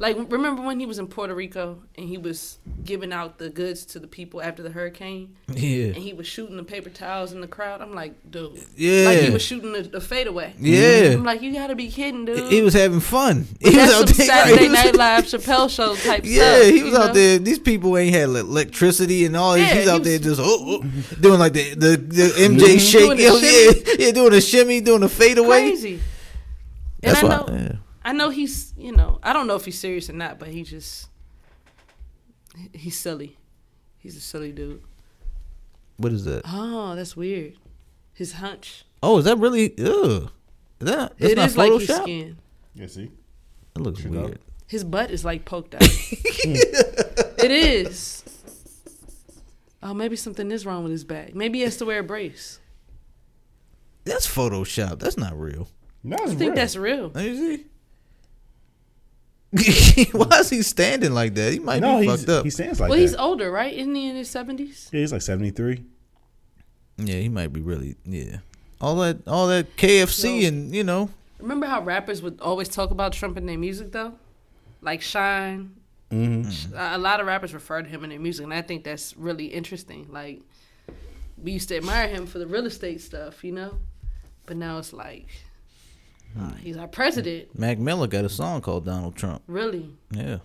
Like, 0.00 0.16
remember 0.32 0.62
when 0.62 0.80
he 0.80 0.86
was 0.86 0.98
in 0.98 1.08
Puerto 1.08 1.34
Rico 1.34 1.82
and 1.94 2.08
he 2.08 2.16
was 2.16 2.58
giving 2.84 3.12
out 3.12 3.36
the 3.36 3.50
goods 3.50 3.84
to 3.84 3.98
the 3.98 4.06
people 4.06 4.40
after 4.40 4.62
the 4.62 4.70
hurricane, 4.70 5.36
Yeah, 5.54 5.88
and 5.88 5.96
he 5.98 6.14
was 6.14 6.26
shooting 6.26 6.56
the 6.56 6.64
paper 6.64 6.88
towels 6.88 7.32
in 7.32 7.42
the 7.42 7.46
crowd? 7.46 7.82
I'm 7.82 7.94
like, 7.94 8.14
dude, 8.30 8.64
Yeah. 8.76 9.04
like 9.04 9.18
he 9.20 9.28
was 9.28 9.42
shooting 9.42 9.72
the, 9.72 9.82
the 9.82 10.00
fadeaway. 10.00 10.54
yeah. 10.58 11.10
I'm 11.12 11.22
like, 11.22 11.42
you 11.42 11.52
gotta 11.52 11.74
be 11.74 11.90
kidding, 11.90 12.24
dude. 12.24 12.50
He 12.50 12.62
was 12.62 12.72
having 12.72 13.00
fun. 13.00 13.46
He 13.60 13.72
That's 13.76 13.92
was 13.92 14.00
out 14.02 14.08
some 14.08 14.16
there. 14.16 14.26
Saturday 14.26 14.62
he 14.62 14.68
was- 14.70 14.84
Night 14.84 14.96
Live 14.96 15.24
Chappelle 15.26 15.68
show 15.68 15.94
type 15.96 16.22
Yeah, 16.24 16.44
stuff. 16.54 16.64
Yeah, 16.66 16.70
he 16.72 16.82
was 16.82 16.94
out 16.94 17.06
know? 17.08 17.12
there. 17.12 17.38
These 17.38 17.58
people 17.58 17.98
ain't 17.98 18.14
had 18.14 18.30
electricity 18.30 19.26
and 19.26 19.36
all. 19.36 19.58
Yeah, 19.58 19.66
He's 19.66 19.84
he 19.84 19.90
out 19.90 19.98
was- 20.00 20.08
there 20.08 20.18
just 20.18 20.40
oh, 20.42 20.80
oh, 20.82 20.84
doing 21.20 21.38
like 21.38 21.52
the 21.52 21.74
the, 21.74 21.96
the 21.98 22.22
MJ 22.48 22.80
shake. 22.80 23.18
Yeah, 23.18 23.96
yeah, 24.06 24.12
doing 24.12 24.32
a 24.32 24.40
shimmy, 24.40 24.80
doing 24.80 25.02
a 25.02 25.10
fadeaway. 25.10 25.68
Crazy. 25.72 26.00
And 27.02 27.16
That's 27.16 27.22
I 27.22 27.26
why. 27.26 27.36
know, 27.36 27.46
yeah. 27.54 27.72
I 28.10 28.12
know 28.12 28.30
he's, 28.30 28.74
you 28.76 28.90
know, 28.90 29.20
I 29.22 29.32
don't 29.32 29.46
know 29.46 29.54
if 29.54 29.64
he's 29.64 29.78
serious 29.78 30.10
or 30.10 30.14
not, 30.14 30.40
but 30.40 30.48
he 30.48 30.64
just, 30.64 31.08
he's 32.72 32.98
silly. 32.98 33.36
He's 33.98 34.16
a 34.16 34.20
silly 34.20 34.50
dude. 34.50 34.82
What 35.96 36.10
is 36.10 36.24
that? 36.24 36.42
Oh, 36.44 36.96
that's 36.96 37.16
weird. 37.16 37.54
His 38.12 38.32
hunch. 38.32 38.84
Oh, 39.00 39.18
is 39.18 39.26
that 39.26 39.38
really? 39.38 39.72
Ugh. 39.78 40.28
Is 40.80 40.88
that 40.88 41.16
that's 41.18 41.32
It 41.32 41.36
not 41.36 41.46
is 41.50 41.56
like 41.56 41.72
his 41.72 41.88
Photoshop. 41.88 42.02
skin. 42.02 42.38
Yeah, 42.74 42.86
see. 42.88 43.10
That 43.74 43.82
looks 43.82 44.00
Sure 44.00 44.10
weird. 44.10 44.40
His 44.66 44.82
butt 44.82 45.12
is 45.12 45.24
like 45.24 45.44
poked 45.44 45.76
out. 45.76 45.82
it 45.84 47.50
is. 47.52 48.24
Oh, 49.84 49.94
maybe 49.94 50.16
something 50.16 50.50
is 50.50 50.66
wrong 50.66 50.82
with 50.82 50.90
his 50.90 51.04
back. 51.04 51.36
Maybe 51.36 51.58
he 51.58 51.64
has 51.64 51.76
to 51.76 51.84
wear 51.84 52.00
a 52.00 52.02
brace. 52.02 52.58
That's 54.02 54.26
Photoshop. 54.26 54.98
That's 54.98 55.16
not 55.16 55.38
real. 55.38 55.68
No, 56.02 56.16
I 56.20 56.34
think 56.34 56.56
that's 56.56 56.74
real. 56.74 57.12
Let 57.14 57.24
me 57.24 57.36
see. 57.36 57.66
Why 60.12 60.38
is 60.38 60.50
he 60.50 60.62
standing 60.62 61.12
like 61.12 61.34
that? 61.34 61.52
He 61.52 61.58
might 61.58 61.80
no. 61.80 62.00
be 62.00 62.06
fucked 62.06 62.28
up. 62.28 62.44
he 62.44 62.50
stands 62.50 62.78
like 62.78 62.88
well, 62.88 62.98
that. 62.98 63.02
Well, 63.02 63.08
he's 63.08 63.16
older, 63.16 63.50
right? 63.50 63.72
Isn't 63.72 63.94
he 63.94 64.08
in 64.08 64.16
his 64.16 64.30
seventies? 64.30 64.88
yeah, 64.92 65.00
he's 65.00 65.12
like 65.12 65.22
seventy 65.22 65.50
three. 65.50 65.84
yeah, 66.98 67.16
he 67.16 67.28
might 67.28 67.52
be 67.52 67.60
really. 67.60 67.96
Yeah, 68.04 68.38
all 68.80 68.96
that, 68.96 69.26
all 69.26 69.48
that 69.48 69.76
KFC, 69.76 70.24
Well- 70.24 70.48
and 70.48 70.74
you 70.74 70.84
know, 70.84 71.10
Remember 71.40 71.66
how 71.66 71.80
rappers 71.82 72.22
would 72.22 72.40
always 72.40 72.68
talk 72.68 72.90
about 72.90 73.12
Trump 73.12 73.36
in 73.36 73.46
their 73.46 73.58
music, 73.58 73.92
though, 73.92 74.14
like 74.82 75.00
Shine. 75.02 75.74
Mm-hmm. 76.10 76.76
A 76.76 76.96
a 76.96 76.98
lot 76.98 77.20
of 77.20 77.26
rappers 77.26 77.54
refer 77.54 77.82
to 77.82 77.88
him 77.88 78.04
in 78.04 78.10
their 78.10 78.18
music, 78.20 78.44
and 78.44 78.52
I 78.52 78.62
think 78.62 78.84
that's 78.84 79.16
really 79.16 79.46
interesting. 79.46 80.08
Like 80.10 80.42
we 81.42 81.52
used 81.52 81.68
to 81.68 81.76
admire 81.76 82.08
him 82.08 82.26
for 82.26 82.38
the 82.38 82.46
real 82.46 82.66
estate 82.66 83.00
stuff, 83.00 83.42
you 83.44 83.52
know, 83.52 83.78
but 84.46 84.56
now 84.56 84.78
it's 84.78 84.92
like 84.92 85.28
uh, 86.38 86.52
he's 86.62 86.76
our 86.76 86.88
president. 86.88 87.58
Mac 87.58 87.78
Miller 87.78 88.06
got 88.06 88.24
a 88.24 88.28
song 88.28 88.60
called 88.60 88.84
Donald 88.84 89.16
Trump. 89.16 89.42
Really? 89.46 89.90
Yeah. 90.10 90.38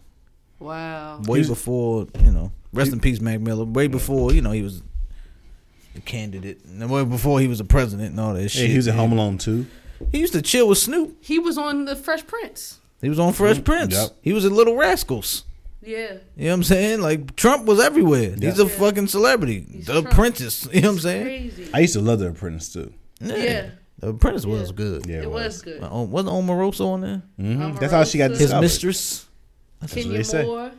Wow. 0.60 1.22
way 1.28 1.40
He's- 1.40 1.50
before 1.50 2.08
you 2.24 2.32
know. 2.32 2.52
Rest 2.74 2.92
in 2.92 3.00
peace, 3.00 3.22
Mac 3.22 3.40
Miller. 3.40 3.64
Way 3.66 3.88
before 3.88 4.34
you 4.34 4.42
know 4.42 4.52
he 4.52 4.62
was 4.62 4.82
a 5.96 6.02
candidate, 6.02 6.62
and 6.66 6.90
way 6.90 7.04
before 7.06 7.40
he 7.40 7.48
was 7.48 7.60
a 7.60 7.64
president 7.66 8.12
and 8.12 8.20
all 8.20 8.34
that 8.34 8.42
Yeah, 8.42 8.48
shit. 8.48 8.70
he 8.70 8.76
was 8.76 8.88
at. 8.88 8.96
Home 8.96 9.12
Alone 9.14 9.38
too. 9.38 9.66
He 10.12 10.20
used 10.20 10.34
to 10.34 10.42
chill 10.42 10.68
with 10.68 10.78
Snoop. 10.78 11.16
He 11.22 11.40
was 11.40 11.58
on 11.58 11.86
the 11.86 11.96
Fresh 11.96 12.28
Prince. 12.28 12.80
He 13.02 13.08
was 13.10 13.20
on 13.20 13.32
Fresh 13.34 13.64
Prince. 13.64 13.94
Yep. 13.94 14.10
He 14.22 14.34
was 14.34 14.44
at 14.46 14.52
Little 14.52 14.76
Rascals. 14.76 15.46
Yeah. 15.82 15.98
You 16.36 16.46
know 16.46 16.48
what 16.50 16.54
I'm 16.54 16.64
saying? 16.64 17.02
Like 17.02 17.36
Trump 17.36 17.66
was 17.66 17.80
everywhere. 17.80 18.36
He's 18.40 18.60
a 18.60 18.64
Yeah. 18.64 18.70
fucking 18.70 19.08
celebrity. 19.08 19.66
He's 19.72 19.86
the 19.86 19.94
Trump. 20.02 20.08
Apprentice. 20.12 20.68
You 20.74 20.82
know 20.82 20.88
what 20.90 20.94
I'm 20.96 21.00
saying? 21.00 21.24
Crazy. 21.24 21.70
I 21.74 21.80
used 21.80 21.94
to 21.94 22.02
love 22.02 22.20
The 22.20 22.30
Apprentice 22.30 22.74
too. 22.74 22.92
Yeah. 23.22 23.36
The 23.36 23.72
Apprentice 24.10 24.46
was 24.46 24.70
Yeah. 24.70 24.76
good. 24.76 25.06
Yeah, 25.08 25.22
it 25.24 25.32
was 25.32 25.62
good. 25.62 25.82
Uh, 25.84 25.90
wasn't 26.08 26.34
Omarosa 26.34 26.86
on 26.86 27.02
there? 27.02 27.24
Mhm. 27.40 27.80
That's 27.80 27.92
how 27.94 28.04
she 28.04 28.18
got 28.18 28.32
Omarosa. 28.32 28.38
His 28.38 28.54
mistress. 28.54 29.26
That's 29.82 29.94
what 29.96 30.02
Kenya 30.04 30.18
they 30.18 30.24
say. 30.24 30.46
Moore. 30.46 30.72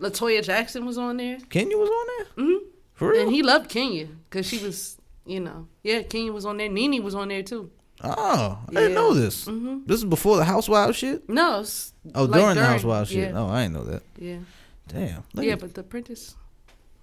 Latoya 0.00 0.42
Jackson 0.44 0.84
was 0.86 0.98
on 0.98 1.16
there. 1.16 1.38
Kenya 1.48 1.76
was 1.76 1.88
on 1.88 2.06
there? 2.36 2.44
hmm 2.46 2.64
For 2.94 3.10
real? 3.10 3.22
And 3.22 3.32
he 3.32 3.42
loved 3.42 3.68
Kenya 3.70 4.06
because 4.28 4.46
she 4.46 4.58
was, 4.58 4.96
you 5.26 5.40
know, 5.40 5.68
yeah, 5.82 6.02
Kenya 6.02 6.32
was 6.32 6.44
on 6.44 6.56
there. 6.58 6.68
Nene 6.68 7.02
was 7.02 7.14
on 7.14 7.28
there 7.28 7.42
too. 7.42 7.70
Oh, 8.04 8.58
I 8.68 8.72
didn't 8.74 8.94
know 8.94 9.14
this. 9.14 9.46
This 9.86 9.98
is 9.98 10.04
before 10.04 10.36
the 10.36 10.44
Housewives 10.44 10.98
shit. 10.98 11.26
No, 11.30 11.60
it's 11.60 11.94
Oh, 12.14 12.24
like 12.24 12.40
during, 12.40 12.54
the 12.56 12.64
Housewives 12.66 13.10
shit. 13.10 13.34
Oh, 13.34 13.46
I 13.46 13.62
didn't 13.62 13.74
know 13.74 13.84
that. 13.84 14.02
yeah, 14.18 14.38
Damn. 14.88 15.22
Look 15.32 15.46
yeah. 15.46 15.52
at- 15.54 15.60
But 15.60 15.74
The 15.74 15.80
Apprentice 15.80 16.34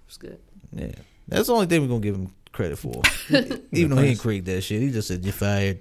was 0.06 0.16
good. 0.16 0.38
yeah. 0.72 0.92
That's 1.26 1.48
the 1.48 1.54
only 1.54 1.66
thing 1.66 1.82
we're 1.82 1.88
gonna 1.88 2.00
give 2.00 2.14
him 2.14 2.30
credit 2.54 2.78
for. 2.78 3.02
Even 3.72 3.96
though 3.96 4.02
he 4.02 4.08
didn't 4.08 4.20
create 4.20 4.44
that 4.46 4.62
shit, 4.62 4.80
he 4.80 4.90
just 4.90 5.08
said 5.08 5.22
you're 5.24 5.32
fired. 5.32 5.80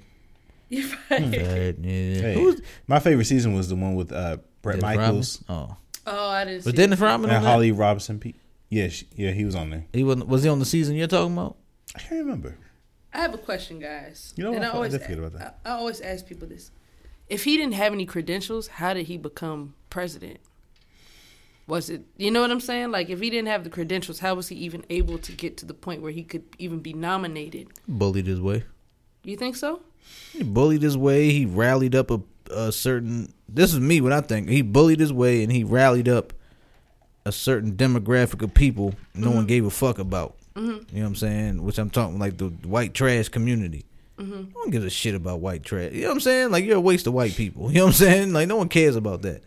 You're 0.70 0.90
right. 1.10 1.22
Fired. 1.36 1.78
Yeah. 1.86 2.22
Hey, 2.22 2.34
Who 2.34 2.44
was 2.46 2.62
my 2.88 3.00
favorite 3.00 3.26
season 3.26 3.54
was 3.54 3.70
the 3.70 3.76
one 3.76 3.96
with 3.96 4.12
uh, 4.12 4.38
Brett 4.62 4.80
Dennis 4.82 4.98
Michaels 4.98 5.44
Rodman? 5.48 5.68
Oh, 5.72 5.78
Oh, 6.06 6.28
I 6.30 6.44
didn't. 6.46 6.56
was 6.58 6.66
see 6.66 6.72
Dennis 6.74 7.00
it. 7.00 7.04
Rodman 7.04 7.30
and 7.30 7.38
on 7.38 7.44
that? 7.44 7.50
Holly 7.50 7.72
Robinson. 7.72 8.20
Pe- 8.20 8.34
yeah, 8.70 8.90
she, 8.90 9.08
yeah, 9.16 9.32
he 9.32 9.46
was 9.46 9.56
on 9.56 9.70
there. 9.70 9.86
He 9.94 10.04
wasn't. 10.04 10.28
Was 10.28 10.44
he 10.44 10.50
on 10.50 10.60
the 10.60 10.66
season 10.66 10.96
you're 10.96 11.08
talking 11.08 11.32
about? 11.34 11.56
I 11.96 12.00
can't 12.00 12.22
remember. 12.26 12.58
I 13.14 13.20
have 13.20 13.34
a 13.34 13.38
question, 13.38 13.80
guys. 13.80 14.34
You 14.36 14.44
know 14.46 14.50
what? 14.52 14.56
and 14.58 14.66
I 14.66 14.70
I 14.70 14.72
thought- 14.72 14.74
I 14.74 14.78
always, 14.78 14.92
did 14.94 15.02
forget 15.04 15.18
about 15.20 15.34
that. 15.34 15.60
I, 15.64 15.70
I 15.70 15.72
always 15.74 16.02
ask 16.02 16.26
people 16.26 16.48
this: 16.48 16.72
If 17.30 17.44
he 17.44 17.56
didn't 17.56 17.76
have 17.76 17.94
any 17.94 18.06
credentials, 18.08 18.68
how 18.68 18.94
did 18.96 19.06
he 19.06 19.18
become 19.18 19.76
president? 19.92 20.40
Was 21.66 21.90
it, 21.90 22.02
you 22.18 22.30
know 22.30 22.42
what 22.42 22.52
I'm 22.52 22.60
saying? 22.60 22.92
Like, 22.92 23.10
if 23.10 23.22
he 23.22 23.30
didn't 23.30 23.48
have 23.48 23.64
the 23.64 23.70
credentials, 23.70 24.20
how 24.20 24.36
was 24.36 24.50
he 24.50 24.56
even 24.58 24.86
able 24.90 25.18
to 25.20 25.32
get 25.32 25.56
to 25.58 25.66
the 25.66 25.74
point 25.74 26.02
where 26.02 26.12
he 26.12 26.24
could 26.24 26.44
even 26.60 26.80
be 26.80 26.94
nominated? 26.94 27.70
Bullied 27.88 28.28
his 28.28 28.42
way. 28.42 28.66
You 29.24 29.38
think 29.38 29.56
so? 29.56 29.82
He 30.34 30.44
bullied 30.44 30.82
his 30.82 30.98
way. 30.98 31.32
He 31.32 31.46
rallied 31.46 31.96
up 31.96 32.12
a, 32.12 32.22
a 32.52 32.72
certain. 32.72 33.34
This 33.48 33.74
is 33.74 33.80
me. 33.80 34.02
What 34.02 34.12
I 34.12 34.20
think. 34.22 34.50
He 34.50 34.62
bullied 34.62 35.00
his 35.00 35.14
way 35.14 35.44
and 35.44 35.52
he 35.52 35.64
rallied 35.64 36.10
up 36.10 36.34
a 37.26 37.32
certain 37.32 37.74
demographic 37.74 38.42
of 38.42 38.54
people 38.54 38.94
no 39.14 39.30
one 39.30 39.40
mm-hmm. 39.40 39.48
gave 39.48 39.66
a 39.66 39.70
fuck 39.70 40.00
about. 40.00 40.36
Mm-hmm. 40.56 40.70
You 40.70 40.76
know 40.76 41.02
what 41.02 41.08
I'm 41.08 41.16
saying? 41.16 41.64
Which 41.64 41.78
I'm 41.78 41.90
talking 41.90 42.20
like 42.20 42.38
the 42.38 42.48
white 42.48 42.94
trash 42.94 43.30
community. 43.30 43.86
Mm-hmm. 44.18 44.52
No 44.54 44.60
one 44.60 44.70
gives 44.70 44.86
a 44.86 44.90
shit 44.90 45.16
about 45.16 45.40
white 45.40 45.64
trash. 45.64 45.94
You 45.94 46.02
know 46.02 46.10
what 46.10 46.14
I'm 46.16 46.20
saying? 46.20 46.52
Like 46.52 46.66
you're 46.66 46.78
a 46.78 46.82
waste 46.82 47.08
of 47.08 47.14
white 47.14 47.36
people. 47.36 47.72
You 47.72 47.80
know 47.80 47.86
what 47.86 47.90
I'm 47.90 47.94
saying? 47.94 48.34
Like 48.34 48.48
no 48.48 48.58
one 48.58 48.70
cares 48.70 48.96
about 48.96 49.22
that. 49.24 49.42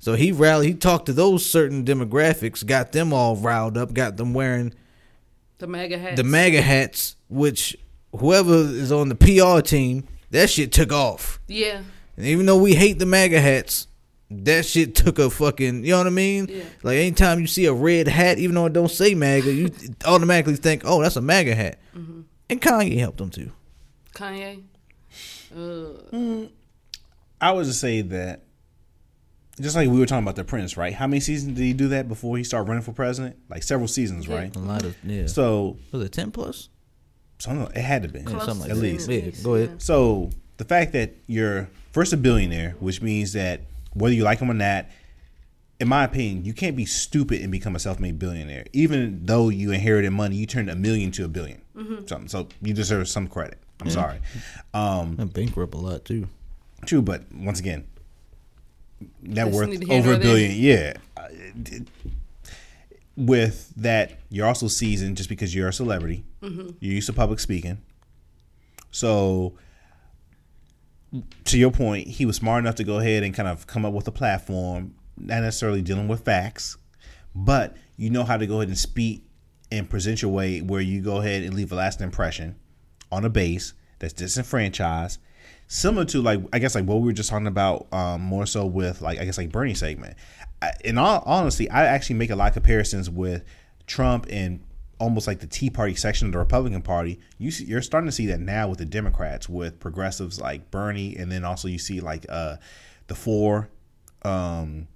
So 0.00 0.14
he 0.14 0.32
rallied. 0.32 0.68
He 0.68 0.74
talked 0.74 1.06
to 1.06 1.12
those 1.12 1.44
certain 1.44 1.84
demographics, 1.84 2.64
got 2.66 2.92
them 2.92 3.12
all 3.12 3.36
riled 3.36 3.76
up, 3.78 3.92
got 3.92 4.16
them 4.16 4.32
wearing 4.34 4.72
The 5.58 5.66
MAGA 5.66 5.98
hats. 5.98 6.16
the 6.16 6.24
MAGA 6.24 6.62
hats, 6.62 7.16
which 7.28 7.76
whoever 8.18 8.54
is 8.54 8.90
on 8.90 9.08
the 9.10 9.14
PR 9.14 9.60
team, 9.60 10.08
that 10.30 10.48
shit 10.50 10.72
took 10.72 10.90
off. 10.92 11.38
Yeah. 11.46 11.82
And 12.16 12.26
even 12.26 12.46
though 12.46 12.56
we 12.58 12.74
hate 12.74 12.98
the 12.98 13.06
MAGA 13.06 13.40
hats, 13.40 13.86
that 14.30 14.64
shit 14.64 14.94
took 14.94 15.18
a 15.18 15.28
fucking, 15.28 15.84
you 15.84 15.90
know 15.90 15.98
what 15.98 16.06
I 16.06 16.10
mean? 16.10 16.46
Yeah. 16.48 16.62
Like 16.82 16.96
anytime 16.96 17.40
you 17.40 17.46
see 17.46 17.66
a 17.66 17.72
red 17.72 18.08
hat, 18.08 18.38
even 18.38 18.54
though 18.54 18.66
it 18.66 18.72
don't 18.72 18.90
say 18.90 19.14
MAGA, 19.14 19.52
you 19.52 19.70
automatically 20.06 20.56
think, 20.56 20.82
oh, 20.84 21.02
that's 21.02 21.16
a 21.16 21.20
MAGA 21.20 21.54
hat. 21.54 21.78
Mm-hmm. 21.94 22.20
And 22.48 22.60
Kanye 22.62 22.98
helped 22.98 23.18
them 23.18 23.30
too. 23.30 23.52
Kanye. 24.14 24.62
Uh, 25.54 26.46
I 27.40 27.52
would 27.52 27.66
just 27.66 27.80
say 27.80 28.02
that, 28.02 28.42
just 29.60 29.76
like 29.76 29.88
we 29.88 29.98
were 29.98 30.06
talking 30.06 30.24
about 30.24 30.36
the 30.36 30.42
Apprentice, 30.42 30.76
right? 30.76 30.92
How 30.94 31.06
many 31.06 31.20
seasons 31.20 31.56
did 31.56 31.62
he 31.64 31.72
do 31.72 31.88
that 31.88 32.08
before 32.08 32.36
he 32.36 32.44
started 32.44 32.68
running 32.68 32.82
for 32.82 32.92
president? 32.92 33.36
Like 33.48 33.62
several 33.62 33.88
seasons, 33.88 34.26
Yeah. 34.26 34.36
right? 34.36 34.56
A 34.56 34.58
lot 34.58 34.84
of 34.84 34.96
yeah. 35.04 35.26
So, 35.26 35.76
was 35.92 36.02
it 36.02 36.12
ten 36.12 36.30
plus? 36.30 36.68
so 37.38 37.50
I 37.50 37.54
don't 37.54 37.62
know, 37.64 37.70
it 37.74 37.82
had 37.82 38.02
to 38.02 38.08
be. 38.08 38.20
Yeah, 38.20 38.38
something 38.40 38.60
like 38.60 38.70
at 38.70 38.76
that. 38.76 38.82
least. 38.82 39.08
Yeah, 39.08 39.30
go 39.42 39.54
ahead. 39.54 39.80
So 39.80 40.30
the 40.58 40.64
fact 40.64 40.92
that 40.92 41.14
you're 41.26 41.68
first 41.92 42.12
a 42.12 42.16
billionaire, 42.18 42.74
which 42.80 43.00
means 43.00 43.32
that 43.32 43.62
whether 43.94 44.14
you 44.14 44.24
like 44.24 44.40
him 44.40 44.50
or 44.50 44.54
not, 44.54 44.86
in 45.80 45.88
my 45.88 46.04
opinion, 46.04 46.44
you 46.44 46.52
can't 46.52 46.76
be 46.76 46.84
stupid 46.84 47.40
and 47.40 47.50
become 47.50 47.74
a 47.74 47.78
self-made 47.78 48.18
billionaire. 48.18 48.66
Even 48.74 49.24
though 49.24 49.48
you 49.48 49.72
inherited 49.72 50.10
money, 50.10 50.36
you 50.36 50.44
turned 50.46 50.68
a 50.68 50.76
million 50.76 51.10
to 51.12 51.24
a 51.24 51.28
1000000000 51.28 51.56
Mm-hmm. 51.76 52.06
Something. 52.06 52.28
So 52.28 52.48
you 52.60 52.74
deserve 52.74 53.08
some 53.08 53.26
credit. 53.26 53.58
I'm 53.80 53.88
sorry. 53.88 54.18
Um, 54.74 55.16
And 55.18 55.32
bankrupt 55.32 55.72
a 55.72 55.78
lot 55.78 56.04
too. 56.04 56.28
true, 56.84 57.00
but 57.00 57.22
once 57.32 57.58
again, 57.58 57.86
net 59.22 59.46
That's 59.46 59.56
worth 59.56 59.90
over 59.90 60.14
a 60.14 60.18
billion. 60.18 60.52
Yeah. 60.54 60.94
Uh, 61.16 61.28
With 63.16 63.72
that, 63.76 64.18
you're 64.30 64.46
also 64.46 64.68
seasoned 64.68 65.16
just 65.16 65.28
because 65.28 65.54
you're 65.54 65.68
a 65.68 65.72
celebrity. 65.72 66.24
Mm-hmm. 66.42 66.70
You're 66.80 66.94
used 66.94 67.06
to 67.08 67.12
public 67.12 67.40
speaking. 67.40 67.78
So, 68.90 69.54
to 71.44 71.58
your 71.58 71.70
point, 71.70 72.08
he 72.08 72.24
was 72.24 72.36
smart 72.36 72.62
enough 72.62 72.76
to 72.76 72.84
go 72.84 72.98
ahead 72.98 73.22
and 73.22 73.34
kind 73.34 73.48
of 73.48 73.66
come 73.66 73.84
up 73.84 73.92
with 73.92 74.08
a 74.08 74.12
platform, 74.12 74.94
not 75.18 75.42
necessarily 75.42 75.82
dealing 75.82 76.08
with 76.08 76.24
facts, 76.24 76.76
but 77.34 77.76
you 77.96 78.10
know 78.10 78.24
how 78.24 78.36
to 78.36 78.46
go 78.46 78.56
ahead 78.56 78.68
and 78.68 78.78
speak 78.78 79.24
and 79.70 79.88
present 79.88 80.22
your 80.22 80.30
way 80.30 80.60
where 80.60 80.80
you 80.80 81.00
go 81.00 81.18
ahead 81.18 81.42
and 81.42 81.54
leave 81.54 81.72
a 81.72 81.74
lasting 81.74 82.04
impression 82.04 82.56
on 83.12 83.24
a 83.24 83.28
base 83.28 83.74
that's 83.98 84.12
disenfranchised. 84.14 85.20
Similar 85.72 86.04
to 86.06 86.20
like 86.20 86.40
I 86.52 86.58
guess 86.58 86.74
like 86.74 86.84
what 86.84 86.96
we 86.96 87.06
were 87.06 87.12
just 87.12 87.30
talking 87.30 87.46
about, 87.46 87.86
um, 87.92 88.22
more 88.22 88.44
so 88.44 88.66
with 88.66 89.00
like 89.00 89.20
I 89.20 89.24
guess 89.24 89.38
like 89.38 89.52
Bernie 89.52 89.74
segment. 89.74 90.16
I, 90.60 90.72
in 90.84 90.98
all 90.98 91.22
honesty, 91.24 91.70
I 91.70 91.86
actually 91.86 92.16
make 92.16 92.30
a 92.30 92.34
lot 92.34 92.48
of 92.48 92.54
comparisons 92.54 93.08
with 93.08 93.44
Trump 93.86 94.26
and 94.28 94.64
almost 94.98 95.28
like 95.28 95.38
the 95.38 95.46
Tea 95.46 95.70
Party 95.70 95.94
section 95.94 96.26
of 96.26 96.32
the 96.32 96.38
Republican 96.38 96.82
Party. 96.82 97.20
You 97.38 97.52
see, 97.52 97.66
you're 97.66 97.82
starting 97.82 98.08
to 98.08 98.12
see 98.12 98.26
that 98.26 98.40
now 98.40 98.66
with 98.66 98.78
the 98.78 98.84
Democrats, 98.84 99.48
with 99.48 99.78
progressives 99.78 100.40
like 100.40 100.72
Bernie, 100.72 101.14
and 101.14 101.30
then 101.30 101.44
also 101.44 101.68
you 101.68 101.78
see 101.78 102.00
like 102.00 102.26
uh, 102.28 102.56
the 103.06 103.14
four, 103.14 103.70
um, 104.22 104.88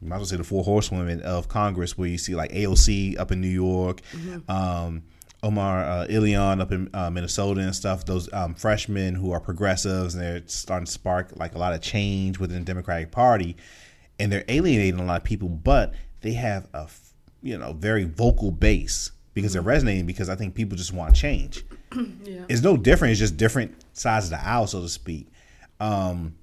you 0.00 0.08
might 0.08 0.16
as 0.16 0.20
well 0.20 0.26
say 0.26 0.36
the 0.36 0.44
four 0.44 0.64
horsewomen 0.64 1.20
of 1.20 1.48
Congress, 1.48 1.98
where 1.98 2.08
you 2.08 2.16
see 2.16 2.34
like 2.34 2.50
AOC 2.52 3.18
up 3.20 3.30
in 3.30 3.42
New 3.42 3.48
York, 3.48 4.00
um, 4.48 5.02
Omar 5.42 5.84
uh, 5.84 6.06
Ilhan 6.08 6.60
up 6.60 6.72
in 6.72 6.90
uh, 6.92 7.10
Minnesota 7.10 7.60
and 7.60 7.74
stuff. 7.74 8.04
Those 8.04 8.32
um, 8.32 8.54
freshmen 8.54 9.14
who 9.14 9.30
are 9.32 9.40
progressives 9.40 10.14
and 10.14 10.22
they're 10.22 10.42
starting 10.46 10.86
to 10.86 10.92
spark 10.92 11.32
like 11.36 11.54
a 11.54 11.58
lot 11.58 11.74
of 11.74 11.80
change 11.80 12.38
within 12.38 12.60
the 12.60 12.64
Democratic 12.64 13.12
Party, 13.12 13.56
and 14.18 14.32
they're 14.32 14.44
alienating 14.48 14.98
a 14.98 15.04
lot 15.04 15.20
of 15.20 15.24
people, 15.24 15.48
but 15.48 15.94
they 16.22 16.32
have 16.32 16.68
a 16.74 16.82
f- 16.82 17.12
you 17.42 17.56
know 17.56 17.72
very 17.72 18.04
vocal 18.04 18.50
base 18.50 19.12
because 19.32 19.52
they're 19.52 19.62
resonating 19.62 20.06
because 20.06 20.28
I 20.28 20.34
think 20.34 20.54
people 20.54 20.76
just 20.76 20.92
want 20.92 21.14
change. 21.14 21.64
yeah. 22.24 22.44
It's 22.48 22.62
no 22.62 22.76
different. 22.76 23.12
It's 23.12 23.20
just 23.20 23.36
different 23.36 23.76
sides 23.92 24.26
of 24.26 24.30
the 24.32 24.44
aisle, 24.44 24.66
so 24.66 24.82
to 24.82 24.88
speak. 24.88 25.28
Um, 25.78 26.34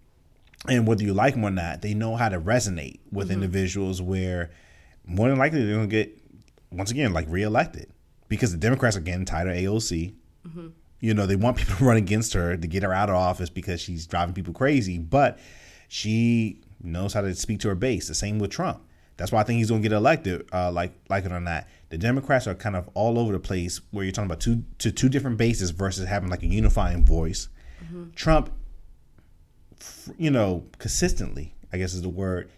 and 0.70 0.88
whether 0.88 1.04
you 1.04 1.14
like 1.14 1.34
them 1.34 1.44
or 1.44 1.52
not, 1.52 1.82
they 1.82 1.94
know 1.94 2.16
how 2.16 2.30
to 2.30 2.40
resonate 2.40 3.00
with 3.12 3.30
individuals 3.30 4.02
where 4.02 4.52
more 5.06 5.28
than 5.30 5.38
likely 5.38 5.64
they're 5.64 5.76
going 5.76 5.90
to 5.90 5.96
get, 5.96 6.18
once 6.72 6.90
again, 6.90 7.14
like 7.14 7.28
reelected 7.30 7.92
because 8.28 8.52
the 8.52 8.58
Democrats 8.58 8.96
are 8.96 9.02
getting 9.02 9.26
tired 9.26 9.48
of 9.48 9.56
AOC. 9.56 10.14
You 11.00 11.14
know, 11.14 11.26
they 11.26 11.36
want 11.36 11.58
people 11.58 11.76
to 11.76 11.86
run 11.86 11.98
against 11.98 12.34
her 12.34 12.56
to 12.58 12.68
get 12.68 12.84
her 12.84 12.94
out 12.94 13.10
of 13.10 13.16
office 13.16 13.50
because 13.50 13.82
she's 13.82 14.08
driving 14.08 14.34
people 14.34 14.54
crazy, 14.54 14.98
but 14.98 15.40
she 15.88 16.62
knows 16.82 17.14
how 17.14 17.22
to 17.22 17.34
speak 17.36 17.60
to 17.62 17.70
her 17.70 17.76
base. 17.76 18.08
The 18.08 18.16
same 18.16 18.40
with 18.40 18.52
Trump. 18.52 18.82
That's 19.18 19.32
why 19.32 19.40
I 19.40 19.44
think 19.44 19.60
he's 19.60 19.70
going 19.70 19.82
to 19.82 19.90
get 19.90 19.96
elected, 19.96 20.46
uh, 20.52 20.72
like 20.72 20.92
like 21.10 21.26
it 21.26 21.32
or 21.32 21.40
not. 21.40 21.66
The 21.90 21.98
Democrats 21.98 22.48
are 22.48 22.56
kind 22.56 22.76
of 22.76 22.90
all 22.96 23.18
over 23.18 23.32
the 23.32 23.40
place 23.40 23.80
where 23.92 24.04
you're 24.04 24.12
talking 24.12 24.28
about 24.30 24.42
two 24.42 24.64
to 24.80 24.92
two 24.92 25.08
different 25.08 25.38
bases 25.38 25.70
versus 25.70 26.08
having 26.08 26.30
like 26.30 26.44
a 26.44 26.48
unifying 26.48 27.06
voice. 27.06 27.48
Trump 28.16 28.52
you 30.18 30.32
know, 30.32 30.66
consistently, 30.78 31.54
I 31.72 31.78
guess 31.78 31.94
is 31.94 32.02
the 32.02 32.10
word, 32.10 32.50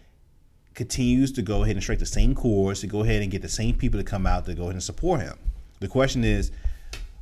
continues 0.74 1.32
to 1.32 1.42
go 1.42 1.62
ahead 1.62 1.76
and 1.76 1.82
strike 1.82 1.98
the 1.98 2.06
same 2.06 2.34
chords, 2.34 2.80
to 2.80 2.86
go 2.86 3.02
ahead 3.02 3.22
and 3.22 3.30
get 3.30 3.42
the 3.42 3.48
same 3.48 3.76
people 3.76 3.98
to 3.98 4.04
come 4.04 4.26
out 4.26 4.46
to 4.46 4.54
go 4.54 4.64
ahead 4.64 4.74
and 4.74 4.82
support 4.82 5.20
him. 5.20 5.38
The 5.80 5.88
question 5.88 6.24
is, 6.24 6.50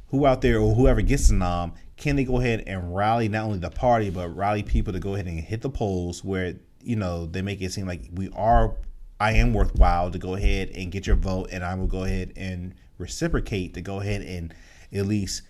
who 0.09 0.27
out 0.27 0.41
there 0.41 0.59
or 0.61 0.75
whoever 0.75 1.03
gets 1.03 1.29
the 1.29 1.35
nom, 1.35 1.75
can 1.97 2.17
they 2.17 2.25
go 2.25 2.39
ahead 2.39 2.65
and 2.67 2.95
rally 2.95 3.29
not 3.29 3.45
only 3.45 3.59
the 3.59 3.71
party, 3.71 4.11
but 4.11 4.29
rally 4.35 4.63
people 4.63 4.93
to 4.93 5.01
go 5.01 5.15
ahead 5.15 5.27
and 5.27 5.41
hit 5.41 5.63
the 5.63 5.71
polls 5.71 6.23
where, 6.23 6.55
you 6.83 6.97
know, 6.97 7.27
they 7.27 7.43
make 7.43 7.61
it 7.61 7.73
seem 7.73 7.87
like 7.87 8.03
we 8.13 8.31
are, 8.35 8.75
I 9.19 9.33
am 9.33 9.53
worthwhile 9.53 10.11
to 10.11 10.19
go 10.19 10.35
ahead 10.35 10.71
and 10.75 10.93
get 10.93 11.07
your 11.07 11.17
vote, 11.17 11.49
and 11.51 11.65
I 11.65 11.75
will 11.75 11.87
go 11.87 12.05
ahead 12.05 12.33
and 12.37 12.75
reciprocate 12.99 13.75
to 13.75 13.81
go 13.81 14.01
ahead 14.01 14.23
and 14.23 14.55
at 14.93 15.07
least 15.07 15.43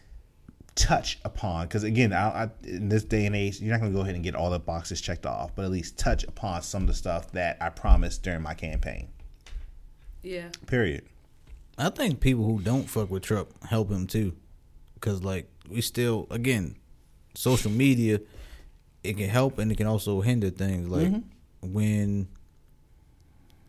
touch 0.74 1.18
upon 1.24 1.66
because 1.66 1.84
again 1.84 2.12
I, 2.12 2.44
I, 2.44 2.50
in 2.64 2.90
this 2.90 3.02
day 3.02 3.24
and 3.24 3.34
age 3.34 3.60
you're 3.60 3.72
not 3.72 3.80
going 3.80 3.92
to 3.92 3.96
go 3.96 4.02
ahead 4.02 4.14
and 4.14 4.22
get 4.22 4.34
all 4.34 4.50
the 4.50 4.58
boxes 4.58 5.00
checked 5.00 5.24
off 5.24 5.54
but 5.56 5.64
at 5.64 5.70
least 5.70 5.98
touch 5.98 6.22
upon 6.24 6.60
some 6.60 6.82
of 6.82 6.88
the 6.88 6.94
stuff 6.94 7.32
that 7.32 7.56
i 7.62 7.70
promised 7.70 8.22
during 8.22 8.42
my 8.42 8.52
campaign 8.52 9.08
Yeah. 10.22 10.48
period 10.66 11.06
I 11.78 11.90
think 11.90 12.20
people 12.20 12.44
who 12.44 12.60
don't 12.60 12.88
fuck 12.88 13.10
with 13.10 13.22
Trump 13.22 13.50
help 13.64 13.90
him 13.90 14.06
too, 14.06 14.34
because 14.94 15.22
like 15.22 15.48
we 15.68 15.80
still 15.80 16.26
again, 16.30 16.76
social 17.34 17.70
media, 17.70 18.20
it 19.04 19.16
can 19.16 19.28
help 19.28 19.58
and 19.58 19.70
it 19.70 19.76
can 19.76 19.86
also 19.86 20.20
hinder 20.20 20.50
things. 20.50 20.88
Like 20.88 21.08
mm-hmm. 21.08 21.72
when 21.72 22.28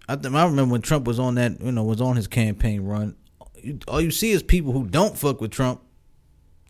I 0.07 0.15
th- 0.15 0.33
I 0.33 0.45
remember 0.45 0.71
when 0.71 0.81
Trump 0.81 1.05
was 1.05 1.19
on 1.19 1.35
that 1.35 1.59
you 1.61 1.71
know 1.71 1.83
was 1.83 2.01
on 2.01 2.15
his 2.15 2.27
campaign 2.27 2.83
run, 2.85 3.15
you- 3.55 3.79
all 3.87 4.01
you 4.01 4.11
see 4.11 4.31
is 4.31 4.41
people 4.41 4.71
who 4.71 4.85
don't 4.85 5.17
fuck 5.17 5.41
with 5.41 5.51
Trump 5.51 5.81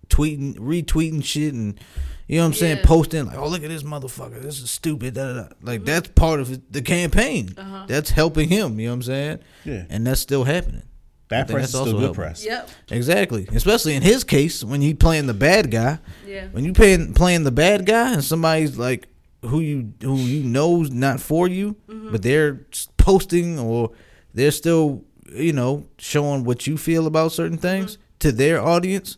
tweeting, 0.09 0.55
retweeting 0.57 1.23
shit, 1.23 1.53
and 1.53 1.79
you 2.27 2.37
know 2.37 2.43
what 2.43 2.47
I'm 2.47 2.53
saying, 2.53 2.77
Yeah. 2.77 2.85
posting 2.85 3.25
like, 3.27 3.37
"Oh, 3.37 3.47
look 3.47 3.63
at 3.63 3.69
this 3.69 3.83
motherfucker! 3.83 4.41
This 4.41 4.59
is 4.61 4.71
stupid." 4.71 5.13
Da, 5.13 5.27
da, 5.27 5.33
da. 5.33 5.47
Like 5.61 5.79
mm-hmm. 5.81 5.85
that's 5.85 6.09
part 6.09 6.39
of 6.39 6.71
the 6.71 6.81
campaign. 6.81 7.53
Uh-huh. 7.57 7.85
That's 7.87 8.09
helping 8.09 8.49
him. 8.49 8.79
You 8.79 8.87
know 8.87 8.93
what 8.93 8.95
I'm 8.95 9.03
saying? 9.03 9.39
Yeah. 9.65 9.85
And 9.89 10.07
that's 10.07 10.21
still 10.21 10.43
happening. 10.43 10.83
Bad 11.29 11.47
think 11.47 11.57
press 11.57 11.67
is 11.69 11.73
that's 11.73 11.81
still 11.81 11.81
also 11.81 11.91
good 11.93 12.01
helping. 12.03 12.21
press. 12.23 12.45
Yep. 12.45 12.69
Exactly. 12.91 13.47
Especially 13.53 13.95
in 13.95 14.01
his 14.01 14.23
case, 14.23 14.63
when 14.63 14.81
you 14.81 14.95
playing 14.95 15.27
the 15.27 15.33
bad 15.33 15.69
guy. 15.71 15.99
Yeah. 16.25 16.47
When 16.51 16.63
you 16.65 16.73
playing 16.73 17.13
playing 17.15 17.43
the 17.43 17.51
bad 17.51 17.85
guy 17.85 18.13
and 18.13 18.23
somebody's 18.23 18.77
like 18.77 19.07
who 19.43 19.59
you 19.59 19.93
who 20.01 20.15
you 20.17 20.43
know's 20.43 20.89
not 20.91 21.19
for 21.19 21.47
you, 21.47 21.75
Mm-hmm. 21.87 22.11
but 22.11 22.21
they're 22.21 22.65
posting 22.97 23.59
or 23.59 23.91
they're 24.33 24.51
still 24.51 25.03
you 25.31 25.51
know 25.53 25.85
showing 25.97 26.43
what 26.45 26.65
you 26.67 26.77
feel 26.77 27.07
about 27.07 27.31
certain 27.33 27.57
things 27.57 27.93
Mm-hmm. 27.97 28.03
to 28.19 28.31
their 28.31 28.61
audience. 28.61 29.17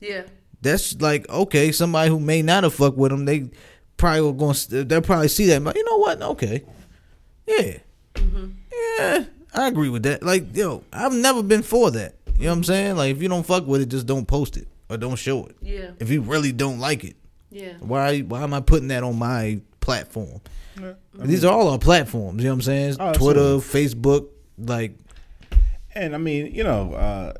Yeah. 0.00 0.22
That's 0.60 1.00
like 1.00 1.28
okay, 1.28 1.72
somebody 1.72 2.08
who 2.08 2.20
may 2.20 2.40
not 2.42 2.62
have 2.62 2.74
fucked 2.74 2.96
with 2.96 3.10
them, 3.10 3.24
they 3.24 3.50
probably 3.96 4.20
will 4.20 4.32
going 4.32 4.54
to 4.54 4.84
they'll 4.84 5.02
probably 5.02 5.26
see 5.28 5.46
that. 5.46 5.62
But 5.64 5.74
you 5.76 5.84
know 5.84 5.96
what? 5.98 6.22
Okay, 6.22 6.62
yeah, 7.48 7.78
Mm-hmm. 8.14 8.46
yeah, 8.98 9.24
I 9.54 9.68
agree 9.68 9.88
with 9.88 10.02
that. 10.04 10.22
Like 10.22 10.56
yo, 10.56 10.82
I've 10.92 11.12
never 11.12 11.42
been 11.42 11.62
for 11.62 11.90
that. 11.90 12.14
You 12.38 12.44
know 12.44 12.50
what 12.52 12.56
I'm 12.58 12.64
saying? 12.64 12.96
Like 12.96 13.14
if 13.16 13.22
you 13.22 13.28
don't 13.28 13.44
fuck 13.46 13.66
with 13.66 13.82
it, 13.82 13.86
just 13.86 14.06
don't 14.06 14.26
post 14.26 14.56
it 14.56 14.66
or 14.88 14.96
don't 14.96 15.16
show 15.16 15.46
it. 15.46 15.56
Yeah. 15.62 15.90
If 16.00 16.10
you 16.10 16.22
really 16.22 16.52
don't 16.52 16.78
like 16.78 17.04
it, 17.04 17.16
Yeah. 17.50 17.74
why 17.80 18.20
why 18.20 18.42
am 18.42 18.54
I 18.54 18.60
putting 18.60 18.88
that 18.88 19.02
on 19.02 19.18
my 19.18 19.60
platform? 19.80 20.40
These 21.14 21.44
are 21.44 21.52
all 21.52 21.68
our 21.68 21.78
platforms. 21.78 22.42
You 22.42 22.48
know 22.48 22.52
what 22.54 22.56
I'm 22.56 22.62
saying? 22.62 22.96
Oh, 22.98 23.12
Twitter, 23.12 23.56
absolutely. 23.56 23.80
Facebook, 24.00 24.28
like 24.58 24.96
And 25.94 26.14
I 26.14 26.18
mean, 26.18 26.54
you 26.54 26.64
know, 26.64 26.94
uh, 26.94 27.32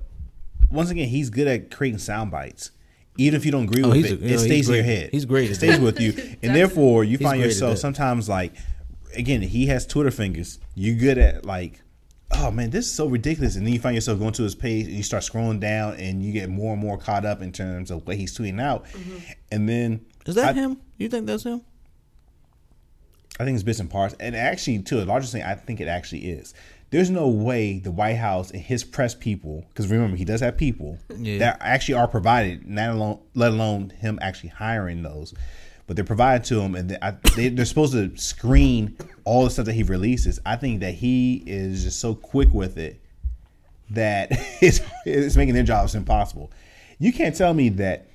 once 0.71 0.91
again, 0.91 1.09
he's 1.09 1.31
good 1.31 1.49
at 1.49 1.71
creating 1.71 1.99
sound 1.99 2.31
bites. 2.31 2.71
Even 3.19 3.37
if 3.39 3.45
you 3.47 3.53
don't 3.53 3.65
agree 3.65 3.83
Oh, 3.83 3.89
with 3.91 4.05
it, 4.07 4.21
a- 4.23 4.25
it 4.27 4.31
know, 4.33 4.37
stays 4.37 4.69
in 4.69 4.75
your 4.75 4.85
head. 4.85 5.11
He's 5.13 5.25
great 5.25 5.51
It 5.51 5.55
stays 5.57 5.79
with 5.79 6.01
you, 6.01 6.13
and 6.43 6.55
therefore 6.55 7.05
you 7.05 7.19
He's 7.19 7.27
find 7.27 7.41
yourself 7.43 7.79
sometimes 7.79 8.29
like, 8.29 8.53
again, 9.15 9.41
he 9.43 9.67
has 9.67 9.87
Twitter 9.87 10.11
fingers. 10.11 10.59
You're 10.75 10.97
good 10.97 11.19
at 11.19 11.45
like, 11.47 11.81
oh 12.35 12.51
man, 12.51 12.71
this 12.71 12.87
is 12.87 12.93
so 12.93 13.07
ridiculous, 13.07 13.57
and 13.57 13.67
then 13.67 13.73
you 13.73 13.81
find 13.81 13.95
yourself 13.95 14.19
going 14.19 14.33
to 14.33 14.43
his 14.43 14.55
page 14.55 14.87
and 14.87 14.95
you 14.95 15.03
start 15.03 15.23
scrolling 15.23 15.61
down, 15.61 15.95
and 15.97 16.23
you 16.23 16.33
get 16.33 16.49
more 16.49 16.73
and 16.73 16.83
more 16.83 16.99
caught 16.99 17.25
up 17.25 17.43
in 17.43 17.53
terms 17.53 17.91
of 17.91 18.07
what 18.07 18.17
he's 18.17 18.37
tweeting 18.37 18.61
out, 18.61 18.85
mm-hmm. 18.87 19.19
and 19.51 19.69
then 19.69 20.05
is 20.27 20.35
that 20.35 20.51
I- 20.57 20.61
him? 20.61 20.79
You 20.99 21.09
think 21.09 21.27
that's 21.27 21.45
him? 21.45 21.63
I 23.41 23.45
think 23.45 23.55
it's 23.55 23.65
bits 23.65 23.81
and 23.81 23.91
parts, 23.91 24.15
and 24.21 24.37
actually, 24.37 24.81
to 24.81 25.03
a 25.03 25.07
large 25.07 25.29
thing, 25.31 25.43
I 25.43 25.55
think 25.55 25.81
it 25.81 25.89
actually 25.89 26.31
is. 26.31 26.53
There's 26.91 27.09
no 27.09 27.29
way 27.29 27.79
the 27.79 27.91
White 27.91 28.19
House 28.19 28.51
and 28.51 28.61
his 28.61 28.85
press 28.85 29.15
people, 29.15 29.65
because 29.69 29.89
remember 29.89 30.17
he 30.17 30.27
does 30.27 30.43
have 30.43 30.59
people 30.59 30.99
Yeah. 31.17 31.39
that 31.39 31.57
actually 31.63 31.95
are 31.95 32.07
provided, 32.07 32.69
not 32.69 32.91
alone, 32.91 33.21
let 33.35 33.53
alone 33.53 33.91
him 33.99 34.19
actually 34.21 34.51
hiring 34.51 35.03
those, 35.03 35.33
but 35.87 35.97
they're 35.97 36.05
provided 36.05 36.45
to 36.47 36.61
him, 36.61 36.75
and 36.75 36.91
they, 36.91 36.99
I, 37.03 37.13
they, 37.37 37.49
they're 37.49 37.65
supposed 37.65 37.93
to 37.93 38.17
screen 38.17 38.97
all 39.25 39.45
the 39.45 39.51
stuff 39.51 39.67
that 39.67 39.75
he 39.75 39.83
releases. 39.83 40.41
I 40.47 40.57
think 40.57 40.81
that 40.81 40.95
he 40.95 41.43
is 41.47 41.85
just 41.85 42.01
so 42.01 42.15
quick 42.15 42.53
with 42.53 42.79
it 42.79 43.01
that 43.91 44.29
it's, 44.61 44.81
it's 45.05 45.37
making 45.37 45.55
their 45.55 45.65
jobs 45.65 45.95
impossible. 45.95 46.51
You 46.99 47.13
can't 47.13 47.35
tell 47.35 47.53
me 47.55 47.69
that 47.71 48.07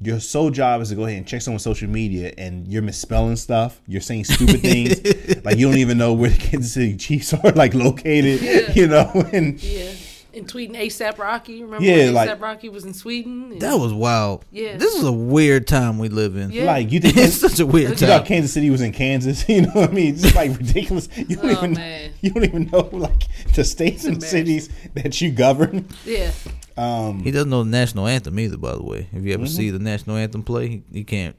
your 0.00 0.20
sole 0.20 0.50
job 0.50 0.80
is 0.82 0.90
to 0.90 0.94
go 0.94 1.04
ahead 1.04 1.16
and 1.16 1.26
check 1.26 1.40
someone's 1.40 1.62
social 1.62 1.88
media 1.88 2.32
and 2.36 2.68
you're 2.68 2.82
misspelling 2.82 3.36
stuff. 3.36 3.80
You're 3.86 4.00
saying 4.00 4.24
stupid 4.24 4.60
things. 4.60 5.00
like 5.44 5.56
you 5.56 5.66
don't 5.66 5.78
even 5.78 5.96
know 5.98 6.12
where 6.12 6.30
the 6.30 6.38
Kansas 6.38 6.74
City 6.74 6.96
Chiefs 6.96 7.32
are 7.32 7.52
like 7.52 7.74
located, 7.74 8.76
you 8.76 8.86
know? 8.86 9.10
And 9.32 9.62
Yeah. 9.62 9.92
And 10.36 10.48
tweeting 10.48 10.74
ASAP 10.76 11.18
Rocky. 11.18 11.62
Remember 11.62 11.84
Yeah, 11.84 11.96
when 12.06 12.14
like- 12.14 12.28
ASAP 12.30 12.40
Rocky 12.40 12.68
was 12.68 12.84
in 12.84 12.92
Sweden? 12.94 13.52
And- 13.52 13.60
That 13.62 13.78
was 13.78 13.92
wild. 13.92 14.44
Yeah. 14.50 14.76
This 14.76 14.94
is 14.94 15.04
a 15.04 15.12
weird 15.12 15.66
time 15.66 15.98
we 15.98 16.08
live 16.08 16.36
in. 16.36 16.50
Yeah. 16.50 16.64
like 16.64 16.90
you 16.90 17.00
think 17.00 17.16
It's 17.18 17.36
such 17.36 17.60
a 17.60 17.66
weird 17.66 17.90
you 17.90 17.96
time. 17.96 18.08
thought 18.08 18.26
Kansas 18.26 18.52
City 18.52 18.70
was 18.70 18.80
in 18.80 18.92
Kansas, 18.92 19.48
you 19.48 19.62
know 19.62 19.70
what 19.72 19.90
I 19.90 19.92
mean? 19.92 20.14
It's 20.14 20.22
just 20.22 20.34
like 20.34 20.56
ridiculous. 20.58 21.08
You 21.16 21.36
don't 21.36 21.44
Oh, 21.46 21.50
even 21.52 21.72
man. 21.74 22.10
you 22.20 22.30
don't 22.30 22.44
even 22.44 22.70
know 22.70 22.88
like 22.92 23.24
the 23.54 23.64
states 23.64 24.04
and 24.04 24.22
cities 24.22 24.68
that 24.94 25.20
you 25.20 25.30
govern. 25.30 25.86
yeah. 26.04 26.32
Um 26.76 27.22
He 27.22 27.30
doesn't 27.30 27.50
know 27.50 27.62
the 27.62 27.70
national 27.70 28.06
anthem 28.08 28.38
either, 28.38 28.56
by 28.56 28.72
the 28.74 28.82
way. 28.82 29.08
If 29.12 29.24
you 29.24 29.32
ever 29.34 29.44
Mm-hmm. 29.44 29.52
see 29.54 29.70
the 29.70 29.78
national 29.78 30.16
anthem 30.16 30.42
play, 30.42 30.68
he, 30.68 30.82
he 30.92 31.04
can't 31.04 31.36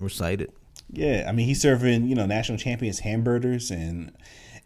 recite 0.00 0.40
it. 0.40 0.50
yeah, 0.90 1.26
I 1.28 1.32
mean 1.32 1.46
he's 1.46 1.60
serving, 1.60 2.06
you 2.06 2.14
know, 2.14 2.24
national 2.24 2.56
champions 2.56 3.00
hamburgers 3.00 3.70
and 3.70 4.12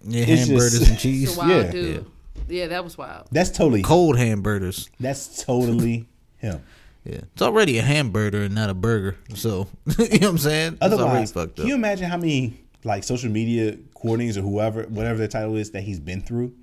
Yeah, 0.06 0.24
hamburgers 0.24 0.78
just- 0.78 0.90
and 0.90 0.98
cheese. 0.98 1.36
A 1.36 1.38
wild 1.40 1.50
Yeah. 1.66 1.70
dude. 1.72 1.94
Yeah. 1.96 2.00
That 2.48 2.84
was 2.84 2.96
wild. 2.98 3.28
that's 3.32 3.50
totally 3.50 3.82
Cold 3.82 4.18
hamburgers. 4.18 4.90
that's 5.00 5.42
totally 5.44 6.06
him. 6.38 6.62
Yeah. 7.04 7.20
It's 7.32 7.42
already 7.42 7.78
a 7.78 7.82
hamburger 7.82 8.42
and 8.42 8.54
not 8.54 8.70
a 8.70 8.74
burger. 8.74 9.16
So, 9.34 9.68
you 9.98 10.04
know 10.04 10.08
what 10.08 10.22
I'm 10.24 10.38
saying? 10.38 10.72
It's 10.74 10.82
already 10.82 10.94
Otherwise, 11.02 11.32
fucked 11.32 11.56
can 11.56 11.66
you 11.66 11.74
imagine 11.74 12.08
how 12.08 12.16
many 12.16 12.60
like 12.84 13.02
social 13.04 13.30
media 13.30 13.76
coordinators 13.96 14.36
or 14.36 14.42
whoever, 14.42 14.82
whatever 14.84 15.18
their 15.18 15.28
title 15.28 15.56
is, 15.56 15.70
that 15.72 15.82
he's 15.82 15.98
been 16.00 16.20
through? 16.22 16.54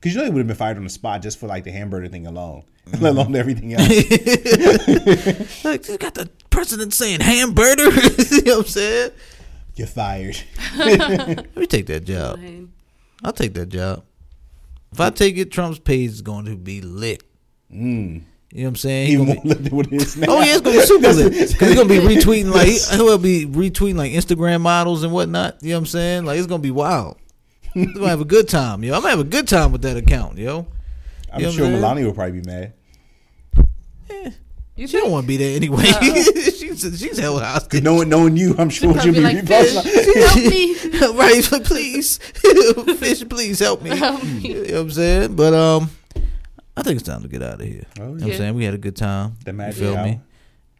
Because 0.00 0.14
you 0.14 0.18
know 0.20 0.24
he 0.24 0.30
would 0.30 0.40
have 0.40 0.46
been 0.46 0.56
fired 0.56 0.76
on 0.76 0.84
the 0.84 0.90
spot 0.90 1.22
just 1.22 1.38
for 1.38 1.46
like 1.46 1.64
the 1.64 1.70
hamburger 1.72 2.08
thing 2.08 2.26
alone, 2.26 2.64
Mm-hmm. 2.86 3.02
let 3.04 3.14
alone 3.14 3.34
everything 3.36 3.74
else. 3.74 3.88
like, 5.64 5.88
you 5.88 5.98
got 5.98 6.14
the 6.14 6.30
president 6.50 6.94
saying 6.94 7.20
hamburger. 7.20 7.82
you 7.84 7.90
know 8.42 8.56
what 8.58 8.58
I'm 8.58 8.64
saying? 8.64 9.10
You're 9.74 9.86
fired. 9.88 10.36
Let 10.76 11.56
me 11.56 11.66
take 11.66 11.86
that 11.86 12.04
job. 12.04 12.38
I'll 13.24 13.32
take 13.32 13.54
that 13.54 13.68
job. 13.68 14.04
If 14.92 15.00
I 15.00 15.10
take 15.10 15.36
it, 15.36 15.50
Trump's 15.50 15.78
page 15.78 16.10
is 16.10 16.22
going 16.22 16.46
to 16.46 16.56
be 16.56 16.80
lit. 16.80 17.22
Mm. 17.72 18.22
You 18.52 18.62
know 18.62 18.62
what 18.62 18.68
I'm 18.68 18.76
saying? 18.76 19.06
He 19.08 19.12
Even 19.14 19.26
more 19.26 19.42
be- 19.42 19.48
lit 19.48 19.64
than 19.64 19.76
what 19.76 19.86
it 19.88 19.92
is 19.92 20.16
now. 20.16 20.26
Oh 20.30 20.40
yeah, 20.40 20.52
it's 20.54 20.60
gonna 20.62 20.76
be 20.78 20.82
super 20.84 21.12
lit. 21.12 21.32
Cause 21.58 21.68
he's 21.68 21.74
gonna 21.74 21.88
be 21.88 21.98
retweeting 21.98 22.52
like 22.54 22.68
he, 22.68 22.78
he'll 22.96 23.18
be 23.18 23.44
retweeting 23.44 23.96
like 23.96 24.12
Instagram 24.12 24.60
models 24.60 25.02
and 25.02 25.12
whatnot. 25.12 25.56
You 25.62 25.70
know 25.70 25.74
what 25.76 25.80
I'm 25.80 25.86
saying? 25.86 26.24
Like 26.24 26.38
it's 26.38 26.46
gonna 26.46 26.62
be 26.62 26.70
wild. 26.70 27.18
He's 27.74 27.92
gonna 27.92 28.08
have 28.08 28.22
a 28.22 28.24
good 28.24 28.48
time, 28.48 28.82
yo. 28.84 28.94
I'm 28.94 29.00
gonna 29.02 29.10
have 29.10 29.20
a 29.20 29.24
good 29.24 29.46
time 29.48 29.70
with 29.72 29.82
that 29.82 29.98
account, 29.98 30.38
yo. 30.38 30.66
I'm 31.30 31.40
You 31.40 31.46
know 31.48 31.52
sure? 31.52 31.68
Melania 31.68 32.06
will 32.06 32.14
probably 32.14 32.40
be 32.40 32.46
mad. 32.46 32.72
You 34.76 34.86
She 34.86 34.98
don't 34.98 35.10
want 35.10 35.24
to 35.24 35.28
be 35.28 35.36
there 35.38 35.56
anyway. 35.56 35.84
She's 36.02 37.00
she's 37.00 37.18
held 37.18 37.42
hostage. 37.42 37.70
Cause 37.70 37.82
knowing 37.82 38.08
knowing 38.10 38.36
you, 38.36 38.54
I'm 38.58 38.68
sure 38.70 38.92
she'll 39.00 39.12
Probably 39.12 39.12
be 39.12 39.20
like, 39.20 39.36
reposting. 39.38 39.82
fish, 39.82 40.92
help 40.94 41.14
me. 41.16 41.18
right? 41.18 41.42
so 41.44 41.60
Please, 41.60 42.18
fish, 42.98 43.26
please 43.28 43.58
help 43.58 43.82
me. 43.82 43.96
Help 43.96 44.22
me. 44.22 44.40
You 44.40 44.54
know 44.54 44.60
what 44.74 44.80
I'm 44.82 44.90
saying? 44.90 45.36
But 45.36 45.54
um, 45.54 45.90
I 46.76 46.82
think 46.82 47.00
it's 47.00 47.08
time 47.08 47.22
to 47.22 47.28
get 47.28 47.42
out 47.42 47.54
of 47.60 47.66
here. 47.66 47.86
Oh, 47.98 48.02
You 48.02 48.06
know 48.08 48.12
what 48.12 48.22
I'm 48.24 48.32
saying? 48.34 48.54
We 48.54 48.64
had 48.64 48.74
a 48.74 48.78
good 48.78 48.96
time. 48.96 49.36
The 49.44 49.52
You 49.52 49.56
magic 49.56 49.80
feel 49.80 50.02
me? 50.04 50.20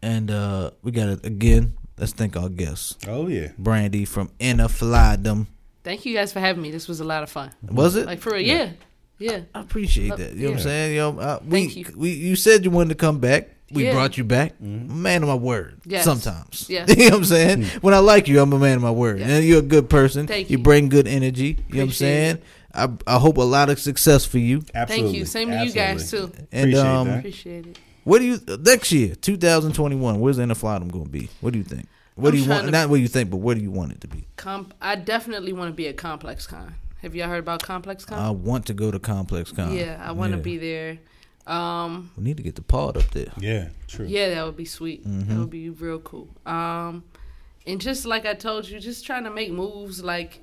And 0.03 0.31
uh, 0.31 0.73
we 0.83 0.91
got 0.93 1.09
it 1.09 1.25
again. 1.25 1.73
Let's 1.99 2.13
thank 2.13 2.37
our 2.37 2.51
guests, 2.51 2.99
Oh 3.09 3.27
yeah. 3.29 3.53
Brandy 3.57 4.05
from 4.05 4.31
Inner 4.39 4.69
Flydom. 4.69 5.47
Thank 5.83 6.05
you 6.05 6.13
guys 6.15 6.31
for 6.35 6.41
having 6.41 6.61
me. 6.63 6.71
This 6.71 6.87
was 6.89 7.01
a 7.01 7.05
lot 7.05 7.23
of 7.23 7.31
fun. 7.31 7.51
Was 7.63 7.97
it? 7.97 8.05
Like 8.05 8.19
for 8.19 8.33
real, 8.33 8.43
yeah. 8.43 8.73
Yeah. 9.19 9.41
I 9.55 9.61
appreciate 9.61 10.15
that. 10.17 10.35
You 10.35 10.49
know 10.49 10.51
what 10.51 10.51
I'm 10.53 10.57
Yeah. 10.59 10.63
saying? 10.65 10.97
Yo, 10.97 11.17
uh, 11.19 11.39
we, 11.43 11.51
Thank 11.51 11.77
you. 11.77 11.87
we 11.97 12.11
you 12.11 12.37
said 12.37 12.65
you 12.67 12.71
wanted 12.71 12.91
to 12.91 12.95
come 12.97 13.19
back. 13.19 13.49
We 13.73 13.85
Yeah. 13.85 13.93
brought 13.95 14.17
you 14.17 14.25
back. 14.25 14.61
Man 14.61 15.23
of 15.23 15.29
my 15.29 15.35
word. 15.35 15.81
Yes. 15.85 16.05
Sometimes. 16.05 16.67
Yeah. 16.69 16.87
you 16.89 16.97
know 16.97 17.05
what 17.11 17.15
I'm 17.19 17.25
saying? 17.25 17.65
When 17.81 17.95
I 17.95 17.99
like 17.99 18.29
you, 18.29 18.41
I'm 18.41 18.53
a 18.53 18.59
man 18.59 18.77
of 18.77 18.83
my 18.83 18.91
word. 18.93 19.19
Yeah. 19.21 19.27
And 19.29 19.45
you're 19.45 19.59
a 19.59 19.63
good 19.63 19.91
person. 19.91 20.27
Thank 20.27 20.51
you 20.51 20.59
you. 20.59 20.63
bring 20.63 20.89
good 20.89 21.09
energy. 21.09 21.59
You 21.69 21.75
know 21.75 21.81
what 21.81 21.87
I'm 21.87 21.93
saying? 21.93 22.39
I 22.75 22.89
I 23.07 23.19
hope 23.19 23.39
a 23.39 23.43
lot 23.43 23.69
of 23.71 23.81
success 23.81 24.25
for 24.25 24.39
you. 24.39 24.63
Absolutely. 24.75 25.09
Thank 25.09 25.19
you. 25.19 25.25
Same 25.25 25.51
to 25.51 25.65
you 25.65 25.73
guys 25.73 26.11
too. 26.11 26.31
And 26.53 26.71
Appreciate 26.75 26.77
um 26.87 27.09
that. 27.09 27.19
Appreciate 27.19 27.67
it. 27.67 27.79
what 28.05 28.19
do 28.21 28.25
you 28.27 28.41
next 28.61 28.93
year, 28.93 29.15
2021, 29.17 30.21
where's 30.21 30.37
the 30.37 30.43
Inner 30.45 30.55
going 30.55 30.91
to 30.91 31.11
be? 31.11 31.29
What 31.41 31.53
do 31.53 31.59
you 31.59 31.65
think? 31.65 31.89
What 32.15 32.29
I'm 32.31 32.37
do 32.37 32.43
you 32.43 32.49
want? 32.49 32.65
to- 32.67 32.71
Not 32.71 32.89
what 32.89 33.01
you 33.01 33.09
think, 33.09 33.31
but 33.31 33.39
what 33.39 33.57
do 33.57 33.63
you 33.63 33.71
want 33.71 33.93
it 33.93 34.01
to 34.03 34.09
be? 34.09 34.27
Comp- 34.37 34.75
I 34.81 34.95
definitely 34.97 35.53
want 35.53 35.71
to 35.71 35.75
be 35.75 35.89
at 35.89 35.97
Complex 35.97 36.47
Con. 36.47 36.75
Have 37.03 37.15
y'all 37.15 37.29
heard 37.29 37.41
about 37.41 37.63
Complex 37.63 38.05
Con? 38.05 38.19
I 38.19 38.31
want 38.31 38.67
to 38.67 38.75
go 38.75 38.91
to 38.91 38.99
Complex 38.99 39.53
Con. 39.53 39.75
yeah, 39.75 40.01
I 40.03 40.13
want 40.13 40.33
to 40.33 40.39
Yeah. 40.39 40.43
be 40.45 40.57
there. 40.57 40.99
Um, 41.47 42.11
We 42.17 42.25
need 42.25 42.37
to 42.39 42.43
get 42.43 42.55
the 42.57 42.63
pod 42.63 42.97
up 42.97 43.11
there. 43.13 43.33
Yeah, 43.39 43.69
true. 43.87 44.07
yeah, 44.07 44.31
that 44.31 44.45
would 44.45 44.57
be 44.57 44.65
sweet. 44.65 45.07
Mm-hmm. 45.07 45.29
That 45.33 45.39
would 45.39 45.51
be 45.51 45.71
real 45.71 46.01
cool. 46.01 46.29
Um, 46.45 47.05
and 47.67 47.81
just 47.81 48.05
like 48.07 48.27
I 48.27 48.35
told 48.35 48.69
you, 48.69 48.81
just 48.81 49.05
trying 49.07 49.25
to 49.25 49.31
make 49.31 49.51
moves 49.53 50.03
like 50.03 50.41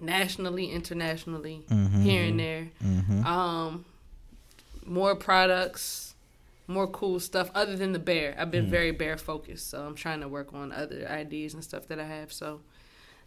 nationally, 0.00 0.66
internationally, 0.70 1.62
Mm-hmm. 1.70 2.02
here 2.02 2.24
and 2.24 2.40
there. 2.40 2.68
Um, 3.26 3.84
more 4.84 5.14
products, 5.14 6.14
more 6.66 6.86
cool 6.86 7.20
stuff 7.20 7.50
other 7.54 7.76
than 7.76 7.92
the 7.92 7.98
bear. 7.98 8.34
I've 8.38 8.48
Mm. 8.48 8.52
been 8.52 8.70
very 8.70 8.90
bear 8.90 9.16
focused, 9.18 9.70
so 9.70 9.82
I'm 9.84 9.94
trying 9.94 10.20
to 10.20 10.28
work 10.28 10.52
on 10.54 10.72
other 10.72 11.06
ideas 11.08 11.54
and 11.54 11.62
stuff 11.62 11.86
that 11.88 12.00
I 12.00 12.04
have. 12.06 12.32
So 12.32 12.60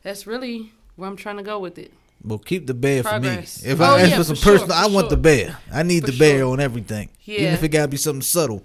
that's 0.04 0.26
really 0.28 0.72
where 0.96 1.08
I'm 1.10 1.16
trying 1.18 1.38
to 1.38 1.44
go 1.44 1.60
with 1.60 1.78
it. 1.78 1.94
Well, 2.24 2.40
keep 2.40 2.66
the 2.68 2.74
bear 2.74 3.04
Progress. 3.04 3.60
for 3.62 3.66
me. 3.68 3.72
If 3.74 3.82
Oh, 3.82 3.84
I 3.84 4.02
ask 4.02 4.10
yeah, 4.12 4.18
for 4.18 4.24
some 4.24 4.36
for 4.36 4.42
sure, 4.42 4.52
personal, 4.60 4.76
for 4.78 4.84
I 4.84 4.88
want 4.88 5.10
the 5.10 5.16
sure. 5.16 5.22
bear. 5.22 5.58
I 5.72 5.84
need 5.84 6.06
For 6.06 6.12
the 6.12 6.18
bear 6.18 6.40
sure. 6.40 6.52
on 6.54 6.60
everything. 6.60 7.10
Yeah. 7.24 7.40
Even 7.40 7.54
if 7.54 7.64
it 7.64 7.68
gotta 7.70 7.88
be 7.88 7.98
something 7.98 8.22
subtle. 8.22 8.64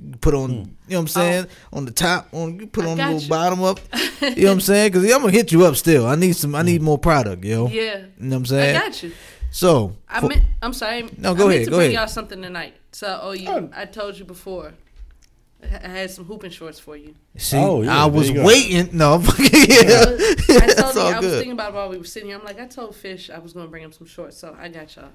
You 0.00 0.16
Put 0.20 0.34
on, 0.34 0.50
hmm. 0.50 0.56
you 0.56 0.62
know 0.62 0.68
what 0.88 0.98
I'm 0.98 1.08
saying? 1.08 1.46
Oh. 1.72 1.76
On 1.78 1.84
the 1.84 1.90
top, 1.90 2.28
on 2.32 2.60
you 2.60 2.66
put 2.68 2.84
I 2.84 2.88
on 2.90 2.96
the 2.98 3.04
little 3.04 3.20
you. 3.22 3.28
bottom 3.28 3.62
up. 3.62 3.80
you 4.20 4.28
know 4.28 4.42
what 4.44 4.52
I'm 4.52 4.60
saying? 4.60 4.92
Because 4.92 5.04
I'm 5.12 5.20
gonna 5.20 5.32
hit 5.32 5.50
you 5.52 5.64
up 5.64 5.74
still. 5.76 6.06
I 6.06 6.14
need 6.14 6.36
some. 6.36 6.54
I 6.54 6.62
need 6.62 6.78
hmm. 6.78 6.84
more 6.84 6.98
product, 6.98 7.44
yo. 7.44 7.66
Yeah, 7.68 7.98
You 7.98 8.06
know 8.18 8.28
what 8.28 8.36
I'm 8.36 8.46
saying? 8.46 8.76
I 8.76 8.78
saying? 8.80 8.90
got 8.90 9.02
you. 9.02 9.12
So, 9.50 9.96
I 10.08 10.20
for- 10.20 10.28
meant, 10.28 10.44
I'm 10.62 10.72
sorry. 10.74 11.08
No, 11.16 11.34
go 11.34 11.46
I 11.46 11.48
meant 11.48 11.50
ahead, 11.52 11.64
To 11.64 11.70
go 11.70 11.76
bring 11.78 11.86
ahead. 11.90 12.00
y'all 12.00 12.06
something 12.08 12.42
tonight. 12.42 12.74
So, 12.92 13.18
oh, 13.22 13.32
you. 13.32 13.48
Oh. 13.48 13.70
I 13.74 13.86
told 13.86 14.18
you 14.18 14.24
before. 14.26 14.74
I 15.62 15.66
I 15.84 15.88
had 15.88 16.10
some 16.10 16.24
hooping 16.24 16.50
shorts 16.50 16.78
for 16.78 16.96
you. 16.96 17.14
see, 17.36 17.56
Oh, 17.56 17.82
yeah, 17.82 18.04
I 18.04 18.06
was 18.06 18.30
waiting. 18.30 18.96
No, 18.96 19.14
I'm 19.14 19.22
fucking 19.22 19.44
yeah. 19.68 19.86
I 19.86 20.04
told 20.06 20.16
That's 20.76 20.94
you, 20.94 21.00
all 21.00 21.14
I 21.14 21.18
was 21.20 21.32
thinking 21.32 21.52
about 21.52 21.70
it 21.72 21.74
while 21.74 21.88
we 21.88 21.98
were 21.98 22.04
sitting 22.04 22.28
here. 22.28 22.38
I'm 22.38 22.44
like, 22.44 22.60
I 22.60 22.66
told 22.66 22.94
Fish 22.94 23.28
I 23.30 23.38
was 23.38 23.52
going 23.52 23.66
to 23.66 23.70
bring 23.70 23.82
him 23.82 23.92
some 23.92 24.06
shorts, 24.06 24.36
so 24.38 24.56
I 24.58 24.68
got 24.68 24.94
y'all. 24.96 25.08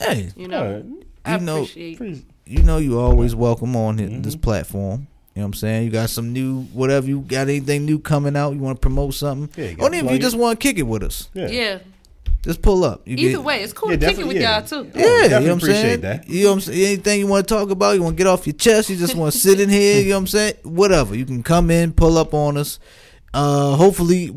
Hey, 0.00 0.30
You 0.36 0.48
know, 0.48 0.82
Yeah, 0.84 1.04
I 1.24 1.36
you 1.38 1.44
know- 1.44 1.62
appreciate. 1.62 2.24
you 2.46 2.62
know 2.62 2.78
you 2.78 2.98
always 2.98 3.34
welcome 3.34 3.76
on 3.76 3.98
Mm-hmm. 3.98 4.22
this 4.22 4.36
platform. 4.36 5.06
You 5.34 5.42
know 5.42 5.46
what 5.46 5.54
I'm 5.54 5.54
saying? 5.54 5.84
You 5.84 5.90
got 5.90 6.10
some 6.10 6.32
new 6.32 6.62
whatever 6.72 7.06
you 7.06 7.20
got 7.20 7.42
anything 7.48 7.84
new 7.86 8.00
coming 8.00 8.36
out, 8.36 8.54
you 8.54 8.58
want 8.60 8.78
to 8.78 8.80
promote 8.80 9.14
something? 9.14 9.48
Yeah, 9.62 9.70
you 9.70 9.76
gotta 9.76 9.86
Only 9.86 9.98
if 9.98 10.10
you 10.10 10.18
just 10.18 10.36
want 10.36 10.58
to 10.58 10.62
kick 10.68 10.78
it 10.78 10.82
with 10.82 11.04
us. 11.04 11.28
yeah. 11.34 11.46
Yeah. 11.48 11.78
Just 12.48 12.62
pull 12.62 12.82
up. 12.82 13.06
You 13.06 13.16
Either 13.18 13.30
get- 13.32 13.44
way, 13.44 13.62
it's 13.62 13.72
cool 13.74 13.90
Yeah, 13.90 13.96
to 13.98 14.06
kick 14.14 14.26
with 14.26 14.36
yeah. 14.38 14.58
y'all 14.58 14.66
too. 14.66 14.90
Yeah, 14.94 15.04
Oh, 15.04 15.22
you 15.22 15.28
know 15.28 15.36
what 15.40 15.50
I'm 15.50 15.58
appreciate 15.58 15.82
saying? 15.82 16.00
that. 16.00 16.28
You 16.28 16.42
know 16.44 16.48
what 16.48 16.54
I'm 16.54 16.60
saying? 16.62 16.86
Anything 16.86 17.20
you 17.20 17.26
want 17.26 17.46
to 17.46 17.54
talk 17.54 17.68
about, 17.70 17.92
you 17.94 18.02
want 18.02 18.16
to 18.16 18.18
get 18.24 18.26
off 18.26 18.46
your 18.46 18.54
chest, 18.54 18.88
you 18.88 18.96
just 18.96 19.14
want 19.14 19.34
to 19.34 19.38
sit 19.38 19.60
in 19.60 19.68
here, 19.68 20.00
you 20.00 20.08
know 20.08 20.14
what 20.16 20.20
I'm 20.20 20.26
saying? 20.28 20.54
Whatever. 20.62 21.14
You 21.14 21.26
can 21.26 21.42
come 21.42 21.70
in, 21.70 21.92
pull 21.92 22.16
up 22.16 22.32
on 22.32 22.56
us. 22.56 22.78
Uh 23.34 23.76
hopefully 23.76 24.34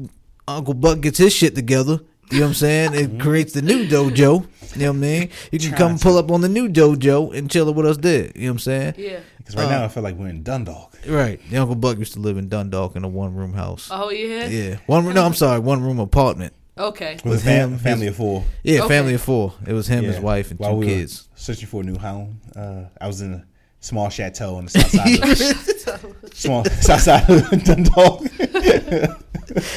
Uncle 0.47 0.73
Buck 0.73 0.99
gets 0.99 1.17
his 1.19 1.33
shit 1.33 1.55
together. 1.55 2.01
You 2.29 2.39
know 2.39 2.45
what 2.45 2.49
I'm 2.49 2.53
saying? 2.55 2.93
It 2.93 3.19
creates 3.21 3.53
the 3.53 3.61
new 3.61 3.87
dojo. 3.87 4.45
You 4.75 4.81
know 4.81 4.87
what 4.91 4.95
I 4.97 4.99
mean? 4.99 5.29
You 5.51 5.59
can 5.59 5.71
come 5.73 5.97
pull 5.99 6.17
up 6.17 6.31
on 6.31 6.41
the 6.41 6.49
new 6.49 6.67
dojo 6.69 7.33
and 7.33 7.49
chill 7.49 7.73
with 7.73 7.85
us 7.85 7.97
there. 7.97 8.31
You 8.35 8.41
know 8.41 8.47
what 8.47 8.51
I'm 8.51 8.59
saying? 8.59 8.93
Yeah. 8.97 9.19
Because 9.37 9.55
right 9.55 9.65
Uh, 9.67 9.69
now 9.69 9.83
I 9.85 9.87
feel 9.89 10.03
like 10.03 10.15
we're 10.17 10.27
in 10.29 10.43
Dundalk. 10.43 10.97
Right. 11.07 11.39
The 11.49 11.57
Uncle 11.57 11.75
Buck 11.75 11.97
used 11.97 12.13
to 12.13 12.19
live 12.19 12.37
in 12.37 12.47
Dundalk 12.49 12.95
in 12.95 13.03
a 13.03 13.07
one 13.07 13.33
room 13.35 13.53
house. 13.53 13.89
Oh 13.91 14.09
yeah. 14.11 14.47
Yeah. 14.47 14.75
One 14.87 15.05
room. 15.05 15.15
no, 15.15 15.25
I'm 15.25 15.33
sorry, 15.33 15.59
one 15.59 15.81
room 15.81 15.99
apartment. 15.99 16.53
Okay. 16.81 17.13
With, 17.15 17.25
With 17.25 17.41
a 17.41 17.45
fam- 17.45 17.71
him, 17.73 17.77
family 17.79 18.05
his- 18.07 18.11
of 18.13 18.17
four. 18.17 18.43
Yeah, 18.63 18.79
Okay. 18.81 18.87
family 18.95 19.13
of 19.13 19.21
four. 19.21 19.53
It 19.67 19.73
was 19.73 19.87
him, 19.87 20.03
his 20.03 20.19
wife, 20.19 20.51
and 20.51 20.59
While 20.59 20.71
two 20.71 20.77
we 20.77 20.85
were 20.87 20.91
kids. 20.91 21.27
searching 21.35 21.67
for 21.67 21.81
a 21.81 21.83
new 21.83 21.97
home. 21.97 22.39
Uh, 22.55 22.83
I 22.99 23.07
was 23.07 23.21
in 23.21 23.33
a 23.33 23.45
small 23.79 24.09
chateau 24.09 24.55
on 24.55 24.65
the 24.65 24.71
south 24.71 24.89
side. 24.91 26.03
of, 26.03 26.15
small 26.33 26.65
south 26.65 27.01
side 27.01 27.29
of 27.29 27.63
Dundalk. 27.63 28.21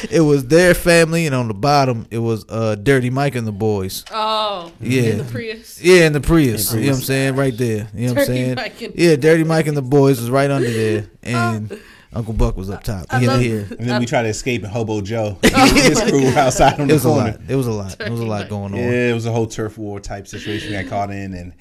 It 0.09 0.21
was 0.21 0.45
their 0.47 0.73
family, 0.73 1.25
and 1.25 1.35
on 1.35 1.47
the 1.49 1.53
bottom 1.53 2.07
it 2.09 2.19
was 2.19 2.45
uh, 2.49 2.75
Dirty 2.75 3.09
Mike 3.09 3.35
and 3.35 3.45
the 3.45 3.51
boys. 3.51 4.05
Oh. 4.11 4.71
Yeah. 4.79 5.01
In 5.03 5.17
the 5.17 5.23
Prius. 5.25 5.81
Yeah, 5.81 6.05
in 6.07 6.13
the 6.13 6.21
Prius. 6.21 6.71
In 6.71 6.79
You 6.79 6.85
know 6.85 6.91
what 6.91 6.97
I'm 6.99 7.03
saying? 7.03 7.35
Right 7.35 7.57
there. 7.57 7.87
You 7.93 8.07
know 8.07 8.13
what 8.13 8.19
I'm 8.21 8.25
saying? 8.25 8.55
Mike 8.55 8.81
and- 8.81 8.93
yeah, 8.95 9.15
Dirty 9.17 9.43
Mike 9.43 9.67
and 9.67 9.75
the 9.75 9.81
boys 9.81 10.21
was 10.21 10.29
right 10.29 10.49
under 10.49 10.69
there, 10.71 11.07
and 11.23 11.77
Uncle 12.15 12.33
Buck 12.33 12.55
was 12.55 12.69
up 12.69 12.81
top. 12.83 13.05
I 13.09 13.19
He 13.19 13.25
had 13.25 13.31
love- 13.33 13.41
to 13.41 13.47
hear. 13.47 13.67
And 13.77 13.89
then 13.89 13.99
we 13.99 14.05
tried 14.05 14.23
to 14.23 14.29
escape 14.29 14.63
and 14.63 14.71
Hobo 14.71 15.01
Joe. 15.01 15.37
His 15.43 16.01
crew 16.01 16.23
were 16.23 16.37
outside 16.39 16.75
on 16.79 16.85
It 16.85 16.87
the 16.87 16.93
was 16.93 17.05
a 17.05 17.09
lot. 17.09 17.39
It 17.47 17.55
was 17.55 17.67
a 17.67 17.71
lot. 17.71 17.99
It 17.99 18.09
was 18.09 18.19
a 18.21 18.25
lot 18.25 18.47
going 18.49 18.73
on. 18.73 18.79
Yeah, 18.79 19.09
it 19.11 19.13
was 19.13 19.25
a 19.25 19.31
whole 19.31 19.47
turf 19.47 19.77
war 19.77 19.99
type 19.99 20.27
situation 20.27 20.69
we 20.71 20.81
got 20.81 20.87
caught 20.89 21.11
in. 21.11 21.33
And 21.33 21.53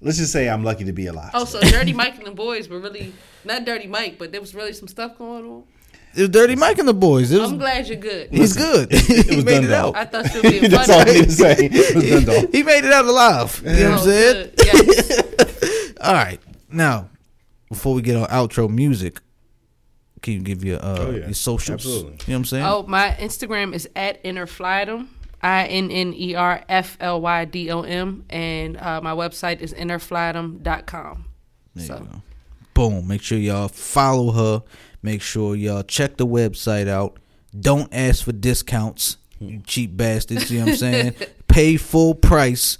let's 0.00 0.18
just 0.18 0.32
say 0.32 0.48
I'm 0.48 0.64
lucky 0.64 0.84
to 0.84 0.92
be 0.92 1.06
alive. 1.06 1.30
Oh, 1.32 1.44
so 1.44 1.60
Dirty 1.60 1.92
Mike 1.92 2.16
and 2.18 2.26
the 2.26 2.32
boys 2.32 2.68
were 2.68 2.80
really 2.80 3.12
not 3.44 3.64
Dirty 3.64 3.86
Mike, 3.86 4.18
but 4.18 4.32
there 4.32 4.40
was 4.40 4.54
really 4.54 4.72
some 4.72 4.88
stuff 4.88 5.16
going 5.16 5.44
on. 5.46 5.62
It 6.16 6.20
was 6.22 6.28
Dirty 6.30 6.54
Mike 6.56 6.78
and 6.78 6.86
the 6.88 6.94
boys. 6.94 7.30
It 7.32 7.40
was. 7.40 7.50
I'm 7.52 7.58
glad 7.58 7.86
you're 7.88 7.96
good. 7.96 8.30
He's 8.30 8.56
good. 8.56 8.88
it 8.92 9.26
he 9.28 9.36
was 9.36 9.44
made 9.44 9.64
it 9.64 9.68
Dundalk. 9.68 9.96
out. 9.96 10.00
I 10.00 10.04
thought 10.04 10.32
you 10.34 10.42
were 10.42 10.50
being 10.50 10.62
That's 10.70 10.88
all 10.88 11.00
I 11.00 11.04
funny. 11.04 11.18
need 11.20 11.24
to 11.26 11.30
say. 11.32 11.56
It 11.72 11.94
was 11.94 12.04
Dundalk. 12.26 12.52
he 12.52 12.62
made 12.62 12.84
it 12.84 12.92
out 12.92 13.04
alive. 13.04 13.60
You 13.64 13.70
know 13.72 13.90
what 13.90 13.92
I'm 13.92 13.98
Oh, 13.98 14.02
saying? 14.04 14.50
good. 14.56 14.66
Yes. 14.66 15.94
All 16.00 16.12
right. 16.14 16.40
Now, 16.70 17.08
before 17.68 17.94
we 17.94 18.02
get 18.02 18.14
on 18.16 18.28
outro 18.28 18.68
music, 18.68 19.20
can 20.24 20.32
you 20.34 20.40
give 20.40 20.64
your 20.64 20.78
uh, 20.84 20.96
Oh, 20.98 21.10
yeah. 21.12 21.26
your 21.26 21.34
socials? 21.34 21.74
Absolutely. 21.86 22.02
You 22.02 22.08
know 22.10 22.16
what 22.26 22.34
I'm 22.34 22.44
saying? 22.46 22.64
Oh, 22.64 22.84
my 22.88 23.10
Instagram 23.20 23.72
is 23.74 23.88
at 23.94 24.22
innerflydom. 24.24 25.06
I 25.42 25.66
N 25.66 25.90
N 25.90 26.14
E 26.16 26.34
R 26.34 26.64
F 26.68 26.96
L 27.00 27.20
Y 27.20 27.44
D 27.44 27.70
O 27.70 27.82
M, 27.82 28.24
and 28.30 28.76
uh, 28.78 29.00
my 29.02 29.12
website 29.12 29.60
is 29.60 29.72
innerflydom.com. 29.74 31.24
There 31.74 31.86
So, 31.86 31.94
you 31.98 32.04
go. 32.04 32.22
Boom. 32.74 33.06
Make 33.06 33.22
sure 33.22 33.38
y'all 33.38 33.68
follow 33.68 34.32
her. 34.32 34.62
Make 35.02 35.22
sure 35.22 35.54
y'all 35.54 35.82
check 35.82 36.16
the 36.16 36.26
website 36.26 36.88
out. 36.88 37.18
Don't 37.58 37.92
ask 37.92 38.24
for 38.24 38.32
discounts, 38.32 39.18
you 39.38 39.60
cheap 39.66 39.96
bastards. 39.96 40.50
You 40.50 40.60
know 40.60 40.64
what 40.64 40.70
I'm 40.72 40.76
saying? 40.78 41.14
Pay 41.48 41.76
full 41.76 42.14
price. 42.14 42.78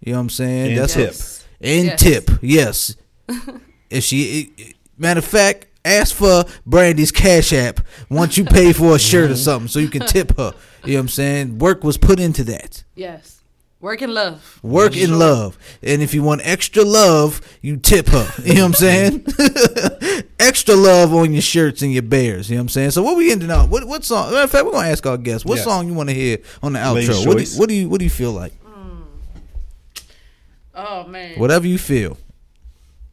You 0.00 0.12
know 0.12 0.18
what 0.18 0.22
I'm 0.24 0.30
saying? 0.30 0.68
And 0.72 0.78
That's 0.78 0.94
tip. 0.94 1.08
Yes. 1.10 1.44
And 1.60 1.84
Yes. 1.86 2.00
tip, 2.00 2.30
yes. 2.42 2.96
if 3.90 4.04
she, 4.04 4.74
matter 4.98 5.18
of 5.18 5.24
fact, 5.24 5.66
ask 5.84 6.14
for 6.14 6.44
Brandy's 6.66 7.12
Cash 7.12 7.52
App 7.52 7.80
once 8.08 8.36
you 8.38 8.44
pay 8.44 8.72
for 8.72 8.94
a 8.96 8.98
shirt 8.98 9.30
or 9.30 9.36
something, 9.48 9.68
so 9.68 9.78
you 9.78 9.88
can 9.88 10.06
tip 10.06 10.36
her. 10.36 10.52
You 10.84 10.92
know 10.92 10.98
what 10.98 11.00
I'm 11.00 11.08
saying? 11.08 11.58
Work 11.58 11.84
was 11.84 11.96
put 11.98 12.18
into 12.20 12.44
that. 12.44 12.84
yes. 12.94 13.30
Work 13.80 14.00
in 14.00 14.14
love. 14.14 14.60
Work 14.62 14.96
in 14.96 15.18
love, 15.18 15.58
and 15.82 16.00
if 16.00 16.14
you 16.14 16.22
want 16.22 16.40
extra 16.42 16.82
love, 16.82 17.42
you 17.60 17.76
tip 17.76 18.06
her. 18.08 18.32
You 18.42 18.54
know 18.54 18.60
what 18.62 18.66
I'm 18.68 18.72
saying? 18.72 19.26
extra 20.40 20.74
love 20.74 21.12
on 21.12 21.34
your 21.34 21.42
shirts 21.42 21.82
and 21.82 21.92
your 21.92 22.02
bears. 22.02 22.48
You 22.48 22.56
know 22.56 22.60
what 22.60 22.62
I'm 22.62 22.68
saying? 22.70 22.90
So 22.92 23.02
what 23.02 23.18
we 23.18 23.30
ending 23.30 23.50
up? 23.50 23.68
What 23.68 23.86
what 23.86 24.02
song? 24.02 24.30
Matter 24.30 24.44
of 24.44 24.50
fact, 24.50 24.64
we're 24.64 24.72
gonna 24.72 24.88
ask 24.88 25.04
our 25.04 25.18
guests 25.18 25.44
what 25.44 25.58
Yeah. 25.58 25.64
song 25.64 25.86
you 25.86 25.92
want 25.92 26.08
to 26.08 26.14
hear 26.14 26.38
on 26.62 26.72
the 26.72 26.78
outro. 26.78 27.26
What 27.26 27.36
do, 27.36 27.40
choice. 27.40 27.58
what 27.58 27.68
do 27.68 27.74
you 27.74 27.90
what 27.90 27.98
do 27.98 28.04
you 28.06 28.10
feel 28.10 28.32
like? 28.32 28.54
Hmm. 28.62 29.02
Oh, 30.74 31.06
man. 31.06 31.38
Whatever 31.38 31.66
you 31.66 31.76
feel. 31.76 32.16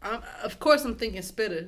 I'm, 0.02 0.22
of 0.42 0.58
course, 0.60 0.86
I'm 0.86 0.96
thinking 0.96 1.22
Spitter, 1.22 1.68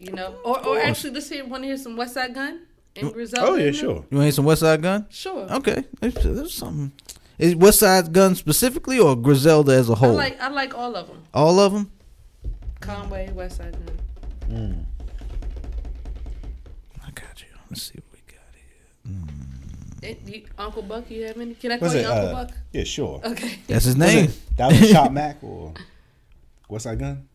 you 0.00 0.12
know. 0.12 0.36
Or, 0.44 0.64
or 0.66 0.78
actually, 0.78 1.10
let's 1.14 1.28
hear, 1.28 1.44
want 1.44 1.62
to 1.62 1.68
hear 1.68 1.76
some 1.78 1.96
Westside 1.96 2.34
Gunn? 2.34 2.60
And 2.96 3.12
Griselda 3.12 3.50
Oh, 3.50 3.54
yeah, 3.56 3.72
sure. 3.72 3.88
You 3.90 3.94
want 3.96 4.10
to 4.10 4.22
hear 4.22 4.32
some 4.32 4.44
Westside 4.44 4.82
Gunn? 4.82 5.06
Sure. 5.10 5.52
Okay, 5.52 5.84
there's, 6.00 6.14
there's 6.14 6.54
something. 6.54 6.92
Is 7.38 7.54
Westside 7.56 8.12
Gunn 8.12 8.36
specifically 8.36 8.98
or 9.00 9.16
Griselda 9.16 9.72
as 9.72 9.88
a 9.88 9.96
whole? 9.96 10.14
like 10.14 10.40
I 10.40 10.48
like 10.48 10.76
all 10.78 10.94
of 10.94 11.08
them. 11.08 11.22
All 11.34 11.58
of 11.58 11.72
them? 11.72 11.90
Conway, 12.80 13.30
West 13.32 13.56
Side 13.56 13.72
Gun. 14.48 14.86
I 17.04 17.10
got 17.10 17.40
you. 17.40 17.48
Let's 17.70 17.82
see 17.82 17.98
what 17.98 18.12
we 18.12 18.18
got 18.32 18.44
here. 18.54 20.10
Eh, 20.10 20.14
you- 20.32 20.46
Uncle 20.58 20.82
Buck, 20.82 21.10
you 21.10 21.24
have 21.24 21.38
any? 21.38 21.54
Can 21.54 21.72
I 21.72 21.78
call 21.78 21.86
Was 21.86 21.94
you 21.94 22.00
it? 22.00 22.06
Uncle 22.06 22.28
Uh, 22.28 22.44
Buck? 22.44 22.54
yeah, 22.72 22.84
sure. 22.84 23.20
Okay. 23.24 23.58
That's 23.66 23.86
his 23.86 23.96
Was 23.96 24.06
name. 24.06 24.24
it- 24.26 24.56
that 24.56 24.68
was 24.70 24.90
Shot 24.90 25.12
Mac 25.12 25.42
or 25.42 25.72
what's 26.68 26.84
that 26.84 26.98
gun? 26.98 27.26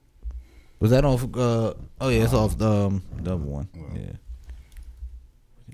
Was 0.80 0.92
that 0.92 1.04
off? 1.06 1.24
Uh, 1.36 1.74
oh 2.02 2.10
yeah, 2.10 2.24
it's 2.24 2.34
off 2.34 2.60
um, 2.62 3.02
the 3.22 3.34
other 3.34 3.38
one. 3.44 3.68
Yeah. 3.96 4.14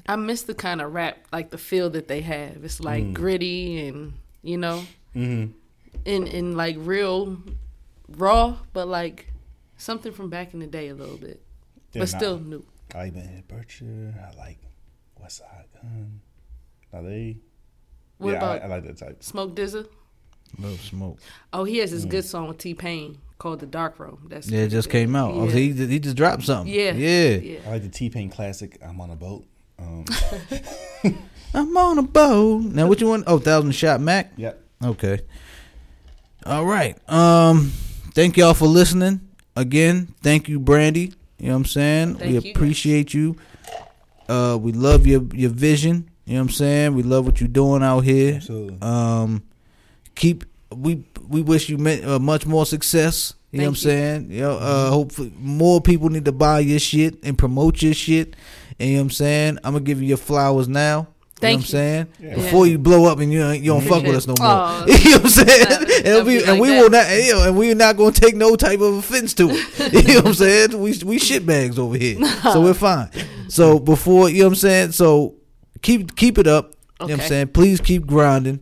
I 0.07 0.15
miss 0.15 0.43
the 0.43 0.53
kind 0.53 0.81
of 0.81 0.93
rap, 0.93 1.17
like 1.31 1.49
the 1.49 1.57
feel 1.57 1.89
that 1.91 2.07
they 2.07 2.21
have. 2.21 2.63
It's 2.63 2.79
like 2.79 3.03
Mm. 3.03 3.13
gritty 3.13 3.87
and 3.87 4.13
you 4.43 4.57
know, 4.57 4.83
Mm-hmm. 5.15 5.51
and 6.05 6.27
and 6.27 6.57
like 6.57 6.75
real 6.79 7.37
raw, 8.09 8.57
but 8.73 8.87
like 8.87 9.31
something 9.77 10.11
from 10.11 10.29
back 10.29 10.53
in 10.53 10.59
the 10.59 10.67
day 10.67 10.89
a 10.89 10.95
little 10.95 11.17
bit, 11.17 11.41
but 11.93 12.07
still 12.09 12.39
new. 12.39 12.65
I 12.93 13.05
like 13.05 13.13
Ben 13.15 13.43
Butcher. 13.47 14.13
I 14.31 14.35
like 14.37 14.59
West 15.19 15.37
Side 15.39 15.65
Gun. 15.81 16.21
Are 16.93 17.01
they? 17.03 17.37
What 18.17 18.31
yeah, 18.31 18.37
about 18.37 18.61
I, 18.61 18.65
I 18.65 18.67
like 18.67 18.83
that 18.85 18.97
type. 18.97 19.23
Smoke 19.23 19.55
DZA? 19.55 19.87
Love 20.59 20.79
smoke. 20.81 21.19
Oh, 21.51 21.63
he 21.65 21.79
has 21.79 21.91
this 21.91 22.05
Mm. 22.05 22.09
good 22.09 22.25
song 22.25 22.47
with 22.47 22.57
T 22.59 22.73
Pain 22.73 23.17
called 23.37 23.59
"The 23.59 23.65
Dark 23.65 23.99
Room." 23.99 24.27
That's 24.29 24.47
Yeah, 24.49 24.61
it 24.61 24.69
just 24.69 24.89
came 24.89 25.15
out. 25.15 25.33
Oh, 25.33 25.47
he 25.47 25.71
he 25.71 25.99
just 25.99 26.15
dropped 26.15 26.43
something. 26.43 26.73
yeah, 26.73 26.91
Yeah. 26.93 27.29
yeah. 27.37 27.59
I 27.65 27.71
like 27.71 27.83
the 27.83 27.89
T 27.89 28.09
Pain 28.09 28.29
classic. 28.29 28.77
I'm 28.85 28.99
on 29.01 29.09
a 29.11 29.15
boat. 29.15 29.45
Um, 29.79 30.05
I'm 31.53 31.75
on 31.77 31.97
a 31.99 32.03
boat. 32.03 32.63
Now, 32.63 32.87
what 32.87 32.99
you 33.01 33.07
want? 33.07 33.25
Oh, 33.27 33.39
Thousand 33.39 33.71
Shot 33.73 33.99
Mac. 34.01 34.31
yep. 34.37 34.61
Okay. 34.83 35.19
All 36.45 36.65
right. 36.65 36.97
Um. 37.11 37.71
Thank 38.13 38.37
y'all 38.37 38.53
for 38.53 38.67
listening. 38.67 39.21
Again, 39.57 40.13
thank 40.21 40.47
you, 40.47 40.59
Brandy. 40.59 41.13
You 41.37 41.47
know 41.47 41.53
what 41.53 41.57
I'm 41.59 41.65
saying? 41.65 42.15
Thank 42.15 42.31
we 42.31 42.39
you. 42.39 42.51
appreciate 42.51 43.13
you. 43.13 43.35
Uh, 44.29 44.57
we 44.61 44.71
love 44.71 45.05
your 45.05 45.23
your 45.33 45.49
vision. 45.49 46.09
You 46.25 46.35
know 46.35 46.39
what 46.41 46.47
I'm 46.47 46.53
saying? 46.53 46.95
We 46.95 47.03
love 47.03 47.25
what 47.25 47.39
you're 47.41 47.47
doing 47.47 47.83
out 47.83 48.01
here. 48.01 48.35
Absolutely. 48.35 48.77
Um, 48.81 49.43
keep 50.15 50.43
we 50.77 51.03
we 51.27 51.41
wish 51.41 51.69
you 51.69 51.77
ma- 51.77 52.15
uh, 52.15 52.19
much 52.19 52.45
more 52.45 52.65
success. 52.65 53.33
You 53.51 53.59
know 53.59 53.63
what 53.65 53.67
I'm 53.69 53.73
you. 53.73 53.79
saying? 53.79 54.31
You 54.31 54.41
know, 54.41 54.57
uh, 54.57 54.89
hopefully 54.89 55.31
more 55.37 55.79
people 55.79 56.09
need 56.09 56.25
to 56.25 56.31
buy 56.33 56.59
your 56.59 56.79
shit 56.79 57.23
and 57.23 57.37
promote 57.37 57.81
your 57.81 57.93
shit. 57.93 58.35
And 58.79 58.89
you 58.89 58.95
know 58.95 59.01
what 59.01 59.05
I'm 59.05 59.09
saying? 59.11 59.57
I'm 59.63 59.73
gonna 59.73 59.85
give 59.85 60.01
you 60.01 60.07
your 60.09 60.17
flowers 60.17 60.67
now. 60.67 61.07
Thank 61.37 61.71
you 61.71 61.77
know 61.77 61.79
what 61.79 61.85
I'm 61.85 61.95
you. 61.95 61.95
saying? 61.95 62.07
Yeah. 62.19 62.35
Before 62.35 62.67
you 62.67 62.77
blow 62.77 63.05
up 63.05 63.19
and 63.19 63.31
you 63.31 63.45
you 63.51 63.71
don't 63.71 63.81
fuck 63.81 64.03
with 64.03 64.15
us 64.15 64.27
no 64.27 64.35
more. 64.39 64.47
Aw. 64.47 64.85
you 64.87 65.11
know 65.11 65.17
what 65.17 65.23
I'm 65.23 65.29
saying? 65.29 65.69
Nah, 65.69 65.77
and 65.77 66.03
don't 66.05 66.25
we 66.25 66.37
be 66.39 66.45
and 66.45 66.59
we 66.59 66.67
that. 66.69 66.81
will 66.81 66.89
not 66.89 67.09
you 67.11 67.33
know, 67.33 67.47
and 67.47 67.57
we're 67.57 67.75
not 67.75 67.97
gonna 67.97 68.11
take 68.11 68.35
no 68.35 68.55
type 68.55 68.79
of 68.81 68.95
offense 68.97 69.33
to 69.35 69.49
it. 69.51 69.93
you 70.07 70.15
know 70.15 70.19
what 70.21 70.27
I'm 70.27 70.33
saying? 70.33 70.79
We 70.81 70.97
we 71.05 71.19
shit 71.19 71.45
bags 71.45 71.79
over 71.79 71.97
here. 71.97 72.25
So 72.41 72.61
we're 72.61 72.73
fine. 72.73 73.09
So 73.47 73.79
before 73.79 74.29
you 74.29 74.39
know 74.39 74.45
what 74.45 74.51
I'm 74.51 74.55
saying? 74.55 74.91
So 74.93 75.35
keep 75.81 76.15
keep 76.15 76.37
it 76.37 76.47
up. 76.47 76.73
You 77.01 77.07
know 77.07 77.13
what 77.15 77.23
I'm 77.23 77.27
saying? 77.27 77.47
Please 77.49 77.79
keep 77.81 78.05
grinding. 78.07 78.59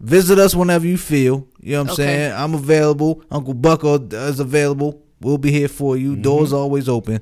Visit 0.00 0.38
us 0.38 0.54
whenever 0.54 0.86
you 0.86 0.98
feel. 0.98 1.46
You 1.60 1.72
know 1.72 1.78
what 1.82 1.88
I'm 1.88 1.92
Okay. 1.94 2.02
saying? 2.04 2.32
I'm 2.32 2.54
available. 2.54 3.22
Uncle 3.30 3.54
Bucko 3.54 3.98
is 4.08 4.40
available. 4.40 5.00
We'll 5.20 5.38
be 5.38 5.50
here 5.50 5.68
for 5.68 5.96
you. 5.96 6.16
Doors 6.16 6.52
always 6.52 6.88
open. 6.88 7.20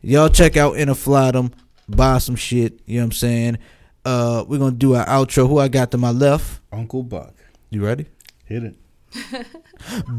Y'all 0.00 0.28
check 0.28 0.56
out 0.56 0.76
Inner 0.76 0.94
Flydom. 0.94 1.52
Buy 1.88 2.18
some 2.18 2.36
shit. 2.36 2.80
You 2.86 2.96
know 2.98 3.02
what 3.02 3.06
I'm 3.06 3.12
saying? 3.12 3.58
Uh, 4.04 4.44
we're 4.46 4.58
gonna 4.58 4.72
do 4.72 4.94
our 4.94 5.06
outro. 5.06 5.48
Who 5.48 5.58
I 5.58 5.68
got 5.68 5.90
to 5.92 5.98
my 5.98 6.10
left? 6.10 6.60
Uncle 6.72 7.02
Buck. 7.02 7.34
You 7.70 7.84
ready? 7.84 8.06
Hit 8.44 8.64
it. 8.64 8.76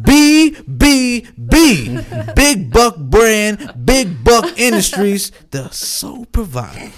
B 0.03 0.51
B 0.51 1.25
B 1.49 1.97
Big 2.35 2.71
Buck 2.71 2.97
Brand, 2.97 3.73
Big 3.85 4.23
Buck 4.23 4.57
Industries, 4.59 5.31
the 5.51 5.69
sole 5.69 6.25
provider 6.25 6.91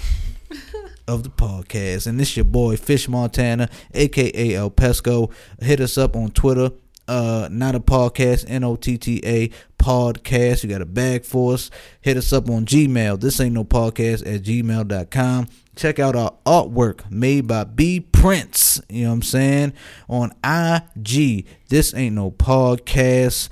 of 1.08 1.22
the 1.22 1.30
podcast. 1.30 2.06
And 2.06 2.18
this 2.18 2.36
your 2.36 2.44
boy 2.44 2.76
Fish 2.76 3.08
Montana, 3.08 3.68
aka 3.94 4.54
El 4.54 4.70
Pesco. 4.70 5.32
Hit 5.60 5.80
us 5.80 5.98
up 5.98 6.16
on 6.16 6.30
Twitter. 6.30 6.70
Uh, 7.08 7.48
not 7.52 7.76
a 7.76 7.80
podcast, 7.80 8.44
N 8.48 8.64
O 8.64 8.74
T 8.74 8.98
T 8.98 9.20
A 9.24 9.50
podcast. 9.78 10.64
You 10.64 10.70
got 10.70 10.82
a 10.82 10.86
bag 10.86 11.24
for 11.24 11.54
us. 11.54 11.70
Hit 12.00 12.16
us 12.16 12.32
up 12.32 12.50
on 12.50 12.66
Gmail. 12.66 13.20
This 13.20 13.40
ain't 13.40 13.54
no 13.54 13.64
podcast 13.64 14.22
at 14.26 14.42
gmail.com. 14.42 15.46
Check 15.76 15.98
out 15.98 16.16
our 16.16 16.34
artwork 16.44 17.10
made 17.10 17.46
by 17.46 17.64
B 17.64 18.00
Prince. 18.00 18.80
You 18.88 19.04
know 19.04 19.10
what 19.10 19.14
I'm 19.14 19.22
saying? 19.22 19.72
On 20.08 20.32
IG. 20.42 21.46
This 21.68 21.94
ain't 21.94 22.16
no 22.16 22.30
podcast. 22.30 23.50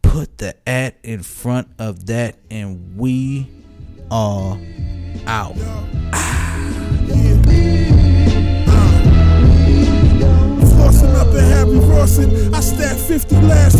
Put 0.00 0.38
the 0.38 0.56
at 0.68 0.96
in 1.02 1.22
front 1.22 1.68
of 1.78 2.06
that, 2.06 2.36
and 2.50 2.96
we 2.96 3.50
are 4.10 4.58
out. 5.26 5.56
Ah. 6.12 6.43
50 13.14 13.42
last 13.46 13.73